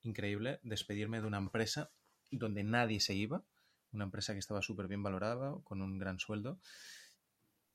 increíble 0.00 0.60
despedirme 0.62 1.20
de 1.20 1.26
una 1.26 1.36
empresa 1.36 1.90
donde 2.30 2.64
nadie 2.64 3.00
se 3.00 3.14
iba, 3.14 3.44
una 3.92 4.04
empresa 4.04 4.32
que 4.32 4.38
estaba 4.38 4.62
súper 4.62 4.88
bien 4.88 5.02
valorada, 5.02 5.60
con 5.62 5.82
un 5.82 5.98
gran 5.98 6.18
sueldo, 6.18 6.58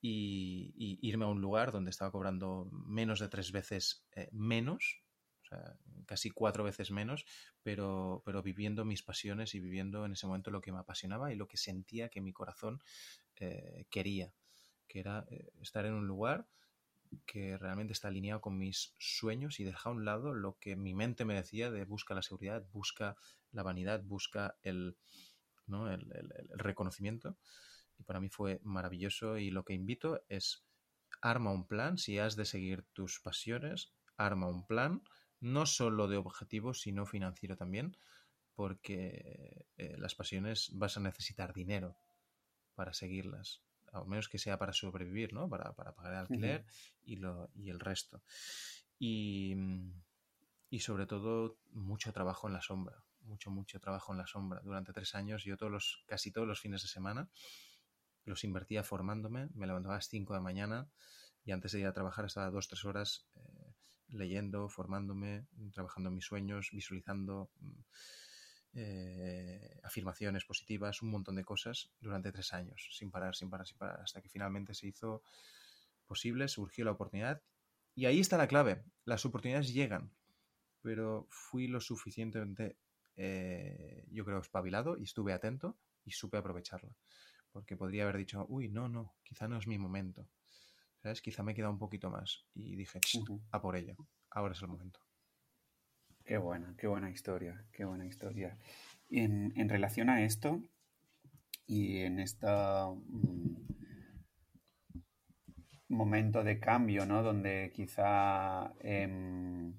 y, 0.01 0.97
irme 1.07 1.25
a 1.25 1.27
un 1.27 1.39
lugar 1.39 1.71
donde 1.71 1.91
estaba 1.91 2.11
cobrando 2.11 2.67
menos 2.71 3.19
de 3.19 3.29
tres 3.29 3.51
veces 3.51 4.03
eh, 4.15 4.29
menos, 4.31 5.03
casi 6.06 6.30
cuatro 6.30 6.64
veces 6.64 6.91
menos, 6.91 7.26
pero, 7.64 8.22
pero 8.26 8.41
viviendo 8.41 8.86
mis 8.86 9.04
pasiones 9.04 9.56
y 9.56 9.60
viviendo 9.60 10.06
en 10.06 10.14
ese 10.14 10.28
momento 10.28 10.51
lo 10.51 10.62
que 10.62 10.72
me 10.72 10.80
apasionaba 10.80 11.32
y 11.32 11.36
lo 11.36 11.47
que 11.47 11.58
sentía 11.58 12.10
que 12.10 12.22
mi 12.22 12.34
corazón 12.34 12.82
eh, 13.38 13.86
quería, 13.89 14.34
que 14.88 14.99
era 14.99 15.26
eh, 15.30 15.51
estar 15.62 15.86
en 15.86 15.93
un 15.93 16.08
lugar 16.08 16.47
que 17.26 17.58
realmente 17.58 17.93
está 17.93 18.08
alineado 18.08 18.41
con 18.41 18.58
mis 18.58 18.95
sueños 18.97 19.60
y 19.60 19.64
deja 19.64 19.89
a 19.89 19.93
un 19.93 20.06
lado 20.06 20.34
lo 20.34 20.58
que 20.60 20.76
mi 20.76 20.93
mente 20.93 21.26
me 21.26 21.36
decía 21.36 21.72
de 21.72 21.86
busca 21.86 22.16
la 22.16 22.22
seguridad, 22.22 22.66
busca 22.72 23.16
la 23.51 23.64
vanidad, 23.64 24.01
busca 24.04 24.56
el, 24.64 24.97
el, 25.68 26.49
reconocimiento. 26.56 27.38
Y 27.99 28.04
para 28.04 28.20
mí 28.20 28.30
fue 28.30 28.60
maravilloso 28.64 29.38
y 29.38 29.51
lo 29.51 29.64
que 29.64 29.74
invito 29.74 30.24
es 30.28 30.66
arma 31.22 31.51
un 31.51 31.68
plan, 31.68 31.97
si 31.97 32.18
has 32.18 32.36
de 32.36 32.45
seguir 32.45 32.84
tus 32.93 33.20
pasiones, 33.20 33.93
arma 34.18 34.47
un 34.47 34.66
plan, 34.66 35.04
no 35.44 35.66
solo 35.66 36.08
de 36.08 36.16
objetivos, 36.16 36.82
sino 36.82 37.06
financiero 37.06 37.58
también, 37.58 37.98
porque 38.56 39.68
eh, 39.78 39.96
las 39.98 40.16
pasiones 40.16 40.72
vas 40.74 40.96
a 40.96 41.02
necesitar 41.02 41.54
dinero 41.54 41.98
para 42.76 42.94
seguirlas, 42.94 43.62
al 43.91 44.08
menos 44.08 44.30
que 44.30 44.39
sea 44.39 44.58
para 44.58 44.72
sobrevivir, 44.72 45.34
¿no? 45.34 45.50
Para, 45.50 45.74
pagar 45.74 46.14
el 46.14 46.20
alquiler 46.20 46.66
y, 47.04 47.18
lo, 47.18 47.50
y 47.56 47.70
el 47.70 47.80
resto. 47.80 48.24
Y, 48.98 49.54
y 50.70 50.80
sobre 50.80 51.06
todo 51.06 51.58
mucho 51.72 52.14
trabajo 52.14 52.48
en 52.48 52.54
la 52.54 52.62
sombra, 52.62 53.04
mucho, 53.24 53.52
mucho 53.52 53.82
trabajo 53.82 54.14
en 54.14 54.20
la 54.20 54.28
sombra. 54.28 54.62
Durante 54.64 54.94
tres 54.94 55.14
años, 55.14 55.44
yo 55.44 55.58
todos 55.58 55.72
los, 55.72 56.04
casi 56.08 56.32
todos 56.32 56.48
los 56.48 56.62
fines 56.62 56.84
de 56.84 56.88
semana 56.88 57.30
los 58.26 58.46
invertía 58.46 58.84
formándome, 58.84 59.50
me 59.54 59.68
levantaba 59.68 59.96
a 59.96 59.98
las 59.98 60.08
5 60.08 60.32
de 60.32 60.39
la 60.39 60.44
mañana 60.44 60.88
y 61.44 61.52
antes 61.52 61.74
de 61.74 61.82
ir 61.82 61.88
a 61.88 61.94
trabajar 61.94 62.24
estaba 62.24 62.50
dos, 62.50 62.70
tres 62.70 62.86
horas 62.86 63.28
eh, 63.36 63.62
leyendo, 64.14 64.70
formándome, 64.70 65.47
trabajando 65.74 66.09
en 66.09 66.16
mis 66.16 66.26
sueños, 66.26 66.70
visualizando 66.72 67.49
mm, 67.59 67.80
eh, 68.76 69.80
afirmaciones 69.84 70.45
positivas, 70.45 71.01
un 71.01 71.11
montón 71.11 71.36
de 71.36 71.45
cosas 71.45 71.91
durante 71.99 72.32
tres 72.32 72.53
años, 72.53 72.89
sin 72.91 73.11
parar, 73.11 73.36
sin 73.36 73.49
parar, 73.49 73.68
sin 73.68 73.78
parar, 73.78 74.01
hasta 74.01 74.22
que 74.22 74.30
finalmente 74.30 74.74
se 74.74 74.88
hizo 74.88 75.24
posible, 76.05 76.47
surgió 76.47 76.86
la 76.86 76.91
oportunidad 76.91 77.41
Y 77.95 78.05
ahí 78.05 78.20
está 78.20 78.38
la 78.38 78.47
clave. 78.47 78.84
Las 79.05 79.26
oportunidades 79.26 79.74
llegan, 79.74 80.11
pero 80.82 81.28
fui 81.30 81.68
lo 81.68 81.80
suficientemente, 81.82 82.78
eh, 83.16 84.05
yo 84.11 84.26
creo, 84.26 84.39
espabilado 84.39 84.97
y 84.97 85.03
estuve 85.03 85.34
atento 85.34 85.78
y 86.05 86.11
supe 86.11 86.38
aprovecharla. 86.38 86.95
Porque 87.51 87.78
podría 87.78 88.03
haber 88.03 88.18
dicho, 88.18 88.45
uy, 88.49 88.70
no, 88.70 88.89
no, 88.89 89.16
quizá 89.24 89.47
no 89.47 89.57
es 89.57 89.68
mi 89.68 89.78
momento. 89.78 90.28
¿Sabes? 91.04 91.22
Quizá 91.22 91.43
me 91.43 91.51
he 91.51 91.56
quedado 91.56 91.74
un 91.74 91.80
poquito 91.80 92.10
más. 92.10 92.45
Y 92.56 92.78
dije, 92.78 93.01
a 93.51 93.62
por 93.62 93.76
ello. 93.76 93.97
Ahora 94.30 94.54
es 94.54 94.62
el 94.62 94.70
momento. 94.70 95.01
Qué 96.24 96.38
buena, 96.38 96.74
qué 96.78 96.88
buena 96.88 97.12
historia, 97.12 97.66
qué 97.74 97.84
buena 97.84 98.06
historia. 98.06 98.58
En, 99.10 99.51
en 99.58 99.68
relación 99.68 100.10
a 100.10 100.24
esto 100.24 100.62
y 101.68 101.97
en 101.97 102.22
este 102.22 102.47
momento 105.89 106.41
de 106.41 106.62
cambio, 106.62 107.06
¿no? 107.06 107.22
Donde 107.22 107.72
quizá 107.74 108.74
em, 108.80 109.78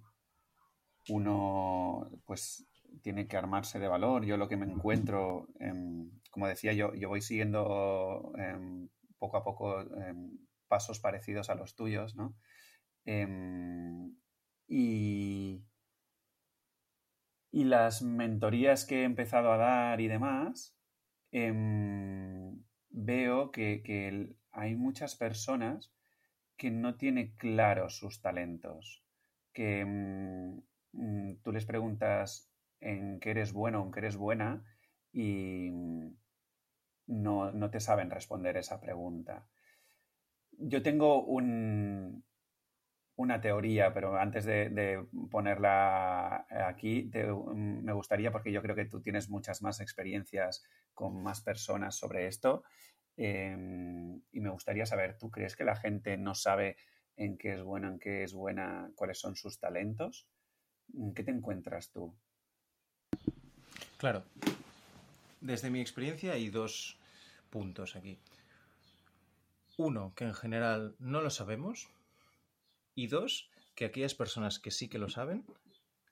uno 1.08 2.10
pues 2.26 2.66
tiene 3.00 3.26
que 3.26 3.38
armarse 3.38 3.78
de 3.78 3.88
valor. 3.88 4.26
Yo 4.26 4.36
lo 4.36 4.46
que 4.46 4.58
me 4.58 4.66
encuentro, 4.66 5.48
em, 5.58 6.10
como 6.30 6.48
decía 6.48 6.74
yo, 6.74 6.92
yo 6.94 7.08
voy 7.08 7.22
siguiendo 7.22 8.30
em, 8.36 8.90
poco 9.18 9.38
a 9.38 9.44
poco 9.44 9.80
pasos 10.64 11.00
parecidos 11.00 11.50
a 11.50 11.54
los 11.54 11.74
tuyos, 11.76 12.16
¿no? 12.16 12.36
y, 14.66 15.62
y 17.50 17.64
las 17.64 18.02
mentorías 18.02 18.86
que 18.86 19.02
he 19.02 19.04
empezado 19.04 19.52
a 19.52 19.58
dar 19.58 20.00
y 20.00 20.08
demás, 20.08 20.74
veo 22.90 23.50
que, 23.50 24.34
hay 24.52 24.76
muchas 24.76 25.16
personas 25.16 25.92
que 26.56 26.70
no 26.70 26.96
tienen 26.96 27.34
claros 27.36 27.98
sus 27.98 28.20
talentos, 28.20 29.04
que 29.52 29.84
mm, 29.84 30.62
mm, 30.92 31.36
tú 31.42 31.52
les 31.52 31.66
preguntas 31.66 32.52
en 32.80 33.18
qué 33.18 33.30
eres 33.30 33.52
bueno 33.52 33.82
o 33.82 33.86
en 33.86 33.92
qué 33.92 33.98
eres 33.98 34.16
buena 34.16 34.64
y 35.12 35.70
mm, 35.70 36.16
no, 37.06 37.70
te 37.70 37.80
saben 37.80 38.10
responder 38.10 38.56
esa 38.56 38.80
pregunta. 38.80 39.46
Yo 40.58 40.82
tengo 40.82 41.24
una 43.16 43.40
teoría, 43.40 43.92
pero 43.94 44.16
antes 44.16 44.44
de, 44.44 45.04
ponerla 45.30 46.46
aquí, 46.68 47.10
me 47.54 47.92
gustaría, 47.92 48.32
porque 48.32 48.52
yo 48.52 48.62
creo 48.62 48.74
que 48.74 48.86
tú 48.86 49.00
tienes 49.00 49.28
muchas 49.28 49.62
más 49.62 49.80
experiencias 49.80 50.64
con 50.92 51.22
más 51.22 51.40
personas 51.40 51.96
sobre 51.96 52.26
esto, 52.26 52.64
Em, 53.16 54.20
y 54.32 54.40
me 54.40 54.50
gustaría 54.50 54.86
saber, 54.86 55.16
¿tú 55.18 55.30
crees 55.30 55.54
que 55.54 55.64
la 55.64 55.76
gente 55.76 56.16
no 56.16 56.34
sabe 56.34 56.76
en 57.16 57.38
qué 57.38 57.54
es 57.54 57.62
buena, 57.62 57.88
en 57.88 57.98
qué 57.98 58.24
es 58.24 58.32
buena, 58.32 58.90
cuáles 58.96 59.18
son 59.18 59.36
sus 59.36 59.58
talentos? 59.58 60.26
¿En 60.92 61.14
qué 61.14 61.22
te 61.22 61.30
encuentras 61.30 61.90
tú? 61.90 62.14
Claro. 63.98 64.24
Desde 65.40 65.70
mi 65.70 65.80
experiencia 65.80 66.32
hay 66.32 66.50
dos 66.50 66.98
puntos 67.50 67.94
aquí. 67.94 68.18
Uno, 69.76 70.12
que 70.14 70.24
en 70.24 70.34
general 70.34 70.96
no 70.98 71.20
lo 71.20 71.30
sabemos. 71.30 71.88
Y 72.94 73.08
dos, 73.08 73.50
que 73.74 73.84
aquellas 73.84 74.14
personas 74.14 74.58
que 74.58 74.70
sí 74.70 74.88
que 74.88 74.98
lo 74.98 75.08
saben, 75.08 75.44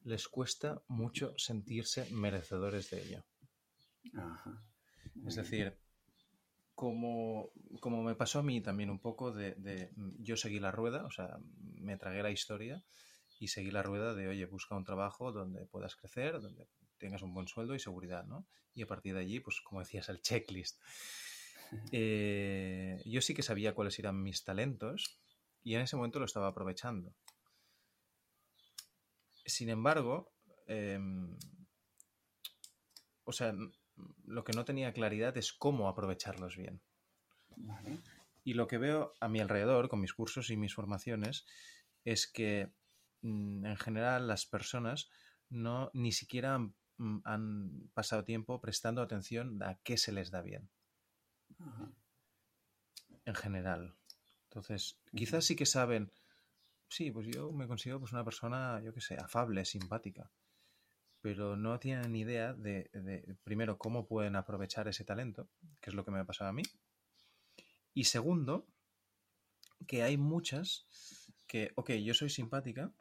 les 0.05 0.29
cuesta 0.29 0.83
mucho 0.89 1.35
sentirse 1.39 2.11
merecedores 2.11 2.91
de 2.91 3.03
ello. 3.03 3.25
Es 5.27 5.37
decir, 5.37 5.79
como, 6.75 7.53
como 7.81 8.03
me 8.03 8.17
pasó 8.17 8.41
a 8.41 8.43
mí 8.43 8.61
también 8.61 8.91
un 8.91 8.99
poco 8.99 9.31
de, 9.33 9.93
mm, 9.95 10.23
yo 10.23 10.37
seguí 10.37 10.59
la 10.59 10.73
rueda, 10.73 11.05
o 11.05 11.11
sea, 11.11 11.39
me 11.77 11.97
tragué 11.97 12.23
la 12.23 12.31
historia 12.31 12.83
y 13.39 13.49
seguí 13.49 13.71
la 13.71 13.83
rueda 13.83 14.15
de, 14.15 14.29
oye, 14.29 14.47
busca 14.47 14.77
un 14.77 14.85
trabajo 14.85 15.33
donde 15.33 15.67
puedas 15.67 15.95
crecer, 15.97 16.41
donde 16.41 16.67
tengas 16.99 17.23
un 17.23 17.35
buen 17.35 17.49
sueldo 17.49 17.75
y 17.75 17.81
seguridad, 17.81 18.25
¿no? 18.25 18.47
Y 18.75 18.83
a 18.83 18.87
partir 18.87 19.15
de 19.15 19.21
allí, 19.21 19.41
pues 19.41 19.61
como 19.61 19.81
decías, 19.81 20.09
el 20.09 20.23
checklist. 20.23 20.81
Eh, 21.91 23.03
yo 23.05 23.21
sí 23.21 23.35
que 23.35 23.43
sabía 23.43 23.75
cuáles 23.75 23.99
eran 23.99 24.23
mis 24.23 24.45
talentos 24.45 25.21
y 25.63 25.75
en 25.75 25.83
ese 25.83 25.97
momento 25.97 26.19
lo 26.19 26.25
estaba 26.25 26.49
aprovechando. 26.49 27.15
Sin 29.45 29.69
embargo, 29.69 30.33
em, 30.67 31.37
o 33.25 33.33
sea, 33.33 33.55
lo 34.25 34.45
que 34.45 34.53
no 34.53 34.65
tenía 34.65 34.93
claridad 34.93 35.37
es 35.37 35.53
cómo 35.53 35.89
aprovecharlos 35.89 36.57
bien. 36.57 36.81
Y 38.45 38.55
lo 38.55 38.67
que 38.67 38.79
veo 38.79 39.15
a 39.21 39.29
mi 39.29 39.41
alrededor, 39.41 39.89
con 39.89 40.01
mis 40.01 40.15
cursos 40.15 40.51
y 40.51 40.57
mis 40.57 40.75
formaciones, 40.75 41.47
es 42.05 42.27
que 42.27 42.73
mm, 43.23 43.67
en 43.67 43.77
general 43.77 44.27
las 44.27 44.47
personas 44.47 45.11
no 45.49 45.91
ni 45.95 46.13
siquiera 46.13 46.59
mm, 46.59 47.21
han, 47.25 47.91
pasado 47.95 48.25
tiempo 48.25 48.61
prestando 48.61 49.03
atención 49.03 49.63
a 49.63 49.79
qué 49.85 49.97
se 49.97 50.13
les 50.13 50.31
da 50.31 50.43
bien. 50.43 50.71
En 53.25 53.35
general. 53.35 53.95
Entonces, 54.45 54.99
quizás 55.15 55.45
sí 55.45 55.57
que 55.57 55.67
saben, 55.67 56.13
sí, 56.89 57.11
pues 57.11 57.27
yo 57.27 57.53
me 57.53 57.67
considero 57.67 58.01
pues 58.01 58.13
una 58.13 58.25
persona, 58.25 58.81
yo 58.83 58.93
qué 58.93 59.01
sé, 59.01 59.17
afable, 59.17 59.65
simpática 59.65 60.31
pero 61.23 61.57
no 61.57 61.79
tienen 61.79 62.15
idea 62.17 62.53
de, 62.53 62.91
primero, 63.45 63.79
cómo 63.79 64.07
pueden 64.07 64.35
aprovechar 64.35 64.89
ese 64.89 65.05
talento, 65.05 65.49
que 65.81 65.91
es 65.91 65.95
lo 65.95 66.05
que 66.05 66.11
me 66.11 66.19
ha 66.19 66.25
pasado 66.25 66.51
a 66.51 66.53
mí. 66.53 66.65
Y 67.95 68.05
segundo, 68.05 68.67
que 69.87 70.03
hay 70.03 70.17
muchas 70.17 70.85
que, 71.47 71.71
ok, 71.77 71.93
yo 71.93 72.13
soy 72.13 72.29
simpática, 72.29 72.93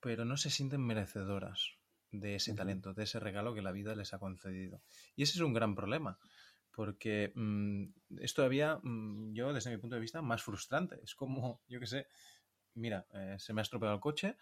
pero 0.00 0.24
no 0.24 0.38
se 0.38 0.48
sienten 0.48 0.80
merecedoras 0.80 1.74
de 2.10 2.36
ese 2.36 2.54
talento, 2.54 2.94
de 2.94 3.04
ese 3.04 3.20
regalo 3.20 3.54
que 3.54 3.62
la 3.62 3.72
vida 3.72 3.94
les 3.94 4.14
ha 4.14 4.18
concedido. 4.18 4.82
Y 5.14 5.24
ese 5.24 5.34
es 5.34 5.40
un 5.40 5.52
gran 5.52 5.74
problema, 5.74 6.18
porque 6.72 7.32
mm, 7.34 7.84
es 8.20 8.34
todavía, 8.34 8.78
mm, 8.82 9.32
yo 9.32 9.52
desde 9.52 9.70
mi 9.70 9.78
punto 9.78 9.96
de 9.96 10.00
vista, 10.00 10.22
más 10.22 10.42
frustrante. 10.42 11.00
Es 11.02 11.14
como, 11.14 11.60
yo 11.68 11.80
qué 11.80 11.86
sé, 11.86 12.06
mira, 12.74 13.06
eh, 13.12 13.36
se 13.38 13.52
me 13.52 13.60
ha 13.60 13.62
estropeado 13.62 13.94
el 13.94 14.00
coche, 14.00 14.36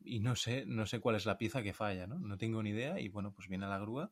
y 0.00 0.20
no 0.20 0.36
sé, 0.36 0.64
no 0.66 0.86
sé 0.86 1.00
cuál 1.00 1.16
es 1.16 1.26
la 1.26 1.38
pieza 1.38 1.62
que 1.62 1.72
falla, 1.72 2.06
¿no? 2.06 2.18
No 2.18 2.38
tengo 2.38 2.62
ni 2.62 2.70
idea 2.70 2.98
y 2.98 3.08
bueno, 3.08 3.32
pues 3.32 3.48
viene 3.48 3.66
la 3.66 3.78
grúa 3.78 4.10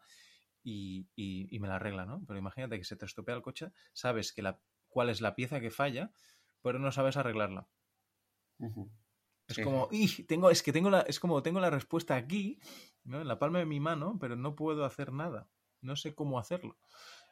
y, 0.63 1.09
y, 1.17 1.59
me 1.59 1.69
la 1.69 1.77
arregla, 1.77 2.05
¿no? 2.05 2.23
Pero 2.27 2.39
imagínate 2.39 2.79
que 2.79 2.85
se 2.85 2.97
te 2.97 3.07
estropea 3.07 3.35
el 3.35 3.43
coche, 3.43 3.73
sabes 3.93 4.33
que 4.33 4.43
la, 4.43 4.61
cuál 4.89 5.09
es 5.09 5.21
la 5.21 5.35
pieza 5.35 5.61
que 5.61 5.71
falla, 5.71 6.13
pero 6.63 6.79
no 6.79 6.93
sabes 6.93 7.17
arreglarla. 7.17 7.69
Es 9.47 9.59
como, 9.65 9.89
tengo, 10.27 10.51
es 10.51 10.63
que 10.63 10.73
tengo 10.73 10.91
la, 10.91 11.01
es 11.01 11.19
como 11.21 11.43
tengo 11.43 11.61
la 11.61 11.71
respuesta 11.71 12.17
aquí, 12.17 12.61
¿no? 13.05 13.23
En 13.23 13.29
la 13.29 13.39
palma 13.39 13.61
de 13.61 13.67
mi 13.67 13.81
mano, 13.81 14.19
pero 14.21 14.37
no 14.37 14.55
puedo 14.55 14.85
hacer 14.85 15.13
nada. 15.13 15.49
No 15.81 15.97
sé 15.97 16.15
cómo 16.15 16.39
hacerlo. 16.39 16.77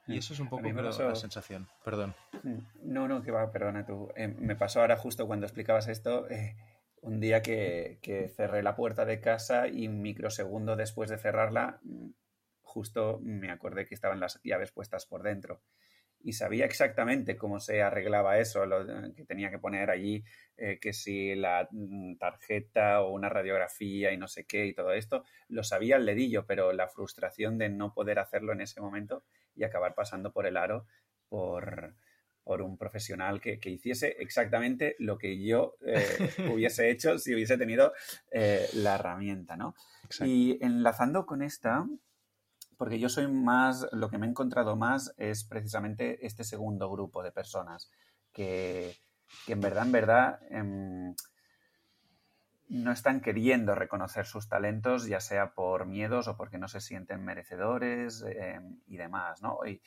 Y 0.06 0.12
mm. 0.12 0.18
eso 0.18 0.34
es 0.34 0.40
un 0.40 0.48
poco 0.48 0.68
la 0.68 1.14
sensación. 1.14 1.68
Perdón. 1.84 2.14
Mm. 2.42 2.58
No, 2.82 3.08
no, 3.08 3.22
que 3.22 3.30
va, 3.30 3.50
perdona 3.50 3.84
tú. 3.84 4.10
Eh, 4.16 4.28
me 4.28 4.56
pasó 4.56 4.80
ahora 4.80 4.96
justo 4.96 5.26
cuando 5.26 5.46
explicabas 5.46 5.88
esto. 5.88 6.28
Eh, 6.30 6.56
un 7.02 7.20
día 7.20 7.42
que, 7.42 7.98
cerré 8.34 8.62
la 8.62 8.76
puerta 8.76 9.04
de 9.04 9.20
casa 9.20 9.68
y 9.68 9.86
un 9.86 10.02
microsegundo 10.02 10.76
después 10.76 11.10
de 11.10 11.18
cerrarla, 11.18 11.80
justo 12.62 13.20
me 13.22 13.50
acordé 13.50 13.86
que 13.86 13.94
estaban 13.94 14.20
las 14.20 14.40
llaves 14.42 14.72
puestas 14.72 15.06
por 15.06 15.22
dentro. 15.22 15.60
Y 16.20 16.32
sabía 16.32 16.64
exactamente 16.64 17.36
cómo 17.36 17.60
se 17.60 17.82
arreglaba 17.82 18.38
eso, 18.38 18.66
lo 18.66 18.84
que 19.14 19.24
tenía 19.24 19.50
que 19.50 19.58
poner 19.58 19.90
allí, 19.90 20.24
eh, 20.56 20.78
que 20.80 20.92
si 20.92 21.34
la 21.34 21.68
mm, 21.70 22.16
tarjeta 22.16 23.02
o 23.02 23.12
una 23.12 23.28
radiografía 23.28 24.12
y 24.12 24.16
no 24.16 24.26
sé 24.26 24.44
qué 24.44 24.66
y 24.66 24.74
todo 24.74 24.92
esto, 24.92 25.24
lo 25.48 25.62
sabía 25.62 25.96
al 25.96 26.06
dedillo, 26.06 26.46
pero 26.46 26.72
la 26.72 26.88
frustración 26.88 27.58
de 27.58 27.68
no 27.68 27.94
poder 27.94 28.18
hacerlo 28.18 28.52
en 28.52 28.62
ese 28.62 28.80
momento 28.80 29.24
y 29.54 29.64
acabar 29.64 29.94
pasando 29.94 30.32
por 30.32 30.46
el 30.46 30.56
aro 30.56 30.86
por, 31.28 31.94
por 32.46 32.62
un 32.62 32.78
profesional 32.78 33.40
que, 33.40 33.58
hiciese 33.64 34.16
exactamente 34.20 34.94
lo 35.00 35.18
que 35.18 35.44
yo 35.44 35.76
eh, 35.84 36.06
hubiese 36.54 36.90
hecho 36.90 37.18
si 37.18 37.34
hubiese 37.34 37.58
tenido 37.58 37.92
eh, 38.30 38.68
la 38.74 38.94
herramienta, 38.94 39.56
¿no? 39.56 39.74
Y 40.24 40.56
enlazando 40.64 41.26
con 41.26 41.42
esta, 41.42 41.84
porque 42.76 42.98
yo 42.98 43.08
soy 43.08 43.28
más, 43.28 43.86
lo 43.92 44.10
que 44.10 44.18
me 44.18 44.26
he 44.26 44.30
encontrado 44.30 44.76
más 44.76 45.14
es 45.16 45.44
precisamente 45.44 46.26
este 46.26 46.44
segundo 46.44 46.90
grupo 46.90 47.22
de 47.22 47.32
personas 47.32 47.90
que, 48.32 48.96
en 49.46 49.60
verdad, 49.60 49.86
en 49.86 49.92
verdad, 49.92 50.40
em, 50.50 51.14
no 52.68 52.92
están 52.92 53.20
queriendo 53.20 53.74
reconocer 53.74 54.26
sus 54.26 54.48
talentos, 54.48 55.06
ya 55.06 55.20
sea 55.20 55.54
por 55.54 55.86
miedos 55.86 56.28
o 56.28 56.36
porque 56.36 56.58
no 56.58 56.68
se 56.68 56.80
sienten 56.80 57.24
merecedores 57.24 58.24
em, 58.28 58.80
y 58.86 58.96
demás, 58.96 59.40
¿no? 59.42 59.60
y, 59.64 59.80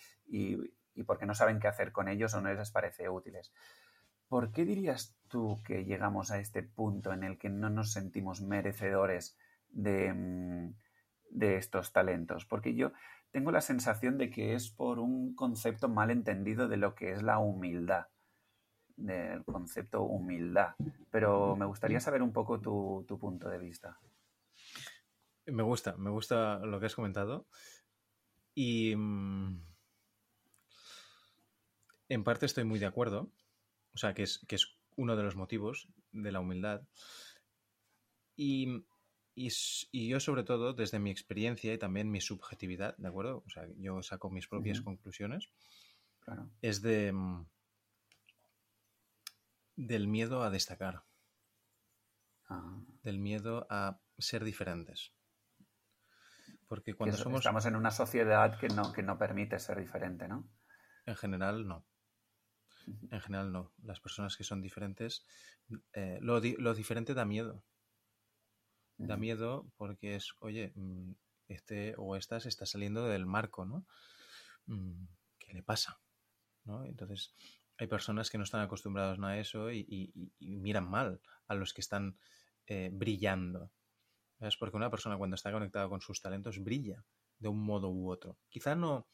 y 0.95 1.03
porque 1.03 1.25
no 1.25 1.33
saben 1.33 1.59
qué 1.59 1.67
hacer 1.67 1.91
con 1.91 2.07
ellos 2.07 2.33
o 2.33 2.41
no 2.41 2.53
les 2.53 2.71
parece 2.71 3.09
útiles. 3.09 3.51
¿Por 4.27 4.51
qué 4.51 4.65
dirías 4.65 5.15
tú 5.27 5.61
que 5.65 5.85
llegamos 5.85 6.29
a 6.31 6.39
este 6.39 6.61
punto 6.61 7.13
en 7.13 7.23
el 7.23 7.37
que 7.37 7.49
no 7.49 7.69
nos 7.69 7.93
sentimos 7.93 8.41
merecedores 8.41 9.37
de, 9.69 10.13
mm, 10.13 10.75
de 11.29 11.57
estos 11.57 11.91
talentos? 11.91 12.45
Porque 12.45 12.75
yo 12.75 12.91
tengo 13.31 13.51
la 13.51 13.61
sensación 13.61 14.17
de 14.17 14.29
que 14.29 14.53
es 14.53 14.69
por 14.69 14.99
un 14.99 15.35
concepto 15.35 15.87
mal 15.87 16.11
entendido 16.11 16.67
de 16.67 16.77
lo 16.77 16.95
que 16.95 17.11
es 17.11 17.23
la 17.23 17.39
humildad. 17.39 18.07
del 18.95 19.45
concepto 19.45 20.01
humildad, 20.01 20.75
pero 21.09 21.55
me 21.55 21.65
gustaría 21.65 22.01
saber 22.01 22.21
un 22.21 22.33
poco 22.33 22.59
tu, 22.59 23.17
punto 23.17 23.47
de 23.47 23.57
vista. 23.57 23.97
Me 25.45 25.63
gusta, 25.63 25.95
me 25.95 26.09
gusta 26.09 26.59
lo 26.59 26.79
que 26.79 26.87
has 26.87 26.95
comentado. 26.95 27.47
Y 28.53 28.93
mm, 28.97 29.61
en 32.09 32.23
parte 32.25 32.45
estoy 32.45 32.65
muy 32.65 32.77
de 32.77 32.87
acuerdo. 32.87 33.31
O 33.93 33.97
sea, 33.97 34.13
que 34.13 34.23
es, 34.23 34.45
que 34.47 34.55
es 34.55 34.77
uno 34.97 35.15
de 35.15 35.23
los 35.23 35.37
motivos 35.37 35.87
de 36.11 36.31
la 36.31 36.41
humildad. 36.41 36.81
Y, 38.35 38.83
yo, 39.91 40.19
sobre 40.19 40.43
todo, 40.43 40.73
desde 40.73 40.99
mi 40.99 41.11
experiencia 41.11 41.73
y 41.73 41.77
también 41.77 42.11
mi 42.11 42.19
subjetividad, 42.19 42.97
¿de 42.97 43.07
acuerdo? 43.07 43.43
O 43.45 43.49
sea, 43.49 43.63
yo 43.77 44.01
saco 44.03 44.29
mis 44.29 44.47
propias 44.47 44.81
conclusiones. 44.81 45.49
Es 46.61 46.81
de. 46.81 47.11
Mm, 47.11 47.45
del 49.75 50.07
miedo 50.07 50.43
a 50.43 50.49
destacar. 50.49 51.03
Ah. 52.49 52.81
Del 53.03 53.19
miedo 53.19 53.65
a 53.69 54.01
ser 54.17 54.43
diferentes. 54.43 55.13
Porque 56.67 56.93
cuando 56.93 57.17
somos. 57.17 57.39
Estamos 57.39 57.65
en 57.65 57.75
una 57.75 57.91
sociedad 57.91 58.59
que 58.59 58.67
no, 58.67 58.91
que 58.91 59.03
no 59.03 59.17
permite 59.17 59.57
ser 59.59 59.79
diferente, 59.79 60.27
¿no? 60.27 60.49
En 61.05 61.15
general, 61.15 61.67
no. 61.67 61.85
En 63.09 63.21
general, 63.21 63.51
no. 63.51 63.73
Las 63.83 63.99
personas 63.99 64.35
que 64.35 64.43
son 64.43 64.61
diferentes. 64.61 65.25
Eh, 65.93 66.19
lo, 66.21 66.41
diferente 66.41 67.13
da 67.13 67.25
miedo. 67.25 67.63
Da 68.99 69.15
miedo 69.15 69.71
porque 69.77 70.15
es, 70.15 70.33
oye, 70.39 70.73
mm, 70.75 71.13
este 71.47 71.95
o 71.97 72.17
esta 72.17 72.39
se 72.39 72.49
está 72.49 72.65
saliendo 72.65 73.05
del 73.05 73.25
marco, 73.25 73.65
¿no? 73.65 73.85
Mm, 74.65 75.05
¿Qué 75.39 75.53
le 75.53 75.63
pasa? 75.63 75.99
¿No? 76.65 76.83
Entonces, 76.85 77.33
hay 77.77 77.87
personas 77.87 78.29
que 78.29 78.37
no 78.37 78.43
están 78.43 78.61
acostumbradas 78.61 79.17
a 79.19 79.39
eso 79.39 79.71
y, 79.71 80.11
miran 80.39 80.89
mal 80.89 81.21
a 81.47 81.55
los 81.55 81.73
que 81.73 81.79
están 81.79 82.17
eh, 82.67 82.89
brillando. 82.91 83.71
Es 84.41 84.57
porque 84.57 84.75
una 84.75 84.91
persona 84.91 85.17
cuando 85.17 85.35
está 85.35 85.51
conectada 85.51 85.87
con 85.87 86.01
sus 86.01 86.21
talentos 86.21 86.61
brilla 86.61 87.05
de 87.39 87.47
un 87.47 87.63
modo 87.63 87.89
u 87.89 88.11
otro. 88.11 88.37
Quizá 88.49 88.75
no, 88.75 89.07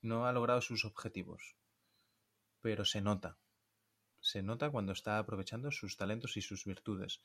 no 0.00 0.26
ha 0.26 0.32
logrado 0.32 0.60
sus 0.60 0.84
objetivos, 0.84 1.56
pero 2.60 2.84
se 2.84 3.00
nota. 3.00 3.36
Se 4.20 4.42
nota 4.42 4.70
cuando 4.70 4.92
está 4.92 5.18
aprovechando 5.18 5.72
sus 5.72 5.96
talentos 5.96 6.36
y 6.36 6.40
sus 6.40 6.64
virtudes. 6.64 7.20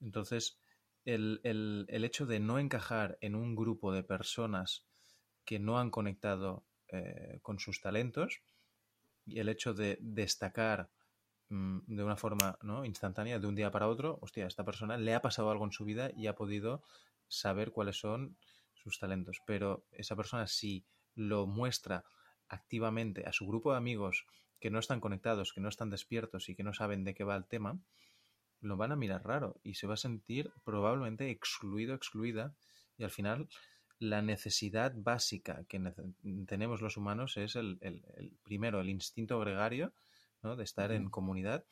Entonces, 0.00 0.58
el, 1.04 1.86
hecho 1.88 2.26
de 2.26 2.40
no 2.40 2.58
encajar 2.58 3.18
en 3.20 3.34
un 3.34 3.54
grupo 3.54 3.92
de 3.92 4.02
personas 4.02 4.86
que 5.44 5.58
no 5.58 5.78
han 5.78 5.90
conectado 5.90 6.64
eh, 6.88 7.38
con 7.42 7.58
sus 7.58 7.80
talentos 7.80 8.42
y 9.26 9.40
el 9.40 9.48
hecho 9.48 9.74
de 9.74 9.98
destacar 10.00 10.90
mm, 11.48 11.78
de 11.86 12.04
una 12.04 12.16
forma 12.16 12.58
¿no? 12.62 12.84
instantánea, 12.84 13.38
de 13.38 13.46
un 13.46 13.54
día 13.54 13.70
para 13.70 13.88
otro, 13.88 14.18
hostia, 14.20 14.44
a 14.44 14.48
esta 14.48 14.64
persona 14.64 14.96
le 14.96 15.14
ha 15.14 15.22
pasado 15.22 15.50
algo 15.50 15.64
en 15.64 15.72
su 15.72 15.84
vida 15.84 16.10
y 16.16 16.26
ha 16.26 16.34
podido 16.34 16.82
saber 17.28 17.72
cuáles 17.72 17.98
son 17.98 18.36
sus 18.74 18.98
talentos. 18.98 19.40
Pero 19.46 19.86
esa 19.92 20.16
persona 20.16 20.46
si 20.46 20.84
lo 21.14 21.46
muestra 21.46 22.04
activamente 22.48 23.26
a 23.26 23.32
su 23.32 23.46
grupo 23.46 23.72
de 23.72 23.78
amigos 23.78 24.26
que 24.60 24.70
no 24.70 24.78
están 24.78 25.00
conectados, 25.00 25.52
que 25.52 25.60
no 25.60 25.68
están 25.68 25.90
despiertos 25.90 26.48
y 26.48 26.54
que 26.54 26.62
no 26.62 26.74
saben 26.74 27.04
de 27.04 27.14
qué 27.14 27.24
va 27.24 27.36
el 27.36 27.46
tema, 27.46 27.80
lo 28.62 28.76
van 28.76 28.92
a 28.92 28.96
mirar 28.96 29.24
raro 29.24 29.60
y 29.62 29.74
se 29.74 29.86
va 29.86 29.94
a 29.94 29.98
sentir 29.98 30.52
probablemente 30.64 31.30
excluido, 31.30 31.94
excluida 31.94 32.54
y 32.96 33.04
al 33.04 33.10
final 33.10 33.48
la 33.98 34.22
necesidad 34.22 34.92
básica 34.96 35.64
que 35.68 35.80
tenemos 36.46 36.80
los 36.80 36.96
humanos 36.96 37.36
es 37.36 37.54
el, 37.56 37.78
primero, 38.42 38.80
el 38.80 38.88
instinto 38.88 39.38
gregario, 39.38 39.92
¿no? 40.42 40.56
de 40.56 40.64
estar 40.64 40.90
en 40.90 41.08
comunidad. 41.08 41.64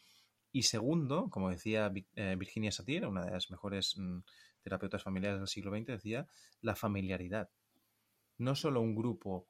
Y 0.52 0.62
segundo, 0.62 1.28
como 1.28 1.50
decía 1.50 1.92
eh, 2.14 2.36
Virginia 2.38 2.70
Satir, 2.70 3.06
una 3.06 3.24
de 3.24 3.32
las 3.32 3.50
mejores 3.50 3.96
mm, 3.96 4.18
terapeutas 4.62 5.02
familiares 5.02 5.40
del 5.40 5.48
siglo 5.48 5.76
XX, 5.76 5.86
decía 5.86 6.28
la 6.60 6.76
familiaridad. 6.76 7.50
No 8.38 8.54
solo 8.54 8.80
un 8.80 8.94
grupo 8.94 9.48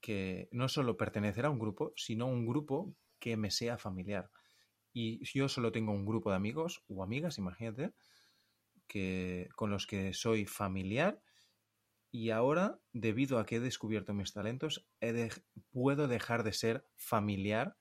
que, 0.00 0.48
no 0.52 0.68
solo 0.68 0.96
pertenecer 0.96 1.46
a 1.46 1.50
un 1.50 1.58
grupo, 1.58 1.92
sino 1.96 2.26
un 2.26 2.46
grupo 2.46 2.94
que 3.18 3.36
me 3.36 3.50
sea 3.50 3.78
familiar. 3.78 4.30
Y 4.98 5.22
yo 5.26 5.46
solo 5.50 5.72
tengo 5.72 5.92
un 5.92 6.06
grupo 6.06 6.30
de 6.30 6.36
amigos 6.36 6.82
o 6.88 7.02
amigas, 7.02 7.36
imagínate, 7.36 7.92
que, 8.86 9.50
con 9.54 9.68
los 9.68 9.86
que 9.86 10.14
soy 10.14 10.46
familiar 10.46 11.20
y 12.10 12.30
ahora, 12.30 12.78
debido 12.94 13.38
a 13.38 13.44
que 13.44 13.56
he 13.56 13.60
descubierto 13.60 14.14
mis 14.14 14.32
talentos, 14.32 14.88
puedo 15.70 16.08
dejar 16.08 16.44
de 16.44 16.54
ser 16.54 16.86
familiar 16.96 17.76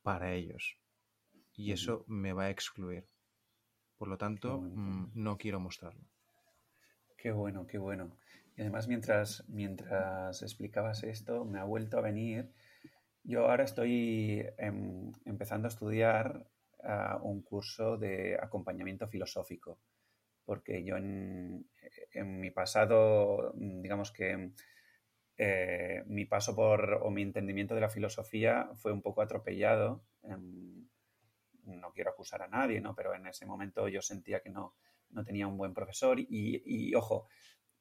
para 0.00 0.32
ellos. 0.32 0.78
Y 1.54 1.72
eso 1.72 2.02
me 2.08 2.32
va 2.32 2.44
a 2.44 2.50
excluir. 2.50 3.04
Por 3.98 4.08
lo 4.08 4.16
tanto, 4.16 4.62
mm, 4.62 5.10
no 5.12 5.36
quiero 5.36 5.60
mostrarlo. 5.60 6.08
Qué 7.18 7.30
bueno, 7.30 7.66
qué 7.66 7.76
bueno. 7.76 8.16
Y 8.56 8.62
además, 8.62 8.88
mientras, 8.88 9.44
mientras 9.48 10.40
explicabas 10.40 11.02
esto, 11.02 11.44
me 11.44 11.58
ha 11.58 11.64
vuelto 11.64 11.98
a 11.98 12.00
venir. 12.00 12.54
Yo 13.28 13.50
ahora 13.50 13.64
estoy 13.64 14.42
em, 14.56 15.12
empezando 15.26 15.68
a 15.68 15.68
estudiar 15.68 16.48
ah, 16.82 17.20
un 17.22 17.42
curso 17.42 17.98
de 17.98 18.38
acompañamiento 18.40 19.06
filosófico 19.06 19.78
porque 20.46 20.82
yo 20.82 20.96
en, 20.96 21.68
mi 22.40 22.50
pasado, 22.50 23.52
digamos 23.54 24.12
que 24.12 24.52
eh, 25.36 26.02
mi 26.06 26.24
paso 26.24 26.56
por 26.56 27.00
o 27.02 27.10
mi 27.10 27.20
entendimiento 27.20 27.74
de 27.74 27.82
la 27.82 27.90
filosofía 27.90 28.70
fue 28.76 28.92
un 28.92 29.02
poco 29.02 29.20
atropellado. 29.20 30.06
no 31.64 31.92
quiero 31.92 32.12
acusar 32.12 32.40
a 32.40 32.48
nadie, 32.48 32.80
¿no? 32.80 32.94
pero 32.94 33.14
en 33.14 33.26
ese 33.26 33.44
momento 33.44 33.88
yo 33.88 34.00
sentía 34.00 34.40
que 34.40 34.48
no, 34.48 34.74
no 35.10 35.22
tenía 35.22 35.46
un 35.46 35.58
buen 35.58 35.74
profesor 35.74 36.18
y, 36.18 36.94
ojo, 36.94 37.28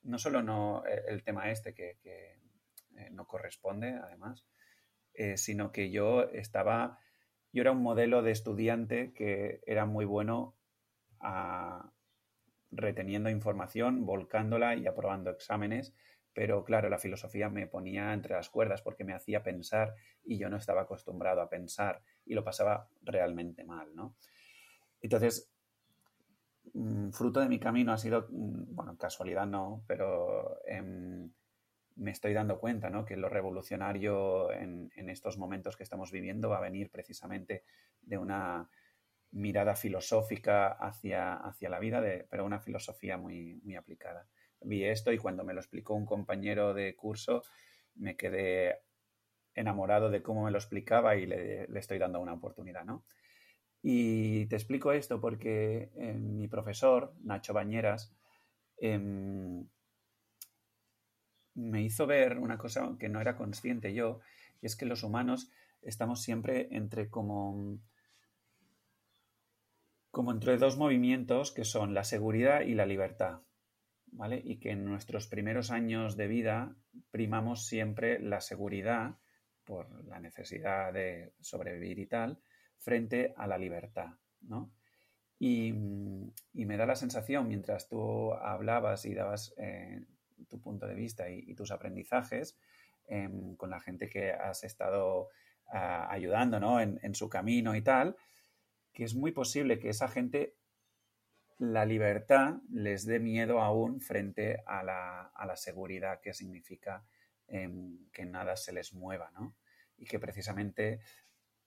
no 0.04 0.20
solo 0.20 0.44
no 0.44 0.86
eh, 0.86 1.06
el 1.08 1.24
tema 1.24 1.50
este 1.50 1.74
que, 1.74 2.00
eh, 2.04 3.10
no 3.12 3.26
corresponde, 3.28 3.94
además, 3.94 4.46
sino 5.38 5.72
que 5.72 5.90
yo 5.90 6.24
estaba, 6.30 7.00
yo 7.52 7.62
era 7.62 7.72
un 7.72 7.82
modelo 7.82 8.22
de 8.22 8.32
estudiante 8.32 9.14
que 9.14 9.62
era 9.66 9.86
muy 9.86 10.06
bueno 10.06 10.56
a, 11.20 11.92
reteniendo 12.72 13.30
información, 13.30 14.06
volcándola 14.06 14.76
y 14.76 14.88
aprobando 14.88 15.32
exámenes, 15.32 15.94
pero 16.34 16.64
claro, 16.64 16.90
la 16.90 17.00
filosofía 17.00 17.50
me 17.50 17.68
ponía 17.68 18.14
entre 18.14 18.36
las 18.36 18.50
cuerdas 18.50 18.82
porque 18.82 19.04
me 19.04 19.14
hacía 19.14 19.44
pensar 19.44 19.96
y 20.24 20.38
yo 20.38 20.50
no 20.50 20.58
estaba 20.58 20.82
acostumbrado 20.82 21.42
a 21.42 21.50
pensar 21.50 22.02
y 22.26 22.36
lo 22.36 22.44
pasaba 22.44 22.88
realmente 23.02 23.64
mal, 23.64 23.96
¿no? 23.96 24.16
Entonces, 25.02 25.52
mm, 26.74 27.10
fruto 27.10 27.40
de 27.40 27.50
mi 27.50 27.60
camino 27.60 27.94
ha 27.94 27.98
sido, 27.98 28.28
mm, 28.30 28.76
bueno, 28.76 28.98
casualidad 28.98 29.48
no, 29.48 29.84
pero 29.88 30.60
em, 30.68 31.32
me 31.98 32.12
estoy 32.12 32.34
dando 32.34 32.60
cuenta, 32.60 32.90
¿no? 32.90 33.06
Que 33.06 33.18
lo 33.18 33.30
revolucionario 33.30 34.52
en, 34.52 34.90
estos 35.10 35.38
momentos 35.38 35.76
que 35.76 35.84
estamos 35.84 36.12
viviendo 36.12 36.50
va 36.50 36.58
a 36.58 36.62
venir 36.62 36.90
precisamente 36.92 37.64
de 38.02 38.18
una 38.18 38.70
mirada 39.32 39.76
filosófica 39.76 40.70
hacia, 40.70 41.34
hacia 41.34 41.70
la 41.70 41.80
vida, 41.80 42.02
pero 42.30 42.46
una 42.46 42.60
filosofía 42.60 43.18
muy, 43.18 43.60
muy 43.64 43.76
aplicada. 43.76 44.28
Vi 44.62 44.84
esto 44.84 45.12
y 45.12 45.18
cuando 45.18 45.44
me 45.44 45.54
lo 45.54 45.60
explicó 45.60 45.94
un 45.94 46.06
compañero 46.06 46.74
de 46.74 46.96
curso 46.96 47.44
me 47.96 48.16
quedé 48.16 48.82
enamorado 49.56 50.10
de 50.10 50.22
cómo 50.22 50.46
me 50.46 50.52
lo 50.52 50.58
explicaba 50.58 51.16
y 51.16 51.26
le, 51.26 51.68
estoy 51.78 51.98
dando 51.98 52.20
una 52.20 52.34
oportunidad, 52.34 52.86
¿no? 52.86 53.06
Y 53.82 54.46
te 54.48 54.56
explico 54.56 54.92
esto 54.92 55.20
porque 55.20 55.92
eh, 55.96 56.14
mi 56.14 56.48
profesor, 56.48 57.14
Nacho 57.24 57.54
Bañeras, 57.54 58.16
em, 58.78 59.68
me 61.58 61.82
hizo 61.82 62.08
ver 62.08 62.38
una 62.38 62.58
cosa 62.58 62.96
que 63.00 63.10
no 63.10 63.20
era 63.20 63.36
consciente 63.36 63.94
yo, 63.94 64.20
y 64.62 64.68
es 64.68 64.76
que 64.76 64.86
los 64.86 65.04
humanos 65.04 65.52
estamos 65.82 66.22
siempre 66.22 66.68
entre 66.72 67.10
como 67.10 67.80
como 70.12 70.32
entre 70.32 70.58
dos 70.58 70.78
movimientos 70.78 71.52
que 71.52 71.64
son 71.64 71.94
la 71.94 72.04
seguridad 72.04 72.62
y 72.62 72.74
la 72.74 72.86
libertad. 72.86 73.42
¿Vale? 74.10 74.42
Y 74.44 74.58
que 74.58 74.72
en 74.72 74.86
nuestros 74.86 75.28
primeros 75.28 75.70
años 75.70 76.16
de 76.16 76.28
vida 76.28 76.76
primamos 77.12 77.68
siempre 77.68 78.20
la 78.20 78.40
seguridad 78.40 79.18
por 79.66 80.06
la 80.06 80.20
necesidad 80.20 80.94
de 80.94 81.34
sobrevivir 81.42 82.00
y 82.00 82.08
tal, 82.08 82.40
frente 82.80 83.34
a 83.36 83.46
la 83.48 83.58
libertad, 83.58 84.14
¿no? 84.42 84.72
Y, 85.38 85.74
me 85.74 86.78
da 86.78 86.86
la 86.86 86.96
sensación, 86.96 87.48
mientras 87.48 87.88
tú 87.88 88.34
hablabas 88.34 89.06
y 89.06 89.14
dabas 89.14 89.54
eh, 89.58 90.04
tu 90.46 90.60
punto 90.62 90.88
de 90.88 90.96
vista 90.96 91.30
y, 91.30 91.54
tus 91.56 91.72
aprendizajes 91.72 92.58
em, 93.08 93.56
con 93.56 93.70
la 93.70 93.80
gente 93.80 94.10
que 94.10 94.32
has 94.32 94.64
estado 94.64 95.30
ah, 95.68 96.08
ayudando 96.12 96.60
¿no? 96.60 96.80
en, 96.80 97.16
su 97.16 97.30
camino 97.30 97.76
y 97.76 97.82
tal, 97.82 98.16
que 98.94 99.04
es 99.04 99.16
muy 99.16 99.32
posible 99.32 99.80
que 99.80 99.90
esa 99.90 100.08
gente 100.08 100.56
la 101.60 101.86
libertad 101.86 102.56
les 102.70 103.06
dé 103.06 103.20
miedo 103.20 103.62
aún 103.62 104.00
frente 104.00 104.64
a 104.66 104.84
la, 104.84 105.56
seguridad 105.56 106.22
que 106.22 106.34
significa 106.34 107.04
em, 107.48 108.10
que 108.12 108.26
nada 108.26 108.56
se 108.56 108.74
les 108.74 108.94
mueva, 108.94 109.32
¿no? 109.32 109.56
Y 109.98 110.06
que 110.06 110.20
precisamente 110.20 111.00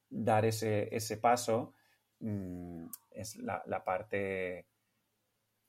dar 0.08 0.44
ese, 0.44 0.94
ese 0.94 1.16
paso 1.16 1.74
mm, 2.20 2.86
es 3.10 3.36
la, 3.36 3.84
parte 3.84 4.66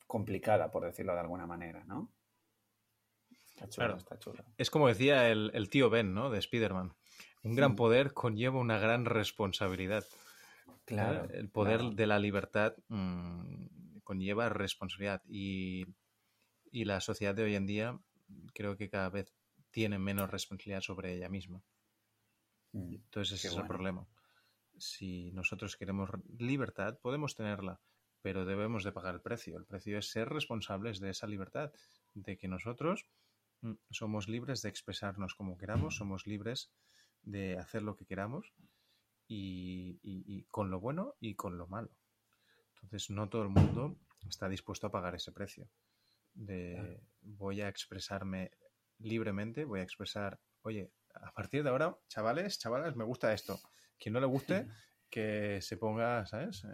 complicada, 0.07 0.69
por 0.71 0.83
decirlo 0.83 1.13
de 1.13 1.21
alguna 1.21 1.47
manera, 1.47 1.83
¿no? 1.85 2.11
Está 3.61 3.69
chulo, 3.69 3.97
está 3.97 4.17
chulo. 4.17 4.43
Es 4.57 4.69
como 4.69 4.87
decía 4.87 5.29
el, 5.29 5.69
tío 5.69 5.89
Ben, 5.89 6.13
¿no? 6.13 6.29
De 6.29 6.39
Spider-Man. 6.39 6.93
Un 7.43 7.55
gran 7.55 7.75
poder 7.75 8.13
conlleva 8.13 8.59
una 8.59 8.79
gran 8.79 9.05
responsabilidad. 9.05 10.05
Claro. 10.85 11.27
El 11.31 11.49
poder 11.49 11.81
de 11.81 12.07
la 12.07 12.19
libertad 12.19 12.75
mm, 12.87 13.99
conlleva 14.03 14.49
responsabilidad. 14.49 15.21
Y, 15.27 15.85
y 16.71 16.85
la 16.85 17.01
sociedad 17.01 17.35
de 17.35 17.43
hoy 17.43 17.55
en 17.55 17.65
día 17.65 17.99
creo 18.53 18.77
que 18.77 18.89
cada 18.89 19.09
vez 19.09 19.33
tiene 19.69 19.99
menos 19.99 20.29
responsabilidad 20.29 20.81
sobre 20.81 21.13
ella 21.13 21.29
misma. 21.29 21.63
Mm, 22.73 22.95
Entonces 22.95 23.39
ese 23.39 23.47
es 23.49 23.55
el 23.55 23.67
problema. 23.67 24.07
Si 24.77 25.31
nosotros 25.31 25.77
queremos 25.77 26.09
libertad, 26.39 26.97
podemos 26.99 27.35
tenerla, 27.35 27.79
pero 28.21 28.45
debemos 28.45 28.83
de 28.83 28.91
pagar 28.91 29.15
el 29.15 29.21
precio. 29.21 29.57
El 29.57 29.65
precio 29.65 29.99
es 29.99 30.09
ser 30.09 30.29
responsables 30.29 30.99
de 30.99 31.11
esa 31.11 31.27
libertad, 31.27 31.71
de 32.13 32.37
que 32.37 32.47
nosotros 32.47 33.05
somos 33.89 34.27
libres 34.27 34.61
de 34.61 34.69
expresarnos 34.69 35.35
como 35.35 35.57
queramos, 35.57 35.95
somos 35.95 36.25
libres 36.25 36.71
de 37.23 37.57
hacer 37.57 37.83
lo 37.83 37.95
que 37.95 38.05
queramos 38.05 38.53
y, 39.27 40.43
con 40.49 40.69
lo 40.71 40.79
bueno 40.79 41.15
y 41.19 41.35
con 41.35 41.57
lo 41.57 41.67
malo. 41.67 41.91
Entonces 42.75 43.09
no 43.09 43.29
todo 43.29 43.43
el 43.43 43.49
mundo 43.49 43.97
está 44.27 44.49
dispuesto 44.49 44.87
a 44.87 44.91
pagar 44.91 45.15
ese 45.15 45.31
precio. 45.31 45.69
De 46.33 47.01
voy 47.21 47.61
a 47.61 47.69
expresarme 47.69 48.51
libremente, 48.99 49.65
voy 49.65 49.81
a 49.81 49.83
expresar, 49.83 50.39
oye, 50.61 50.91
a 51.13 51.31
partir 51.33 51.63
de 51.63 51.69
ahora, 51.69 51.95
chavales, 52.07 52.57
chavalas, 52.57 52.95
me 52.95 53.03
gusta 53.03 53.33
esto. 53.33 53.59
Quien 53.99 54.13
no 54.13 54.19
le 54.19 54.25
guste, 54.27 54.67
que 55.09 55.61
se 55.61 55.77
ponga, 55.77 56.25
¿sabes? 56.25 56.65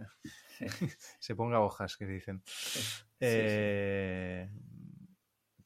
se 1.18 1.34
ponga 1.34 1.60
hojas, 1.60 1.96
que 1.96 2.06
dicen. 2.06 2.42
Eh, 3.20 4.48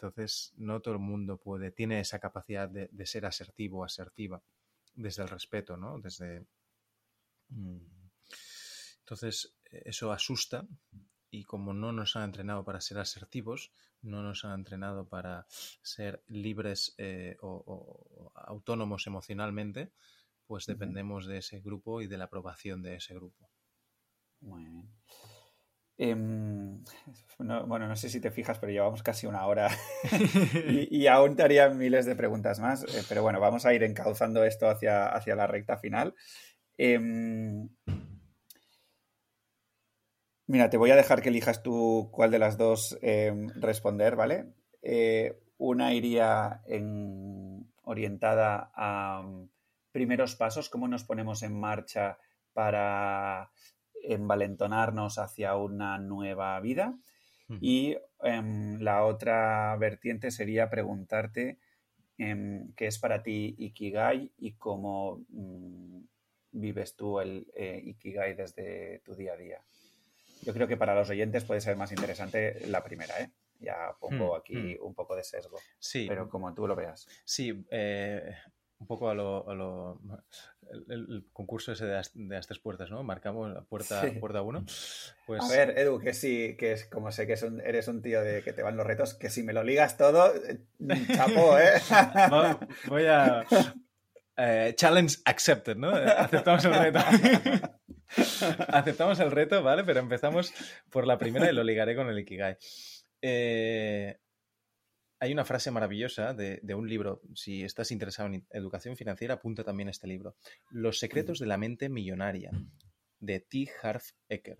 entonces, 0.03 0.53
no 0.57 0.81
todo 0.81 0.95
el 0.95 1.01
mundo 1.01 1.39
puede, 1.39 1.71
tiene 1.71 2.01
esa 2.01 2.19
capacidad 2.19 2.69
de, 2.69 3.07
ser 3.07 3.25
asertivo, 3.25 3.85
asertiva, 3.85 4.43
desde 4.95 5.23
el 5.23 5.29
respeto, 5.29 5.77
¿no? 5.77 6.01
Desde. 6.01 6.45
Mm, 7.51 7.87
entonces, 8.99 9.55
eso 9.65 10.11
asusta 10.11 10.67
y 11.31 11.45
como 11.45 11.73
no 11.73 11.93
nos 11.93 12.17
han 12.17 12.25
entrenado 12.25 12.65
para 12.65 12.81
ser 12.81 12.99
asertivos, 12.99 13.71
no 14.03 14.23
nos 14.23 14.45
han 14.45 14.55
entrenado 14.55 15.07
para 15.09 15.47
ser 15.49 16.25
libres 16.27 16.95
eh, 16.99 17.37
o, 17.41 18.33
autónomos 18.35 19.07
emocionalmente, 19.07 19.93
pues 20.47 20.67
dependemos 20.67 21.27
de 21.27 21.39
ese 21.39 21.61
grupo 21.61 22.03
y 22.03 22.09
de 22.09 22.19
la 22.19 22.25
aprobación 22.25 22.83
de 22.83 22.97
ese 22.97 23.15
grupo. 23.15 23.49
Muy 24.41 24.65
bien. 24.65 24.91
Em, 25.99 26.83
bueno, 27.39 27.87
no 27.87 27.97
sé 27.97 28.09
si 28.09 28.21
te 28.21 28.31
fijas, 28.31 28.59
pero 28.59 28.73
llevamos 28.73 29.03
casi 29.03 29.27
una 29.27 29.47
hora 29.47 29.69
y, 30.67 31.07
aún 31.07 31.37
te 31.37 31.43
haría 31.43 31.69
miles 31.69 32.07
de 32.07 32.17
preguntas 32.17 32.61
más, 32.61 32.83
eh, 32.85 33.05
pero 33.09 33.23
bueno, 33.23 33.41
vamos 33.41 33.67
a 33.67 33.75
ir 33.75 33.83
encauzando 33.83 34.45
esto 34.45 34.69
hacia, 34.69 35.07
hacia 35.09 35.37
la 35.37 35.47
recta 35.47 35.77
final. 35.77 36.15
Em, 36.79 37.69
Mira, 40.53 40.69
te 40.69 40.77
voy 40.77 40.91
a 40.91 40.97
dejar 40.97 41.23
que 41.23 41.31
elijas 41.31 41.63
tú 41.63 42.11
cuál 42.13 42.31
de 42.31 42.39
las 42.39 42.59
dos 42.59 42.99
em, 43.01 43.49
responder, 43.57 44.17
¿vale? 44.17 44.53
Eh, 44.83 45.41
una 45.57 45.95
iría 45.95 46.61
orientada 47.85 48.71
a 48.75 49.23
mm, 49.23 49.49
primeros 49.93 50.35
pasos, 50.37 50.69
cómo 50.69 50.89
nos 50.89 51.05
ponemos 51.05 51.43
en 51.43 51.59
marcha 51.59 52.19
para 52.53 53.51
envalentonarnos 54.03 55.19
hacia 55.19 55.57
una 55.57 55.99
nueva 55.99 56.59
vida. 56.61 56.99
Y 57.61 57.99
em, 58.21 58.81
la 58.81 59.05
otra 59.05 59.77
vertiente 59.77 60.31
sería 60.31 60.71
preguntarte 60.71 61.59
em, 62.17 62.73
qué 62.73 62.87
es 62.87 62.99
para 62.99 63.23
ti 63.23 63.55
Ikigai 63.59 64.33
y 64.39 64.53
cómo 64.53 65.23
mm, 65.29 65.99
vives 66.53 66.97
tú 66.97 67.21
el 67.21 67.47
eh, 67.55 67.83
Ikigai 67.85 68.35
desde 68.35 69.01
tu 69.05 69.15
día 69.15 69.35
a 69.35 69.37
día. 69.37 69.63
Yo 70.43 70.55
creo 70.55 70.67
que 70.67 70.79
para 70.79 70.95
los 70.95 71.11
oyentes 71.11 71.45
puede 71.45 71.61
ser 71.61 71.77
más 71.77 71.93
interesante 71.93 72.67
la 72.69 72.83
primera, 72.83 73.21
¿eh? 73.21 73.31
Ya 73.61 73.95
pongo 74.01 74.35
hmm, 74.35 74.39
aquí 74.39 74.57
hmm. 74.57 74.85
un 74.85 74.95
poco 74.95 75.15
de 75.15 75.23
sesgo. 75.23 75.59
Sí. 75.79 76.07
Pero 76.09 76.29
como 76.29 76.53
tú 76.53 76.67
lo 76.67 76.75
veas. 76.75 77.07
Sí, 77.25 77.65
eh, 77.71 78.35
un 78.79 78.87
poco 78.87 79.09
a 79.09 79.15
lo. 79.15 80.01
El, 80.89 81.27
concurso 81.33 81.73
ese 81.73 81.87
de 81.87 81.95
las, 81.95 82.13
tres 82.47 82.59
puertas, 82.59 82.91
¿no? 82.91 83.03
Marcamos 83.03 83.53
la 83.53 83.63
puerta, 83.63 84.03
puerta 84.21 84.43
uno. 84.43 84.65
Pues... 85.27 85.43
A 85.43 85.49
ver, 85.49 85.79
Edu, 85.79 85.99
que 85.99 86.15
sí, 86.15 86.57
que 86.59 86.73
es 86.73 86.87
como 86.87 87.13
sé 87.13 87.27
que 87.27 87.37
eres 87.65 87.89
un 87.89 88.03
tío 88.03 88.23
de 88.23 88.43
que 88.43 88.53
te 88.53 88.63
van 88.63 88.77
los 88.77 88.87
retos, 88.87 89.15
que 89.15 89.31
si 89.31 89.43
me 89.43 89.53
lo 89.53 89.63
ligas 89.63 89.97
todo, 89.97 90.33
eh, 90.35 90.61
chapo, 91.15 91.59
¿eh? 91.59 91.81
Voy 92.89 93.07
a. 93.07 93.45
Eh, 94.37 94.73
challenge 94.77 95.19
accepted, 95.25 95.77
¿no? 95.77 95.91
Aceptamos 95.91 96.65
el 96.65 96.75
reto. 96.75 96.99
Aceptamos 98.69 99.21
el 99.21 99.31
reto, 99.31 99.63
¿vale? 99.63 99.85
Pero 99.85 100.01
empezamos 100.01 100.53
por 100.91 101.07
la 101.07 101.19
primera 101.19 101.51
y 101.51 101.55
lo 101.55 101.63
ligaré 101.63 101.95
con 101.95 102.09
el 102.09 102.19
Ikigai. 102.19 102.57
Eh, 103.21 104.19
hay 105.23 105.33
una 105.33 105.45
frase 105.45 105.71
maravillosa 105.71 106.35
de, 106.35 106.75
un 106.75 106.89
libro. 106.89 107.23
Si 107.37 107.63
estás 107.63 107.93
interesado 107.93 108.29
en 108.29 108.45
educación 108.51 108.97
financiera, 108.97 109.35
apunta 109.35 109.63
también 109.63 109.89
este 109.89 110.09
libro. 110.09 110.35
Los 110.71 110.99
secretos 110.99 111.39
de 111.39 111.47
la 111.47 111.57
mente 111.57 111.89
millonaria, 111.89 112.51
de 113.21 113.39
T. 113.39 113.71
Harv 113.81 114.03
Eker. 114.29 114.57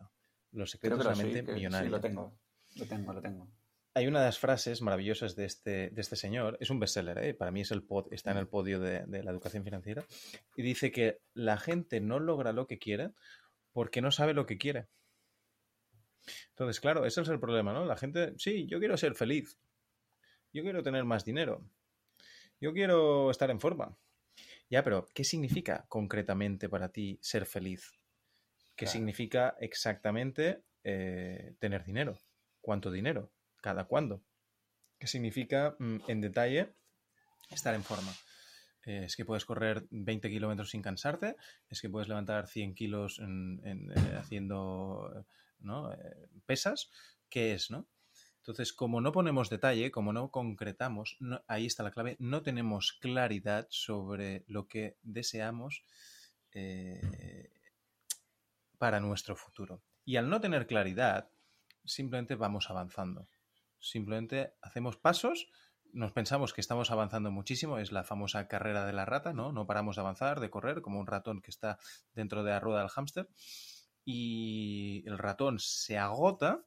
Los 0.53 0.71
secretos 0.71 1.01
de 1.01 1.05
la 1.05 1.17
mente 1.17 1.43
millonaria. 1.43 1.89
Sí, 1.89 1.91
lo 1.91 2.01
tengo, 2.01 2.39
lo 2.77 2.87
tengo, 2.87 3.13
lo 3.13 3.21
tengo. 3.21 3.49
Hay 3.95 4.07
una 4.07 4.21
de 4.21 4.27
las 4.27 4.39
frases 4.39 4.83
maravillosas 4.83 5.35
de 5.35 5.47
este, 5.47 5.91
de 5.91 6.01
este 6.01 6.15
señor, 6.15 6.59
es 6.61 6.71
un 6.71 6.79
bestseller, 6.79 7.19
¿eh? 7.19 7.35
para 7.35 7.51
mí 7.51 7.63
es 7.63 7.73
el 7.73 7.83
pod, 7.83 8.13
está 8.13 8.31
en 8.31 8.37
el 8.39 8.47
podio 8.47 8.79
de, 8.79 9.05
de 9.07 9.25
la 9.25 9.33
educación 9.33 9.65
financiera, 9.65 10.05
y 10.55 10.63
dice 10.63 10.93
que 10.93 11.19
la 11.35 11.59
gente 11.59 12.01
no 12.01 12.21
logra 12.21 12.53
lo 12.53 12.69
que 12.69 12.79
quiere 12.79 13.11
porque 13.73 14.01
no 14.01 14.13
sabe 14.13 14.33
lo 14.33 14.47
que 14.47 14.59
quiere. 14.59 14.87
Entonces, 16.51 16.79
claro, 16.79 17.05
ese 17.05 17.21
es 17.21 17.29
el 17.29 17.41
problema, 17.41 17.73
¿no? 17.73 17.85
La 17.85 17.97
gente, 17.97 18.35
sí, 18.39 18.65
yo 18.69 18.79
quiero 18.79 18.97
ser 18.97 19.17
feliz. 19.17 19.59
Yo 20.53 20.63
quiero 20.63 20.83
tener 20.83 21.05
más 21.05 21.25
dinero. 21.25 21.65
Yo 22.61 22.73
quiero 22.73 23.31
estar 23.31 23.51
en 23.51 23.61
forma. 23.61 23.97
Ya, 24.69 24.83
pero 24.83 25.07
¿qué 25.15 25.25
significa 25.25 25.85
concretamente 25.89 26.69
para 26.69 26.91
ti 26.91 27.19
ser 27.21 27.47
feliz? 27.47 27.93
¿Qué 28.75 28.87
significa 28.87 29.55
exactamente 29.61 30.63
eh, 30.83 31.55
tener 31.59 31.85
dinero? 31.85 32.19
¿Cuánto 32.61 32.91
dinero? 32.91 33.31
¿Cada 33.61 33.85
cuándo? 33.85 34.25
¿Qué 34.99 35.07
significa 35.07 35.77
mm, 35.79 35.99
en 36.09 36.21
detalle 36.21 36.73
estar 37.51 37.75
en 37.75 37.85
forma? 37.85 38.13
Eh, 38.85 39.05
es 39.05 39.17
que 39.17 39.25
puedes 39.25 39.45
correr 39.45 39.87
20 39.91 40.29
kilómetros 40.29 40.71
sin 40.71 40.83
cansarte, 40.83 41.37
es 41.69 41.81
que 41.81 41.89
puedes 41.89 42.09
levantar 42.09 42.49
100 42.49 42.75
kilos 42.75 43.21
eh, 43.21 44.15
haciendo 44.17 45.25
eh, 45.61 46.29
pesas, 46.45 46.91
¿qué 47.29 47.55
es? 47.55 47.71
¿no? 47.71 47.87
Entonces, 48.43 48.73
como 48.73 49.01
no 49.01 49.13
ponemos 49.13 49.51
detalle, 49.51 49.93
como 49.93 50.13
no 50.13 50.33
concretamos, 50.33 51.17
ahí 51.47 51.65
está 51.65 51.85
la 51.85 51.93
clave, 51.93 52.17
no 52.19 52.43
tenemos 52.43 52.93
claridad 52.93 53.69
sobre 53.71 54.43
lo 54.49 54.67
que 54.67 54.97
deseamos 55.05 55.85
para 58.79 58.99
nuestro 58.99 59.37
futuro. 59.37 59.81
Y 60.05 60.17
al 60.17 60.29
no 60.29 60.41
tener 60.41 60.67
claridad, 60.67 61.31
simplemente 61.85 62.35
vamos 62.35 62.69
avanzando. 62.69 63.29
Simplemente 63.79 64.55
hacemos 64.61 64.97
pasos, 64.97 65.47
nos 65.93 66.11
pensamos 66.11 66.53
que 66.53 66.61
estamos 66.61 66.91
avanzando 66.91 67.31
muchísimo, 67.31 67.79
es 67.79 67.93
la 67.93 68.03
famosa 68.03 68.49
carrera 68.49 68.85
de 68.85 68.93
la 68.93 69.05
rata, 69.05 69.33
¿no? 69.33 69.53
No 69.53 69.69
paramos 69.69 69.95
de 69.95 70.03
avanzar, 70.03 70.41
de 70.41 70.51
correr, 70.51 70.83
como 70.83 70.99
un 70.99 71.07
ratón 71.07 71.43
que 71.43 71.53
está 71.53 71.79
dentro 72.13 72.43
de 72.43 72.51
la 72.51 72.59
rueda 72.59 72.81
del 72.81 72.89
hámster. 72.89 73.29
Y 74.05 75.05
el 75.07 75.17
ratón 75.17 75.61
se 75.61 75.97
agota, 75.97 76.65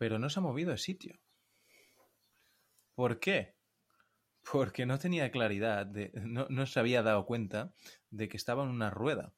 pero 0.00 0.18
no 0.18 0.30
se 0.30 0.40
ha 0.40 0.42
movido 0.42 0.70
de 0.70 0.78
sitio. 0.78 1.20
¿Por 2.94 3.20
qué? 3.20 3.54
Porque 4.50 4.86
no 4.86 4.98
tenía 4.98 5.30
claridad, 5.30 5.84
de, 5.84 6.10
no, 6.14 6.46
no 6.48 6.64
se 6.64 6.80
había 6.80 7.02
dado 7.02 7.26
cuenta 7.26 7.74
de 8.08 8.26
que 8.30 8.38
estaba 8.38 8.62
en 8.62 8.70
una 8.70 8.88
rueda. 8.88 9.34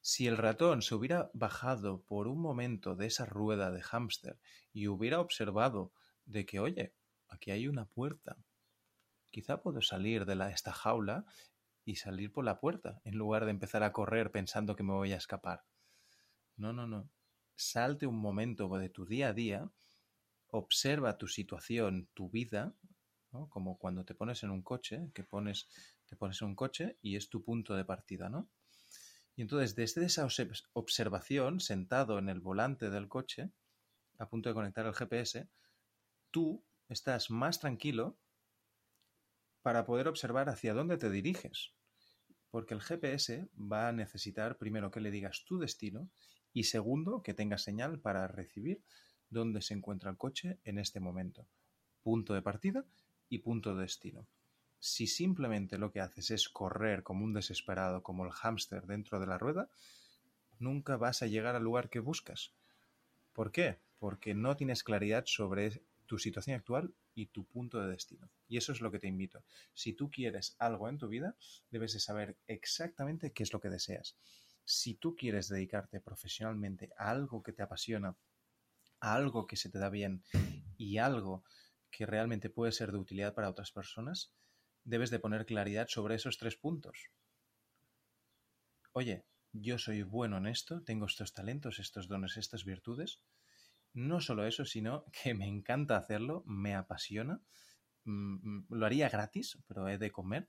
Si 0.00 0.26
el 0.26 0.38
ratón 0.38 0.80
se 0.80 0.94
hubiera 0.94 1.30
bajado 1.34 2.00
por 2.04 2.26
un 2.26 2.40
momento 2.40 2.96
de 2.96 3.04
esa 3.04 3.26
rueda 3.26 3.70
de 3.70 3.82
hámster 3.82 4.38
y 4.72 4.88
hubiera 4.88 5.20
observado 5.20 5.92
de 6.24 6.46
que, 6.46 6.58
oye, 6.58 6.94
aquí 7.28 7.50
hay 7.50 7.68
una 7.68 7.84
puerta, 7.84 8.38
quizá 9.30 9.60
puedo 9.60 9.82
salir 9.82 10.24
de 10.24 10.36
la, 10.36 10.48
esta 10.48 10.72
jaula 10.72 11.26
y 11.84 11.96
salir 11.96 12.32
por 12.32 12.46
la 12.46 12.60
puerta, 12.60 13.02
en 13.04 13.18
lugar 13.18 13.44
de 13.44 13.50
empezar 13.50 13.82
a 13.82 13.92
correr 13.92 14.30
pensando 14.30 14.74
que 14.74 14.84
me 14.84 14.94
voy 14.94 15.12
a 15.12 15.18
escapar. 15.18 15.66
No, 16.56 16.72
no, 16.72 16.86
no. 16.86 17.10
Salte 17.56 18.06
un 18.06 18.18
momento 18.18 18.68
de 18.78 18.88
tu 18.88 19.06
día 19.06 19.28
a 19.28 19.32
día, 19.32 19.70
observa 20.48 21.18
tu 21.18 21.28
situación, 21.28 22.08
tu 22.14 22.30
vida. 22.30 22.74
Como 23.48 23.78
cuando 23.78 24.04
te 24.04 24.14
pones 24.14 24.42
en 24.44 24.50
un 24.50 24.62
coche, 24.62 25.10
que 25.12 25.24
pones, 25.24 25.68
te 26.06 26.14
pones 26.14 26.40
en 26.40 26.48
un 26.48 26.54
coche 26.54 26.98
y 27.02 27.16
es 27.16 27.28
tu 27.28 27.42
punto 27.42 27.74
de 27.74 27.84
partida, 27.84 28.28
¿no? 28.28 28.48
Y 29.36 29.42
entonces, 29.42 29.74
desde 29.74 30.04
esa 30.04 30.28
observación, 30.72 31.58
sentado 31.58 32.18
en 32.18 32.28
el 32.28 32.40
volante 32.40 32.90
del 32.90 33.08
coche, 33.08 33.50
a 34.18 34.28
punto 34.28 34.48
de 34.48 34.54
conectar 34.54 34.86
el 34.86 34.94
GPS, 34.94 35.48
tú 36.30 36.64
estás 36.88 37.30
más 37.30 37.58
tranquilo 37.58 38.16
para 39.62 39.84
poder 39.84 40.06
observar 40.06 40.48
hacia 40.48 40.74
dónde 40.74 40.98
te 40.98 41.10
diriges. 41.10 41.72
Porque 42.50 42.74
el 42.74 42.80
GPS 42.80 43.48
va 43.56 43.88
a 43.88 43.92
necesitar 43.92 44.58
primero 44.58 44.92
que 44.92 45.00
le 45.00 45.10
digas 45.10 45.44
tu 45.44 45.58
destino 45.58 46.10
y 46.54 46.64
segundo 46.64 47.22
que 47.22 47.34
tenga 47.34 47.58
señal 47.58 47.98
para 47.98 48.26
recibir 48.28 48.80
dónde 49.28 49.60
se 49.60 49.74
encuentra 49.74 50.10
el 50.10 50.16
coche 50.16 50.58
en 50.64 50.78
este 50.78 51.00
momento. 51.00 51.46
Punto 52.02 52.32
de 52.32 52.40
partida 52.40 52.86
y 53.28 53.40
punto 53.40 53.74
de 53.74 53.82
destino. 53.82 54.26
Si 54.78 55.06
simplemente 55.06 55.76
lo 55.76 55.90
que 55.90 56.00
haces 56.00 56.30
es 56.30 56.48
correr 56.48 57.02
como 57.02 57.24
un 57.24 57.34
desesperado, 57.34 58.02
como 58.02 58.24
el 58.24 58.30
hámster 58.30 58.86
dentro 58.86 59.18
de 59.18 59.26
la 59.26 59.38
rueda, 59.38 59.68
nunca 60.58 60.96
vas 60.96 61.22
a 61.22 61.26
llegar 61.26 61.56
al 61.56 61.64
lugar 61.64 61.90
que 61.90 61.98
buscas. 61.98 62.52
¿Por 63.32 63.50
qué? 63.50 63.78
Porque 63.98 64.34
no 64.34 64.56
tienes 64.56 64.84
claridad 64.84 65.24
sobre 65.26 65.82
tu 66.06 66.18
situación 66.18 66.56
actual 66.56 66.94
y 67.14 67.26
tu 67.26 67.44
punto 67.44 67.80
de 67.80 67.90
destino. 67.90 68.28
Y 68.46 68.58
eso 68.58 68.72
es 68.72 68.80
lo 68.80 68.90
que 68.92 68.98
te 68.98 69.08
invito. 69.08 69.42
Si 69.72 69.92
tú 69.92 70.10
quieres 70.10 70.54
algo 70.58 70.88
en 70.88 70.98
tu 70.98 71.08
vida, 71.08 71.34
debes 71.70 71.94
de 71.94 72.00
saber 72.00 72.36
exactamente 72.46 73.32
qué 73.32 73.42
es 73.42 73.52
lo 73.52 73.60
que 73.60 73.70
deseas. 73.70 74.16
Si 74.64 74.94
tú 74.94 75.14
quieres 75.14 75.48
dedicarte 75.48 76.00
profesionalmente 76.00 76.90
a 76.96 77.10
algo 77.10 77.42
que 77.42 77.52
te 77.52 77.62
apasiona, 77.62 78.16
a 79.00 79.14
algo 79.14 79.46
que 79.46 79.56
se 79.56 79.70
te 79.70 79.78
da 79.78 79.90
bien 79.90 80.24
y 80.76 80.98
algo 80.98 81.44
que 81.90 82.06
realmente 82.06 82.50
puede 82.50 82.72
ser 82.72 82.90
de 82.92 82.98
utilidad 82.98 83.34
para 83.34 83.50
otras 83.50 83.70
personas, 83.70 84.32
debes 84.84 85.10
de 85.10 85.18
poner 85.18 85.46
claridad 85.46 85.86
sobre 85.88 86.14
esos 86.14 86.38
tres 86.38 86.56
puntos. 86.56 87.10
Oye, 88.92 89.24
yo 89.52 89.78
soy 89.78 90.02
bueno 90.02 90.38
en 90.38 90.46
esto, 90.46 90.82
tengo 90.82 91.06
estos 91.06 91.32
talentos, 91.32 91.78
estos 91.78 92.08
dones, 92.08 92.36
estas 92.36 92.64
virtudes. 92.64 93.20
No 93.92 94.20
solo 94.20 94.46
eso, 94.46 94.64
sino 94.64 95.04
que 95.22 95.34
me 95.34 95.46
encanta 95.46 95.96
hacerlo, 95.96 96.42
me 96.46 96.74
apasiona. 96.74 97.40
Mm, 98.04 98.34
mm, 98.34 98.66
lo 98.70 98.86
haría 98.86 99.08
gratis, 99.08 99.58
pero 99.66 99.88
he 99.88 99.98
de 99.98 100.10
comer, 100.10 100.48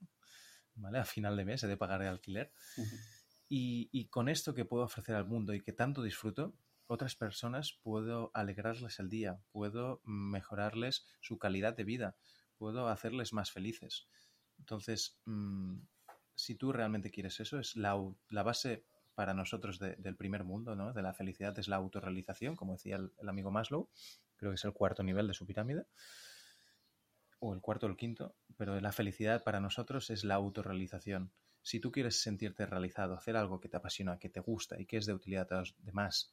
¿vale? 0.74 1.00
A 1.00 1.06
final 1.06 1.38
de 1.38 1.46
mes 1.46 1.64
he 1.64 1.68
de 1.68 1.78
pagar 1.78 2.02
el 2.02 2.08
alquiler. 2.08 2.52
Y, 3.48 4.08
con 4.10 4.30
esto 4.30 4.54
que 4.54 4.66
puedo 4.66 4.84
ofrecer 4.84 5.16
al 5.16 5.28
mundo 5.28 5.54
y 5.54 5.62
que 5.62 5.74
tanto 5.74 6.02
disfruto, 6.02 6.56
otras 6.88 7.16
personas 7.16 7.80
puedo 7.84 8.32
alegrarles 8.34 9.00
el 9.00 9.10
día, 9.10 9.40
puedo 9.52 10.02
mejorarles 10.04 11.06
su 11.22 11.38
calidad 11.38 11.76
de 11.76 11.84
vida, 11.84 12.18
puedo 12.58 12.88
hacerles 12.88 13.34
más 13.34 13.52
felices. 13.52 14.08
Entonces, 14.58 15.20
mm, 15.26 15.80
si 16.36 16.56
tú 16.56 16.72
realmente 16.72 17.12
quieres 17.12 17.40
eso, 17.40 17.60
es 17.60 17.76
la, 17.76 17.96
base 18.44 18.86
para 19.16 19.34
nosotros 19.34 19.80
del 19.80 20.16
primer 20.16 20.44
mundo, 20.44 20.76
¿no? 20.76 20.94
De 20.94 21.02
la 21.02 21.14
felicidad 21.14 21.58
es 21.58 21.68
la 21.68 21.78
autorrealización, 21.78 22.56
como 22.56 22.74
decía 22.74 22.98
el, 22.98 23.30
amigo 23.30 23.52
Maslow, 23.52 23.90
creo 24.36 24.52
que 24.52 24.56
es 24.56 24.66
el 24.66 24.74
cuarto 24.74 25.04
nivel 25.04 25.28
de 25.28 25.34
su 25.34 25.46
pirámide, 25.46 25.86
o 27.40 27.54
el 27.54 27.62
cuarto 27.62 27.86
o 27.86 27.90
el 27.90 27.96
quinto, 27.96 28.36
pero 28.58 28.80
la 28.80 28.92
felicidad 28.92 29.44
para 29.44 29.60
nosotros 29.60 30.10
es 30.10 30.24
la 30.24 30.36
autorrealización. 30.36 31.32
Si 31.66 31.80
tú 31.80 31.92
quieres 31.92 32.22
sentirte 32.22 32.68
realizado, 32.68 33.16
hacer 33.16 33.36
algo 33.36 33.60
que 33.60 33.70
te 33.70 33.78
apasiona, 33.78 34.20
que 34.20 34.30
te 34.30 34.40
gusta 34.40 34.80
y 34.80 34.86
que 34.86 34.98
es 34.98 35.08
de 35.08 35.16
utilidad 35.16 35.52
a 35.52 35.62
los 35.62 35.76
demás, 35.84 36.32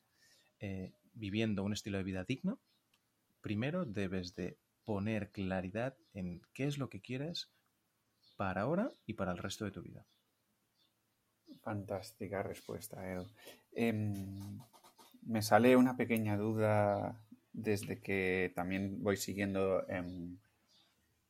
eh, 0.60 0.92
viviendo 1.14 1.64
un 1.64 1.72
estilo 1.72 1.96
de 1.96 2.04
vida 2.04 2.24
digno, 2.24 2.60
primero 3.40 3.86
debes 3.86 4.36
de 4.36 4.58
poner 4.84 5.30
claridad 5.30 5.96
en 6.12 6.42
qué 6.52 6.66
es 6.66 6.76
lo 6.76 6.90
que 6.90 7.00
quieres, 7.00 7.48
para 8.36 8.60
ahora 8.60 8.90
y 9.06 9.14
para 9.14 9.32
el 9.32 9.38
resto 9.38 9.64
de 9.64 9.70
tu 9.70 9.80
vida. 9.80 10.04
Fantástica 11.62 12.42
respuesta, 12.42 13.10
Edu. 13.10 13.26
Em, 13.72 14.60
me 15.22 15.40
sale 15.40 15.76
una 15.76 15.96
pequeña 15.96 16.36
duda 16.36 17.18
desde 17.54 18.02
que 18.02 18.52
también 18.54 19.02
voy 19.02 19.16
siguiendo 19.16 19.88
en 19.88 20.38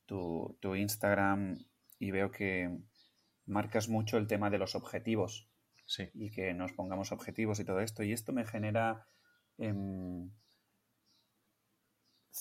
tu, 0.07 0.75
Instagram 0.75 1.57
y 2.01 2.11
veo 2.11 2.33
que 2.33 2.69
marcas 3.47 3.89
mucho 3.89 4.19
el 4.19 4.27
tema 4.27 4.51
de 4.51 4.59
los 4.59 4.75
objetivos. 4.75 5.49
Sí. 5.85 6.11
Y 6.15 6.31
que 6.31 6.55
nos 6.55 6.73
pongamos 6.73 7.13
objetivos 7.13 7.61
y 7.61 7.65
todo 7.65 7.81
esto. 7.81 8.03
Y 8.03 8.13
esto 8.13 8.33
me 8.33 8.45
genera 8.45 9.07
em, 9.59 10.31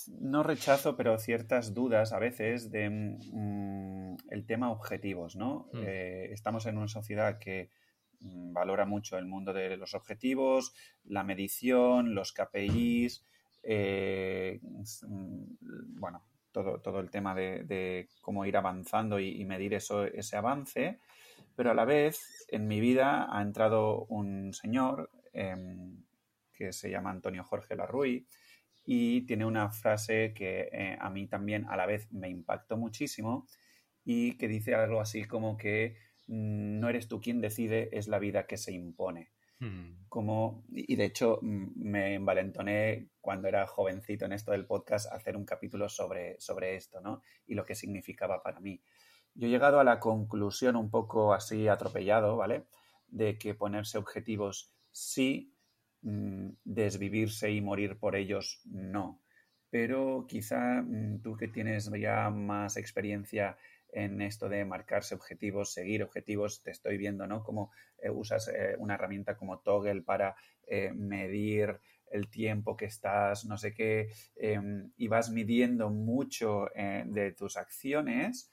no 0.08 0.44
rechazo, 0.44 0.96
pero 0.96 1.18
ciertas 1.18 1.74
dudas 1.74 2.14
a 2.14 2.20
veces 2.20 2.72
de 2.72 2.90
mm, 2.90 4.18
el 4.30 4.46
tema 4.46 4.72
objetivos, 4.72 5.36
¿no? 5.36 5.70
Hmm. 5.74 5.84
Eh, 5.86 6.30
estamos 6.32 6.66
en 6.66 6.78
una 6.78 6.88
sociedad 6.88 7.40
que 7.40 7.72
mm, 8.20 8.54
valora 8.54 8.86
mucho 8.86 9.18
el 9.18 9.26
mundo 9.26 9.54
de 9.54 9.78
los 9.78 9.94
objetivos, 9.94 10.74
la 11.04 11.24
medición, 11.24 12.16
los 12.16 12.34
KPIs, 12.34 13.26
eh, 13.64 14.60
mm, 14.62 16.00
bueno, 16.00 16.24
todo, 16.52 16.80
todo, 16.80 17.00
el 17.00 17.10
tema 17.10 17.34
de, 17.36 18.08
cómo 18.22 18.46
ir 18.46 18.58
avanzando 18.58 19.20
y, 19.20 19.44
medir 19.46 19.74
eso, 19.74 20.06
ese 20.06 20.38
avance, 20.38 21.00
pero 21.56 21.72
a 21.72 21.74
la 21.74 21.86
vez 21.86 22.46
en 22.50 22.68
mi 22.68 22.80
vida 22.80 23.28
ha 23.30 23.42
entrado 23.42 24.06
un 24.06 24.54
señor 24.54 25.10
em, 25.34 26.04
que 26.54 26.74
se 26.74 26.90
llama 26.90 27.12
Antonio 27.12 27.44
Jorge 27.44 27.76
Larruy, 27.76 28.26
y 28.86 29.22
tiene 29.22 29.46
una 29.46 29.70
frase 29.70 30.34
que 30.34 30.70
eh, 30.72 30.98
a 31.00 31.10
mí 31.10 31.28
también 31.28 31.66
a 31.70 31.78
la 31.78 31.86
vez 31.86 32.12
me 32.12 32.30
impactó 32.30 32.78
muchísimo 32.78 33.48
y 34.04 34.38
que 34.38 34.48
dice 34.48 34.76
algo 34.76 35.00
así 35.00 35.26
como 35.26 35.58
que 35.58 35.98
mm, 36.28 36.80
no 36.80 36.90
eres 36.90 37.08
tú 37.08 37.22
quien 37.22 37.42
decide, 37.42 37.90
es 37.98 38.08
la 38.08 38.20
vida 38.20 38.48
que 38.48 38.58
se 38.58 38.72
impone. 38.72 39.32
Hmm. 39.62 40.08
Como, 40.10 40.66
y 40.70 40.98
de 40.98 41.06
hecho 41.06 41.40
mm, 41.42 41.68
me 41.76 42.16
envalentoné 42.16 43.08
cuando 43.22 43.48
era 43.48 43.66
jovencito 43.66 44.26
en 44.26 44.34
esto 44.34 44.52
del 44.52 44.66
podcast 44.66 45.10
hacer 45.14 45.38
un 45.38 45.46
capítulo 45.46 45.88
sobre, 45.88 46.38
sobre 46.42 46.76
esto, 46.76 47.00
¿no? 47.00 47.22
Y 47.48 47.56
lo 47.56 47.64
que 47.64 47.76
significaba 47.76 48.44
para 48.44 48.60
mí. 48.60 48.82
Yo 49.36 49.48
he 49.48 49.50
llegado 49.50 49.80
a 49.80 49.86
la 49.86 50.02
conclusión 50.02 50.76
un 50.76 50.90
poco 50.90 51.34
así 51.34 51.70
atropellado, 51.70 52.36
¿vale? 52.36 52.66
De 53.08 53.38
que 53.38 53.54
ponerse 53.54 53.98
objetivos 53.98 54.74
sí, 54.92 55.54
Mm, 56.04 56.54
desvivirse 56.64 57.52
y 57.52 57.62
morir 57.62 57.98
por 58.00 58.16
ellos, 58.16 58.62
no. 58.66 59.22
Pero 59.70 60.26
quizá 60.28 60.82
mm, 60.82 61.22
tú 61.22 61.38
que 61.38 61.48
tienes 61.48 61.92
ya 61.92 62.30
más 62.30 62.78
experiencia 62.78 63.58
en 63.92 64.22
esto 64.22 64.50
de 64.50 64.66
marcarse 64.66 65.16
objetivos, 65.16 65.74
seguir 65.74 66.04
objetivos, 66.04 66.62
te 66.64 66.72
estoy 66.72 66.98
viendo, 66.98 67.28
¿no? 67.28 67.44
Como 67.44 67.72
eh, 67.98 68.10
usas 68.10 68.48
eh, 68.48 68.76
una 68.78 68.96
herramienta 68.96 69.36
como 69.36 69.60
Toggle 69.60 70.02
para 70.02 70.36
eh, 70.68 70.92
medir 70.94 71.80
el 72.10 72.30
tiempo 72.30 72.76
que 72.76 72.86
estás, 72.86 73.46
no 73.46 73.58
sé 73.58 73.74
qué, 73.74 74.10
em, 74.36 74.92
y 74.98 75.08
vas 75.08 75.30
midiendo 75.30 75.90
mucho 75.90 76.68
de 76.76 77.32
tus 77.32 77.56
acciones. 77.56 78.52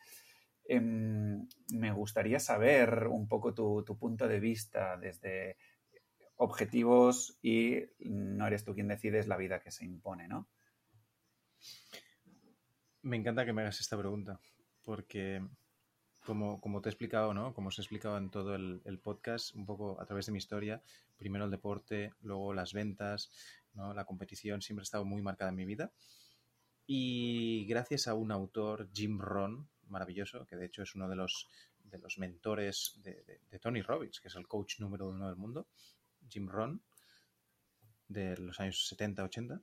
Em, 0.64 1.48
me 1.72 1.92
gustaría 1.92 2.38
saber 2.38 3.08
un 3.08 3.26
poco 3.26 3.54
tu, 3.54 3.82
tu 3.84 3.98
punto 3.98 4.28
de 4.28 4.38
vista 4.38 4.96
desde 4.96 5.56
objetivos 6.36 7.36
y 7.42 7.80
no 7.98 8.46
eres 8.46 8.64
tú 8.64 8.74
quien 8.74 8.86
decides 8.86 9.26
la 9.26 9.36
vida 9.36 9.60
que 9.60 9.72
se 9.72 9.84
impone, 9.84 10.28
¿no? 10.28 10.48
Me 13.02 13.16
encanta 13.16 13.44
que 13.44 13.52
me 13.52 13.62
hagas 13.62 13.80
esta 13.80 13.98
pregunta, 13.98 14.40
porque 14.88 15.46
como, 16.24 16.62
como 16.62 16.80
te 16.80 16.88
he 16.88 16.92
explicado, 16.92 17.34
¿no? 17.34 17.52
Como 17.52 17.68
os 17.68 17.78
he 17.78 17.82
explicado 17.82 18.16
en 18.16 18.30
todo 18.30 18.54
el, 18.54 18.98
podcast, 19.00 19.54
un 19.54 19.66
poco 19.66 20.00
a 20.00 20.06
través 20.06 20.24
de 20.24 20.32
mi 20.32 20.38
historia, 20.38 20.82
primero 21.18 21.44
el 21.44 21.50
deporte, 21.50 22.14
luego 22.22 22.54
las 22.54 22.72
ventas, 22.72 23.30
¿no? 23.74 23.92
La 23.92 24.06
competición 24.06 24.62
siempre 24.62 24.80
ha 24.80 24.88
estado 24.88 25.04
muy 25.04 25.20
marcada 25.20 25.50
en 25.50 25.56
mi 25.56 25.66
vida. 25.66 25.92
Y 26.86 27.66
gracias 27.66 28.08
a 28.08 28.14
un 28.14 28.32
autor, 28.32 28.88
Jim 28.94 29.20
Ron, 29.20 29.68
maravilloso, 29.88 30.46
que 30.46 30.56
de 30.56 30.64
hecho 30.64 30.84
es 30.84 30.94
uno 30.94 31.06
de 31.06 31.16
los, 31.16 31.50
de 31.84 31.98
los 31.98 32.16
mentores 32.16 32.98
de, 33.02 33.42
de 33.50 33.58
Tony 33.58 33.82
Robbins, 33.82 34.20
que 34.20 34.28
es 34.28 34.36
el 34.36 34.48
coach 34.48 34.80
número 34.80 35.10
uno 35.10 35.26
del 35.26 35.36
mundo, 35.36 35.66
Jim 36.30 36.48
Rohn, 36.48 36.80
de 38.08 38.38
los 38.38 38.58
años 38.58 38.90
70-80, 38.96 39.60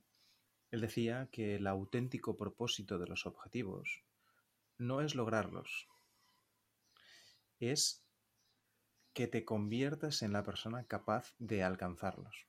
él 0.70 0.80
decía 0.80 1.28
que 1.32 1.56
el 1.56 1.66
auténtico 1.66 2.36
propósito 2.36 2.96
de 2.96 3.08
los 3.08 3.26
objetivos 3.26 4.05
no 4.78 5.00
es 5.00 5.14
lograrlos, 5.14 5.88
es 7.58 8.04
que 9.12 9.26
te 9.26 9.44
conviertas 9.44 10.22
en 10.22 10.32
la 10.32 10.42
persona 10.42 10.84
capaz 10.84 11.34
de 11.38 11.62
alcanzarlos. 11.62 12.46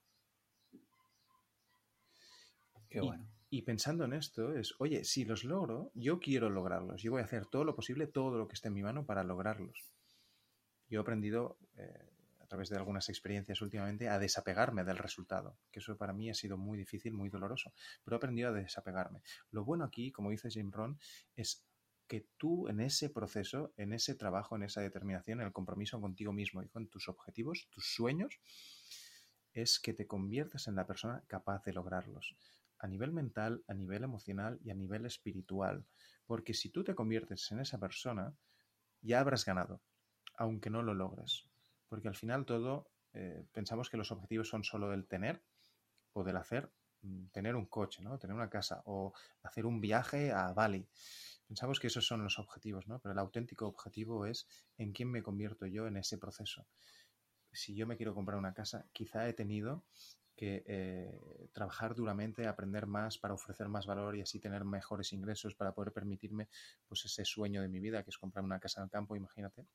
Qué 2.90 3.02
bueno. 3.02 3.28
Y, 3.50 3.62
pensando 3.62 4.04
en 4.04 4.14
esto 4.14 4.54
es, 4.54 4.76
oye, 4.80 5.06
si 5.06 5.24
los 5.24 5.46
logro, 5.46 5.92
yo 5.94 6.20
quiero 6.20 6.50
lograrlos. 6.50 7.02
Yo 7.02 7.12
voy 7.12 7.22
a 7.22 7.26
hacer 7.26 7.46
todo 7.46 7.64
lo 7.64 7.76
posible, 7.76 8.08
todo 8.08 8.38
lo 8.38 8.48
que 8.48 8.56
esté 8.56 8.68
en 8.68 8.74
mi 8.74 8.84
mano 8.84 9.06
para 9.06 9.24
lograrlos. 9.24 9.94
Yo 10.90 11.00
he 11.00 11.02
aprendido 11.02 11.58
eh, 11.78 12.12
a 12.48 12.50
través 12.50 12.70
de 12.70 12.78
algunas 12.78 13.10
experiencias 13.10 13.62
últimamente, 13.62 14.08
a 14.08 14.20
desapegarme 14.20 14.86
del 14.86 14.98
resultado, 14.98 15.58
que 15.70 15.80
eso 15.80 15.98
para 15.98 16.14
mí 16.14 16.30
ha 16.30 16.34
sido 16.34 16.58
muy 16.58 16.78
difícil, 16.78 17.12
muy 17.12 17.30
doloroso, 17.30 17.74
pero 18.06 18.16
he 18.16 18.20
aprendido 18.20 18.50
a 18.50 18.54
desapegarme. 18.54 19.22
Lo 19.52 19.66
bueno 19.66 19.84
aquí, 19.84 20.14
como 20.14 20.30
dice 20.30 20.50
Jim 20.50 20.72
Ron, 20.72 20.98
es 21.36 21.67
que 22.08 22.28
tú 22.38 22.68
en 22.68 22.80
ese 22.80 23.10
proceso, 23.10 23.74
en 23.78 23.94
ese 23.94 24.16
trabajo, 24.16 24.56
en 24.56 24.64
esa 24.64 24.82
determinación, 24.82 25.42
en 25.42 25.48
el 25.48 25.54
compromiso 25.54 26.00
contigo 26.00 26.34
mismo 26.34 26.64
y 26.64 26.70
con 26.70 26.88
tus 26.88 27.10
objetivos, 27.10 27.68
tus 27.70 27.94
sueños, 27.94 28.40
es 29.54 29.80
que 29.80 29.94
te 29.94 30.08
conviertas 30.08 30.68
en 30.68 30.76
la 30.76 30.88
persona 30.88 31.24
capaz 31.28 31.64
de 31.64 31.74
lograrlos, 31.74 32.36
a 32.80 32.88
nivel 32.88 33.12
mental, 33.12 33.64
a 33.68 33.74
nivel 33.74 34.04
emocional 34.04 34.60
y 34.64 34.70
a 34.70 34.76
nivel 34.76 35.06
espiritual. 35.06 35.86
Porque 36.26 36.54
si 36.54 36.70
tú 36.70 36.84
te 36.84 36.96
conviertes 36.96 37.52
en 37.52 37.60
esa 37.60 37.80
persona, 37.80 38.36
ya 39.02 39.20
habrás 39.20 39.46
ganado, 39.46 39.82
aunque 40.36 40.70
no 40.70 40.84
lo 40.84 40.94
logres. 40.94 41.46
Porque 41.90 42.08
al 42.08 42.16
final 42.16 42.46
todo, 42.46 42.90
eh, 43.14 43.46
pensamos 43.52 43.90
que 43.90 43.98
los 43.98 44.12
objetivos 44.12 44.50
son 44.50 44.64
solo 44.64 44.90
del 44.90 45.08
tener 45.08 45.42
o 46.14 46.24
del 46.24 46.38
hacer, 46.38 46.72
tener 47.32 47.56
un 47.56 47.66
coche, 47.66 48.02
¿no? 48.02 48.18
tener 48.18 48.36
una 48.36 48.50
casa 48.50 48.82
o 48.86 49.14
hacer 49.44 49.66
un 49.66 49.82
viaje 49.82 50.32
a 50.32 50.54
Bali. 50.54 50.88
Pensamos 51.48 51.80
que 51.80 51.88
esos 51.88 52.06
son 52.06 52.24
los 52.24 52.40
objetivos, 52.40 52.88
¿no? 52.88 53.00
Pero 53.00 53.14
el 53.14 53.20
auténtico 53.20 53.68
objetivo 53.68 54.26
es 54.26 54.48
en 54.78 54.92
quién 54.92 55.10
me 55.10 55.24
convierto 55.24 55.66
yo 55.66 55.88
en 55.88 55.96
ese 55.96 56.18
proceso. 56.18 56.68
Si 57.52 57.74
yo 57.74 57.88
me 57.88 57.96
quiero 57.96 58.14
comprar 58.14 58.38
una 58.38 58.54
casa, 58.54 58.86
quizá 58.92 59.28
he 59.30 59.34
tenido 59.34 59.86
que 60.36 60.64
eh, 60.68 61.50
trabajar 61.52 61.96
duramente, 61.96 62.48
aprender 62.48 62.86
más 62.86 63.18
para 63.18 63.34
ofrecer 63.34 63.70
más 63.70 63.88
valor 63.88 64.16
y 64.16 64.22
así 64.22 64.40
tener 64.40 64.66
mejores 64.66 65.12
ingresos 65.14 65.56
para 65.56 65.74
poder 65.74 65.92
permitirme 65.94 66.48
pues 66.88 67.06
ese 67.06 67.26
sueño 67.26 67.62
de 67.62 67.70
mi 67.70 67.80
vida 67.80 68.04
que 68.04 68.12
es 68.12 68.18
comprar 68.18 68.46
una 68.46 68.60
casa 68.60 68.82
en 68.82 68.86
el 68.86 68.92
campo, 68.92 69.16
imagínate. 69.16 69.66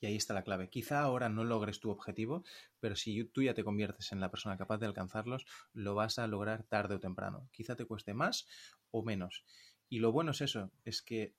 Y 0.00 0.06
ahí 0.06 0.16
está 0.16 0.34
la 0.34 0.42
clave. 0.42 0.68
Quizá 0.68 1.00
ahora 1.00 1.28
no 1.28 1.44
logres 1.44 1.80
tu 1.80 1.90
objetivo, 1.90 2.44
pero 2.80 2.96
si 2.96 3.24
tú 3.24 3.42
ya 3.42 3.54
te 3.54 3.64
conviertes 3.64 4.12
en 4.12 4.20
la 4.20 4.30
persona 4.30 4.56
capaz 4.56 4.78
de 4.78 4.86
alcanzarlos, 4.86 5.46
lo 5.72 5.94
vas 5.94 6.18
a 6.18 6.26
lograr 6.26 6.62
tarde 6.64 6.96
o 6.96 7.00
temprano. 7.00 7.48
Quizá 7.52 7.76
te 7.76 7.84
cueste 7.84 8.14
más 8.14 8.46
o 8.90 9.02
menos. 9.02 9.44
Y 9.88 9.98
lo 10.00 10.12
bueno 10.12 10.32
es 10.32 10.40
eso, 10.40 10.70
es 10.84 11.02
que 11.02 11.34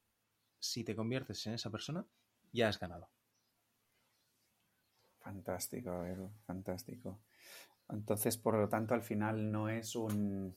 si 0.59 0.83
te 0.83 0.95
conviertes 0.95 1.45
en 1.47 1.53
esa 1.53 1.69
persona, 1.69 2.05
ya 2.51 2.69
has 2.69 2.79
ganado. 2.79 3.09
Fantástico, 5.19 6.05
Edu, 6.05 6.31
fantástico. 6.45 7.19
Entonces, 7.89 8.37
por 8.37 8.55
lo 8.55 8.69
tanto, 8.69 8.93
al 8.93 9.03
final 9.03 9.51
no 9.51 9.69
es 9.69 9.95
un 9.95 10.55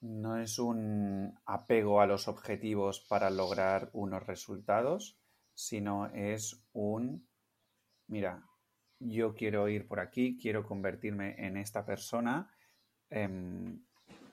no 0.00 0.36
es 0.36 0.58
un 0.58 1.38
apego 1.46 2.00
a 2.00 2.06
los 2.06 2.28
objetivos 2.28 3.00
para 3.00 3.30
lograr 3.30 3.88
unos 3.94 4.26
resultados, 4.26 5.16
sino 5.54 6.06
es 6.14 6.64
un 6.72 7.26
mira, 8.06 8.42
yo 8.98 9.34
quiero 9.34 9.68
ir 9.68 9.86
por 9.86 10.00
aquí, 10.00 10.38
quiero 10.40 10.64
convertirme 10.64 11.34
en 11.46 11.56
esta 11.56 11.84
persona. 11.84 12.50
Em, 13.10 13.82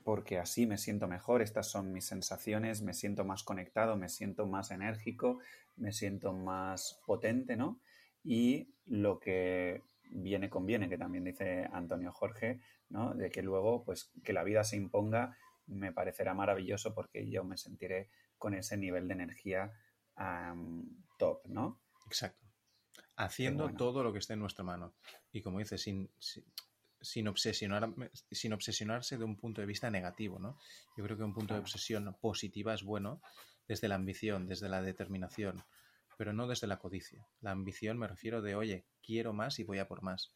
porque 0.03 0.39
así 0.39 0.65
me 0.65 0.77
siento 0.77 1.07
mejor, 1.07 1.41
estas 1.41 1.69
son 1.69 1.93
mis 1.93 2.05
sensaciones, 2.05 2.81
me 2.81 2.93
siento 2.93 3.23
más 3.23 3.43
conectado, 3.43 3.95
me 3.97 4.09
siento 4.09 4.47
más 4.47 4.71
enérgico, 4.71 5.39
me 5.75 5.91
siento 5.91 6.33
más 6.33 6.99
potente, 7.05 7.55
¿no? 7.55 7.79
Y 8.23 8.73
lo 8.85 9.19
que 9.19 9.83
viene 10.09 10.49
conviene, 10.49 10.89
que 10.89 10.97
también 10.97 11.23
dice 11.23 11.67
Antonio 11.71 12.11
Jorge, 12.11 12.61
¿no? 12.89 13.13
De 13.13 13.29
que 13.29 13.43
luego, 13.43 13.83
pues, 13.83 14.11
que 14.23 14.33
la 14.33 14.43
vida 14.43 14.63
se 14.63 14.77
imponga 14.77 15.37
me 15.67 15.93
parecerá 15.93 16.33
maravilloso 16.33 16.93
porque 16.93 17.29
yo 17.29 17.43
me 17.43 17.55
sentiré 17.55 18.09
con 18.37 18.53
ese 18.55 18.77
nivel 18.77 19.07
de 19.07 19.13
energía 19.13 19.71
top, 21.21 21.45
¿no? 21.45 21.79
Exacto. 22.07 22.47
Haciendo 23.15 23.69
todo 23.75 24.03
lo 24.03 24.11
que 24.11 24.17
esté 24.17 24.33
en 24.33 24.39
nuestra 24.39 24.63
mano. 24.63 24.95
Y 25.31 25.41
como 25.43 25.59
dice, 25.59 25.77
sin, 25.77 26.09
sin, 26.99 27.27
obsesionar, 27.27 27.93
sin 28.31 28.53
obsesionarse 28.53 29.19
de 29.19 29.23
un 29.23 29.37
punto 29.37 29.61
de 29.61 29.67
vista 29.67 29.91
negativo, 29.91 30.39
¿no? 30.39 30.57
Yo 30.97 31.03
creo 31.03 31.17
que 31.17 31.23
un 31.23 31.33
punto 31.35 31.53
de 31.53 31.59
obsesión 31.59 32.17
positiva 32.19 32.73
es 32.73 32.83
bueno 32.83 33.21
desde 33.67 33.87
la 33.87 33.95
ambición, 33.95 34.47
desde 34.47 34.67
la 34.67 34.81
determinación, 34.81 35.63
pero 36.17 36.33
no 36.33 36.47
desde 36.47 36.65
la 36.65 36.79
codicia. 36.79 37.27
La 37.41 37.51
ambición 37.51 37.99
me 37.99 38.07
refiero 38.07 38.41
de, 38.41 38.55
oye, 38.55 38.87
quiero 39.03 39.31
más 39.31 39.59
y 39.59 39.63
voy 39.63 39.77
a 39.77 39.87
por 39.87 40.01
más, 40.01 40.33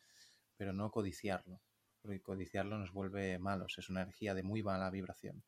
pero 0.56 0.72
no 0.72 0.92
codiciarlo, 0.92 1.60
porque 2.04 2.22
codiciarlo 2.22 2.78
nos 2.78 2.94
vuelve 2.94 3.40
malos, 3.40 3.80
es 3.80 3.90
una 3.90 4.04
energía 4.04 4.36
de 4.36 4.44
muy 4.44 4.62
mala 4.62 4.92
vibración. 4.92 5.44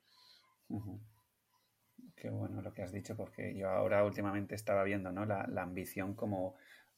Qué 2.16 2.30
bueno 2.30 2.62
lo 2.62 2.74
que 2.74 2.82
has 2.82 2.92
dicho, 2.92 3.16
porque 3.16 3.56
yo 3.56 3.70
ahora 3.70 4.04
últimamente 4.04 4.56
estaba 4.56 4.84
viendo 4.84 5.12
¿no? 5.12 5.26
la, 5.26 5.46
la 5.48 5.64
ambición 5.64 6.16
como 6.16 6.56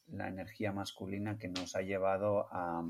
la 0.08 0.28
energía 0.28 0.72
masculina 0.72 1.38
que 1.38 1.50
nos 1.50 1.76
ha 1.76 1.82
llevado 1.82 2.48
a, 2.52 2.84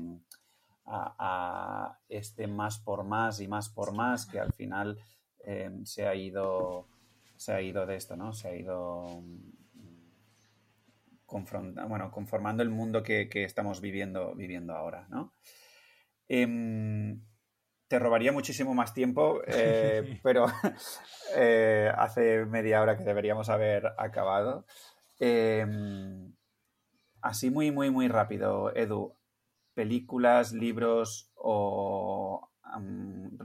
a, 0.86 1.98
este 2.08 2.46
más 2.46 2.78
por 2.78 3.04
más 3.04 3.40
y 3.40 3.48
más 3.48 3.68
por 3.68 3.92
más 3.92 4.26
que 4.26 4.40
al 4.40 4.52
final 4.52 4.98
em, 5.44 5.84
se 5.84 6.06
ha 6.06 6.14
ido 6.14 6.88
se 7.36 7.52
ha 7.52 7.62
ido 7.62 7.86
de 7.86 7.96
esto, 7.96 8.16
¿no? 8.16 8.32
Se 8.32 8.48
ha 8.48 8.54
ido 8.54 9.22
bueno, 11.88 12.10
conformando 12.10 12.62
el 12.62 12.70
mundo 12.70 13.02
que, 13.02 13.28
estamos 13.32 13.80
viviendo, 13.80 14.34
viviendo 14.34 14.74
ahora, 14.74 15.06
¿no? 15.08 15.32
Em, 16.28 17.22
te 17.90 17.98
robaría 17.98 18.30
muchísimo 18.30 18.72
más 18.72 18.94
tiempo, 18.94 19.42
eh, 19.48 20.20
pero 20.22 20.46
eh, 21.36 21.92
hace 21.96 22.46
media 22.46 22.80
hora 22.80 22.96
que 22.96 23.02
deberíamos 23.02 23.48
haber 23.48 23.84
acabado. 23.98 24.64
Em, 25.18 26.32
así 27.20 27.50
muy, 27.50 27.72
muy, 27.72 27.90
muy 27.90 28.06
rápido, 28.06 28.74
Edu 28.76 29.16
películas, 29.74 30.52
libros 30.52 31.32
o 31.34 32.48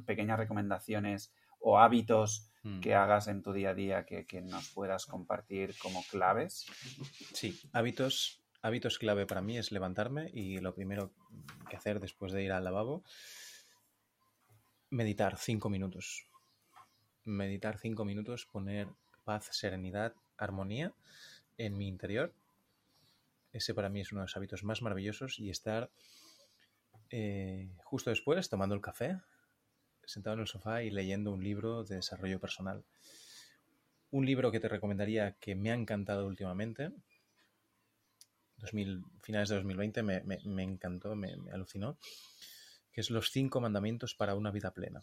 pequeñas 0.05 0.37
recomendaciones 0.37 1.33
o 1.59 1.79
hábitos 1.79 2.51
hmm. 2.61 2.81
que 2.81 2.93
hagas 2.93 3.27
en 3.27 3.41
tu 3.41 3.51
día 3.51 3.71
a 3.71 3.73
día 3.73 4.05
que, 4.05 4.41
nos 4.41 4.69
puedas 4.69 5.07
compartir 5.07 5.75
como 5.79 6.03
claves? 6.11 6.67
Sí, 7.33 7.59
hábitos, 7.73 8.43
hábitos 8.61 8.99
clave 8.99 9.25
para 9.25 9.41
mí 9.41 9.57
es 9.57 9.71
levantarme 9.71 10.29
y 10.31 10.59
lo 10.59 10.75
primero 10.75 11.13
que 11.67 11.77
hacer 11.77 11.99
después 11.99 12.31
de 12.31 12.43
ir 12.43 12.51
al 12.51 12.63
lavabo, 12.63 13.03
meditar 14.95 15.37
cinco 15.37 15.69
minutos. 15.69 16.25
Meditar 17.23 17.77
cinco 17.77 18.05
minutos, 18.05 18.45
poner 18.45 18.87
paz, 19.23 19.49
serenidad, 19.51 20.13
armonía 20.37 20.93
en 21.57 21.77
mi 21.77 21.87
interior 21.87 22.33
ese 23.55 23.73
para 23.73 23.87
mí 23.87 24.01
es 24.01 24.11
uno 24.11 24.19
de 24.19 24.25
los 24.25 24.35
hábitos 24.35 24.65
más 24.65 24.81
maravillosos 24.81 25.39
y 25.39 25.49
estar 25.49 25.89
eh, 27.09 27.69
justo 27.77 28.09
después 28.09 28.49
tomando 28.49 28.75
el 28.75 28.81
café, 28.81 29.17
sentado 30.03 30.33
en 30.33 30.41
el 30.41 30.47
sofá 30.47 30.83
y 30.83 30.91
leyendo 30.91 31.31
un 31.31 31.41
libro 31.41 31.85
de 31.85 31.95
desarrollo 31.95 32.37
personal. 32.41 32.83
Un 34.11 34.25
libro 34.25 34.51
que 34.51 34.59
te 34.59 34.67
recomendaría 34.67 35.37
que 35.39 35.55
me 35.55 35.71
ha 35.71 35.73
encantado 35.73 36.27
últimamente, 36.27 36.91
2000, 38.57 39.05
finales 39.21 39.47
de 39.47 39.55
2020, 39.55 40.03
me, 40.03 40.63
encantó, 40.63 41.15
me, 41.15 41.35
alucinó, 41.53 41.97
que 42.95 43.01
es 43.01 43.09
Los 43.09 43.29
cinco 43.29 43.59
mandamientos 43.59 44.15
para 44.15 44.35
una 44.35 44.51
vida 44.51 44.73
plena. 44.73 45.01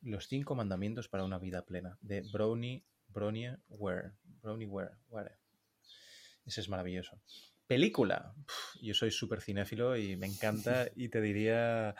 Los 0.00 0.28
cinco 0.28 0.54
mandamientos 0.54 1.10
para 1.10 1.22
una 1.22 1.38
vida 1.38 1.66
plena, 1.66 1.98
de 2.00 2.22
Brownie, 2.32 2.86
Brownie 3.08 3.58
Ware. 3.68 4.12
Brownie 4.22 4.66
Ware, 4.66 4.96
Ware. 5.10 5.36
Ese 6.46 6.62
es 6.62 6.70
maravilloso. 6.70 7.20
Película. 7.66 8.34
yo 8.80 8.94
soy 8.94 9.10
súper 9.10 9.42
cinéfilo 9.42 9.94
y 9.98 10.16
me 10.16 10.26
encanta 10.26 10.86
y 10.96 11.10
te 11.10 11.20
diría 11.20 11.94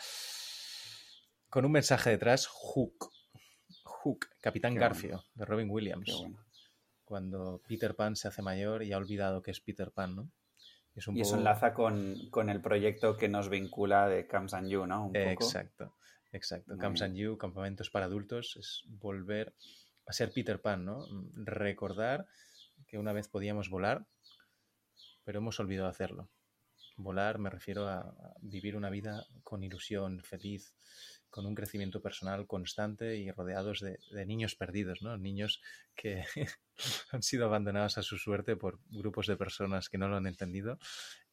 con 1.51 1.67
un 1.67 1.73
mensaje 1.73 2.09
detrás, 2.09 2.47
Hook. 2.47 3.11
Hook, 3.85 4.31
Capitán 4.41 4.75
Garfio, 4.77 5.27
de 5.35 5.45
Robin 5.45 5.69
Williams. 5.69 6.25
Cuando 7.05 7.61
Peter 7.69 7.95
Pan 7.95 8.17
se 8.17 8.29
hace 8.29 8.41
mayor 8.41 8.83
y 8.83 8.95
ha 8.95 8.97
olvidado 8.97 9.43
que 9.43 9.51
es 9.51 9.61
Peter 9.61 9.91
Pan, 9.91 10.17
¿no? 10.17 10.31
Y 10.95 11.21
eso 11.21 11.37
enlaza 11.37 11.75
con, 11.75 12.49
el 12.49 12.61
proyecto 12.61 13.17
que 13.17 13.29
nos 13.29 13.49
vincula 13.49 14.09
de 14.09 14.27
Camps 14.27 14.55
and 14.55 14.69
You, 14.69 14.87
¿no? 14.87 15.11
Exacto, 15.13 15.97
exacto. 16.33 16.77
Camps 16.79 17.03
and 17.03 17.17
You, 17.17 17.37
campamentos 17.37 17.91
para 17.91 18.07
adultos, 18.07 18.57
es 18.57 18.85
volver 18.87 19.55
a 20.07 20.13
ser 20.13 20.33
Peter 20.33 20.61
Pan, 20.61 20.85
¿no? 20.85 21.05
Recordar 21.35 22.27
que 22.87 22.99
una 22.99 23.13
vez 23.13 23.29
podíamos 23.29 23.71
volar 23.71 24.07
pero 25.25 25.39
hemos 25.39 25.59
olvidado 25.59 25.89
hacerlo. 25.89 26.29
Volar 26.97 27.39
me 27.39 27.51
refiero 27.51 27.89
a, 27.89 28.15
vivir 28.41 28.77
una 28.77 28.91
vida 28.91 29.27
con 29.43 29.65
ilusión, 29.65 30.23
feliz, 30.23 30.75
con 31.35 31.47
un 31.47 31.57
crecimiento 31.57 32.01
personal 32.01 32.47
constante 32.47 33.17
y 33.17 33.29
rodeados 33.33 33.81
de, 33.81 33.99
niños 34.25 34.55
perdidos, 34.55 35.03
¿no? 35.03 35.17
Niños 35.17 35.61
que 35.97 36.23
han 37.11 37.25
sido 37.25 37.47
abandonados 37.47 37.99
a 37.99 38.03
su 38.03 38.19
suerte 38.19 38.55
por 38.55 38.79
grupos 38.89 39.27
de 39.27 39.37
personas 39.37 39.89
que 39.89 39.99
no 39.99 40.07
lo 40.07 40.17
han 40.17 40.29
entendido 40.29 40.79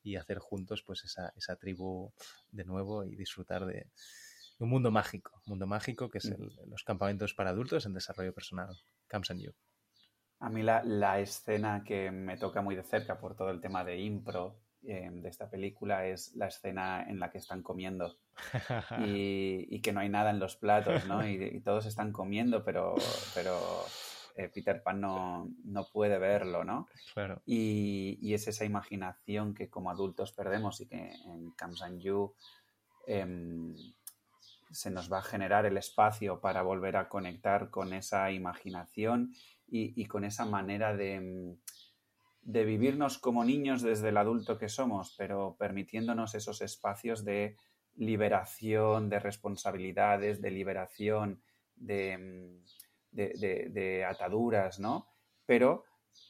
y 0.02 0.16
hacer 0.16 0.40
juntos 0.40 0.82
pues 0.82 1.04
esa, 1.04 1.32
esa 1.36 1.56
tribu 1.56 2.12
de 2.50 2.66
nuevo 2.66 3.04
y 3.04 3.16
disfrutar 3.16 3.68
de, 3.68 3.92
un 4.58 4.70
mundo 4.70 4.90
mágico, 4.90 5.40
mundo 5.46 5.68
mágico 5.68 6.10
que 6.10 6.18
es 6.18 6.34
los 6.66 6.84
campamentos 6.84 7.36
para 7.36 7.52
adultos 7.52 7.86
en 7.86 7.94
desarrollo 7.94 8.34
personal, 8.34 8.76
Camps 9.06 9.30
and 9.30 9.42
You. 9.42 9.54
A 10.40 10.50
mí 10.50 10.64
la, 10.64 11.20
escena 11.20 11.84
que 11.84 12.10
me 12.10 12.38
toca 12.38 12.64
muy 12.64 12.76
de 12.76 12.82
cerca 12.82 13.20
por 13.20 13.36
todo 13.36 13.52
el 13.52 13.62
tema 13.62 13.84
de 13.84 14.00
impro 14.00 14.64
em, 14.84 15.22
de 15.22 15.30
esta 15.30 15.50
película 15.50 16.06
es 16.08 16.36
la 16.36 16.48
escena 16.48 17.04
en 17.08 17.20
la 17.20 17.32
que 17.32 17.38
están 17.38 17.62
comiendo 17.62 18.18
y, 19.06 19.80
que 19.82 19.94
no 19.94 20.00
hay 20.00 20.10
nada 20.10 20.30
en 20.30 20.40
los 20.40 20.56
platos, 20.56 21.06
¿no? 21.06 21.28
Y, 21.28 21.62
todos 21.62 21.86
están 21.86 22.12
comiendo, 22.12 22.64
pero, 22.64 22.96
pero 23.34 23.60
eh, 24.36 24.50
Peter 24.50 24.82
Pan 24.82 25.02
no, 25.02 25.48
puede 25.92 26.18
verlo, 26.18 26.64
¿no? 26.64 26.88
Claro. 27.14 27.42
Y, 27.46 28.34
es 28.34 28.48
esa 28.48 28.66
imaginación 28.66 29.54
que 29.54 29.70
como 29.70 29.92
adultos 29.92 30.32
perdemos 30.32 30.82
y 30.82 30.88
que 30.88 31.12
en 31.26 31.52
Comes 31.52 31.84
You 32.00 32.34
em, 33.08 33.76
se 34.72 34.90
nos 34.90 35.12
va 35.12 35.20
a 35.20 35.24
generar 35.24 35.66
el 35.66 35.78
espacio 35.78 36.40
para 36.40 36.62
volver 36.62 36.96
a 36.96 37.10
conectar 37.10 37.70
con 37.70 37.94
esa 37.94 38.32
imaginación 38.32 39.34
y, 39.74 40.06
con 40.06 40.26
esa 40.26 40.46
manera 40.46 40.96
de, 40.96 41.56
de, 42.42 42.66
vivirnos 42.66 43.18
como 43.18 43.44
niños 43.44 43.82
desde 43.82 44.10
el 44.10 44.18
adulto 44.18 44.58
que 44.58 44.70
somos, 44.70 45.16
pero 45.18 45.56
permitiéndonos 45.58 46.36
esos 46.36 46.62
espacios 46.62 47.24
de 47.24 47.56
liberación, 47.96 49.10
de 49.10 49.20
responsabilidades, 49.20 50.42
de 50.42 50.52
liberación, 50.52 51.42
de, 51.76 52.60
de, 53.12 54.06
ataduras, 54.06 54.80
¿no? 54.80 55.08
Pero 55.46 55.84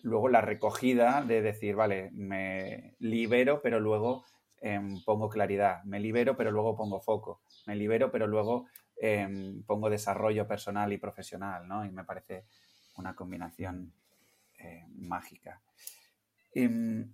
luego 0.04 0.30
la 0.30 0.42
recogida 0.42 1.24
de 1.24 1.42
decir, 1.42 1.76
vale, 1.76 2.10
me 2.12 2.96
libero, 3.00 3.62
pero 3.62 3.80
luego 3.80 4.26
em, 4.60 5.02
pongo 5.04 5.30
claridad, 5.30 5.84
me 5.84 6.00
libero, 6.00 6.36
pero 6.36 6.52
luego 6.52 6.76
pongo 6.76 7.02
foco, 7.02 7.42
me 7.68 7.76
libero, 7.76 8.12
pero 8.12 8.28
luego 8.28 8.68
em, 8.98 9.64
pongo 9.64 9.90
desarrollo 9.90 10.48
personal 10.48 10.92
y 10.94 10.98
profesional, 10.98 11.68
¿no? 11.68 11.86
Y 11.86 11.92
me 11.92 12.04
parece 12.04 12.46
una 12.98 13.16
combinación 13.16 13.94
eh, 14.58 14.86
mágica. 14.96 15.62
Em, 16.54 17.14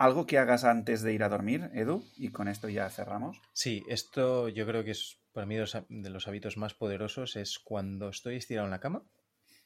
¿Algo 0.00 0.26
que 0.26 0.38
hagas 0.38 0.64
antes 0.64 1.02
de 1.02 1.12
ir 1.12 1.22
a 1.22 1.28
dormir, 1.28 1.70
Edu? 1.74 2.02
Y 2.16 2.30
con 2.30 2.48
esto 2.48 2.70
ya 2.70 2.88
cerramos. 2.88 3.38
Sí, 3.52 3.82
esto 3.86 4.48
yo 4.48 4.66
creo 4.66 4.82
que 4.82 4.92
es 4.92 5.20
para 5.32 5.46
mí 5.46 5.56
de 5.56 6.10
los 6.10 6.26
hábitos 6.26 6.56
más 6.56 6.72
poderosos 6.72 7.36
es 7.36 7.58
cuando 7.58 8.08
estoy 8.08 8.36
estirado 8.36 8.66
en 8.66 8.70
la 8.70 8.80
cama, 8.80 9.04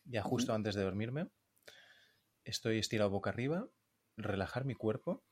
ya 0.05 0.23
justo 0.23 0.53
antes 0.53 0.75
de 0.75 0.83
dormirme, 0.83 1.29
estoy 2.43 2.79
estirado 2.79 3.11
boca 3.11 3.31
arriba, 3.31 3.69
relajar 4.17 4.65
mi 4.65 4.75
cuerpo 4.75 5.25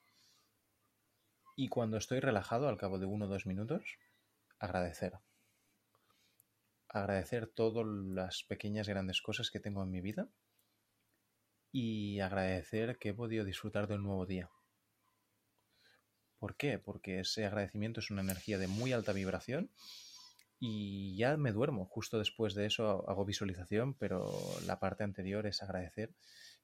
y 1.57 1.69
cuando 1.69 1.97
estoy 1.97 2.20
relajado 2.20 2.69
al 2.69 2.78
cabo 2.78 2.99
de 2.99 3.07
uno 3.07 3.27
o 3.27 3.28
dos 3.28 3.44
minutos, 3.44 3.99
agradecer. 4.59 5.19
Agradecer 6.89 7.49
todas 7.49 7.86
las 7.86 8.44
pequeñas 8.44 8.89
grandes 8.89 9.20
cosas 9.20 9.51
que 9.51 9.61
tengo 9.61 9.82
en 9.82 9.90
mi 9.90 10.01
vida 10.01 10.28
y 11.73 12.20
agradecer 12.20 12.99
que 12.99 13.09
he 13.09 13.15
podido 13.15 13.44
disfrutar 13.44 13.89
de 13.89 13.94
un 13.94 14.05
nuevo 14.05 14.27
día. 14.27 14.51
¿Por 16.39 16.57
qué? 16.57 16.78
Porque 16.78 17.20
ese 17.20 17.47
agradecimiento 17.47 18.01
es 18.01 18.11
una 18.11 18.20
energía 18.20 18.59
de 18.59 18.66
muy 18.66 18.93
alta 18.93 19.12
vibración 19.12 19.70
y 20.59 21.16
ya 21.16 21.36
me 21.36 21.53
duermo. 21.53 21.86
Justo 21.86 22.19
después 22.19 22.55
de 22.55 22.66
eso 22.66 23.09
hago 23.09 23.24
visualización, 23.24 23.94
pero 23.94 24.31
la 24.66 24.78
parte 24.78 25.03
anterior 25.03 25.47
es 25.47 25.62
agradecer. 25.62 26.15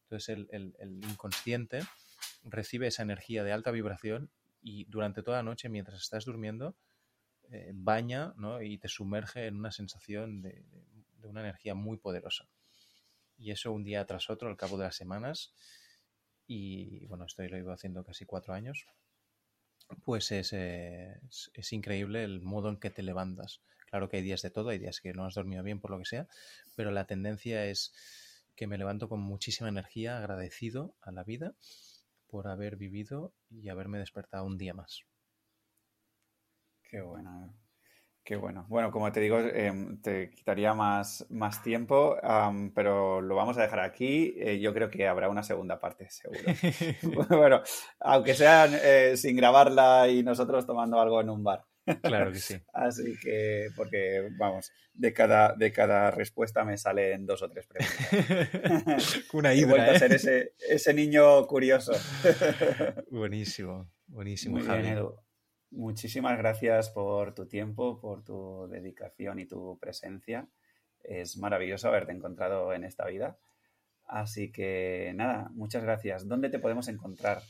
Entonces 0.03 0.47
el, 0.51 0.75
inconsciente 1.09 1.81
recibe 2.45 2.87
esa 2.87 3.03
energía 3.03 3.45
de 3.45 3.53
alta 3.53 3.71
vibración 3.71 4.31
y 4.63 4.85
durante 4.87 5.23
toda 5.23 5.39
la 5.39 5.43
noche, 5.43 5.69
mientras 5.69 6.01
estás 6.03 6.25
durmiendo, 6.25 6.77
eh, 7.51 7.73
baña 7.75 8.35
y 8.63 8.79
te 8.79 8.89
sumerge 8.89 9.47
en 9.47 9.57
una 9.57 9.73
sensación 9.73 10.43
de, 10.43 10.65
una 11.23 11.41
energía 11.41 11.75
muy 11.75 11.99
poderosa. 11.99 12.49
Y 13.39 13.53
eso 13.53 13.73
un 13.73 13.85
día 13.85 14.05
tras 14.05 14.31
otro, 14.31 14.49
al 14.49 14.57
cabo 14.57 14.77
de 14.77 14.85
las 14.85 14.97
semanas, 14.97 15.55
y 16.47 17.07
bueno, 17.07 17.25
esto 17.25 17.43
lo 17.43 17.59
ido 17.59 17.73
haciendo 17.73 18.05
casi 18.05 18.25
cuatro 18.25 18.55
años, 18.55 18.87
pues 20.05 20.33
es, 20.33 20.53
es, 20.53 21.73
increíble 21.73 22.25
el 22.25 22.41
modo 22.41 22.69
en 22.69 22.79
que 22.79 22.91
te 22.91 23.03
levantas. 23.03 23.63
Claro 23.87 24.09
que 24.09 24.19
hay 24.19 24.23
días 24.23 24.43
de 24.43 24.51
todo, 24.51 24.71
hay 24.71 24.79
días 24.79 25.01
que 25.01 25.15
no 25.15 25.25
has 25.25 25.35
dormido 25.35 25.63
bien 25.63 25.81
por 25.81 25.91
lo 25.91 25.99
que 25.99 26.05
sea, 26.05 26.27
pero 26.77 26.91
la 26.91 27.07
tendencia 27.07 27.67
es 27.67 27.93
que 28.55 28.67
me 28.67 28.77
levanto 28.77 29.09
con 29.09 29.21
muchísima 29.21 29.69
energía, 29.69 30.19
agradecido 30.19 30.95
a 31.01 31.13
la 31.13 31.25
vida 31.25 31.55
por 32.27 32.49
haber 32.49 32.77
vivido 32.77 33.33
y 33.49 33.69
haberme 33.69 33.99
despertado 33.99 34.45
un 34.45 34.59
día 34.59 34.75
más. 34.75 35.05
Qué 36.83 37.01
bueno. 37.01 37.55
Qué 38.29 38.37
bueno. 38.37 38.67
Bueno, 38.69 38.91
como 38.91 39.11
te 39.11 39.21
digo, 39.21 39.39
em, 39.41 40.03
te 40.03 40.29
quitaría 40.29 40.75
más, 40.75 41.25
más 41.31 41.63
tiempo, 41.63 42.15
pero 42.75 43.23
lo 43.23 43.35
vamos 43.35 43.57
a 43.57 43.63
dejar 43.63 43.81
aquí. 43.81 44.35
Eh, 44.37 44.61
yo 44.61 44.75
creo 44.75 44.91
que 44.91 45.09
habrá 45.09 45.31
una 45.31 45.43
segunda 45.43 45.81
parte, 45.81 46.11
seguro. 46.11 46.43
bueno, 47.31 47.63
aunque 48.01 48.35
sea 48.35 48.67
eh, 48.67 49.17
sin 49.17 49.35
grabarla 49.35 50.09
y 50.09 50.23
nosotros 50.23 50.67
tomando 50.67 51.01
algo 51.01 51.23
en 51.23 51.31
un 51.31 51.43
bar. 51.43 51.65
Claro 52.03 52.31
que 52.31 52.39
sí. 52.39 52.55
Así 52.75 53.15
que, 53.19 53.69
porque, 53.75 54.29
vamos, 54.39 54.73
de 54.93 55.15
cada, 55.15 55.55
de 55.55 55.73
cada 55.73 56.11
respuesta 56.11 56.65
me 56.65 56.77
salen 56.77 57.25
dos 57.25 57.41
o 57.41 57.49
tres 57.49 57.67
preguntas. 57.67 59.21
Una 59.33 59.55
hidra, 59.55 59.87
He 59.87 59.91
a 59.91 59.95
¿eh? 59.95 59.99
ser 59.99 60.13
ese, 60.13 60.53
ese 60.69 60.93
niño 60.93 61.47
curioso. 61.47 61.93
buenísimo, 63.11 63.91
buenísimo, 64.07 64.61
Muchísimas 65.71 66.39
gracias 66.39 66.91
por 66.91 67.35
tu 67.35 67.47
tiempo, 67.47 68.01
por 68.01 68.25
tu 68.25 68.69
dedicación 68.69 69.39
y 69.39 69.47
tu 69.47 69.79
presencia. 69.79 70.49
Es 71.03 71.37
maravilloso 71.37 71.89
haberte 71.89 72.13
encontrado 72.13 72.73
en 72.73 72.85
esta 72.85 73.07
vida. 73.07 73.39
Así 74.05 74.51
que 74.51 75.13
nada, 75.15 75.51
muchas 75.53 75.83
gracias. 75.83 76.27
¿Dónde 76.27 76.49
te 76.49 76.59
podemos 76.59 76.89
encontrar? 76.89 77.43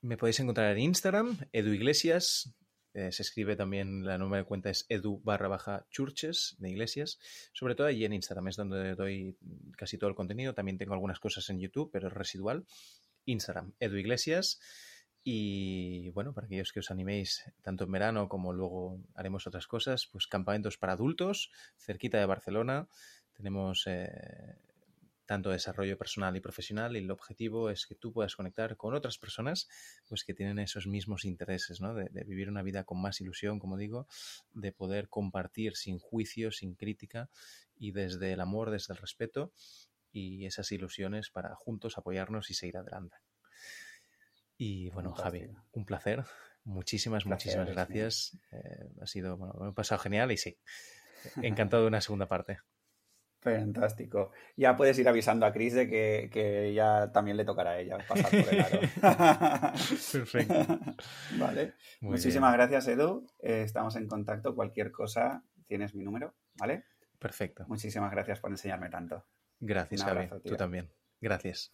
Me 0.00 0.16
podéis 0.16 0.40
encontrar 0.40 0.72
en 0.72 0.78
Instagram, 0.78 1.36
Edu 1.52 1.72
Iglesias, 1.72 2.54
eh, 2.96 3.12
se 3.12 3.20
escribe 3.20 3.56
también, 3.56 4.06
la 4.06 4.16
número 4.16 4.42
de 4.42 4.48
cuenta 4.48 4.70
es 4.70 4.86
edu 4.88 5.20
barra 5.22 5.48
baja 5.48 5.86
churches 5.90 6.56
de 6.58 6.70
iglesias. 6.70 7.18
Sobre 7.52 7.74
todo 7.74 7.88
allí 7.88 8.06
en 8.06 8.14
Instagram 8.14 8.48
es 8.48 8.56
donde 8.56 8.94
doy 8.94 9.36
casi 9.76 9.98
todo 9.98 10.08
el 10.08 10.16
contenido. 10.16 10.54
También 10.54 10.78
tengo 10.78 10.94
algunas 10.94 11.20
cosas 11.20 11.50
en 11.50 11.60
YouTube, 11.60 11.90
pero 11.92 12.08
es 12.08 12.14
residual. 12.14 12.64
Instagram, 13.26 13.74
edu 13.80 13.98
iglesias. 13.98 14.60
Y 15.28 16.10
bueno, 16.10 16.32
para 16.32 16.46
aquellos 16.46 16.70
que 16.70 16.78
os 16.78 16.92
animéis, 16.92 17.42
tanto 17.60 17.82
en 17.82 17.90
verano 17.90 18.28
como 18.28 18.52
luego 18.52 19.00
haremos 19.16 19.44
otras 19.48 19.66
cosas, 19.66 20.06
pues 20.06 20.28
campamentos 20.28 20.78
para 20.78 20.92
adultos, 20.92 21.50
cerquita 21.76 22.20
de 22.20 22.26
Barcelona. 22.26 22.86
Tenemos 23.32 23.88
eh, 23.88 24.54
tanto 25.24 25.50
desarrollo 25.50 25.98
personal 25.98 26.36
y 26.36 26.40
profesional 26.40 26.94
y 26.94 27.00
el 27.00 27.10
objetivo 27.10 27.70
es 27.70 27.86
que 27.86 27.96
tú 27.96 28.12
puedas 28.12 28.36
conectar 28.36 28.76
con 28.76 28.94
otras 28.94 29.18
personas 29.18 29.66
pues 30.08 30.22
que 30.22 30.32
tienen 30.32 30.60
esos 30.60 30.86
mismos 30.86 31.24
intereses, 31.24 31.80
¿no? 31.80 31.92
De, 31.92 32.08
vivir 32.22 32.48
una 32.48 32.62
vida 32.62 32.84
con 32.84 33.02
más 33.02 33.20
ilusión, 33.20 33.58
como 33.58 33.76
digo, 33.76 34.06
de 34.52 34.70
poder 34.70 35.08
compartir 35.08 35.74
sin 35.74 35.98
juicio, 35.98 36.52
sin 36.52 36.76
crítica 36.76 37.30
y 37.74 37.90
desde 37.90 38.32
el 38.32 38.40
amor, 38.40 38.70
desde 38.70 38.94
el 38.94 39.00
respeto 39.00 39.52
y 40.12 40.46
esas 40.46 40.70
ilusiones 40.70 41.30
para 41.30 41.56
juntos 41.56 41.98
apoyarnos 41.98 42.48
y 42.50 42.54
seguir 42.54 42.76
adelante. 42.76 43.25
Y 44.56 44.90
bueno, 44.90 45.12
Javi, 45.12 45.48
un 45.72 45.84
placer. 45.84 46.24
Muchísimas, 46.64 47.26
muchísimas 47.26 47.68
gracias. 47.68 48.38
Eh, 48.52 48.88
ha 49.00 49.06
sido, 49.06 49.36
bueno, 49.36 49.54
me 49.60 49.70
he 49.70 49.72
pasado 49.72 50.00
genial 50.00 50.32
y 50.32 50.36
sí, 50.36 50.58
encantado 51.42 51.82
de 51.82 51.88
una 51.88 52.00
segunda 52.00 52.26
parte. 52.26 52.58
Fantástico. 53.40 54.32
Ya 54.56 54.76
puedes 54.76 54.98
ir 54.98 55.08
avisando 55.08 55.46
a 55.46 55.52
Chris 55.52 55.74
de 55.74 55.88
que, 55.88 56.72
ya 56.74 57.12
también 57.12 57.36
le 57.36 57.44
tocará 57.44 57.72
a 57.72 57.78
ella 57.78 57.98
pasar 57.98 58.30
por 58.30 58.54
el 58.54 58.60
aro. 58.60 58.80
Perfecto. 60.12 60.78
vale. 61.38 61.74
Muchísimas 62.00 62.52
gracias, 62.54 62.88
Edu. 62.88 63.24
Eh, 63.38 63.62
estamos 63.62 63.94
en 63.94 64.08
contacto. 64.08 64.54
Cualquier 64.54 64.90
cosa, 64.90 65.44
tienes 65.68 65.94
mi 65.94 66.02
número, 66.02 66.34
¿vale? 66.54 66.86
Perfecto. 67.20 67.64
Muchísimas 67.68 68.10
gracias 68.10 68.40
por 68.40 68.50
enseñarme 68.50 68.90
tanto. 68.90 69.24
Gracias, 69.60 70.02
Javi. 70.02 70.28
Tú 70.44 70.56
también. 70.56 70.90
Gracias. 71.20 71.72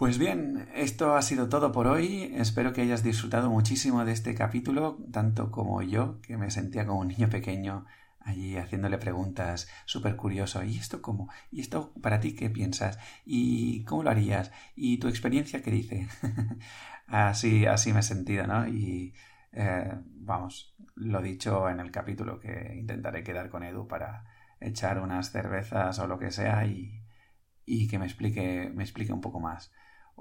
Pues 0.00 0.16
bien, 0.16 0.66
esto 0.74 1.14
ha 1.14 1.20
sido 1.20 1.50
todo 1.50 1.72
por 1.72 1.86
hoy. 1.86 2.32
Espero 2.34 2.72
que 2.72 2.80
hayas 2.80 3.02
disfrutado 3.02 3.50
muchísimo 3.50 4.02
de 4.06 4.12
este 4.12 4.34
capítulo, 4.34 4.96
tanto 5.12 5.50
como 5.50 5.82
yo, 5.82 6.22
que 6.22 6.38
me 6.38 6.50
sentía 6.50 6.86
como 6.86 7.00
un 7.00 7.08
niño 7.08 7.28
pequeño 7.28 7.84
allí 8.18 8.56
haciéndole 8.56 8.96
preguntas, 8.96 9.68
súper 9.84 10.16
curioso. 10.16 10.64
¿Y 10.64 10.78
esto 10.78 11.02
cómo? 11.02 11.28
¿Y 11.50 11.60
esto 11.60 11.92
para 12.00 12.18
ti 12.18 12.34
qué 12.34 12.48
piensas? 12.48 12.98
¿Y 13.26 13.84
cómo 13.84 14.02
lo 14.02 14.08
harías? 14.08 14.50
¿Y 14.74 14.96
tu 15.00 15.08
experiencia 15.08 15.60
qué 15.62 15.70
dice? 15.70 16.08
así, 17.06 17.66
así 17.66 17.92
me 17.92 18.00
he 18.00 18.02
sentido, 18.02 18.46
¿no? 18.46 18.66
Y 18.68 19.12
eh, 19.52 19.92
vamos, 20.06 20.74
lo 20.94 21.20
dicho 21.20 21.68
en 21.68 21.78
el 21.78 21.90
capítulo 21.90 22.40
que 22.40 22.74
intentaré 22.74 23.22
quedar 23.22 23.50
con 23.50 23.64
Edu 23.64 23.86
para 23.86 24.24
echar 24.60 24.98
unas 24.98 25.30
cervezas 25.30 25.98
o 25.98 26.06
lo 26.06 26.18
que 26.18 26.30
sea 26.30 26.64
y, 26.64 27.04
y 27.66 27.86
que 27.86 27.98
me 27.98 28.06
explique, 28.06 28.72
me 28.74 28.82
explique 28.82 29.12
un 29.12 29.20
poco 29.20 29.40
más. 29.40 29.70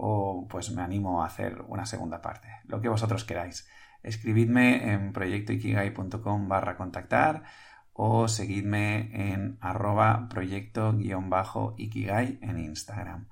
O 0.02 0.48
pues 0.50 0.72
me 0.72 0.82
animo 0.82 1.22
a 1.22 1.26
hacer 1.26 1.62
una 1.68 1.86
segunda 1.86 2.22
parte, 2.22 2.48
lo 2.64 2.80
que 2.80 2.88
vosotros 2.88 3.26
queráis. 3.26 3.68
Escribidme 4.02 4.94
en 4.94 5.12
proyectoikigai.com 5.12 6.48
barra 6.48 6.78
contactar 6.78 7.44
o 7.92 8.30
seguidme 8.30 9.10
en 9.12 9.58
arroba 9.60 10.30
proyecto-ikigai 10.30 12.40
en 12.42 12.60
Instagram. 12.60 13.28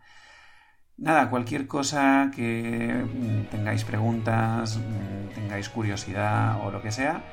Nada, 0.98 1.30
cualquier 1.30 1.68
cosa 1.68 2.31
que 2.35 2.91
mm, 2.91 3.45
tengáis 3.49 3.85
preguntas, 3.85 4.77
mm, 4.77 5.35
tengáis 5.35 5.69
curiosidad 5.69 6.60
o 6.65 6.72
lo 6.72 6.81
que 6.81 6.91
sea, 6.91 7.23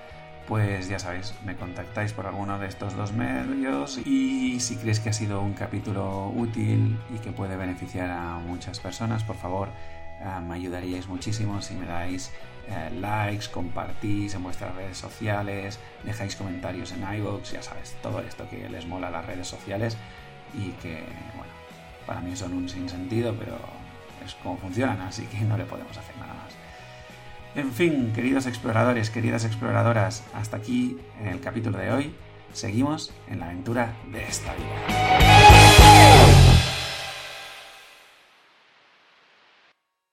pues 0.48 0.88
ya 0.88 0.98
sabéis, 0.98 1.34
me 1.44 1.56
contactáis 1.56 2.12
por 2.12 2.26
alguno 2.26 2.58
de 2.58 2.66
estos 2.66 2.94
dos 2.96 3.12
medios 3.12 3.98
y 4.04 4.60
si 4.60 4.76
creéis 4.76 5.00
que 5.00 5.08
ha 5.08 5.12
sido 5.12 5.40
un 5.40 5.54
capítulo 5.54 6.28
útil 6.28 6.98
y 7.14 7.18
que 7.18 7.32
puede 7.32 7.56
beneficiar 7.56 8.10
a 8.10 8.38
muchas 8.38 8.78
personas, 8.78 9.24
por 9.24 9.36
favor, 9.36 9.68
eh, 10.20 10.40
me 10.46 10.56
ayudaríais 10.56 11.08
muchísimo 11.08 11.62
si 11.62 11.74
me 11.74 11.86
dais 11.86 12.30
eh, 12.68 12.90
likes, 13.00 13.48
compartís 13.50 14.34
en 14.34 14.42
vuestras 14.42 14.74
redes 14.74 14.98
sociales, 14.98 15.78
dejáis 16.02 16.36
comentarios 16.36 16.92
en 16.92 17.02
iVoox, 17.18 17.52
ya 17.52 17.62
sabes, 17.62 17.96
todo 18.02 18.20
esto 18.20 18.48
que 18.48 18.68
les 18.68 18.86
mola 18.86 19.10
las 19.10 19.24
redes 19.24 19.48
sociales 19.48 19.96
y 20.52 20.70
que, 20.82 21.04
bueno, 21.36 21.52
para 22.06 22.20
mí 22.20 22.36
son 22.36 22.52
un 22.52 22.68
sinsentido, 22.68 23.34
pero 23.34 23.58
es 24.24 24.34
como 24.36 24.56
funcionan, 24.58 25.00
así 25.00 25.26
que 25.26 25.40
no 25.40 25.56
le 25.56 25.64
podemos 25.64 25.96
hacer 25.96 26.16
nada. 26.18 26.33
En 27.56 27.70
fin, 27.72 28.12
queridos 28.12 28.46
exploradores, 28.46 29.10
queridas 29.10 29.44
exploradoras, 29.44 30.24
hasta 30.34 30.56
aquí 30.56 30.98
el 31.24 31.40
capítulo 31.40 31.78
de 31.78 31.92
hoy. 31.92 32.14
Seguimos 32.52 33.12
en 33.28 33.38
la 33.38 33.46
aventura 33.46 33.94
de 34.10 34.24
esta 34.24 34.52
vida. 34.54 35.33